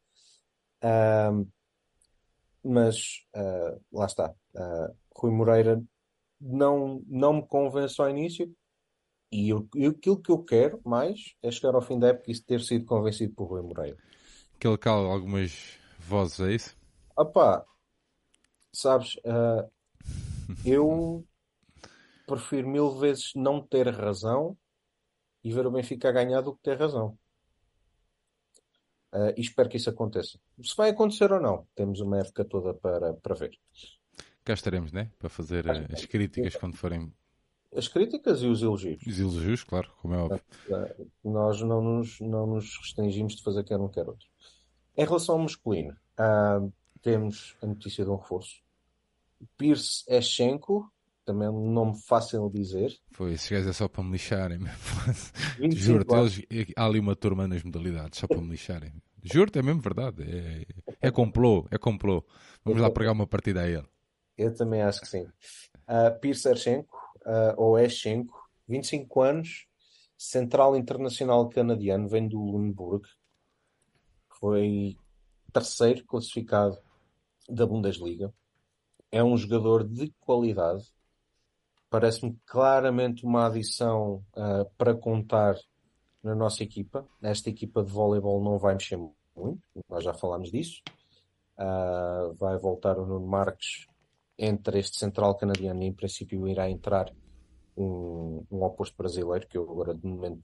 Mas 2.63 3.27
uh, 3.35 3.81
lá 3.93 4.07
está. 4.07 4.35
Uh, 4.55 4.97
Rui 5.15 5.33
Moreira 5.33 5.83
não, 6.41 7.03
não 7.07 7.35
me 7.35 7.47
convence 7.47 8.01
ao 8.01 8.09
início. 8.11 8.55
E 9.31 9.49
eu, 9.49 9.69
eu, 9.75 9.91
aquilo 9.91 10.21
que 10.21 10.31
eu 10.31 10.39
quero 10.39 10.81
mais 10.85 11.35
é 11.43 11.51
chegar 11.51 11.75
ao 11.75 11.83
fim 11.83 11.99
da 11.99 12.09
época 12.09 12.31
e 12.31 12.41
ter 12.41 12.61
sido 12.61 12.85
convencido 12.85 13.35
por 13.35 13.47
Rui 13.47 13.63
Moreira. 13.63 13.97
Que 14.59 14.67
ele 14.67 14.79
cala 14.79 15.13
algumas 15.13 15.79
vozes, 15.99 16.41
é 16.41 16.55
isso? 16.55 16.77
Opá, 17.17 17.65
sabes, 18.73 19.17
uh, 19.17 19.71
eu 20.65 21.25
prefiro 22.27 22.69
mil 22.69 22.99
vezes 22.99 23.33
não 23.35 23.61
ter 23.61 23.89
razão 23.89 24.57
e 25.43 25.53
ver 25.53 25.67
o 25.67 25.71
Benfica 25.71 26.13
ganhar 26.13 26.41
do 26.41 26.55
que 26.55 26.63
ter 26.63 26.79
razão. 26.79 27.19
Uh, 29.15 29.33
e 29.37 29.41
espero 29.41 29.69
que 29.69 29.77
isso 29.77 29.89
aconteça. 29.89 30.39
Se 30.63 30.77
vai 30.77 30.91
acontecer 30.91 31.33
ou 31.33 31.41
não, 31.41 31.67
temos 31.75 32.01
uma 32.01 32.19
época 32.19 32.45
toda 32.45 32.75
para, 32.75 33.15
para 33.15 33.35
ver. 33.35 33.59
Cá 34.47 34.55
estaremos, 34.55 34.93
né? 34.93 35.11
Para 35.19 35.29
fazer 35.29 35.67
uh, 35.67 35.93
as 35.93 36.05
críticas 36.07 36.55
quando 36.57 36.77
forem. 36.77 37.13
As 37.75 37.89
críticas 37.89 38.41
e 38.43 38.47
os 38.47 38.63
elogios. 38.63 39.03
Os 39.05 39.19
elogios, 39.19 39.65
claro, 39.65 39.91
como 40.01 40.15
é 40.15 40.19
óbvio. 40.19 40.41
Nós 41.23 41.61
não 41.61 41.83
nos, 41.83 42.21
não 42.21 42.47
nos 42.47 42.79
restringimos 42.79 43.35
de 43.35 43.43
fazer 43.43 43.65
quer 43.65 43.79
um 43.79 43.89
quer 43.89 44.09
outro. 44.09 44.27
Em 44.97 45.05
relação 45.05 45.35
ao 45.35 45.43
masculino, 45.43 45.95
uh, 46.19 46.73
temos 47.03 47.57
a 47.61 47.67
notícia 47.67 48.05
de 48.05 48.11
um 48.11 48.17
reforço. 48.17 48.63
Pierce 49.59 50.05
Eschenko, 50.09 50.91
também 51.27 51.49
é 51.49 51.51
um 51.51 51.73
nome 51.73 52.01
fácil 52.01 52.49
de 52.49 52.59
dizer. 52.61 52.97
Foi, 53.11 53.33
esses 53.33 53.51
gajos 53.51 53.67
é 53.69 53.73
só 53.73 53.89
para 53.89 54.05
me 54.05 54.13
lixarem. 54.13 54.61
Juro-te, 55.75 56.15
há 56.77 56.85
ali 56.85 57.01
uma 57.01 57.17
turma 57.17 57.49
nas 57.49 57.63
modalidades, 57.65 58.21
só 58.21 58.29
para 58.29 58.41
me 58.41 58.49
lixarem. 58.49 58.93
Juro-te, 59.23 59.59
é 59.59 59.63
mesmo 59.63 59.83
verdade. 59.83 60.23
É, 60.23 60.67
é 61.03 61.11
complô, 61.11 61.67
é 61.71 61.77
complô. 61.77 62.25
Vamos 62.65 62.81
lá 62.81 62.91
pregar 62.91 63.13
uma 63.13 63.27
partida 63.27 63.63
a 63.63 63.69
ele. 63.69 63.87
Eu 64.37 64.55
também 64.55 64.83
acho 64.83 65.01
que 65.01 65.09
sim. 65.09 65.23
Uh, 65.89 66.19
Pierce 66.21 66.49
Eschenko, 66.49 66.97
uh, 67.23 67.55
ou 67.57 67.79
Eschenko, 67.79 68.49
25 68.69 69.23
anos, 69.23 69.67
central 70.17 70.77
internacional 70.77 71.49
canadiano, 71.49 72.09
vem 72.09 72.29
do 72.29 72.39
Lundburg. 72.39 73.07
Foi 74.29 74.97
terceiro 75.53 76.05
classificado 76.05 76.79
da 77.49 77.67
Bundesliga. 77.67 78.33
É 79.11 79.23
um 79.25 79.37
jogador 79.37 79.85
de 79.85 80.13
qualidade. 80.21 80.85
Parece-me 81.89 82.39
claramente 82.45 83.25
uma 83.25 83.47
adição 83.47 84.25
uh, 84.37 84.69
para 84.77 84.95
contar 84.95 85.57
na 86.23 86.35
nossa 86.35 86.63
equipa. 86.63 87.07
Esta 87.23 87.49
equipa 87.49 87.83
de 87.83 87.91
voleibol 87.91 88.43
não 88.43 88.59
vai 88.59 88.75
mexer 88.75 88.99
muito, 89.35 89.63
nós 89.89 90.05
já 90.05 90.13
falámos 90.13 90.51
disso. 90.51 90.83
Uh, 91.57 92.35
vai 92.35 92.59
voltar 92.59 92.99
o 92.99 93.07
Nuno 93.07 93.27
Marques 93.27 93.87
entre 94.39 94.79
este 94.79 94.99
central 94.99 95.37
canadiano 95.37 95.83
e 95.83 95.87
em 95.87 95.93
princípio 95.93 96.47
irá 96.49 96.69
entrar 96.69 97.13
um, 97.77 98.45
um 98.51 98.63
oposto 98.63 98.97
brasileiro, 98.97 99.47
que 99.47 99.57
eu 99.57 99.71
agora 99.71 99.95
de 99.95 100.07
momento 100.07 100.43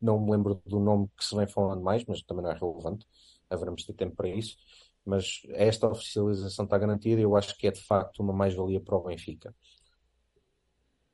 não 0.00 0.20
me 0.20 0.30
lembro 0.32 0.60
do 0.64 0.78
nome 0.78 1.08
que 1.16 1.24
se 1.24 1.34
vem 1.34 1.46
falando 1.46 1.82
mais, 1.82 2.04
mas 2.04 2.22
também 2.22 2.44
não 2.44 2.50
é 2.50 2.54
relevante. 2.54 3.06
Haveremos 3.48 3.80
de 3.82 3.88
ter 3.88 3.94
tempo 3.94 4.16
para 4.16 4.28
isso. 4.28 4.56
Mas 5.04 5.42
esta 5.50 5.88
oficialização 5.88 6.64
está 6.64 6.76
garantida 6.76 7.20
e 7.20 7.24
eu 7.24 7.36
acho 7.36 7.56
que 7.56 7.66
é 7.66 7.70
de 7.70 7.80
facto 7.80 8.20
uma 8.20 8.32
mais-valia 8.32 8.80
para 8.80 8.96
o 8.96 9.04
Benfica. 9.04 9.54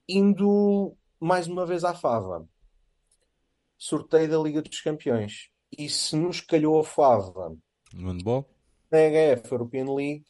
Indo 0.08 0.96
mais 1.20 1.46
uma 1.46 1.64
vez 1.64 1.84
à 1.84 1.94
Fava, 1.94 2.48
sorteio 3.76 4.28
da 4.30 4.38
Liga 4.38 4.62
dos 4.62 4.80
Campeões. 4.80 5.50
E 5.76 5.88
se 5.88 6.16
nos 6.16 6.40
calhou 6.40 6.80
a 6.80 6.84
Fava 6.84 7.56
no 7.94 8.10
handball, 8.10 8.48
na 8.90 8.98
HF 8.98 9.52
European 9.52 9.94
League, 9.94 10.24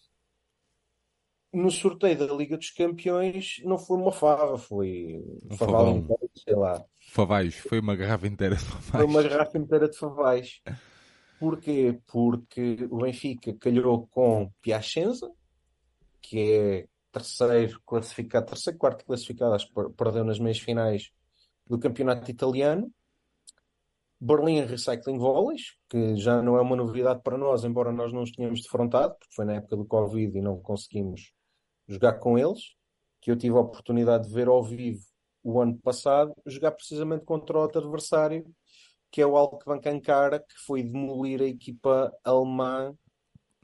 no 1.53 1.71
sorteio 1.71 2.17
da 2.17 2.33
Liga 2.35 2.57
dos 2.57 2.71
Campeões 2.71 3.61
não 3.65 3.77
foi 3.77 3.99
uma 3.99 4.11
fava, 4.11 4.57
foi 4.57 5.23
um 5.51 5.57
faval 5.57 5.91
inteiro, 5.91 6.31
sei 6.35 6.55
lá. 6.55 6.83
Favais, 6.99 7.55
foi 7.57 7.81
uma 7.81 7.95
garrafa 7.95 8.27
inteira 8.27 8.57
de 8.57 8.65
favais. 8.65 8.91
Foi 8.91 9.05
uma 9.05 9.23
garrafa 9.23 9.59
inteira 9.59 9.89
de 9.89 9.97
favais. 9.99 10.63
Porquê? 11.39 11.99
Porque 12.07 12.89
o 12.91 12.99
Benfica 12.99 13.55
calhou 13.55 14.07
com 14.07 14.51
Piacenza, 14.63 15.31
que 16.23 16.39
é 16.53 16.87
terceiro 17.11 17.81
classificado, 17.85 18.47
terceiro, 18.47 18.79
quarto 18.79 19.05
classificado, 19.05 19.55
acho 19.55 19.67
que 19.69 19.91
perdeu 19.97 20.25
nas 20.25 20.39
meias 20.39 20.59
finais 20.59 21.11
do 21.67 21.79
campeonato 21.79 22.31
italiano. 22.31 22.91
Berlim 24.19 24.61
Recycling 24.65 25.19
Volleys, 25.19 25.77
que 25.89 26.15
já 26.17 26.41
não 26.41 26.57
é 26.57 26.61
uma 26.61 26.77
novidade 26.77 27.21
para 27.23 27.37
nós, 27.37 27.65
embora 27.65 27.91
nós 27.91 28.13
não 28.13 28.23
os 28.23 28.31
tenhamos 28.31 28.63
defrontado, 28.63 29.17
porque 29.19 29.35
foi 29.35 29.45
na 29.45 29.55
época 29.55 29.77
do 29.77 29.85
Covid 29.85 30.39
e 30.39 30.41
não 30.41 30.61
conseguimos 30.61 31.33
jogar 31.93 32.15
com 32.15 32.39
eles, 32.39 32.75
que 33.21 33.31
eu 33.31 33.37
tive 33.37 33.57
a 33.57 33.61
oportunidade 33.61 34.27
de 34.27 34.35
ver 34.35 34.49
ao 34.49 34.63
vivo 34.63 35.05
o 35.43 35.61
ano 35.61 35.77
passado, 35.79 36.35
jogar 36.47 36.73
precisamente 36.73 37.25
contra 37.25 37.59
outro 37.59 37.83
adversário, 37.83 38.45
que 39.11 39.21
é 39.21 39.27
o 39.27 39.37
Alckbank 39.37 39.89
Ankara, 39.89 40.41
que 40.41 40.59
foi 40.65 40.83
demolir 40.83 41.43
a 41.43 41.47
equipa 41.47 42.13
alemã 42.25 42.97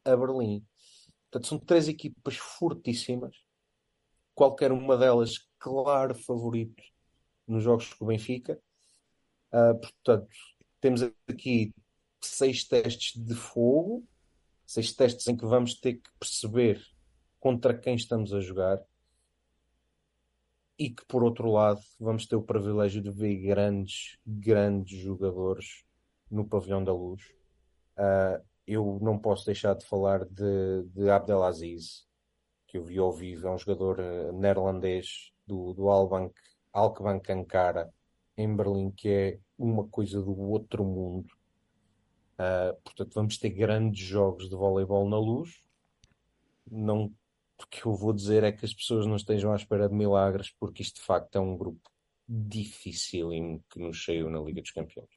a 0.05 0.17
Berlim. 0.17 0.65
Portanto, 1.31 1.49
são 1.49 1.59
três 1.59 1.89
equipas 1.89 2.37
fortíssimas, 2.37 3.37
qualquer 4.35 4.73
uma 4.73 4.97
delas, 4.97 5.49
claro, 5.59 6.15
favorito 6.15 6.83
nos 7.47 7.63
jogos 7.63 7.93
com 7.95 8.05
o 8.05 8.09
Benfica. 8.09 8.61
Uh, 9.53 9.79
portanto, 9.81 10.29
temos 10.81 11.03
aqui 11.27 11.75
seis 12.21 12.65
testes 12.65 13.21
de 13.23 13.35
fogo, 13.35 14.07
seis 14.67 14.93
testes 14.93 15.27
em 15.29 15.37
que 15.37 15.47
vamos 15.47 15.81
ter 15.81 15.95
que 15.95 16.11
perceber 16.19 16.83
contra 17.41 17.77
quem 17.77 17.95
estamos 17.95 18.33
a 18.33 18.41
jogar 18.41 18.83
e 20.79 20.91
que 20.91 21.05
por 21.07 21.25
outro 21.25 21.51
lado 21.51 21.81
vamos 21.99 22.27
ter 22.27 22.37
o 22.37 22.43
privilégio 22.43 23.03
de 23.03 23.11
ver 23.11 23.37
grandes, 23.37 24.19
grandes 24.25 25.01
jogadores 25.01 25.85
no 26.31 26.47
pavilhão 26.47 26.85
da 26.85 26.93
luz. 26.93 27.23
Uh, 27.97 28.43
eu 28.67 28.99
não 29.03 29.19
posso 29.19 29.47
deixar 29.47 29.75
de 29.75 29.85
falar 29.85 30.25
de, 30.25 30.85
de 30.95 31.11
Abdelaziz, 31.11 32.07
que 32.67 32.79
eu 32.79 32.85
vi 32.85 32.99
ao 32.99 33.13
vivo, 33.13 33.49
é 33.49 33.51
um 33.51 33.59
jogador 33.59 33.99
uh, 33.99 34.33
neerlandês 34.33 35.33
do, 35.47 35.73
do 35.73 35.89
Albank, 35.89 36.33
Alkbank 36.73 37.33
Ankara, 37.33 37.93
em 38.37 38.55
Berlim, 38.55 38.91
que 38.93 39.09
é 39.09 39.39
uma 39.59 39.89
coisa 39.89 40.23
do 40.23 40.39
outro 40.39 40.85
mundo. 40.85 41.29
Uh, 42.35 42.81
portanto, 42.85 43.15
vamos 43.15 43.37
ter 43.37 43.51
grandes 43.51 44.07
jogos 44.07 44.49
de 44.49 44.55
voleibol 44.55 45.09
na 45.09 45.19
luz. 45.19 45.61
Não, 46.71 47.13
o 47.65 47.67
que 47.67 47.87
eu 47.87 47.95
vou 47.95 48.13
dizer 48.13 48.45
é 48.45 48.53
que 48.53 48.65
as 48.65 48.73
pessoas 48.73 49.07
não 49.07 49.17
estejam 49.17 49.53
à 49.53 49.57
espera 49.57 49.89
de 49.89 49.95
milagres, 49.95 50.51
porque 50.59 50.83
isto 50.83 50.97
de 50.97 51.07
facto 51.07 51.37
é 51.37 51.41
um 51.41 51.57
grupo 51.57 51.91
dificílimo 52.29 53.65
que 53.71 53.81
nos 53.81 54.05
saiu 54.05 54.31
na 54.31 54.41
Liga 54.41 54.61
dos 54.61 54.71
Campeões. 54.71 55.09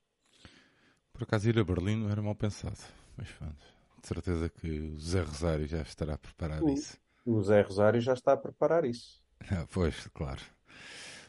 Por 1.14 1.24
acaso 1.24 1.50
ir 1.50 1.60
a 1.60 1.64
Berlim 1.64 1.98
não 1.98 2.10
era 2.10 2.22
mal 2.22 2.36
pensado, 2.36 2.78
mas 3.18 3.30
pronto, 3.32 3.66
de 4.02 4.08
certeza 4.08 4.50
que 4.50 4.68
o 4.68 5.00
Zé 5.00 5.22
Rosário 5.22 5.68
já 5.68 5.82
estará 5.82 6.14
a 6.14 6.18
preparar 6.18 6.64
isso. 6.64 6.98
O 7.26 7.42
Zé 7.44 7.62
Rosário 7.62 8.02
já 8.02 8.14
está 8.14 8.34
a 8.34 8.38
preparar 8.38 8.86
isso. 8.86 9.22
Ah, 9.50 9.66
pois, 9.74 10.08
claro. 10.14 10.40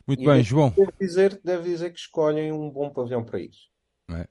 Muito 0.06 0.22
e 0.22 0.26
bem, 0.26 0.42
João. 0.42 0.68
Deve 0.68 0.92
dizer, 1.00 1.40
deve 1.42 1.64
dizer 1.64 1.90
que 1.90 1.98
escolhem 1.98 2.52
um 2.52 2.68
bom 2.68 2.90
pavilhão 2.90 3.24
para 3.24 3.40
isso. 3.40 3.70
É. 4.10 4.28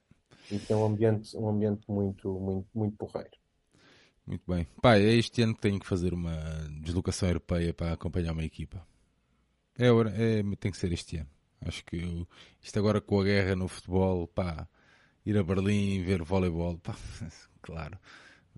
E 0.52 0.58
tem 0.60 0.76
um 0.76 0.84
ambiente, 0.84 1.36
um 1.36 1.48
ambiente 1.48 1.90
muito, 1.90 2.32
muito, 2.38 2.68
muito 2.72 2.96
porreiro. 2.96 3.41
Muito 4.26 4.42
bem. 4.46 4.66
Pai, 4.80 5.02
é 5.02 5.14
este 5.14 5.42
ano 5.42 5.54
que 5.54 5.60
tenho 5.60 5.80
que 5.80 5.86
fazer 5.86 6.14
uma 6.14 6.36
deslocação 6.80 7.28
europeia 7.28 7.74
para 7.74 7.92
acompanhar 7.92 8.32
uma 8.32 8.44
equipa. 8.44 8.86
É, 9.78 9.88
é, 9.88 10.42
tem 10.56 10.70
que 10.70 10.76
ser 10.76 10.92
este 10.92 11.16
ano. 11.16 11.28
Acho 11.60 11.84
que 11.84 11.96
eu, 11.96 12.26
isto 12.60 12.78
agora 12.78 13.00
com 13.00 13.20
a 13.20 13.24
guerra 13.24 13.56
no 13.56 13.68
futebol, 13.68 14.26
pá, 14.26 14.68
ir 15.24 15.36
a 15.36 15.42
Berlim 15.42 16.02
ver 16.02 16.22
voleibol, 16.22 16.78
pá, 16.78 16.94
claro. 17.62 17.98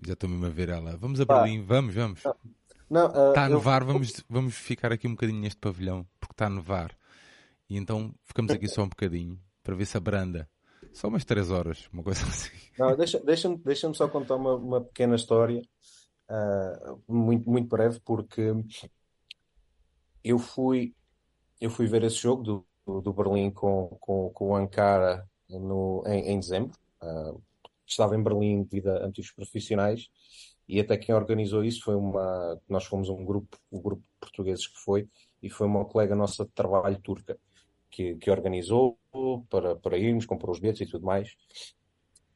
Já 0.05 0.13
estou 0.13 0.29
mesmo 0.29 0.45
a 0.45 0.49
ver 0.49 0.69
ela. 0.69 0.97
Vamos 0.97 1.19
a 1.19 1.25
Berlim, 1.25 1.63
vamos, 1.63 1.95
vamos. 1.95 2.25
Uh, 2.25 3.29
está 3.29 3.45
a 3.45 3.49
nevar, 3.49 3.81
eu... 3.81 3.87
vamos, 3.87 4.23
vamos 4.29 4.55
ficar 4.55 4.91
aqui 4.91 5.07
um 5.07 5.11
bocadinho 5.11 5.39
neste 5.39 5.59
pavilhão, 5.59 6.05
porque 6.19 6.33
está 6.33 6.47
a 6.47 6.49
nevar. 6.49 6.95
E 7.69 7.77
então 7.77 8.13
ficamos 8.23 8.51
aqui 8.51 8.67
só 8.67 8.83
um 8.83 8.89
bocadinho 8.89 9.39
para 9.63 9.75
ver 9.75 9.85
se 9.85 9.97
abranda. 9.97 10.47
Só 10.93 11.07
umas 11.07 11.25
3 11.25 11.51
horas, 11.51 11.87
uma 11.91 12.03
coisa 12.03 12.21
assim. 12.27 12.51
Não, 12.77 12.95
deixa, 12.95 13.19
deixa-me, 13.19 13.57
deixa-me 13.57 13.95
só 13.95 14.07
contar 14.07 14.35
uma, 14.35 14.55
uma 14.55 14.81
pequena 14.81 15.15
história, 15.15 15.61
uh, 16.29 17.01
muito, 17.07 17.49
muito 17.49 17.67
breve, 17.67 17.99
porque 18.03 18.53
eu 20.23 20.39
fui, 20.39 20.93
eu 21.59 21.69
fui 21.69 21.87
ver 21.87 22.03
esse 22.03 22.17
jogo 22.17 22.43
do, 22.85 23.01
do 23.01 23.13
Berlim 23.13 23.51
com, 23.51 23.97
com, 23.99 24.29
com 24.31 24.49
o 24.49 24.55
Ankara 24.55 25.27
no, 25.49 26.03
em, 26.07 26.31
em 26.31 26.39
dezembro. 26.39 26.77
Uh, 27.01 27.41
estava 27.85 28.15
em 28.15 28.23
Berlim 28.23 28.63
devido 28.63 28.89
a 28.89 29.05
antigos 29.05 29.31
profissionais 29.31 30.09
e 30.67 30.79
até 30.79 30.97
quem 30.97 31.13
organizou 31.13 31.63
isso 31.63 31.83
foi 31.83 31.95
uma. 31.95 32.59
Nós 32.67 32.85
fomos 32.85 33.09
um 33.09 33.23
grupo, 33.23 33.57
um 33.71 33.79
grupo 33.81 34.01
de 34.01 34.19
portugueses 34.19 34.67
que 34.67 34.79
foi, 34.79 35.07
e 35.41 35.49
foi 35.49 35.67
uma 35.67 35.85
colega 35.85 36.15
nossa 36.15 36.43
de 36.43 36.51
trabalho 36.51 36.99
turca 37.01 37.37
que, 37.95 38.15
que 38.15 38.29
organizou 38.29 38.99
para, 39.49 39.73
para 39.77 39.97
irmos, 39.97 40.25
comprou 40.25 40.51
os 40.51 40.59
bilhetes 40.59 40.81
e 40.81 40.91
tudo 40.91 41.05
mais. 41.05 41.33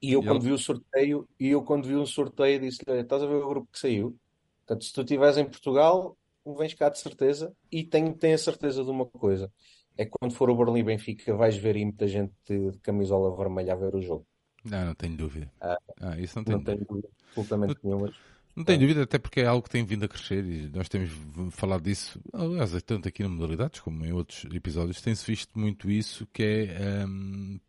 E 0.02 0.14
eu, 0.14 0.22
e 0.22 0.26
quando 0.26 0.38
eu... 0.38 0.42
vi 0.42 0.52
o 0.54 0.58
sorteio, 0.58 1.28
e 1.38 1.50
eu 1.50 1.62
quando 1.62 1.86
vi 1.86 1.96
o 1.96 2.06
sorteio 2.06 2.62
disse-lhe, 2.62 3.02
estás 3.02 3.22
a 3.22 3.28
ver 3.28 3.36
o 3.36 3.50
grupo 3.50 3.70
que 3.70 3.78
saiu? 3.78 4.18
Portanto, 4.66 4.86
se 4.86 4.94
tu 4.94 5.02
estiveres 5.02 5.38
em 5.38 5.44
Portugal, 5.44 6.18
vens 6.46 6.74
cá 6.74 6.88
de 6.88 6.98
certeza 6.98 7.54
e 7.70 7.84
tenho, 7.84 8.14
tenho 8.14 8.36
a 8.36 8.38
certeza 8.38 8.84
de 8.86 8.90
uma 8.90 9.06
coisa. 9.06 9.52
É 9.98 10.06
que 10.06 10.12
quando 10.18 10.34
for 10.34 10.50
o 10.50 10.56
Berlim 10.56 10.84
Benfica 10.84 11.36
vais 11.36 11.58
ver 11.58 11.76
aí 11.76 11.84
muita 11.84 12.08
gente 12.08 12.34
de, 12.48 12.80
camisola 12.80 13.36
vermelha 13.36 13.74
a 13.74 13.76
ver 13.76 13.94
o 13.94 14.02
jogo. 14.02 14.26
Não, 14.64 14.86
não 14.86 14.96
tenho 14.96 15.18
dúvida. 15.18 15.52
Ah, 15.60 15.78
ah 16.00 16.18
isso 16.18 16.38
não 16.38 16.46
tenho 16.46 16.58
não 16.58 16.64
dúvida. 16.64 16.88
tenho 16.88 17.04
absolutamente 17.28 17.80
nenhuma. 17.84 18.14
Não 18.56 18.64
tenho 18.64 18.80
dúvida, 18.80 19.04
até 19.04 19.18
porque 19.18 19.42
é 19.42 19.46
algo 19.46 19.64
que 19.64 19.70
tem 19.70 19.86
vindo 19.86 20.04
a 20.04 20.08
crescer 20.08 20.44
e 20.44 20.70
nós 20.70 20.90
temos 20.90 21.12
falado 21.52 21.84
disso, 21.84 22.20
aliás, 22.34 22.72
tanto 22.84 23.08
aqui 23.08 23.24
na 23.24 23.30
modalidades 23.30 23.80
como 23.80 24.06
em 24.06 24.12
outros 24.12 24.46
episódios, 24.54 25.02
tem-se 25.02 25.26
visto 25.26 25.58
muito 25.58 25.90
isso, 25.90 26.28
que 26.34 26.44
é 26.44 27.06
um, 27.06 27.60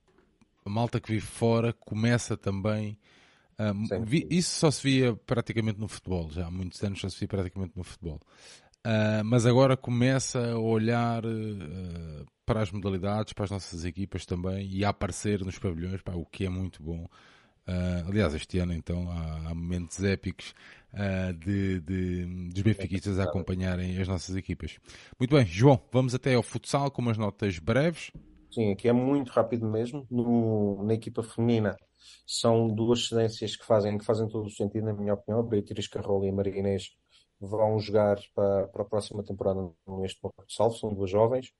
a 0.65 0.70
malta 0.70 1.01
que 1.01 1.12
vive 1.12 1.27
fora 1.27 1.73
começa 1.73 2.36
também. 2.36 2.98
Um, 3.59 4.05
vi, 4.05 4.27
isso 4.31 4.59
só 4.59 4.70
se 4.70 4.82
via 4.82 5.15
praticamente 5.15 5.78
no 5.78 5.86
futebol, 5.86 6.31
já 6.31 6.47
há 6.47 6.51
muitos 6.51 6.82
anos 6.82 7.01
só 7.01 7.09
se 7.09 7.19
via 7.20 7.28
praticamente 7.28 7.74
no 7.77 7.85
futebol. 7.85 8.20
Uh, 8.86 9.23
mas 9.24 9.44
agora 9.44 9.77
começa 9.77 10.52
a 10.52 10.59
olhar 10.59 11.24
uh, 11.24 12.27
para 12.47 12.62
as 12.62 12.73
modalidades, 12.73 13.35
para 13.35 13.44
as 13.44 13.51
nossas 13.51 13.85
equipas 13.85 14.24
também 14.24 14.66
e 14.66 14.85
a 14.85 14.89
aparecer 14.89 15.44
nos 15.44 15.59
pavilhões, 15.59 16.01
pá, 16.01 16.12
o 16.15 16.24
que 16.24 16.47
é 16.47 16.48
muito 16.48 16.82
bom. 16.82 17.07
Uh, 17.71 18.09
aliás, 18.09 18.35
este 18.35 18.59
ano 18.59 18.73
então 18.75 19.09
há, 19.11 19.51
há 19.51 19.55
momentos 19.55 20.03
épicos 20.03 20.55
de, 21.39 21.81
de, 21.81 22.27
dos 22.53 22.63
benfiquistas 22.63 23.19
a 23.21 23.25
acompanharem 23.25 23.97
as 24.01 24.09
nossas 24.09 24.35
equipas. 24.35 24.79
Muito 25.19 25.35
bem, 25.35 25.47
João, 25.47 25.81
vamos 25.93 26.17
até 26.17 26.35
ao 26.35 26.43
futsal 26.43 26.91
com 26.91 27.01
umas 27.01 27.17
notas 27.17 27.61
breves. 27.61 28.11
Sim, 28.51 28.73
aqui 28.73 28.89
é 28.89 28.93
muito 28.93 29.31
rápido 29.31 29.67
mesmo. 29.67 30.05
No, 30.11 30.83
na 30.83 30.95
equipa 30.95 31.23
feminina 31.23 31.77
são 32.27 32.67
duas 32.67 33.07
cedências 33.07 33.55
que 33.55 33.65
fazem, 33.65 33.97
que 33.97 34.05
fazem 34.05 34.29
todo 34.29 34.47
o 34.47 34.51
sentido, 34.51 34.87
na 34.87 34.93
minha 34.93 35.15
opinião. 35.15 35.43
Beatriz 35.45 35.87
Carrola 35.87 36.27
e 36.27 36.33
Maria 36.33 36.59
Inês 36.59 36.91
vão 37.41 37.79
jogar 37.79 38.19
para, 38.35 38.67
para 38.69 38.83
a 38.83 38.85
próxima 38.85 39.23
temporada 39.23 39.71
neste 39.87 40.21
Porto 40.21 40.45
de 40.45 40.53
Salvo. 40.53 40.77
São 40.77 40.93
duas 40.93 41.11
jovens, 41.11 41.53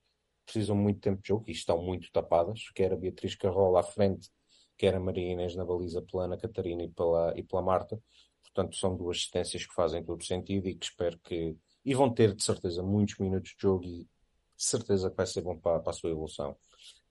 precisam 0.45 0.75
muito 0.75 0.99
tempo 0.99 1.21
de 1.21 1.29
jogo 1.29 1.45
e 1.47 1.53
estão 1.53 1.81
muito 1.81 2.11
tapadas. 2.11 2.69
Quer 2.75 2.91
a 2.91 2.97
Beatriz 2.97 3.35
Carrola 3.35 3.79
à 3.79 3.83
frente, 3.83 4.29
quer 4.81 4.95
a 4.95 4.99
Maria 4.99 5.31
Inês 5.31 5.55
na 5.55 5.63
baliza 5.63 6.01
pela 6.01 6.23
Ana 6.23 6.37
Catarina 6.37 6.81
e 6.81 6.89
pela, 6.89 7.31
e 7.37 7.43
pela 7.43 7.61
Marta. 7.61 8.01
Portanto, 8.41 8.75
são 8.75 8.95
duas 8.95 9.17
assistências 9.17 9.63
que 9.63 9.75
fazem 9.75 10.03
todo 10.03 10.23
sentido 10.23 10.67
e 10.67 10.73
que 10.73 10.85
espero 10.85 11.19
que. 11.19 11.55
E 11.85 11.93
vão 11.93 12.11
ter, 12.11 12.33
de 12.33 12.43
certeza, 12.43 12.81
muitos 12.81 13.19
minutos 13.19 13.51
de 13.51 13.61
jogo 13.61 13.85
e 13.85 14.07
certeza 14.57 15.11
que 15.11 15.15
vai 15.17 15.27
ser 15.27 15.41
bom 15.41 15.55
para, 15.55 15.79
para 15.79 15.91
a 15.91 15.93
sua 15.93 16.09
evolução. 16.09 16.55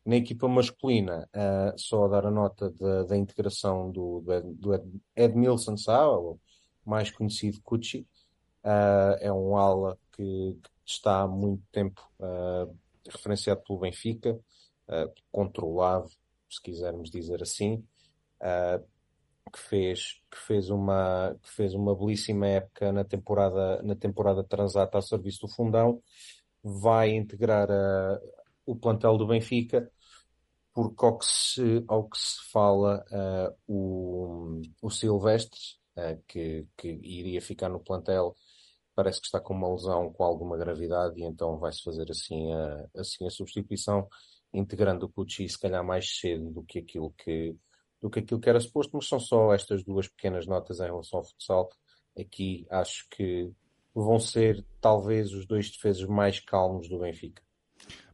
Na 0.05 0.17
equipa 0.17 0.49
masculina, 0.49 1.29
uh, 1.33 1.79
só 1.79 2.07
a 2.07 2.09
dar 2.09 2.27
a 2.27 2.31
nota 2.31 2.71
da, 2.71 3.05
da 3.05 3.17
integração 3.17 3.93
do, 3.93 4.25
do 4.57 4.71
Edmilson 5.15 5.77
Sá, 5.77 6.05
mais 6.85 7.11
conhecido 7.11 7.61
Cucci, 7.63 8.05
Uh, 8.63 9.17
é 9.21 9.33
um 9.33 9.57
ala 9.57 9.99
que, 10.13 10.55
que, 10.63 10.71
está 10.85 11.23
há 11.23 11.27
muito 11.27 11.63
tempo 11.73 12.07
uh, 12.19 12.77
referenciado 13.09 13.63
pelo 13.63 13.79
Benfica, 13.79 14.39
controlado, 15.33 16.11
se 16.51 16.63
quisermos 16.63 17.11
dizer 17.11 17.43
assim, 17.43 17.85
que 19.53 19.59
fez, 19.59 20.21
que, 20.31 20.39
fez 20.39 20.71
uma, 20.71 21.37
que 21.43 21.51
fez 21.51 21.75
uma 21.75 21.95
belíssima 21.95 22.47
época 22.47 22.93
na 22.93 23.05
temporada, 23.05 23.83
na 23.83 23.97
temporada 23.97 24.45
transata 24.45 24.99
a 24.99 25.03
serviço 25.03 25.43
do 25.43 25.49
Fundão, 25.49 26.03
vai 26.63 27.11
integrar 27.11 27.69
o 28.67 28.77
plantel 28.77 29.17
do 29.17 29.27
Benfica, 29.27 29.91
porque 30.73 31.05
ao 31.05 31.19
que 31.19 31.27
se, 31.27 31.85
ao 31.89 32.09
que 32.09 32.19
se 32.19 32.51
fala, 32.53 33.05
o, 33.67 34.61
o 34.81 34.91
Silvestre, 34.91 35.59
que, 36.29 36.67
que 36.77 36.89
iria 36.89 37.41
ficar 37.43 37.69
no 37.69 37.81
plantel, 37.81 38.37
parece 38.95 39.21
que 39.21 39.27
está 39.27 39.41
com 39.41 39.55
uma 39.55 39.71
lesão 39.73 40.13
com 40.13 40.23
alguma 40.23 40.57
gravidade 40.57 41.21
e 41.21 41.25
então 41.25 41.59
vai-se 41.59 41.83
fazer 41.83 42.11
assim 42.11 42.53
a, 42.53 42.87
assim 42.97 43.27
a 43.27 43.31
substituição, 43.31 44.09
integrando 44.53 45.07
o 45.07 45.09
Pucci 45.09 45.49
se 45.49 45.59
calhar 45.59 45.85
mais 45.85 46.19
cedo 46.19 46.51
do 46.51 46.63
que 46.63 46.79
aquilo 46.79 47.13
que, 47.17 47.57
do 48.01 48.11
que 48.11 48.19
aquilo 48.21 48.41
que 48.41 48.49
era 48.49 48.61
suposto, 48.61 48.97
mas 48.97 49.09
são 49.09 49.21
só 49.21 49.53
estas 49.55 49.85
duas 49.85 50.09
pequenas 50.09 50.47
notas 50.47 50.81
em 50.81 50.85
relação 50.85 51.19
ao 51.19 51.25
futsal. 51.25 51.69
Aqui 52.19 52.67
acho 52.71 53.07
que 53.11 53.51
vão 53.95 54.19
ser 54.19 54.65
talvez 54.81 55.33
os 55.33 55.47
dois 55.47 55.71
defesas 55.71 56.05
mais 56.05 56.41
calmos 56.41 56.89
do 56.89 56.99
Benfica. 56.99 57.43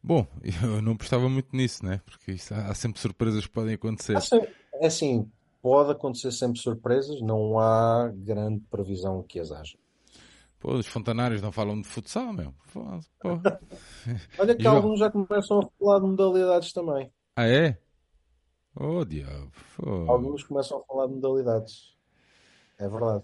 Bom, 0.03 0.25
eu 0.63 0.81
não 0.81 0.95
prestava 0.95 1.27
muito 1.27 1.55
nisso, 1.55 1.85
né? 1.85 2.01
Porque 2.05 2.33
isso, 2.33 2.53
há 2.53 2.73
sempre 2.73 2.99
surpresas 2.99 3.45
que 3.45 3.51
podem 3.51 3.75
acontecer. 3.75 4.17
É 4.75 4.87
assim, 4.87 5.29
pode 5.61 5.91
acontecer 5.91 6.31
sempre 6.31 6.59
surpresas, 6.59 7.21
não 7.21 7.59
há 7.59 8.11
grande 8.15 8.61
previsão 8.69 9.23
que 9.23 9.39
as 9.39 9.51
haja. 9.51 9.77
Pô, 10.59 10.73
os 10.73 10.87
fontanários 10.87 11.41
não 11.41 11.51
falam 11.51 11.79
de 11.79 11.87
futsal, 11.87 12.33
meu. 12.33 12.53
Olha 14.39 14.55
que 14.55 14.65
alguns 14.67 14.99
já 14.99 15.11
começam 15.11 15.59
a 15.59 15.69
falar 15.79 15.99
de 15.99 16.05
modalidades 16.07 16.73
também. 16.73 17.11
Ah, 17.35 17.47
é? 17.47 17.77
Oh, 18.75 19.05
diabo. 19.05 19.51
Oh. 19.81 20.11
Alguns 20.11 20.43
começam 20.43 20.79
a 20.79 20.83
falar 20.85 21.07
de 21.07 21.13
modalidades. 21.13 21.95
É 22.79 22.87
verdade. 22.87 23.23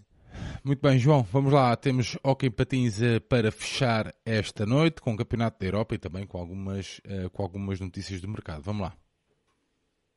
Muito 0.63 0.81
bem, 0.81 0.97
João, 0.97 1.23
vamos 1.23 1.53
lá. 1.53 1.75
Temos 1.75 2.17
Hockey 2.23 2.49
Patins 2.49 3.01
eh, 3.01 3.19
para 3.19 3.51
fechar 3.51 4.13
esta 4.25 4.65
noite 4.65 5.01
com 5.01 5.13
o 5.13 5.17
Campeonato 5.17 5.59
da 5.59 5.65
Europa 5.65 5.93
e 5.93 5.97
também 5.99 6.25
com 6.25 6.39
algumas, 6.39 6.99
uh, 6.99 7.29
com 7.31 7.43
algumas 7.43 7.79
notícias 7.79 8.21
do 8.21 8.27
mercado. 8.27 8.63
Vamos 8.63 8.83
lá. 8.83 8.97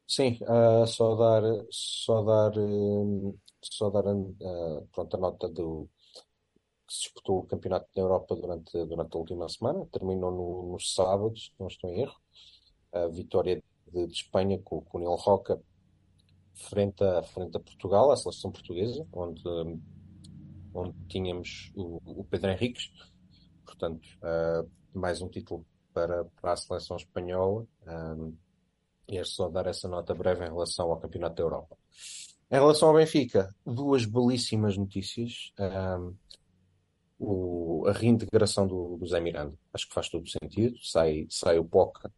Sim, 0.07 0.39
uh, 0.43 0.87
só 0.87 1.17
dar, 1.17 1.43
só 1.71 2.23
dar, 2.23 2.57
uh, 2.57 3.39
só 3.61 3.91
dar 3.91 4.05
pronto, 4.93 5.17
a 5.17 5.21
nota 5.21 5.49
do, 5.49 5.89
que 6.87 6.95
se 6.95 7.01
disputou 7.03 7.39
o 7.39 7.47
Campeonato 7.47 7.89
da 7.95 8.03
Europa 8.03 8.37
durante, 8.37 8.73
durante 8.87 9.15
a 9.15 9.19
última 9.19 9.49
semana, 9.49 9.87
terminou 9.87 10.31
no, 10.31 10.73
nos 10.73 10.95
sábados, 10.95 11.53
não 11.59 11.67
estou 11.67 11.91
em 11.91 12.03
erro, 12.03 12.17
a 12.93 13.09
vitória 13.09 13.63
de, 13.93 14.07
de 14.07 14.13
Espanha 14.13 14.61
com, 14.63 14.81
com 14.83 14.99
o 14.99 15.01
Nil 15.01 15.15
Roca 15.15 15.61
frente 16.55 17.05
a, 17.05 17.23
frente 17.23 17.57
a 17.57 17.61
Portugal, 17.61 18.11
a 18.11 18.17
seleção 18.17 18.51
portuguesa, 18.51 19.07
onde, 19.13 19.43
onde 20.73 20.95
tínhamos 21.09 21.71
o, 21.75 22.01
o 22.21 22.25
Pedro 22.25 22.51
Henriques, 22.51 22.91
portanto, 23.65 24.07
uh, 24.23 24.71
mais 24.95 25.21
um 25.21 25.29
título 25.29 25.67
para, 25.93 26.25
para 26.41 26.53
a 26.53 26.57
seleção 26.57 26.97
espanhola, 26.97 27.67
um, 27.87 28.35
e 29.09 29.19
é 29.19 29.25
só 29.25 29.49
dar 29.49 29.67
essa 29.67 29.89
nota 29.89 30.15
breve 30.15 30.45
em 30.45 30.49
relação 30.49 30.91
ao 30.91 30.99
Campeonato 30.99 31.37
da 31.37 31.43
Europa. 31.43 31.77
Em 32.51 32.55
relação 32.55 32.89
ao 32.89 32.95
Benfica, 32.95 33.55
duas 33.65 34.05
belíssimas 34.05 34.77
notícias. 34.77 35.53
Um, 35.59 36.15
o, 37.19 37.87
a 37.87 37.93
reintegração 37.93 38.67
do, 38.67 38.97
do 38.99 39.07
Zé 39.07 39.21
Miranda. 39.21 39.57
Acho 39.73 39.89
que 39.89 39.95
faz 39.95 40.09
todo 40.09 40.29
sentido. 40.29 40.77
Sai, 40.83 41.27
sai 41.31 41.59
o 41.59 41.65
Poca. 41.65 42.13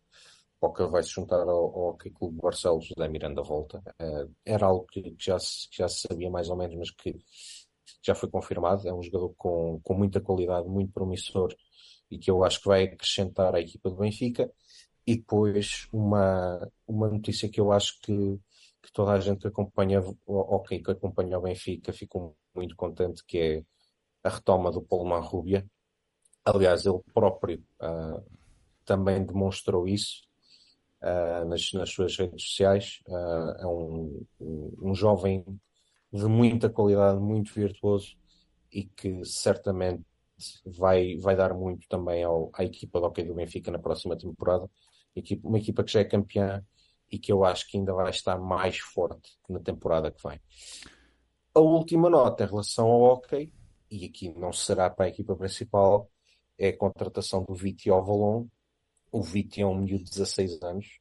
Poca 0.61 0.87
vai 0.89 1.03
se 1.03 1.11
juntar 1.11 1.41
ao, 1.41 1.79
ao 1.79 1.97
Clube 1.97 2.41
Barcelos, 2.41 2.91
o 2.91 3.01
Zé 3.01 3.09
Miranda 3.09 3.43
volta. 3.43 3.79
Uh, 4.01 4.35
era 4.45 4.67
algo 4.67 4.87
que, 4.87 5.15
já, 5.19 5.37
que 5.39 5.79
já 5.79 5.89
se 5.89 6.07
sabia 6.09 6.31
mais 6.31 6.51
ou 6.51 6.57
menos, 6.57 6.77
mas 6.77 6.91
que 6.91 7.17
já 8.03 8.15
foi 8.15 8.29
confirmado. 8.31 8.89
É 8.89 8.93
um 8.93 9.03
jogador 9.03 9.35
com, 9.37 9.81
com 9.83 9.95
muita 9.95 10.21
qualidade, 10.21 10.69
muito 10.69 10.93
promissor 10.93 11.55
e 12.11 12.19
que 12.19 12.31
eu 12.31 12.45
acho 12.45 12.61
que 12.61 12.69
vai 12.69 12.85
acrescentar 12.85 13.55
à 13.55 13.61
equipa 13.61 13.91
do 13.91 13.97
Benfica. 13.97 14.51
E 15.07 15.17
depois 15.17 15.89
uma, 15.93 16.71
uma 16.87 17.09
notícia 17.09 17.49
que 17.49 17.61
eu 17.61 17.73
acho 17.73 17.99
que, 18.03 18.13
que 18.83 18.93
toda 18.93 19.13
a 19.13 19.21
gente 19.21 19.41
que 19.41 19.49
acompanha, 19.49 20.03
ok, 20.27 20.83
que 20.83 20.91
acompanha 20.91 21.39
o 21.39 21.43
Benfica 21.43 21.93
ficou 21.93 22.37
muito 22.55 22.77
contente, 22.77 23.25
que 23.27 23.39
é 23.39 23.65
a 24.29 24.35
retoma 24.35 24.71
do 24.71 24.83
Paulo 24.83 25.09
Marrubia. 25.09 25.67
Aliás, 26.45 26.87
ele 26.87 27.01
próprio 27.13 27.63
uh, 27.81 28.25
também 28.85 29.25
demonstrou 29.25 29.87
isso 29.89 30.23
uh, 31.03 31.45
nas, 31.47 31.73
nas, 31.73 31.91
suas 31.91 32.17
redes 32.17 32.43
sociais. 32.43 33.01
Uh, 33.07 33.61
é 33.61 33.67
um, 33.67 34.27
um, 34.41 34.95
jovem 34.95 35.45
de 36.13 36.27
muita 36.27 36.71
qualidade, 36.71 37.19
muito 37.21 37.53
virtuoso 37.53 38.17
e 38.73 38.85
que 38.85 39.25
certamente 39.25 40.05
vai, 40.65 41.17
vai 41.17 41.35
dar 41.35 41.53
muito 41.55 41.87
também 41.89 42.23
ao, 42.23 42.51
à 42.55 42.65
equipa 42.65 43.01
do 43.01 43.07
Hockey 43.07 43.25
do 43.25 43.35
Benfica 43.35 43.71
na 43.71 43.79
próxima 43.79 44.17
temporada. 44.17 44.71
Uma 45.43 45.59
equipa 45.59 45.83
que 45.83 45.93
já 45.93 46.01
é 46.01 46.05
campeã 46.05 46.65
e 47.11 47.19
que 47.19 47.33
eu 47.33 47.45
acho 47.45 47.69
que 47.69 47.77
ainda 47.77 47.93
vai 47.93 48.11
estar 48.11 48.39
mais 48.39 48.79
forte 48.79 49.37
na 49.49 49.59
temporada 49.59 50.11
que 50.11 50.23
vem. 50.27 50.41
A 51.55 51.61
última 51.61 52.09
nota 52.09 52.45
em 52.45 52.47
relação 52.47 52.87
ao 52.87 53.01
hockey 53.01 53.53
e 53.91 54.05
aqui 54.07 54.33
não 54.35 54.53
será 54.53 54.91
para 54.91 55.07
a 55.07 55.09
equipa 55.09 55.35
principal, 55.37 56.11
é 56.59 56.69
a 56.69 56.77
contratação 56.77 57.45
do 57.45 57.55
Viti 57.55 57.91
Ovalon. 57.91 58.47
O 59.11 59.23
Viti 59.23 59.63
é 59.63 59.67
um 59.67 59.77
miúdo 59.77 60.05
de 60.05 60.11
16 60.11 60.63
anos, 60.63 61.01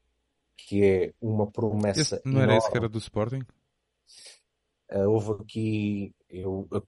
que 0.55 0.83
é 0.83 1.13
uma 1.19 1.49
promessa. 1.49 2.01
Esse 2.15 2.21
não 2.25 2.33
enorme. 2.33 2.43
era 2.43 2.57
esse 2.57 2.71
que 2.71 2.77
era 2.77 2.89
do 2.89 2.97
Sporting? 2.97 3.41
Uh, 4.91 5.09
houve 5.09 5.41
aqui. 5.41 6.15
Eu, 6.29 6.67
eu, 6.71 6.87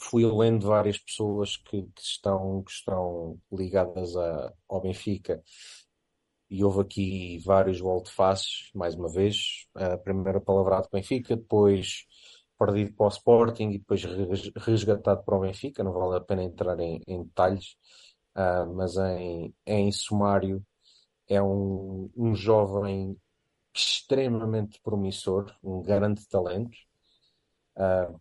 fui 0.00 0.26
lendo 0.26 0.66
várias 0.66 0.98
pessoas 0.98 1.56
que, 1.56 1.82
que 1.82 2.02
estão, 2.02 2.62
que 2.64 2.72
estão 2.72 3.38
ligadas 3.52 4.16
a, 4.16 4.52
ao 4.68 4.80
Benfica 4.80 5.40
e 6.50 6.62
houve 6.62 6.80
aqui 6.80 7.38
vários 7.38 7.80
volte-faces, 7.80 8.70
mais 8.74 8.94
uma 8.94 9.08
vez. 9.08 9.66
A 9.74 9.96
primeira 9.96 10.40
palavra 10.40 10.82
do 10.82 10.88
Benfica, 10.92 11.36
depois 11.36 12.06
perdido 12.58 12.94
para 12.94 13.06
o 13.06 13.08
Sporting 13.08 13.70
e 13.70 13.78
depois 13.78 14.02
resgatado 14.56 15.22
para 15.24 15.36
o 15.36 15.40
Benfica, 15.40 15.82
não 15.82 15.92
vale 15.92 16.16
a 16.16 16.20
pena 16.20 16.42
entrar 16.42 16.78
em, 16.80 17.00
em 17.06 17.22
detalhes, 17.24 17.76
uh, 18.36 18.72
mas 18.74 18.96
em, 18.96 19.54
em 19.66 19.92
sumário 19.92 20.64
é 21.28 21.42
um, 21.42 22.10
um 22.16 22.34
jovem 22.34 23.16
extremamente 23.74 24.80
promissor, 24.82 25.52
um 25.62 25.82
grande 25.82 26.26
talento. 26.28 26.76
Uh, 27.76 28.20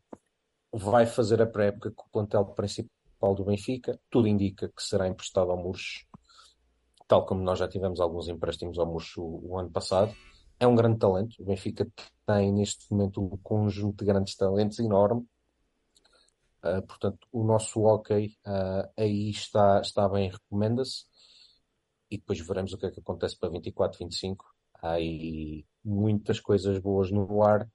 vai 0.72 1.06
fazer 1.06 1.42
a 1.42 1.46
pré-época 1.46 1.92
com 1.92 2.06
o 2.08 2.10
plantel 2.10 2.46
principal 2.46 3.36
do 3.36 3.46
Benfica. 3.46 4.00
Tudo 4.10 4.28
indica 4.28 4.68
que 4.70 4.82
será 4.82 5.08
emprestado 5.08 5.52
ao 5.52 5.58
Murcho, 5.58 6.06
tal 7.08 7.26
como 7.26 7.44
nós 7.44 7.60
já 7.60 7.68
tivemos 7.68 8.00
alguns 8.00 8.28
empréstimos 8.28 8.80
ao 8.80 8.88
Murcho 8.88 9.22
o, 9.22 9.52
o 9.52 9.60
ano 9.60 9.70
passado 9.70 10.16
é 10.64 10.68
um 10.68 10.76
grande 10.76 10.98
talento. 10.98 11.36
O 11.42 11.46
Benfica 11.46 11.88
tem 12.26 12.52
neste 12.54 12.90
momento 12.92 13.22
um 13.22 13.38
conjunto 13.38 13.98
de 13.98 14.06
grandes 14.06 14.36
talentos 14.36 14.80
enorme. 14.80 15.28
Uh, 16.64 16.82
portanto, 16.88 17.28
o 17.32 17.44
nosso 17.44 17.82
hockey 17.82 18.38
uh, 18.48 18.90
aí 18.98 19.30
está, 19.30 19.82
está 19.82 20.08
bem, 20.08 20.32
recomenda-se. 20.32 21.04
E 22.10 22.18
depois 22.18 22.40
veremos 22.40 22.72
o 22.74 22.78
que 22.78 22.86
é 22.86 22.92
que 22.92 23.02
acontece 23.02 23.38
para 23.38 23.50
24, 23.50 24.00
25. 24.00 24.46
Há 24.82 24.92
aí 24.94 25.66
muitas 25.84 26.40
coisas 26.40 26.80
boas 26.80 27.12
no 27.12 27.44
ar, 27.44 27.70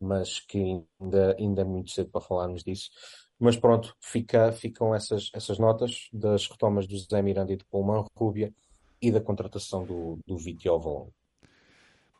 mas 0.00 0.38
que 0.38 0.58
ainda, 1.00 1.36
ainda 1.36 1.62
é 1.62 1.64
muito 1.64 1.90
cedo 1.90 2.10
para 2.10 2.20
falarmos 2.20 2.62
disso. 2.62 2.90
Mas 3.38 3.56
pronto, 3.56 3.96
fica, 4.00 4.52
ficam 4.52 4.94
essas, 4.94 5.30
essas 5.34 5.58
notas 5.58 6.08
das 6.12 6.46
retomas 6.48 6.86
do 6.86 6.96
Zé 6.98 7.20
Miranda 7.20 7.52
e 7.52 7.56
do 7.56 7.66
Pulmão 7.66 8.06
Rúbia 8.16 8.54
e 9.02 9.10
da 9.10 9.20
contratação 9.20 9.84
do, 9.84 10.20
do. 10.26 10.36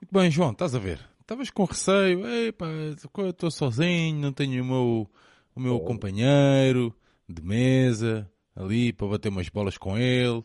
Muito 0.00 0.12
bem, 0.12 0.30
João, 0.30 0.52
estás 0.52 0.74
a 0.74 0.78
ver? 0.78 1.00
Estavas 1.20 1.50
com 1.50 1.64
receio, 1.64 2.22
estou 3.28 3.50
sozinho, 3.50 4.20
não 4.20 4.32
tenho 4.32 4.62
o 4.62 4.66
meu, 4.66 5.10
o 5.54 5.60
meu 5.60 5.80
companheiro 5.80 6.94
de 7.28 7.42
mesa 7.42 8.30
ali 8.54 8.92
para 8.92 9.08
bater 9.08 9.28
umas 9.30 9.48
bolas 9.48 9.76
com 9.76 9.98
ele. 9.98 10.44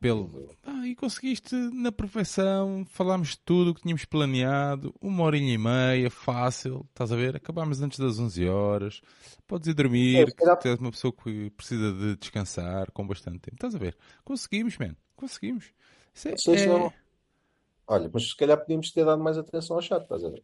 Pelo... 0.00 0.54
Ah, 0.62 0.86
e 0.86 0.94
conseguiste 0.94 1.54
na 1.54 1.90
perfeição, 1.90 2.84
falámos 2.90 3.30
de 3.30 3.38
tudo 3.38 3.70
o 3.70 3.74
que 3.74 3.82
tínhamos 3.82 4.04
planeado, 4.04 4.94
uma 5.00 5.22
horinha 5.24 5.54
e 5.54 5.58
meia, 5.58 6.10
fácil, 6.10 6.86
estás 6.90 7.10
a 7.10 7.16
ver? 7.16 7.36
Acabámos 7.36 7.80
antes 7.80 7.98
das 7.98 8.18
11 8.18 8.46
horas, 8.46 9.00
podes 9.46 9.68
ir 9.68 9.74
dormir, 9.74 10.18
é, 10.18 10.68
és 10.68 10.78
uma 10.78 10.90
pessoa 10.90 11.10
que 11.10 11.50
precisa 11.50 11.90
de 11.92 12.16
descansar 12.16 12.90
com 12.92 13.06
bastante 13.06 13.38
tempo, 13.38 13.56
estás 13.56 13.74
a 13.74 13.78
ver? 13.78 13.96
Conseguimos, 14.24 14.76
man, 14.76 14.94
conseguimos. 15.16 15.72
Isso 16.14 16.28
é, 16.28 16.64
é... 16.64 16.92
Olha, 17.86 18.10
mas 18.12 18.28
se 18.30 18.36
calhar 18.36 18.58
podíamos 18.58 18.90
ter 18.90 19.04
dado 19.04 19.22
mais 19.22 19.36
atenção 19.38 19.76
ao 19.76 19.82
chat, 19.82 20.02
estás 20.02 20.24
a 20.24 20.30
ver? 20.30 20.42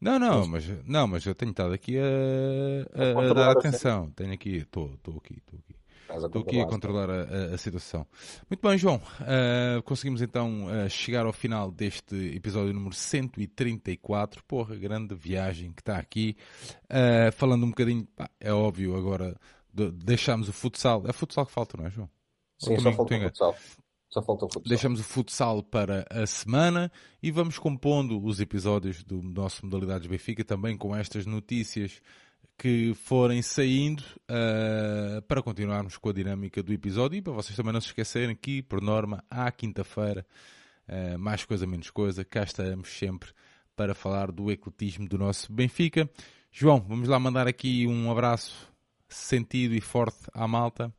Não, 0.00 0.18
não, 0.18 0.48
mas, 0.48 0.64
não, 0.84 1.06
mas 1.06 1.24
eu 1.24 1.34
tenho 1.34 1.52
estado 1.52 1.72
aqui 1.72 1.96
a, 1.96 3.20
a, 3.20 3.30
a 3.30 3.34
dar 3.34 3.50
atenção. 3.52 4.10
Tenho 4.10 4.32
aqui, 4.32 4.56
estou 4.56 4.86
aqui, 4.86 5.38
estou 5.38 5.58
aqui. 5.60 5.76
Estou 6.16 6.42
aqui 6.42 6.60
a 6.60 6.66
controlar 6.66 7.08
a, 7.08 7.54
a, 7.54 7.58
situação. 7.58 8.06
Muito 8.50 8.60
bem, 8.60 8.76
João. 8.76 8.96
Uh, 8.96 9.82
conseguimos 9.84 10.20
então 10.20 10.66
uh, 10.66 10.90
chegar 10.90 11.24
ao 11.24 11.32
final 11.32 11.70
deste 11.70 12.16
episódio 12.34 12.74
número 12.74 12.94
134. 12.94 14.42
Porra, 14.44 14.76
grande 14.76 15.14
viagem 15.14 15.72
que 15.72 15.80
está 15.80 15.96
aqui. 15.96 16.36
Uh, 16.84 17.32
falando 17.32 17.64
um 17.64 17.70
bocadinho, 17.70 18.06
pá, 18.16 18.28
é 18.40 18.52
óbvio 18.52 18.96
agora, 18.96 19.36
de, 19.72 19.90
deixámos 19.90 20.48
o 20.48 20.52
futsal. 20.52 21.04
É 21.06 21.12
futsal 21.12 21.46
que 21.46 21.52
falta, 21.52 21.76
não 21.78 21.86
é, 21.86 21.90
João? 21.90 22.10
Sim, 22.58 22.78
só 22.78 22.92
falta 22.92 23.16
o 23.16 23.20
futsal. 23.20 23.56
Só 24.12 24.20
falta 24.20 24.44
o 24.44 24.48
futsal. 24.48 24.68
Deixamos 24.68 25.00
o 25.00 25.04
futsal 25.04 25.62
para 25.62 26.06
a 26.10 26.26
semana 26.26 26.92
e 27.22 27.30
vamos 27.30 27.58
compondo 27.58 28.22
os 28.22 28.40
episódios 28.40 29.02
do 29.02 29.22
nosso 29.22 29.64
Modalidades 29.64 30.06
Benfica 30.06 30.44
também 30.44 30.76
com 30.76 30.94
estas 30.94 31.24
notícias 31.24 32.02
que 32.58 32.92
forem 32.92 33.40
saindo 33.40 34.02
uh, 34.30 35.22
para 35.22 35.42
continuarmos 35.42 35.96
com 35.96 36.10
a 36.10 36.12
dinâmica 36.12 36.62
do 36.62 36.74
episódio 36.74 37.16
e 37.16 37.22
para 37.22 37.32
vocês 37.32 37.56
também 37.56 37.72
não 37.72 37.80
se 37.80 37.86
esquecerem 37.86 38.36
que, 38.36 38.62
por 38.62 38.82
norma, 38.82 39.24
à 39.30 39.50
quinta-feira, 39.50 40.26
uh, 40.86 41.18
mais 41.18 41.46
coisa 41.46 41.66
menos 41.66 41.88
coisa, 41.88 42.22
cá 42.22 42.42
estamos 42.42 42.90
sempre 42.90 43.30
para 43.74 43.94
falar 43.94 44.30
do 44.30 44.50
ecletismo 44.50 45.08
do 45.08 45.16
nosso 45.16 45.50
Benfica. 45.50 46.08
João, 46.50 46.84
vamos 46.86 47.08
lá 47.08 47.18
mandar 47.18 47.48
aqui 47.48 47.86
um 47.86 48.10
abraço 48.10 48.70
sentido 49.08 49.74
e 49.74 49.80
forte 49.80 50.18
à 50.34 50.46
malta. 50.46 50.92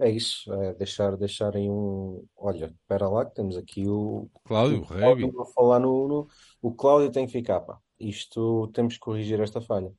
É 0.00 0.08
isso, 0.08 0.50
é 0.54 0.72
deixar, 0.72 1.14
deixarem 1.14 1.70
um. 1.70 2.26
Olha, 2.34 2.74
espera 2.80 3.06
lá 3.06 3.26
que 3.26 3.34
temos 3.34 3.54
aqui 3.54 3.86
o. 3.86 4.30
Cláudio, 4.44 4.80
o 4.80 4.86
Cláudio 4.86 5.30
vou 5.30 5.44
falar 5.44 5.78
no, 5.78 6.08
no, 6.08 6.28
O 6.62 6.72
Cláudio 6.72 7.12
tem 7.12 7.26
que 7.26 7.32
ficar, 7.32 7.60
pá. 7.60 7.78
Isto 7.98 8.68
temos 8.68 8.94
que 8.94 9.00
corrigir 9.00 9.38
esta 9.40 9.60
falha. 9.60 9.92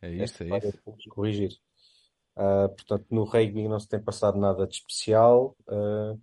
É 0.00 0.10
isso, 0.10 0.22
esta 0.22 0.44
é 0.44 0.48
falha 0.48 0.68
isso. 0.68 0.82
Temos 0.84 1.02
que 1.02 1.10
corrigir. 1.10 1.50
Uh, 2.36 2.68
portanto, 2.68 3.06
no 3.10 3.24
rugby 3.24 3.66
não 3.66 3.80
se 3.80 3.88
tem 3.88 4.00
passado 4.00 4.38
nada 4.38 4.64
de 4.64 4.76
especial. 4.76 5.56
Uh, 5.66 6.16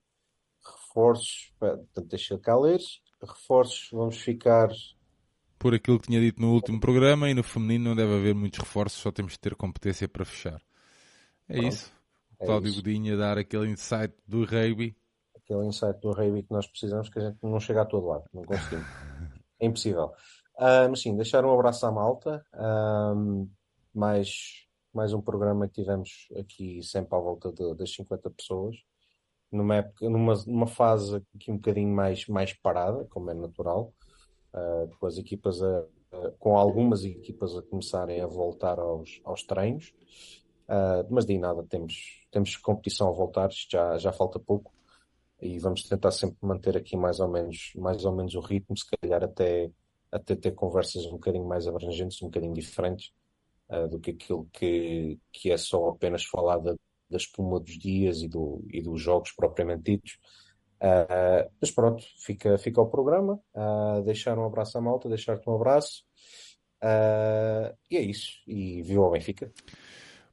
reforços, 0.65 1.53
portanto, 1.59 2.07
deixa 2.07 2.39
cá 2.39 2.57
ler. 2.57 2.79
Reforços, 3.21 3.89
vamos 3.91 4.17
ficar. 4.17 4.69
Por 5.59 5.73
aquilo 5.73 5.99
que 5.99 6.07
tinha 6.07 6.21
dito 6.21 6.41
no 6.41 6.53
último 6.53 6.79
programa, 6.79 7.29
e 7.29 7.33
no 7.33 7.43
feminino 7.43 7.89
não 7.89 7.95
deve 7.97 8.15
haver 8.15 8.33
muitos 8.33 8.59
reforços, 8.59 9.01
só 9.01 9.11
temos 9.11 9.33
de 9.33 9.39
ter 9.39 9.55
competência 9.55 10.07
para 10.07 10.23
fechar. 10.23 10.61
É 11.49 11.55
Pronto. 11.55 11.67
isso. 11.67 11.96
É 12.39 12.45
Cláudio 12.45 12.75
Godinho 12.75 13.15
a 13.15 13.17
dar 13.17 13.37
aquele 13.37 13.69
insight 13.69 14.13
do 14.27 14.45
rugby. 14.45 14.95
Aquele 15.35 15.65
insight 15.65 15.99
do 15.99 16.11
rugby 16.11 16.43
que 16.43 16.51
nós 16.51 16.67
precisamos, 16.67 17.09
que 17.09 17.17
a 17.19 17.29
gente 17.29 17.37
não 17.41 17.59
chega 17.59 17.81
a 17.81 17.85
todo 17.85 18.07
lado, 18.07 18.25
não 18.33 18.43
conseguimos. 18.43 18.85
é 19.59 19.65
impossível. 19.65 20.13
Uh, 20.55 20.89
mas 20.89 21.01
sim, 21.01 21.15
deixar 21.15 21.43
um 21.45 21.53
abraço 21.53 21.85
à 21.85 21.91
malta. 21.91 22.45
Uh, 22.53 23.49
mais, 23.93 24.67
mais 24.93 25.13
um 25.13 25.21
programa 25.21 25.67
que 25.67 25.81
tivemos 25.81 26.27
aqui 26.37 26.81
sempre 26.83 27.15
à 27.15 27.19
volta 27.19 27.51
de, 27.51 27.73
das 27.75 27.91
50 27.93 28.29
pessoas. 28.31 28.75
Numa, 29.51 29.77
época, 29.77 30.09
numa, 30.09 30.33
numa 30.45 30.67
fase 30.67 31.23
aqui 31.35 31.51
um 31.51 31.55
bocadinho 31.55 31.93
mais, 31.93 32.27
mais 32.27 32.53
parada, 32.53 33.05
como 33.05 33.31
é 33.31 33.33
natural. 33.33 33.93
Uh, 34.53 34.87
com 34.99 35.07
as 35.07 35.17
equipas 35.17 35.61
a, 35.61 35.85
com 36.39 36.57
algumas 36.57 37.03
equipas 37.03 37.55
a 37.55 37.61
começarem 37.61 38.21
a 38.21 38.27
voltar 38.27 38.79
aos, 38.79 39.21
aos 39.23 39.43
treinos. 39.43 39.93
Uh, 40.67 41.07
mas 41.09 41.25
de 41.25 41.37
nada, 41.37 41.63
temos, 41.63 42.26
temos 42.37 42.55
competição 42.57 43.09
a 43.09 43.11
voltar, 43.11 43.49
já, 43.51 43.97
já 43.97 44.13
falta 44.13 44.39
pouco 44.39 44.71
e 45.41 45.57
vamos 45.57 45.81
tentar 45.83 46.11
sempre 46.11 46.37
manter 46.41 46.77
aqui 46.77 46.95
mais 46.95 47.19
ou 47.19 47.27
menos, 47.27 47.71
mais 47.75 48.05
ou 48.05 48.15
menos 48.15 48.35
o 48.35 48.39
ritmo, 48.39 48.77
se 48.77 48.85
calhar 48.85 49.23
até, 49.23 49.71
até 50.11 50.35
ter 50.35 50.51
conversas 50.51 51.05
um 51.07 51.13
bocadinho 51.13 51.47
mais 51.47 51.67
abrangentes, 51.67 52.21
um 52.21 52.27
bocadinho 52.27 52.53
diferentes 52.53 53.11
uh, 53.69 53.87
do 53.87 53.99
que 53.99 54.11
aquilo 54.11 54.47
que, 54.53 55.19
que 55.31 55.51
é 55.51 55.57
só 55.57 55.89
apenas 55.89 56.25
falar 56.25 56.59
da, 56.59 56.75
da 57.09 57.17
espuma 57.17 57.59
dos 57.59 57.77
dias 57.77 58.21
e, 58.21 58.27
do, 58.27 58.63
e 58.71 58.83
dos 58.83 59.01
jogos 59.01 59.31
propriamente 59.31 59.91
ditos. 59.91 60.19
Uh, 60.79 61.49
mas 61.59 61.71
pronto, 61.71 62.03
fica, 62.19 62.55
fica 62.59 62.81
o 62.81 62.87
programa. 62.87 63.39
Uh, 63.55 64.03
deixar 64.03 64.37
um 64.37 64.45
abraço 64.45 64.77
à 64.77 64.81
malta, 64.81 65.09
deixar-te 65.09 65.49
um 65.49 65.55
abraço. 65.55 66.03
Uh, 66.83 67.75
e 67.89 67.97
é 67.97 68.01
isso. 68.01 68.43
E 68.45 68.83
viu 68.83 69.03
ao 69.03 69.11
Benfica. 69.11 69.51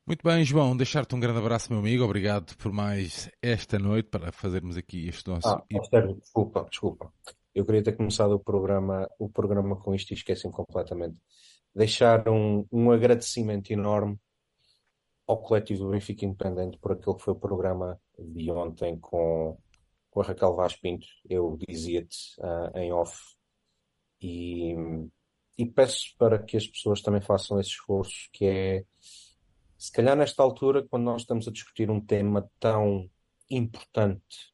Muito 0.07 0.23
bem, 0.23 0.45
João, 0.45 0.77
deixar-te 0.77 1.15
um 1.15 1.21
grande 1.21 1.39
abraço, 1.39 1.73
meu 1.73 1.81
amigo. 1.81 2.05
Obrigado 2.05 2.55
por 2.59 2.71
mais 2.71 3.31
esta 3.41 3.79
noite 3.79 4.11
para 4.11 4.31
fazermos 4.31 4.77
aqui 4.77 5.09
este 5.09 5.27
nosso. 5.31 5.49
Ah, 5.49 5.65
sério, 5.89 6.17
desculpa, 6.17 6.67
desculpa. 6.69 7.11
Eu 7.55 7.65
queria 7.65 7.83
ter 7.83 7.97
começado 7.97 8.33
o 8.33 8.39
programa, 8.39 9.09
o 9.19 9.31
programa 9.31 9.77
com 9.77 9.95
isto 9.95 10.11
e 10.11 10.15
esqueci-me 10.15 10.53
completamente. 10.53 11.17
Deixar 11.75 12.29
um, 12.29 12.67
um 12.71 12.91
agradecimento 12.91 13.71
enorme 13.71 14.19
ao 15.27 15.41
coletivo 15.41 15.85
do 15.85 15.91
Benfica 15.93 16.27
Independente 16.27 16.77
por 16.79 16.93
aquele 16.93 17.17
que 17.17 17.23
foi 17.23 17.33
o 17.33 17.39
programa 17.39 17.99
de 18.19 18.51
ontem 18.51 18.99
com, 19.01 19.57
com 20.11 20.21
a 20.21 20.25
Raquel 20.25 20.55
Vaz 20.55 20.77
Pinto. 20.77 21.07
Eu 21.27 21.57
dizia-te 21.67 22.39
uh, 22.41 22.77
em 22.77 22.93
off 22.93 23.19
e, 24.21 24.75
e 25.57 25.65
peço 25.65 26.15
para 26.19 26.39
que 26.39 26.59
as 26.59 26.67
pessoas 26.67 27.01
também 27.01 27.23
façam 27.23 27.59
esse 27.59 27.71
esforço 27.71 28.29
que 28.35 28.45
é 28.45 28.85
se 29.77 29.93
calhar 29.93 30.17
nesta 30.17 30.43
altura, 30.43 30.87
quando 30.89 31.05
nós 31.05 31.23
estamos 31.23 31.49
a 31.49 31.53
discutir 31.53 31.91
um 31.91 32.01
tema 32.01 32.51
tão 32.59 33.11
importante 33.51 34.53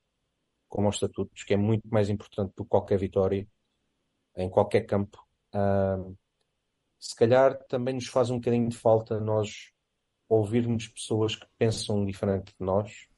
como 0.69 0.89
os 0.89 0.97
estatutos, 0.97 1.43
que 1.45 1.55
é 1.55 1.57
muito 1.57 1.89
mais 1.89 2.09
importante 2.09 2.53
do 2.57 2.65
que 2.65 2.71
qualquer 2.71 2.99
vitória 2.99 3.47
em 4.37 4.49
qualquer 4.49 4.83
campo, 4.83 5.19
uh, 5.55 6.17
se 6.99 7.15
calhar 7.17 7.59
também 7.65 7.95
nos 7.95 8.07
faz 8.07 8.31
um 8.31 8.37
bocadinho 8.37 8.69
de 8.69 8.77
falta 8.77 9.19
nós 9.19 9.73
ouvirmos 10.29 10.87
pessoas 10.87 11.35
que 11.35 11.47
pensam 11.59 12.05
diferente 12.05 12.55
de 12.59 12.65
nós, 12.65 13.09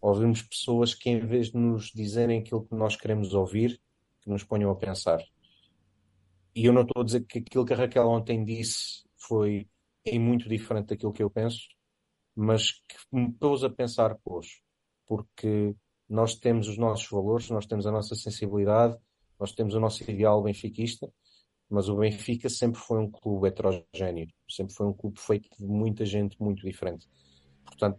ouvirmos 0.00 0.42
pessoas 0.42 0.94
que 0.94 1.10
em 1.10 1.20
vez 1.20 1.50
de 1.50 1.58
nos 1.58 1.90
dizerem 1.94 2.40
aquilo 2.40 2.64
que 2.64 2.74
nós 2.74 2.96
queremos 2.96 3.34
ouvir, 3.34 3.80
que 4.22 4.30
nos 4.30 4.42
ponham 4.42 4.70
a 4.70 4.76
pensar. 4.76 5.22
E 6.54 6.64
eu 6.64 6.72
não 6.72 6.82
estou 6.82 7.02
a 7.02 7.04
dizer 7.04 7.26
que 7.26 7.40
aquilo 7.40 7.66
que 7.66 7.74
a 7.74 7.76
Raquel 7.76 8.08
ontem 8.08 8.42
disse 8.42 9.04
foi 9.18 9.68
é 10.06 10.18
muito 10.18 10.48
diferente 10.48 10.88
daquilo 10.88 11.12
que 11.12 11.22
eu 11.22 11.30
penso, 11.30 11.60
mas 12.34 12.72
que 12.72 12.96
me 13.12 13.32
pôs 13.32 13.64
a 13.64 13.70
pensar, 13.70 14.16
pois, 14.22 14.60
porque 15.06 15.74
nós 16.08 16.36
temos 16.36 16.68
os 16.68 16.78
nossos 16.78 17.08
valores, 17.08 17.50
nós 17.50 17.66
temos 17.66 17.86
a 17.86 17.90
nossa 17.90 18.14
sensibilidade, 18.14 18.96
nós 19.38 19.52
temos 19.52 19.74
o 19.74 19.80
nosso 19.80 20.08
ideal 20.08 20.42
benfiquista, 20.42 21.10
mas 21.68 21.88
o 21.88 21.96
Benfica 21.96 22.48
sempre 22.48 22.80
foi 22.80 23.00
um 23.00 23.10
clube 23.10 23.48
heterogéneo, 23.48 24.28
sempre 24.48 24.72
foi 24.72 24.86
um 24.86 24.92
clube 24.92 25.18
feito 25.20 25.48
de 25.58 25.66
muita 25.66 26.04
gente 26.04 26.40
muito 26.40 26.64
diferente. 26.64 27.08
Portanto, 27.64 27.98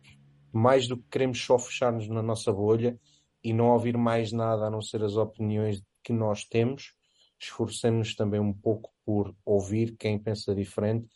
mais 0.53 0.88
do 0.88 0.97
que 0.97 1.09
queremos 1.09 1.43
só 1.43 1.59
fechar-nos 1.59 2.07
na 2.07 2.21
nossa 2.21 2.51
bolha 2.53 2.97
e 3.43 3.53
não 3.53 3.67
ouvir 3.67 3.97
mais 3.97 4.31
nada 4.31 4.65
a 4.65 4.69
não 4.69 4.81
ser 4.81 5.03
as 5.03 5.17
opiniões 5.17 5.84
que 6.01 6.13
nós 6.13 6.45
temos, 6.45 6.93
esforcemos-nos 7.39 8.15
também 8.15 8.39
um 8.39 8.53
pouco 8.53 8.89
por 9.05 9.35
ouvir 9.45 9.95
quem 9.97 10.17
pensa 10.17 10.55
diferente 10.55 11.07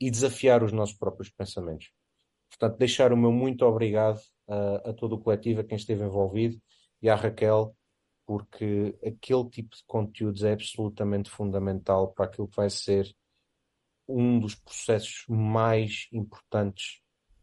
e 0.00 0.10
desafiar 0.10 0.62
os 0.62 0.72
nossos 0.72 0.96
próprios 0.96 1.30
pensamentos. 1.30 1.90
Portanto, 2.48 2.78
deixar 2.78 3.12
o 3.12 3.16
meu 3.16 3.32
muito 3.32 3.64
obrigado 3.64 4.20
a, 4.48 4.90
a 4.90 4.92
todo 4.92 5.14
o 5.14 5.20
coletivo, 5.20 5.60
a 5.60 5.64
quem 5.64 5.76
esteve 5.76 6.04
envolvido 6.04 6.60
e 7.02 7.08
à 7.08 7.14
Raquel, 7.14 7.76
porque 8.26 8.96
aquele 9.04 9.48
tipo 9.50 9.76
de 9.76 9.84
conteúdos 9.86 10.42
é 10.42 10.52
absolutamente 10.52 11.30
fundamental 11.30 12.12
para 12.12 12.26
aquilo 12.26 12.48
que 12.48 12.56
vai 12.56 12.70
ser 12.70 13.14
um 14.08 14.38
dos 14.38 14.54
processos 14.54 15.24
mais 15.28 16.08
importantes 16.12 17.00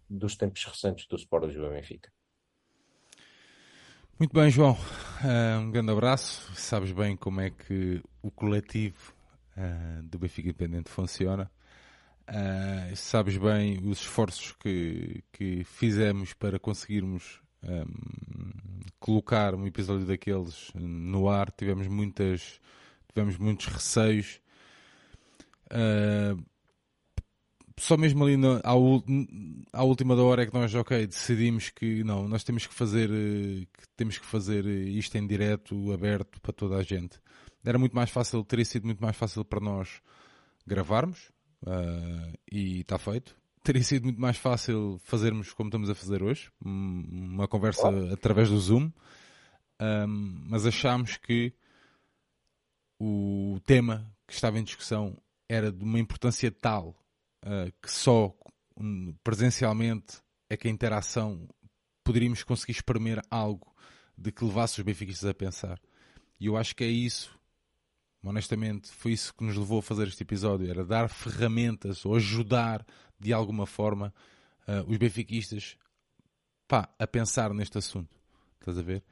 dos 0.10 0.36
tempos 0.36 0.64
recentes 0.64 1.08
do 1.08 1.16
Sport 1.16 1.46
Lisboa 1.46 1.72
Benfica. 1.72 2.12
Muito 4.20 4.34
bem, 4.34 4.50
João. 4.50 4.74
Uh, 4.74 5.60
um 5.60 5.72
grande 5.72 5.92
abraço. 5.92 6.54
Sabes 6.56 6.92
bem 6.92 7.18
como 7.18 7.42
é 7.42 7.50
que 7.50 8.02
o 8.22 8.32
coletivo 8.32 9.14
uh, 9.58 10.04
do 10.04 10.20
Benfica 10.20 10.50
Independente 10.50 10.90
funciona. 10.90 11.52
Uh, 12.30 12.96
sabes 12.96 13.36
bem 13.38 13.80
os 13.84 14.00
esforços 14.00 14.54
que, 14.54 15.24
que 15.34 15.64
fizemos 15.66 16.34
para 16.34 16.58
conseguirmos 16.58 17.42
um, 17.62 18.82
colocar 19.00 19.54
um 19.54 19.68
episódio 19.68 20.06
daqueles 20.06 20.72
no 20.74 21.30
ar. 21.30 21.52
Tivemos 21.52 21.88
muitas, 21.88 22.62
tivemos 23.14 23.38
muitos 23.38 23.66
receios. 23.66 24.40
Uh, 25.66 26.42
só 27.78 27.98
mesmo 27.98 28.24
ali 28.24 28.38
na, 28.38 28.58
à, 28.64 28.72
à, 29.74 29.84
última 29.84 30.16
da 30.16 30.22
hora 30.22 30.44
é 30.44 30.46
que 30.46 30.54
nós, 30.54 30.74
ok, 30.74 31.06
decidimos 31.08 31.70
que 31.70 32.04
não, 32.04 32.28
nós 32.28 32.44
temos 32.44 32.68
que 32.68 32.74
fazer, 32.74 33.10
que 33.10 33.88
temos 33.98 34.18
que 34.18 34.26
fazer 34.26 34.66
isto 34.66 35.18
em 35.18 35.26
direto, 35.28 35.92
aberto 35.92 36.40
para 36.40 36.54
toda 36.54 36.78
a 36.78 36.84
gente. 36.84 37.20
Era 37.66 37.80
muito 37.80 37.96
mais 37.96 38.10
fácil, 38.10 38.44
teria 38.46 38.64
sido 38.64 38.86
muito 38.86 39.02
mais 39.02 39.18
fácil 39.18 39.44
para 39.44 39.60
nós 39.60 40.02
gravarmos 40.66 41.33
uh, 41.64 42.38
e 42.52 42.82
está 42.82 42.98
feito. 42.98 43.36
Teria 43.64 43.84
sido 43.84 44.04
muito 44.04 44.20
mais 44.20 44.38
fácil 44.38 45.00
fazermos 45.04 45.54
como 45.54 45.70
estamos 45.70 45.90
a 45.90 45.96
fazer 45.96 46.22
hoje, 46.22 46.52
uma 46.64 47.48
conversa 47.48 47.88
através 48.12 48.50
do 48.50 48.60
Zoom, 48.60 48.92
um, 49.80 50.08
mas 50.50 50.66
achámos 50.66 51.18
que 51.18 51.54
o 53.00 53.60
tema 53.66 54.12
que 54.28 54.34
estava 54.34 54.60
em 54.60 54.64
discussão 54.64 55.18
era 55.48 55.72
de 55.72 55.84
uma 55.84 56.00
importância 56.00 56.52
tal 56.52 56.96
uh, 57.46 57.72
que 57.82 57.92
só 57.92 58.36
presencialmente 59.24 60.18
é 60.50 60.58
que 60.58 60.68
a 60.68 60.72
interação 60.72 61.48
poderíamos 62.04 62.44
conseguir 62.44 62.74
espremer 62.74 63.22
algo 63.30 63.74
de 64.18 64.32
que 64.32 64.44
levasse 64.44 64.80
os 64.80 64.86
benfiquistas 64.86 65.30
a 65.30 65.34
pensar. 65.34 65.80
E 66.40 66.48
eu 66.48 66.58
acho 66.58 66.76
que 66.76 66.84
é 66.84 66.88
isso 66.88 67.38
honestamente, 68.24 68.90
foi 68.92 69.12
isso 69.12 69.34
que 69.34 69.44
nos 69.44 69.58
levou 69.58 69.80
a 69.80 69.84
fazer 69.84 70.08
este 70.08 70.24
episódio, 70.24 70.70
era 70.70 70.84
dar 70.84 71.10
ferramentas 71.10 72.06
ou 72.06 72.16
ajudar 72.16 72.86
de 73.20 73.34
alguma 73.34 73.66
forma 73.66 74.14
uh, 74.68 74.90
os 74.90 74.98
benfiquistas 74.98 75.78
pá, 76.68 76.90
a 76.98 77.08
pensar 77.08 77.54
neste 77.54 77.78
assunto. 77.78 78.16
Estás 78.60 78.78
a 78.78 78.82
ver? 78.82 79.04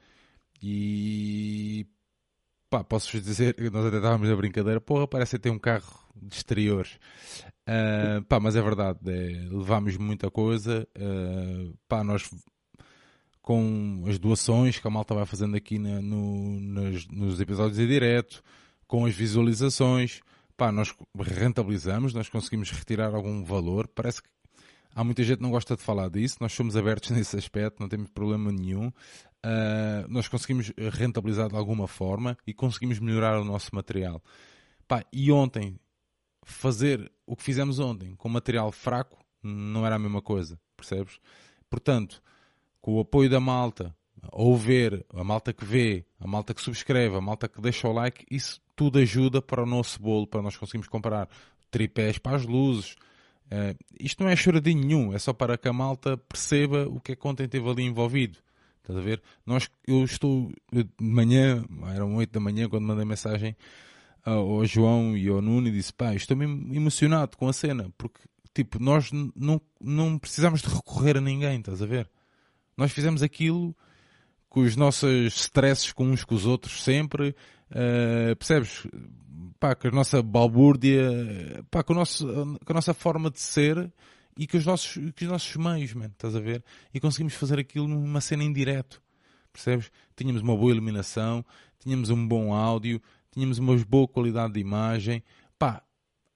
E 0.62 1.86
pá, 2.70 2.82
posso-vos 2.82 3.22
dizer, 3.22 3.54
nós 3.72 3.86
até 3.86 3.96
estávamos 3.96 4.28
na 4.28 4.36
brincadeira, 4.36 4.80
porra, 4.80 5.06
parece 5.06 5.38
ter 5.38 5.50
um 5.50 5.58
carro 5.58 6.00
de 6.14 6.34
exteriores. 6.34 6.98
Uh, 7.68 8.22
pá, 8.24 8.40
mas 8.40 8.56
é 8.56 8.62
verdade, 8.62 8.98
é, 9.06 9.48
levámos 9.50 9.96
muita 9.96 10.30
coisa. 10.30 10.88
Uh, 10.96 11.76
pá, 11.86 12.02
nós 12.02 12.28
com 13.42 14.04
as 14.06 14.18
doações 14.18 14.78
que 14.78 14.86
a 14.86 14.90
malta 14.90 15.14
vai 15.14 15.26
fazendo 15.26 15.56
aqui 15.56 15.78
na, 15.78 16.00
no, 16.00 16.60
nos, 16.60 17.08
nos 17.08 17.40
episódios 17.40 17.78
em 17.78 17.86
direto, 17.88 18.42
com 18.92 19.06
as 19.06 19.14
visualizações, 19.14 20.20
pá, 20.54 20.70
nós 20.70 20.94
rentabilizamos, 21.18 22.12
nós 22.12 22.28
conseguimos 22.28 22.70
retirar 22.70 23.14
algum 23.14 23.42
valor. 23.42 23.88
Parece 23.88 24.22
que 24.22 24.28
há 24.94 25.02
muita 25.02 25.24
gente 25.24 25.38
que 25.38 25.42
não 25.42 25.50
gosta 25.50 25.74
de 25.74 25.82
falar 25.82 26.10
disso, 26.10 26.36
nós 26.42 26.52
somos 26.52 26.76
abertos 26.76 27.08
nesse 27.16 27.34
aspecto, 27.34 27.80
não 27.80 27.88
temos 27.88 28.10
problema 28.10 28.52
nenhum. 28.52 28.88
Uh, 28.88 30.06
nós 30.10 30.28
conseguimos 30.28 30.74
rentabilizar 30.92 31.48
de 31.48 31.56
alguma 31.56 31.88
forma 31.88 32.36
e 32.46 32.52
conseguimos 32.52 32.98
melhorar 32.98 33.40
o 33.40 33.46
nosso 33.46 33.74
material. 33.74 34.22
Pá, 34.86 35.02
e 35.10 35.32
ontem, 35.32 35.80
fazer 36.44 37.10
o 37.26 37.34
que 37.34 37.44
fizemos 37.44 37.78
ontem 37.78 38.14
com 38.16 38.28
material 38.28 38.70
fraco 38.70 39.24
não 39.42 39.86
era 39.86 39.96
a 39.96 39.98
mesma 39.98 40.20
coisa, 40.20 40.60
percebes? 40.76 41.18
Portanto, 41.70 42.22
com 42.78 42.96
o 42.96 43.00
apoio 43.00 43.30
da 43.30 43.40
malta, 43.40 43.96
ou 44.30 44.56
ver, 44.56 45.04
a 45.12 45.24
malta 45.24 45.52
que 45.52 45.64
vê, 45.64 46.04
a 46.20 46.26
malta 46.26 46.54
que 46.54 46.60
subscreve, 46.60 47.16
a 47.16 47.20
malta 47.20 47.48
que 47.48 47.60
deixa 47.60 47.88
o 47.88 47.92
like, 47.92 48.24
isso 48.30 48.60
tudo 48.76 48.98
ajuda 48.98 49.42
para 49.42 49.62
o 49.62 49.66
nosso 49.66 50.00
bolo, 50.00 50.26
para 50.26 50.42
nós 50.42 50.56
conseguirmos 50.56 50.88
comprar 50.88 51.28
tripés 51.70 52.18
para 52.18 52.36
as 52.36 52.44
luzes. 52.44 52.96
Uh, 53.46 53.76
isto 53.98 54.22
não 54.22 54.30
é 54.30 54.36
choradinho 54.36 54.84
nenhum, 54.84 55.12
é 55.12 55.18
só 55.18 55.32
para 55.32 55.58
que 55.58 55.68
a 55.68 55.72
malta 55.72 56.16
perceba 56.16 56.86
o 56.88 57.00
que 57.00 57.12
é 57.12 57.16
que 57.16 57.26
ontem 57.26 57.48
teve 57.48 57.68
ali 57.68 57.82
envolvido. 57.82 58.38
Estás 58.78 58.98
a 58.98 59.02
ver? 59.02 59.22
Nós, 59.46 59.70
eu 59.86 60.04
estou 60.04 60.50
de 60.72 60.86
manhã, 61.00 61.64
eram 61.94 62.16
8 62.16 62.32
da 62.32 62.40
manhã 62.40 62.68
quando 62.68 62.84
mandei 62.84 63.04
mensagem 63.04 63.56
ao 64.24 64.64
João 64.64 65.16
e 65.16 65.28
ao 65.28 65.42
Nuno 65.42 65.68
e 65.68 65.72
disse: 65.72 65.92
pá, 65.92 66.14
estou 66.14 66.36
mesmo 66.36 66.74
emocionado 66.74 67.36
com 67.36 67.48
a 67.48 67.52
cena, 67.52 67.92
porque 67.96 68.20
tipo, 68.54 68.82
nós 68.82 69.10
não, 69.34 69.60
não 69.80 70.18
precisamos 70.18 70.62
de 70.62 70.68
recorrer 70.68 71.16
a 71.16 71.20
ninguém, 71.20 71.58
estás 71.58 71.82
a 71.82 71.86
ver? 71.86 72.08
Nós 72.76 72.92
fizemos 72.92 73.22
aquilo 73.22 73.76
com 74.52 74.60
os 74.60 74.76
nossos 74.76 75.34
stresses 75.34 75.92
com 75.92 76.04
uns 76.04 76.24
com 76.24 76.34
os 76.34 76.44
outros 76.44 76.84
sempre, 76.84 77.34
uh, 77.70 78.36
percebes? 78.36 78.86
Pá, 79.58 79.74
com 79.74 79.88
a 79.88 79.90
nossa 79.90 80.22
balbúrdia, 80.22 81.64
pá, 81.70 81.82
com, 81.82 81.94
o 81.94 81.96
nosso, 81.96 82.26
com 82.26 82.72
a 82.72 82.74
nossa 82.74 82.92
forma 82.92 83.30
de 83.30 83.40
ser 83.40 83.90
e 84.36 84.46
com 84.46 84.58
os 84.58 84.66
nossos, 84.66 84.94
com 84.96 85.24
os 85.24 85.28
nossos 85.28 85.56
meios, 85.56 85.94
man, 85.94 86.08
estás 86.08 86.36
a 86.36 86.40
ver? 86.40 86.62
E 86.92 87.00
conseguimos 87.00 87.32
fazer 87.32 87.58
aquilo 87.58 87.88
numa 87.88 88.20
cena 88.20 88.44
em 88.44 88.52
direto, 88.52 89.00
percebes? 89.50 89.90
Tínhamos 90.14 90.42
uma 90.42 90.54
boa 90.54 90.70
iluminação, 90.72 91.42
tínhamos 91.78 92.10
um 92.10 92.28
bom 92.28 92.52
áudio, 92.52 93.00
tínhamos 93.30 93.58
uma 93.58 93.74
boa 93.76 94.06
qualidade 94.06 94.52
de 94.52 94.60
imagem, 94.60 95.22
pá, 95.58 95.82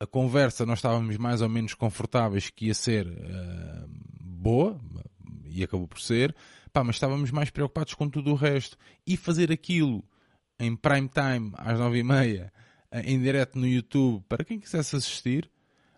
a 0.00 0.06
conversa 0.06 0.64
nós 0.64 0.78
estávamos 0.78 1.18
mais 1.18 1.42
ou 1.42 1.50
menos 1.50 1.74
confortáveis 1.74 2.48
que 2.48 2.68
ia 2.68 2.74
ser 2.74 3.08
uh, 3.08 3.90
boa, 4.18 4.80
e 5.44 5.62
acabou 5.62 5.86
por 5.86 6.00
ser, 6.00 6.34
Pá, 6.76 6.84
mas 6.84 6.96
estávamos 6.96 7.30
mais 7.30 7.48
preocupados 7.48 7.94
com 7.94 8.06
tudo 8.06 8.32
o 8.32 8.34
resto. 8.34 8.76
E 9.06 9.16
fazer 9.16 9.50
aquilo 9.50 10.04
em 10.60 10.76
prime 10.76 11.08
time, 11.08 11.50
às 11.54 11.78
nove 11.78 12.00
e 12.00 12.02
meia, 12.02 12.52
eh, 12.90 13.00
em 13.12 13.18
direto 13.18 13.58
no 13.58 13.66
YouTube, 13.66 14.22
para 14.28 14.44
quem 14.44 14.60
quisesse 14.60 14.94
assistir, 14.94 15.50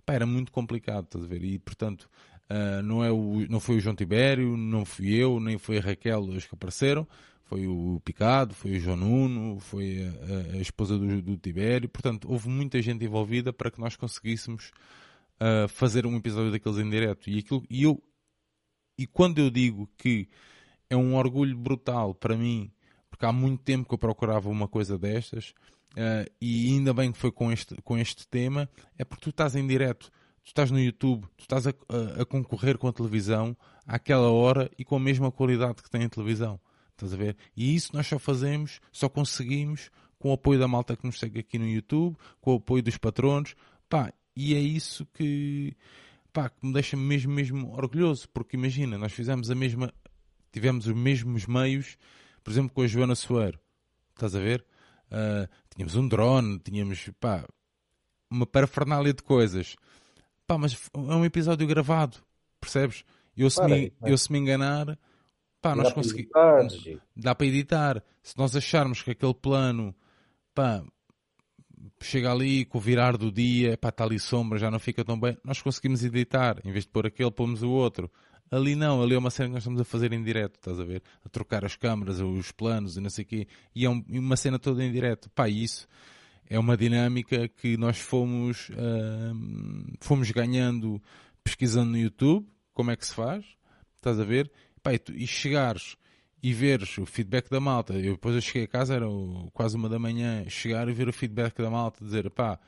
pá, 0.07 0.15
era 0.15 0.25
muito 0.25 0.53
complicado, 0.53 1.07
estás 1.07 1.25
a 1.25 1.27
ver? 1.27 1.43
E, 1.43 1.59
portanto, 1.59 2.09
uh, 2.49 2.81
não, 2.85 3.03
é 3.03 3.11
o, 3.11 3.45
não 3.51 3.59
foi 3.59 3.79
o 3.79 3.81
João 3.81 3.97
Tibério, 3.97 4.57
não 4.57 4.85
fui 4.85 5.13
eu, 5.13 5.41
nem 5.41 5.59
foi 5.59 5.79
a 5.79 5.81
Raquel 5.81 6.21
os 6.21 6.47
que 6.47 6.55
apareceram, 6.55 7.09
foi 7.43 7.67
o 7.67 8.01
Picado, 8.05 8.55
foi 8.55 8.77
o 8.77 8.79
João 8.79 8.99
Nuno, 8.99 9.59
foi 9.59 10.05
a, 10.05 10.59
a 10.59 10.61
esposa 10.61 10.97
do, 10.97 11.21
do, 11.21 11.37
Tibério. 11.37 11.89
Portanto, 11.89 12.31
houve 12.31 12.49
muita 12.49 12.81
gente 12.81 13.05
envolvida 13.05 13.53
para 13.53 13.69
que 13.69 13.81
nós 13.81 13.97
conseguíssemos 13.97 14.71
uh, 15.41 15.67
fazer 15.67 16.07
um 16.07 16.17
episódio 16.17 16.53
daqueles 16.53 16.79
em 16.79 16.89
direto. 16.89 17.29
E, 17.29 17.41
aquilo, 17.41 17.65
e, 17.69 17.83
eu, 17.83 18.01
e 18.97 19.09
quando 19.09 19.41
eu 19.41 19.51
digo 19.51 19.91
que 19.99 20.29
é 20.90 20.97
um 20.97 21.16
orgulho 21.16 21.56
brutal 21.56 22.15
para 22.15 22.36
mim, 22.36 22.70
porque 23.10 23.27
há 23.27 23.32
muito 23.32 23.62
tempo 23.62 23.89
que 23.89 23.94
eu 23.94 23.98
procurava 23.98 24.48
uma 24.48 24.69
coisa 24.69 24.98
destas 24.98 25.55
uh, 25.93 26.31
e 26.40 26.73
ainda 26.73 26.93
bem 26.94 27.12
que 27.12 27.19
foi 27.19 27.31
com 27.31 27.52
este, 27.52 27.74
com 27.82 27.98
este 27.98 28.27
tema, 28.27 28.69
é 28.97 29.05
porque 29.05 29.24
tu 29.24 29.31
estás 29.31 29.55
em 29.56 29.66
direto, 29.66 30.10
tu 30.44 30.48
estás 30.48 30.70
no 30.70 30.81
YouTube, 30.81 31.27
tu 31.36 31.43
estás 31.43 31.66
a, 31.66 31.74
a, 32.19 32.24
concorrer 32.24 32.78
com 32.78 32.89
a 32.89 32.93
televisão 32.93 33.56
àquela 33.86 34.31
hora 34.31 34.70
e 34.78 34.85
com 34.85 34.97
a 34.97 35.01
mesma 35.01 35.31
qualidade 35.31 35.82
que 35.82 35.90
tem 35.90 36.05
a 36.05 36.09
televisão. 36.09 36.60
Estás 36.93 37.12
a 37.12 37.16
ver? 37.16 37.36
E 37.56 37.74
isso 37.74 37.94
nós 37.94 38.06
só 38.06 38.19
fazemos, 38.19 38.81
só 38.90 39.09
conseguimos 39.09 39.90
com 40.19 40.31
o 40.31 40.32
apoio 40.32 40.59
da 40.59 40.66
malta 40.66 40.97
que 40.97 41.06
nos 41.06 41.19
segue 41.19 41.40
aqui 41.40 41.59
no 41.59 41.69
YouTube, 41.69 42.16
com 42.40 42.55
o 42.55 42.56
apoio 42.56 42.82
dos 42.82 42.98
patronos, 42.98 43.55
pá, 43.89 44.12
e 44.35 44.55
é 44.55 44.59
isso 44.59 45.06
que, 45.15 45.77
pá, 46.32 46.48
que 46.48 46.66
me 46.66 46.73
deixa 46.73 46.97
mesmo, 46.97 47.32
mesmo 47.32 47.73
orgulhoso, 47.73 48.28
porque 48.31 48.56
imagina, 48.56 48.98
nós 48.98 49.12
fizemos 49.12 49.51
a 49.51 49.55
mesma, 49.55 49.93
tivemos 50.59 50.86
os 50.86 50.94
mesmos 50.94 51.47
meios, 51.47 51.97
por 52.43 52.51
exemplo, 52.51 52.72
com 52.74 52.82
a 52.82 52.86
Joana 52.86 53.14
Soeiro. 53.14 53.59
Estás 54.14 54.35
a 54.35 54.40
ver? 54.40 54.64
Uh, 55.06 55.48
tínhamos 55.70 55.94
um 55.94 56.06
drone, 56.09 56.59
tínhamos 56.59 57.09
pá, 57.20 57.47
uma 58.28 58.44
parafernália 58.44 59.14
de 59.14 59.22
coisas. 59.22 59.76
Pá, 60.47 60.59
mas 60.59 60.90
é 60.93 60.98
um 60.98 61.24
episódio 61.24 61.66
gravado, 61.66 62.16
percebes? 62.60 63.05
Eu 63.36 63.48
se, 63.48 63.64
me, 63.64 63.93
eu, 64.02 64.18
se 64.18 64.32
me 64.32 64.39
enganar, 64.39 64.98
pá, 65.62 65.76
nós 65.76 65.93
conseguimos. 65.93 66.32
Dá 67.16 67.35
para 67.35 67.47
editar. 67.47 68.02
Se 68.20 68.36
nós 68.36 68.56
acharmos 68.56 69.01
que 69.01 69.12
aquele 69.12 69.35
plano, 69.35 69.94
pá, 70.52 70.82
chega 72.01 72.32
ali 72.32 72.64
com 72.64 72.78
o 72.78 72.80
virar 72.80 73.16
do 73.16 73.30
dia, 73.30 73.78
pá, 73.78 73.90
está 73.90 74.02
ali 74.02 74.18
sombra, 74.18 74.59
já 74.59 74.70
não 74.70 74.80
fica 74.80 75.05
tão 75.05 75.18
bem, 75.18 75.39
nós 75.44 75.62
conseguimos 75.62 76.02
editar. 76.02 76.60
Em 76.64 76.72
vez 76.72 76.85
de 76.85 76.90
pôr 76.90 77.06
aquele, 77.06 77.30
pomos 77.30 77.62
o 77.62 77.70
outro. 77.70 78.10
Ali 78.51 78.75
não, 78.75 79.03
ali 79.03 79.15
é 79.15 79.19
uma 79.19 79.31
cena 79.31 79.49
que 79.49 79.55
nós 79.55 79.62
estamos 79.62 79.81
a 79.81 79.85
fazer 79.85 80.12
em 80.12 80.23
direto, 80.23 80.57
estás 80.57 80.81
a 80.81 80.85
ver? 80.85 81.03
A 81.25 81.29
trocar 81.29 81.65
as 81.65 81.77
câmaras, 81.77 82.20
os 82.20 82.51
planos 82.51 82.97
e 82.97 83.01
não 83.01 83.11
sei 83.11 83.25
o 83.25 83.27
quê. 83.27 83.47
E 83.75 83.85
é 83.85 83.91
um, 83.91 84.03
uma 84.09 84.37
cena 84.37 84.59
toda 84.59 84.83
em 84.83 84.91
direto. 84.91 85.29
Pá, 85.31 85.49
isso 85.49 85.87
é 86.49 86.59
uma 86.59 86.77
dinâmica 86.77 87.49
que 87.49 87.77
nós 87.77 87.99
fomos, 87.99 88.70
uh, 88.70 89.97
fomos 90.01 90.31
ganhando 90.31 91.01
pesquisando 91.45 91.91
no 91.91 91.99
YouTube, 91.99 92.47
como 92.73 92.91
é 92.91 92.97
que 92.97 93.07
se 93.07 93.15
faz, 93.15 93.45
estás 93.97 94.19
a 94.20 94.25
ver? 94.25 94.51
Pá, 94.83 94.95
e, 94.95 94.99
tu, 94.99 95.12
e 95.12 95.27
chegares 95.27 95.97
e 96.43 96.53
veres 96.53 96.97
o 96.99 97.05
feedback 97.05 97.51
da 97.51 97.61
malta. 97.61 97.95
Eu 97.95 98.12
depois 98.12 98.35
eu 98.35 98.41
cheguei 98.41 98.65
a 98.65 98.69
casa, 98.69 98.95
era 98.95 99.09
o, 99.09 99.51
quase 99.53 99.77
uma 99.77 99.89
da 99.89 99.99
manhã, 99.99 100.45
chegar 100.49 100.89
e 100.89 100.93
ver 100.93 101.09
o 101.09 101.12
feedback 101.12 101.57
da 101.61 101.70
malta, 101.70 102.05
dizer, 102.05 102.31
pá, 102.31 102.59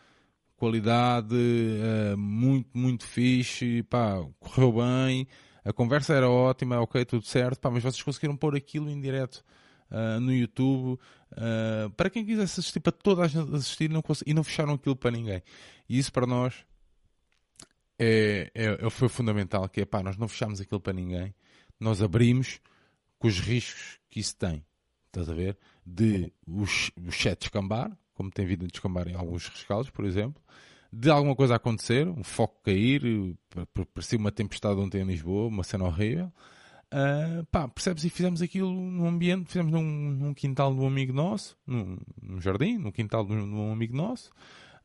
qualidade, 0.57 1.35
uh, 1.35 2.19
muito, 2.19 2.69
muito 2.77 3.07
fixe, 3.07 3.83
pá, 3.85 4.23
correu 4.39 4.73
bem, 4.73 5.27
a 5.65 5.73
conversa 5.73 6.15
era 6.15 6.29
ótima, 6.29 6.81
ok, 6.81 7.05
tudo 7.05 7.25
certo, 7.25 7.61
pá, 7.61 7.71
mas 7.71 7.83
vocês 7.83 8.03
conseguiram 8.03 8.37
pôr 8.37 8.57
aquilo 8.57 8.91
em 8.91 9.01
direto 9.01 9.45
uh, 9.91 10.21
no 10.21 10.33
YouTube, 10.33 10.99
uh, 11.33 11.91
para 11.97 12.09
quem 12.09 12.25
quisesse 12.25 12.61
assistir, 12.61 12.81
para 12.81 12.93
toda 12.93 13.23
a 13.23 13.29
gente 13.29 13.55
assistir 13.55 13.91
não 13.91 14.03
e 14.27 14.35
não 14.35 14.43
fecharam 14.43 14.75
aquilo 14.75 14.97
para 14.97 15.11
ninguém. 15.11 15.43
E 15.89 15.99
isso 15.99 16.13
para 16.13 16.27
nós 16.27 16.65
é, 17.99 18.51
é, 18.55 18.87
é, 18.87 18.91
foi 18.91 19.09
fundamental, 19.09 19.69
que 19.69 19.83
é, 19.83 19.85
pá, 19.85 20.03
nós 20.03 20.17
não 20.17 20.27
fechamos 20.27 20.61
aquilo 20.61 20.81
para 20.81 20.93
ninguém, 20.93 21.35
nós 21.79 22.03
abrimos 22.03 22.61
com 23.19 23.29
os 23.29 23.39
riscos 23.39 24.01
que 24.09 24.21
isso 24.21 24.37
tem, 24.37 24.65
estás 25.07 25.29
a 25.29 25.35
ver? 25.35 25.59
De 25.85 26.33
os, 26.47 26.91
o 26.97 27.11
chat 27.11 27.39
descambar, 27.39 27.97
como 28.15 28.31
tem 28.31 28.47
vindo 28.47 28.65
a 28.65 28.69
descambar 28.69 29.07
em 29.09 29.15
alguns 29.15 29.49
rescaldos, 29.49 29.91
por 29.91 30.05
exemplo, 30.05 30.43
de 30.93 31.11
alguma 31.11 31.37
coisa 31.37 31.55
acontecer, 31.55 32.09
um 32.09 32.25
foco 32.25 32.63
cair, 32.65 33.03
parecia 33.95 34.19
uma 34.19 34.33
tempestade 34.33 34.81
ontem 34.81 35.01
em 35.01 35.05
Lisboa, 35.05 35.49
uma 35.49 35.63
cena 35.63 35.85
horrível. 35.85 36.33
Uh, 36.93 37.47
pá, 37.47 37.69
percebes? 37.69 38.03
E 38.03 38.11
fizemos 38.11 38.43
aquilo 38.43 38.73
num 38.73 39.07
ambiente, 39.07 39.47
fizemos 39.47 39.71
num, 39.71 39.83
num 39.83 40.35
quintal 40.35 40.75
de 40.75 40.81
um 40.81 40.87
amigo 40.89 41.13
nosso, 41.13 41.57
num, 41.65 41.97
num 42.21 42.41
jardim, 42.41 42.79
num 42.79 42.91
quintal 42.91 43.25
de 43.25 43.33
um, 43.33 43.49
de 43.49 43.55
um 43.55 43.73
amigo 43.73 43.97
nosso, 43.97 44.33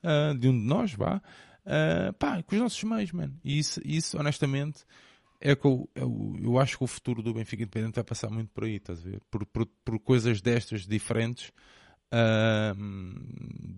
uh, 0.04 0.38
de 0.38 0.48
um 0.48 0.52
de 0.52 0.64
nós, 0.64 0.94
vá, 0.94 1.20
uh, 1.66 2.14
pá, 2.14 2.44
com 2.44 2.56
os 2.56 2.62
nossos 2.62 2.84
meios, 2.84 3.12
mano. 3.12 3.36
E 3.44 3.58
isso, 3.58 3.82
isso, 3.84 4.20
honestamente, 4.20 4.86
é 5.42 5.56
que 5.56 5.66
eu, 5.66 5.90
eu, 5.96 6.36
eu, 6.40 6.60
acho 6.60 6.78
que 6.78 6.84
o 6.84 6.88
futuro 6.88 7.24
do 7.24 7.34
Benfica 7.34 7.64
Independente 7.64 7.96
vai 7.96 8.04
passar 8.04 8.30
muito 8.30 8.50
por 8.54 8.66
aí, 8.66 8.76
estás 8.76 9.00
a 9.00 9.10
ver? 9.10 9.20
Por, 9.32 9.44
por, 9.48 9.66
por 9.84 10.00
coisas 10.00 10.42
destas 10.42 10.86
diferentes 10.86 11.52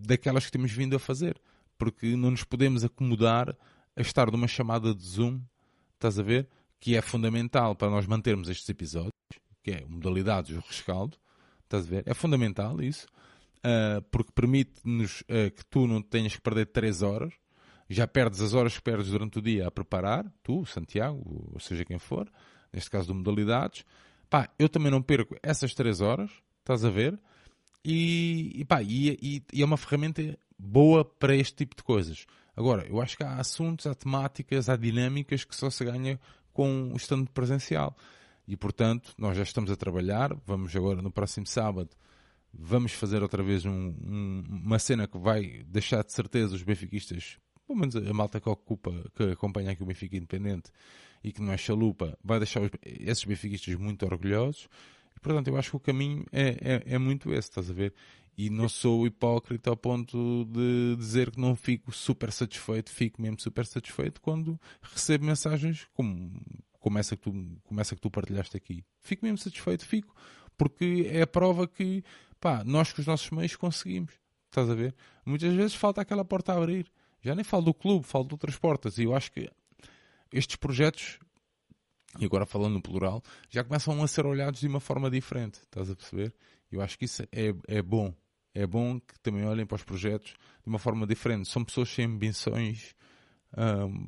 daquelas 0.06 0.46
que 0.46 0.52
temos 0.52 0.72
vindo 0.72 0.96
a 0.96 1.00
fazer 1.00 1.42
porque 1.78 2.16
não 2.16 2.32
nos 2.32 2.44
podemos 2.44 2.84
acomodar 2.84 3.56
a 3.96 4.02
estar 4.02 4.32
numa 4.32 4.48
chamada 4.48 4.94
de 4.94 5.04
Zoom, 5.04 5.42
estás 5.96 6.20
a 6.20 6.24
ver? 6.24 6.48
Que 6.80 6.96
é 6.96 7.02
fundamental 7.02 7.76
para 7.76 7.90
nós 7.90 8.06
mantermos 8.06 8.50
estes 8.50 8.70
episódios, 8.70 9.12
que 9.64 9.72
é 9.72 9.86
modalidades 9.88 10.56
do 10.56 10.62
rescaldo, 10.62 11.18
estás 11.64 11.86
a 11.86 11.90
ver? 11.90 12.04
É 12.06 12.14
fundamental 12.14 12.82
isso, 12.82 13.08
uh, 13.58 14.02
porque 14.12 14.32
permite-nos 14.32 15.22
uh, 15.22 15.52
que 15.56 15.66
tu 15.66 15.88
não 15.88 16.02
tenhas 16.02 16.36
que 16.36 16.42
perder 16.42 16.68
3 16.68 17.02
horas, 17.02 17.34
já 17.90 18.08
perdes 18.08 18.42
as 18.42 18.54
horas 18.54 18.76
que 18.76 18.82
perdes 18.82 19.12
durante 19.12 19.40
o 19.40 19.42
dia 19.42 19.68
a 19.68 19.72
preparar, 19.72 20.32
tu, 20.44 20.66
Santiago, 20.66 21.50
ou 21.54 21.60
seja 21.60 21.86
quem 21.86 21.98
for, 21.98 22.30
neste 22.72 22.90
caso 22.90 23.08
de 23.08 23.14
modalidades, 23.14 23.84
pá, 24.30 24.50
eu 24.60 24.70
também 24.70 24.92
não 24.92 25.02
perco 25.02 25.36
essas 25.42 25.74
3 25.74 26.02
horas, 26.02 26.30
estás 26.60 26.84
a 26.84 26.90
ver? 26.90 27.20
E, 27.84 28.52
e, 28.56 28.66
pá, 28.66 28.84
e, 28.84 29.18
e, 29.22 29.44
e 29.54 29.62
é 29.62 29.66
uma 29.66 29.78
ferramenta 29.78 30.38
boa 30.58 31.06
para 31.06 31.36
este 31.36 31.56
tipo 31.56 31.76
de 31.76 31.84
coisas. 31.84 32.26
Agora, 32.56 32.88
eu 32.88 33.00
acho 33.02 33.16
que 33.16 33.24
há 33.24 33.36
assuntos, 33.36 33.86
há 33.86 33.94
temáticas, 33.94 34.68
há 34.68 34.76
dinâmicas 34.76 35.44
que 35.44 35.56
só 35.56 35.70
se 35.70 35.86
ganha 35.86 36.20
com 36.52 36.92
o 36.92 36.98
estando 36.98 37.30
presencial. 37.30 37.96
E, 38.48 38.58
portanto, 38.58 39.14
nós 39.18 39.38
já 39.38 39.44
estamos 39.44 39.70
a 39.70 39.76
trabalhar. 39.76 40.36
Vamos 40.46 40.76
agora, 40.76 41.02
no 41.02 41.12
próximo 41.12 41.46
sábado, 41.46 41.90
vamos 42.52 42.94
fazer 42.94 43.22
outra 43.22 43.44
vez 43.44 43.66
um, 43.66 43.72
um, 43.72 44.44
uma 44.50 44.80
cena 44.80 45.08
que 45.08 45.18
vai 45.18 45.64
deixar 45.68 46.04
de 46.04 46.12
certeza 46.12 46.56
os 46.56 46.64
benfiquistas, 46.64 47.38
pelo 47.68 47.78
menos 47.78 47.96
a 47.96 48.14
malta 48.14 48.40
que 48.40 48.50
ocupa, 48.50 48.92
que 49.16 49.24
acompanha 49.24 49.72
aqui 49.72 49.84
o 49.84 49.86
Benfica 49.86 50.18
Independente 50.18 50.72
e 51.24 51.32
que 51.32 51.42
não 51.42 51.52
é 51.52 51.58
chalupa, 51.58 52.18
vai 52.24 52.40
deixar 52.40 52.62
os, 52.62 52.72
esses 52.84 53.24
benfiquistas 53.26 53.76
muito 53.76 54.06
orgulhosos. 54.06 54.68
E, 55.16 55.20
portanto, 55.20 55.50
eu 55.50 55.58
acho 55.58 55.72
que 55.72 55.76
o 55.76 55.80
caminho 55.80 56.26
é, 56.32 56.84
é, 56.88 56.96
é 56.96 56.98
muito 56.98 57.32
esse, 57.34 57.50
estás 57.50 57.70
a 57.70 57.74
ver? 57.74 57.94
E 58.38 58.52
não 58.52 58.70
sou 58.70 59.08
hipócrita 59.08 59.72
ao 59.72 59.76
ponto 59.76 60.46
de 60.46 60.96
dizer 60.96 61.32
que 61.32 61.40
não 61.40 61.56
fico 61.56 61.92
super 61.92 62.32
satisfeito, 62.32 62.92
fico 62.92 63.20
mesmo 63.20 63.40
super 63.42 63.66
satisfeito 63.66 64.22
quando 64.22 64.62
recebo 64.80 65.26
mensagens 65.26 65.88
como, 65.96 66.40
como, 66.80 67.00
essa, 67.00 67.18
que 67.18 67.24
tu, 67.24 67.32
como 67.64 67.82
essa 67.82 67.96
que 67.96 68.02
tu 68.02 68.12
partilhaste 68.12 68.56
aqui. 68.56 68.86
Fico 69.02 69.26
mesmo 69.26 69.40
satisfeito, 69.40 69.84
fico. 69.84 70.16
Porque 70.56 71.08
é 71.10 71.24
a 71.24 71.28
prova 71.28 71.68
que, 71.68 72.04
pá, 72.40 72.64
nós 72.64 72.94
com 72.94 73.02
os 73.02 73.08
nossos 73.08 73.32
meios 73.32 73.56
conseguimos. 73.56 74.14
Estás 74.46 74.70
a 74.70 74.76
ver? 74.76 74.96
Muitas 75.26 75.54
vezes 75.56 75.74
falta 75.74 76.02
aquela 76.02 76.24
porta 76.24 76.54
a 76.54 76.58
abrir. 76.58 76.92
Já 77.22 77.34
nem 77.34 77.44
falo 77.44 77.66
do 77.66 77.74
clube, 77.74 78.06
falo 78.06 78.26
de 78.26 78.36
outras 78.36 78.56
portas. 78.56 79.00
E 79.00 79.04
eu 79.04 79.16
acho 79.16 79.32
que 79.32 79.50
estes 80.32 80.58
projetos, 80.58 81.18
e 82.20 82.26
agora 82.26 82.46
falando 82.46 82.74
no 82.74 82.82
plural, 82.84 83.24
já 83.50 83.64
começam 83.64 84.02
a 84.04 84.08
ser 84.08 84.28
olhados 84.28 84.60
de 84.60 84.68
uma 84.68 84.80
forma 84.80 85.10
diferente. 85.10 85.60
Estás 85.64 85.90
a 85.90 85.96
perceber? 85.96 86.36
Eu 86.72 86.82
acho 86.82 87.00
que 87.00 87.06
isso 87.06 87.24
é, 87.32 87.54
é 87.68 87.82
bom 87.82 88.14
é 88.58 88.66
bom 88.66 89.00
que 89.00 89.20
também 89.22 89.46
olhem 89.46 89.66
para 89.66 89.76
os 89.76 89.84
projetos 89.84 90.32
de 90.32 90.68
uma 90.68 90.80
forma 90.80 91.06
diferente. 91.06 91.48
São 91.48 91.64
pessoas 91.64 91.90
sem 91.90 92.06
ambições 92.06 92.96
um, 93.56 94.08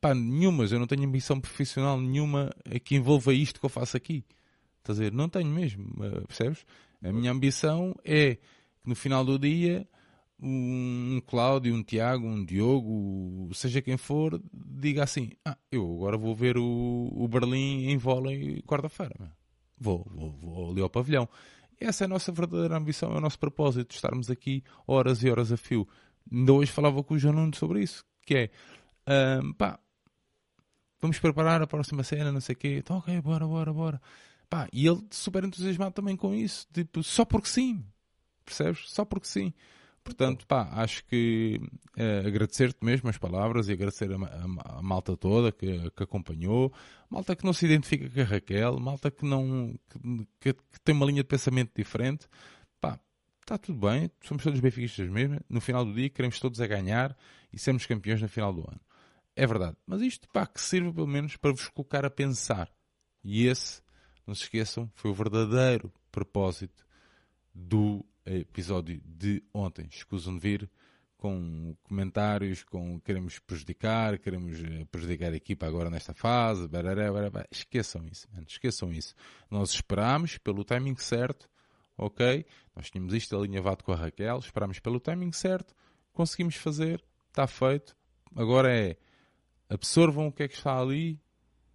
pá, 0.00 0.14
nenhumas. 0.14 0.72
Eu 0.72 0.78
não 0.78 0.86
tenho 0.86 1.04
ambição 1.04 1.40
profissional 1.40 2.00
nenhuma 2.00 2.50
que 2.84 2.96
envolva 2.96 3.32
isto 3.32 3.60
que 3.60 3.66
eu 3.66 3.70
faço 3.70 3.96
aqui. 3.96 4.24
Estás 4.78 4.98
a 4.98 5.02
dizer? 5.02 5.12
Não 5.12 5.28
tenho 5.28 5.48
mesmo, 5.48 5.84
uh, 5.84 6.26
percebes? 6.26 6.64
A 7.02 7.12
minha 7.12 7.30
ambição 7.30 7.94
é 8.04 8.34
que 8.34 8.88
no 8.88 8.96
final 8.96 9.24
do 9.24 9.38
dia 9.38 9.86
um 10.40 11.20
Cláudio, 11.26 11.74
um 11.74 11.82
Tiago, 11.82 12.26
um 12.26 12.44
Diogo, 12.44 13.50
seja 13.54 13.82
quem 13.82 13.96
for, 13.96 14.40
diga 14.52 15.04
assim: 15.04 15.30
Ah, 15.44 15.56
eu 15.70 15.84
agora 15.96 16.16
vou 16.16 16.34
ver 16.34 16.56
o, 16.56 17.10
o 17.12 17.28
Berlim 17.28 17.88
em 17.88 17.96
vôlei 17.96 18.62
quarta-feira. 18.62 19.32
Vou, 19.80 20.04
vou, 20.10 20.32
vou 20.32 20.70
ali 20.70 20.80
ao 20.80 20.90
pavilhão. 20.90 21.28
Essa 21.80 22.04
é 22.04 22.06
a 22.06 22.08
nossa 22.08 22.32
verdadeira 22.32 22.76
ambição, 22.76 23.12
é 23.12 23.18
o 23.18 23.20
nosso 23.20 23.38
propósito, 23.38 23.94
estarmos 23.94 24.30
aqui 24.30 24.64
horas 24.86 25.22
e 25.22 25.30
horas 25.30 25.52
a 25.52 25.56
fio. 25.56 25.86
Ainda 26.30 26.52
hoje 26.52 26.72
falava 26.72 27.02
com 27.02 27.14
o 27.14 27.18
João 27.18 27.52
sobre 27.52 27.82
isso, 27.82 28.04
que 28.26 28.34
é, 29.06 29.40
um, 29.42 29.52
pá, 29.52 29.78
vamos 31.00 31.18
preparar 31.18 31.62
a 31.62 31.66
próxima 31.66 32.02
cena, 32.02 32.32
não 32.32 32.40
sei 32.40 32.54
o 32.54 32.58
quê. 32.58 32.76
Então, 32.78 32.98
ok, 32.98 33.20
bora, 33.20 33.46
bora, 33.46 33.72
bora. 33.72 34.02
Pá, 34.50 34.68
e 34.72 34.86
ele 34.86 35.02
super 35.10 35.44
entusiasmado 35.44 35.92
também 35.92 36.16
com 36.16 36.34
isso, 36.34 36.66
tipo, 36.72 37.02
só 37.02 37.24
porque 37.24 37.48
sim, 37.48 37.84
percebes? 38.44 38.90
Só 38.90 39.04
porque 39.04 39.28
sim. 39.28 39.52
Portanto, 40.02 40.46
pá, 40.46 40.68
acho 40.72 41.04
que 41.04 41.60
é, 41.96 42.20
agradecer-te 42.26 42.84
mesmo 42.84 43.10
as 43.10 43.18
palavras 43.18 43.68
e 43.68 43.72
agradecer 43.72 44.10
a, 44.10 44.16
a, 44.16 44.78
a 44.78 44.82
malta 44.82 45.16
toda 45.16 45.52
que, 45.52 45.90
que, 45.90 46.02
acompanhou, 46.02 46.72
malta 47.10 47.36
que 47.36 47.44
não 47.44 47.52
se 47.52 47.66
identifica 47.66 48.08
com 48.08 48.20
a 48.20 48.24
Raquel, 48.24 48.80
malta 48.80 49.10
que 49.10 49.24
não 49.24 49.78
que, 50.40 50.54
que 50.54 50.80
tem 50.82 50.94
uma 50.94 51.06
linha 51.06 51.22
de 51.22 51.28
pensamento 51.28 51.72
diferente. 51.76 52.26
Pá, 52.80 52.98
está 53.40 53.58
tudo 53.58 53.78
bem, 53.86 54.10
somos 54.22 54.42
todos 54.42 54.60
benfiquistas 54.60 55.08
mesmo. 55.08 55.40
No 55.48 55.60
final 55.60 55.84
do 55.84 55.92
dia 55.92 56.08
queremos 56.08 56.40
todos 56.40 56.60
a 56.60 56.66
ganhar 56.66 57.16
e 57.52 57.58
sermos 57.58 57.84
campeões 57.86 58.22
no 58.22 58.28
final 58.28 58.52
do 58.52 58.60
ano. 58.60 58.80
É 59.36 59.46
verdade. 59.46 59.76
Mas 59.86 60.00
isto, 60.00 60.28
pá, 60.30 60.46
que 60.46 60.60
sirva 60.60 60.92
pelo 60.92 61.06
menos 61.06 61.36
para 61.36 61.52
vos 61.52 61.68
colocar 61.68 62.04
a 62.04 62.10
pensar. 62.10 62.70
E 63.22 63.46
esse, 63.46 63.82
não 64.26 64.34
se 64.34 64.42
esqueçam, 64.42 64.90
foi 64.94 65.10
o 65.10 65.14
verdadeiro 65.14 65.92
propósito 66.10 66.86
do 67.54 68.04
episódio 68.36 69.00
de 69.04 69.42
ontem. 69.52 69.86
Escusam 69.90 70.34
de 70.34 70.40
vir 70.40 70.70
com 71.18 71.76
comentários, 71.82 72.62
com 72.62 73.00
queremos 73.00 73.40
prejudicar, 73.40 74.18
queremos 74.18 74.62
eh, 74.62 74.84
prejudicar 74.90 75.32
a 75.32 75.36
equipa 75.36 75.66
agora 75.66 75.90
nesta 75.90 76.14
fase, 76.14 76.68
barará, 76.68 77.12
barará. 77.12 77.44
esqueçam 77.50 78.06
isso, 78.06 78.28
esqueçam 78.46 78.92
isso. 78.92 79.14
Nós 79.50 79.70
esperámos 79.70 80.38
pelo 80.38 80.64
timing 80.64 80.96
certo, 80.96 81.50
ok? 81.96 82.46
Nós 82.74 82.88
tínhamos 82.88 83.12
isto 83.14 83.36
alinhavado 83.36 83.82
com 83.82 83.92
a 83.92 83.96
Raquel, 83.96 84.38
esperámos 84.38 84.78
pelo 84.78 85.00
timing 85.00 85.32
certo, 85.32 85.74
conseguimos 86.12 86.54
fazer, 86.54 87.04
está 87.28 87.48
feito. 87.48 87.96
Agora 88.36 88.72
é 88.72 88.96
absorvam 89.68 90.28
o 90.28 90.32
que 90.32 90.44
é 90.44 90.48
que 90.48 90.54
está 90.54 90.78
ali 90.78 91.20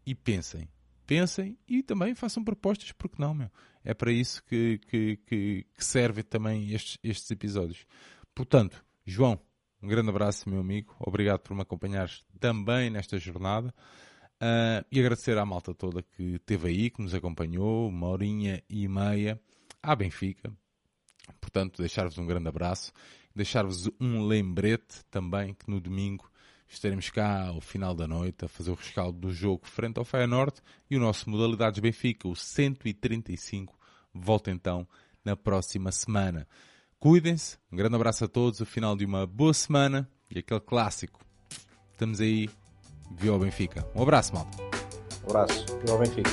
e 0.06 0.16
pensem. 0.16 0.70
Pensem 1.06 1.58
e 1.68 1.84
também 1.84 2.16
façam 2.16 2.44
propostas, 2.44 2.94
porque 2.94 3.22
não, 3.22 3.34
meu? 3.34 3.52
É 3.84 3.94
para 3.94 4.12
isso 4.12 4.44
que, 4.46 4.80
que, 4.90 5.18
que, 5.18 5.66
que 5.76 5.86
servem 5.86 6.24
também 6.24 6.72
estes, 6.74 6.98
estes 7.04 7.30
episódios. 7.32 7.86
Portanto, 8.34 8.84
João, 9.06 9.40
um 9.82 9.88
grande 9.88 10.10
abraço, 10.10 10.50
meu 10.50 10.62
amigo. 10.62 10.96
Obrigado 11.00 11.40
por 11.40 11.54
me 11.54 11.62
acompanhares 11.62 12.24
também 12.40 12.90
nesta 12.90 13.18
jornada. 13.18 13.74
Uh, 14.42 14.84
e 14.92 15.00
agradecer 15.00 15.38
à 15.38 15.46
malta 15.46 15.74
toda 15.74 16.02
que 16.02 16.36
esteve 16.36 16.70
aí, 16.70 16.90
que 16.90 17.02
nos 17.02 17.14
acompanhou, 17.14 17.88
uma 17.88 18.08
horinha 18.08 18.64
e 18.70 18.88
meia, 18.88 19.40
à 19.82 19.96
Benfica. 19.96 20.52
Portanto, 21.40 21.82
deixar-vos 21.82 22.18
um 22.18 22.26
grande 22.26 22.48
abraço. 22.48 22.92
Deixar-vos 23.36 23.90
um 24.00 24.26
lembrete 24.26 25.04
também 25.10 25.54
que 25.54 25.70
no 25.70 25.80
domingo 25.80 26.30
estaremos 26.76 27.10
cá 27.10 27.48
ao 27.48 27.62
final 27.62 27.94
da 27.94 28.08
noite 28.08 28.46
a 28.46 28.48
fazer 28.48 28.72
o 28.72 28.76
rescaldo 28.76 29.18
do 29.20 29.32
jogo 29.32 29.68
frente 29.68 29.98
ao 29.98 30.06
Feyenoord 30.06 30.54
e 30.90 30.98
o 30.98 31.00
nosso 31.00 31.30
Modalidades 31.30 31.80
Benfica, 31.80 32.28
o 32.28 32.36
135, 32.36 33.78
volta 34.14 34.52
então 34.52 34.88
na 35.24 35.36
próxima 35.36 35.92
semana. 35.92 36.48
Cuidem-se, 37.00 37.58
um 37.72 37.78
grande 37.78 37.96
abraço 37.96 38.26
a 38.26 38.28
todos, 38.28 38.60
o 38.60 38.66
final 38.66 38.96
de 38.96 39.06
uma 39.06 39.26
boa 39.26 39.54
semana 39.54 40.10
e 40.30 40.40
aquele 40.40 40.60
clássico. 40.60 41.20
Estamos 41.92 42.22
aí, 42.22 42.50
viu 43.12 43.34
ao 43.34 43.40
Benfica. 43.40 43.88
Um 43.96 44.02
abraço, 44.02 44.34
malta. 44.34 44.58
Um 45.26 45.30
abraço, 45.30 45.66
viu 45.86 45.94
ao 45.94 46.00
Benfica. 46.00 46.32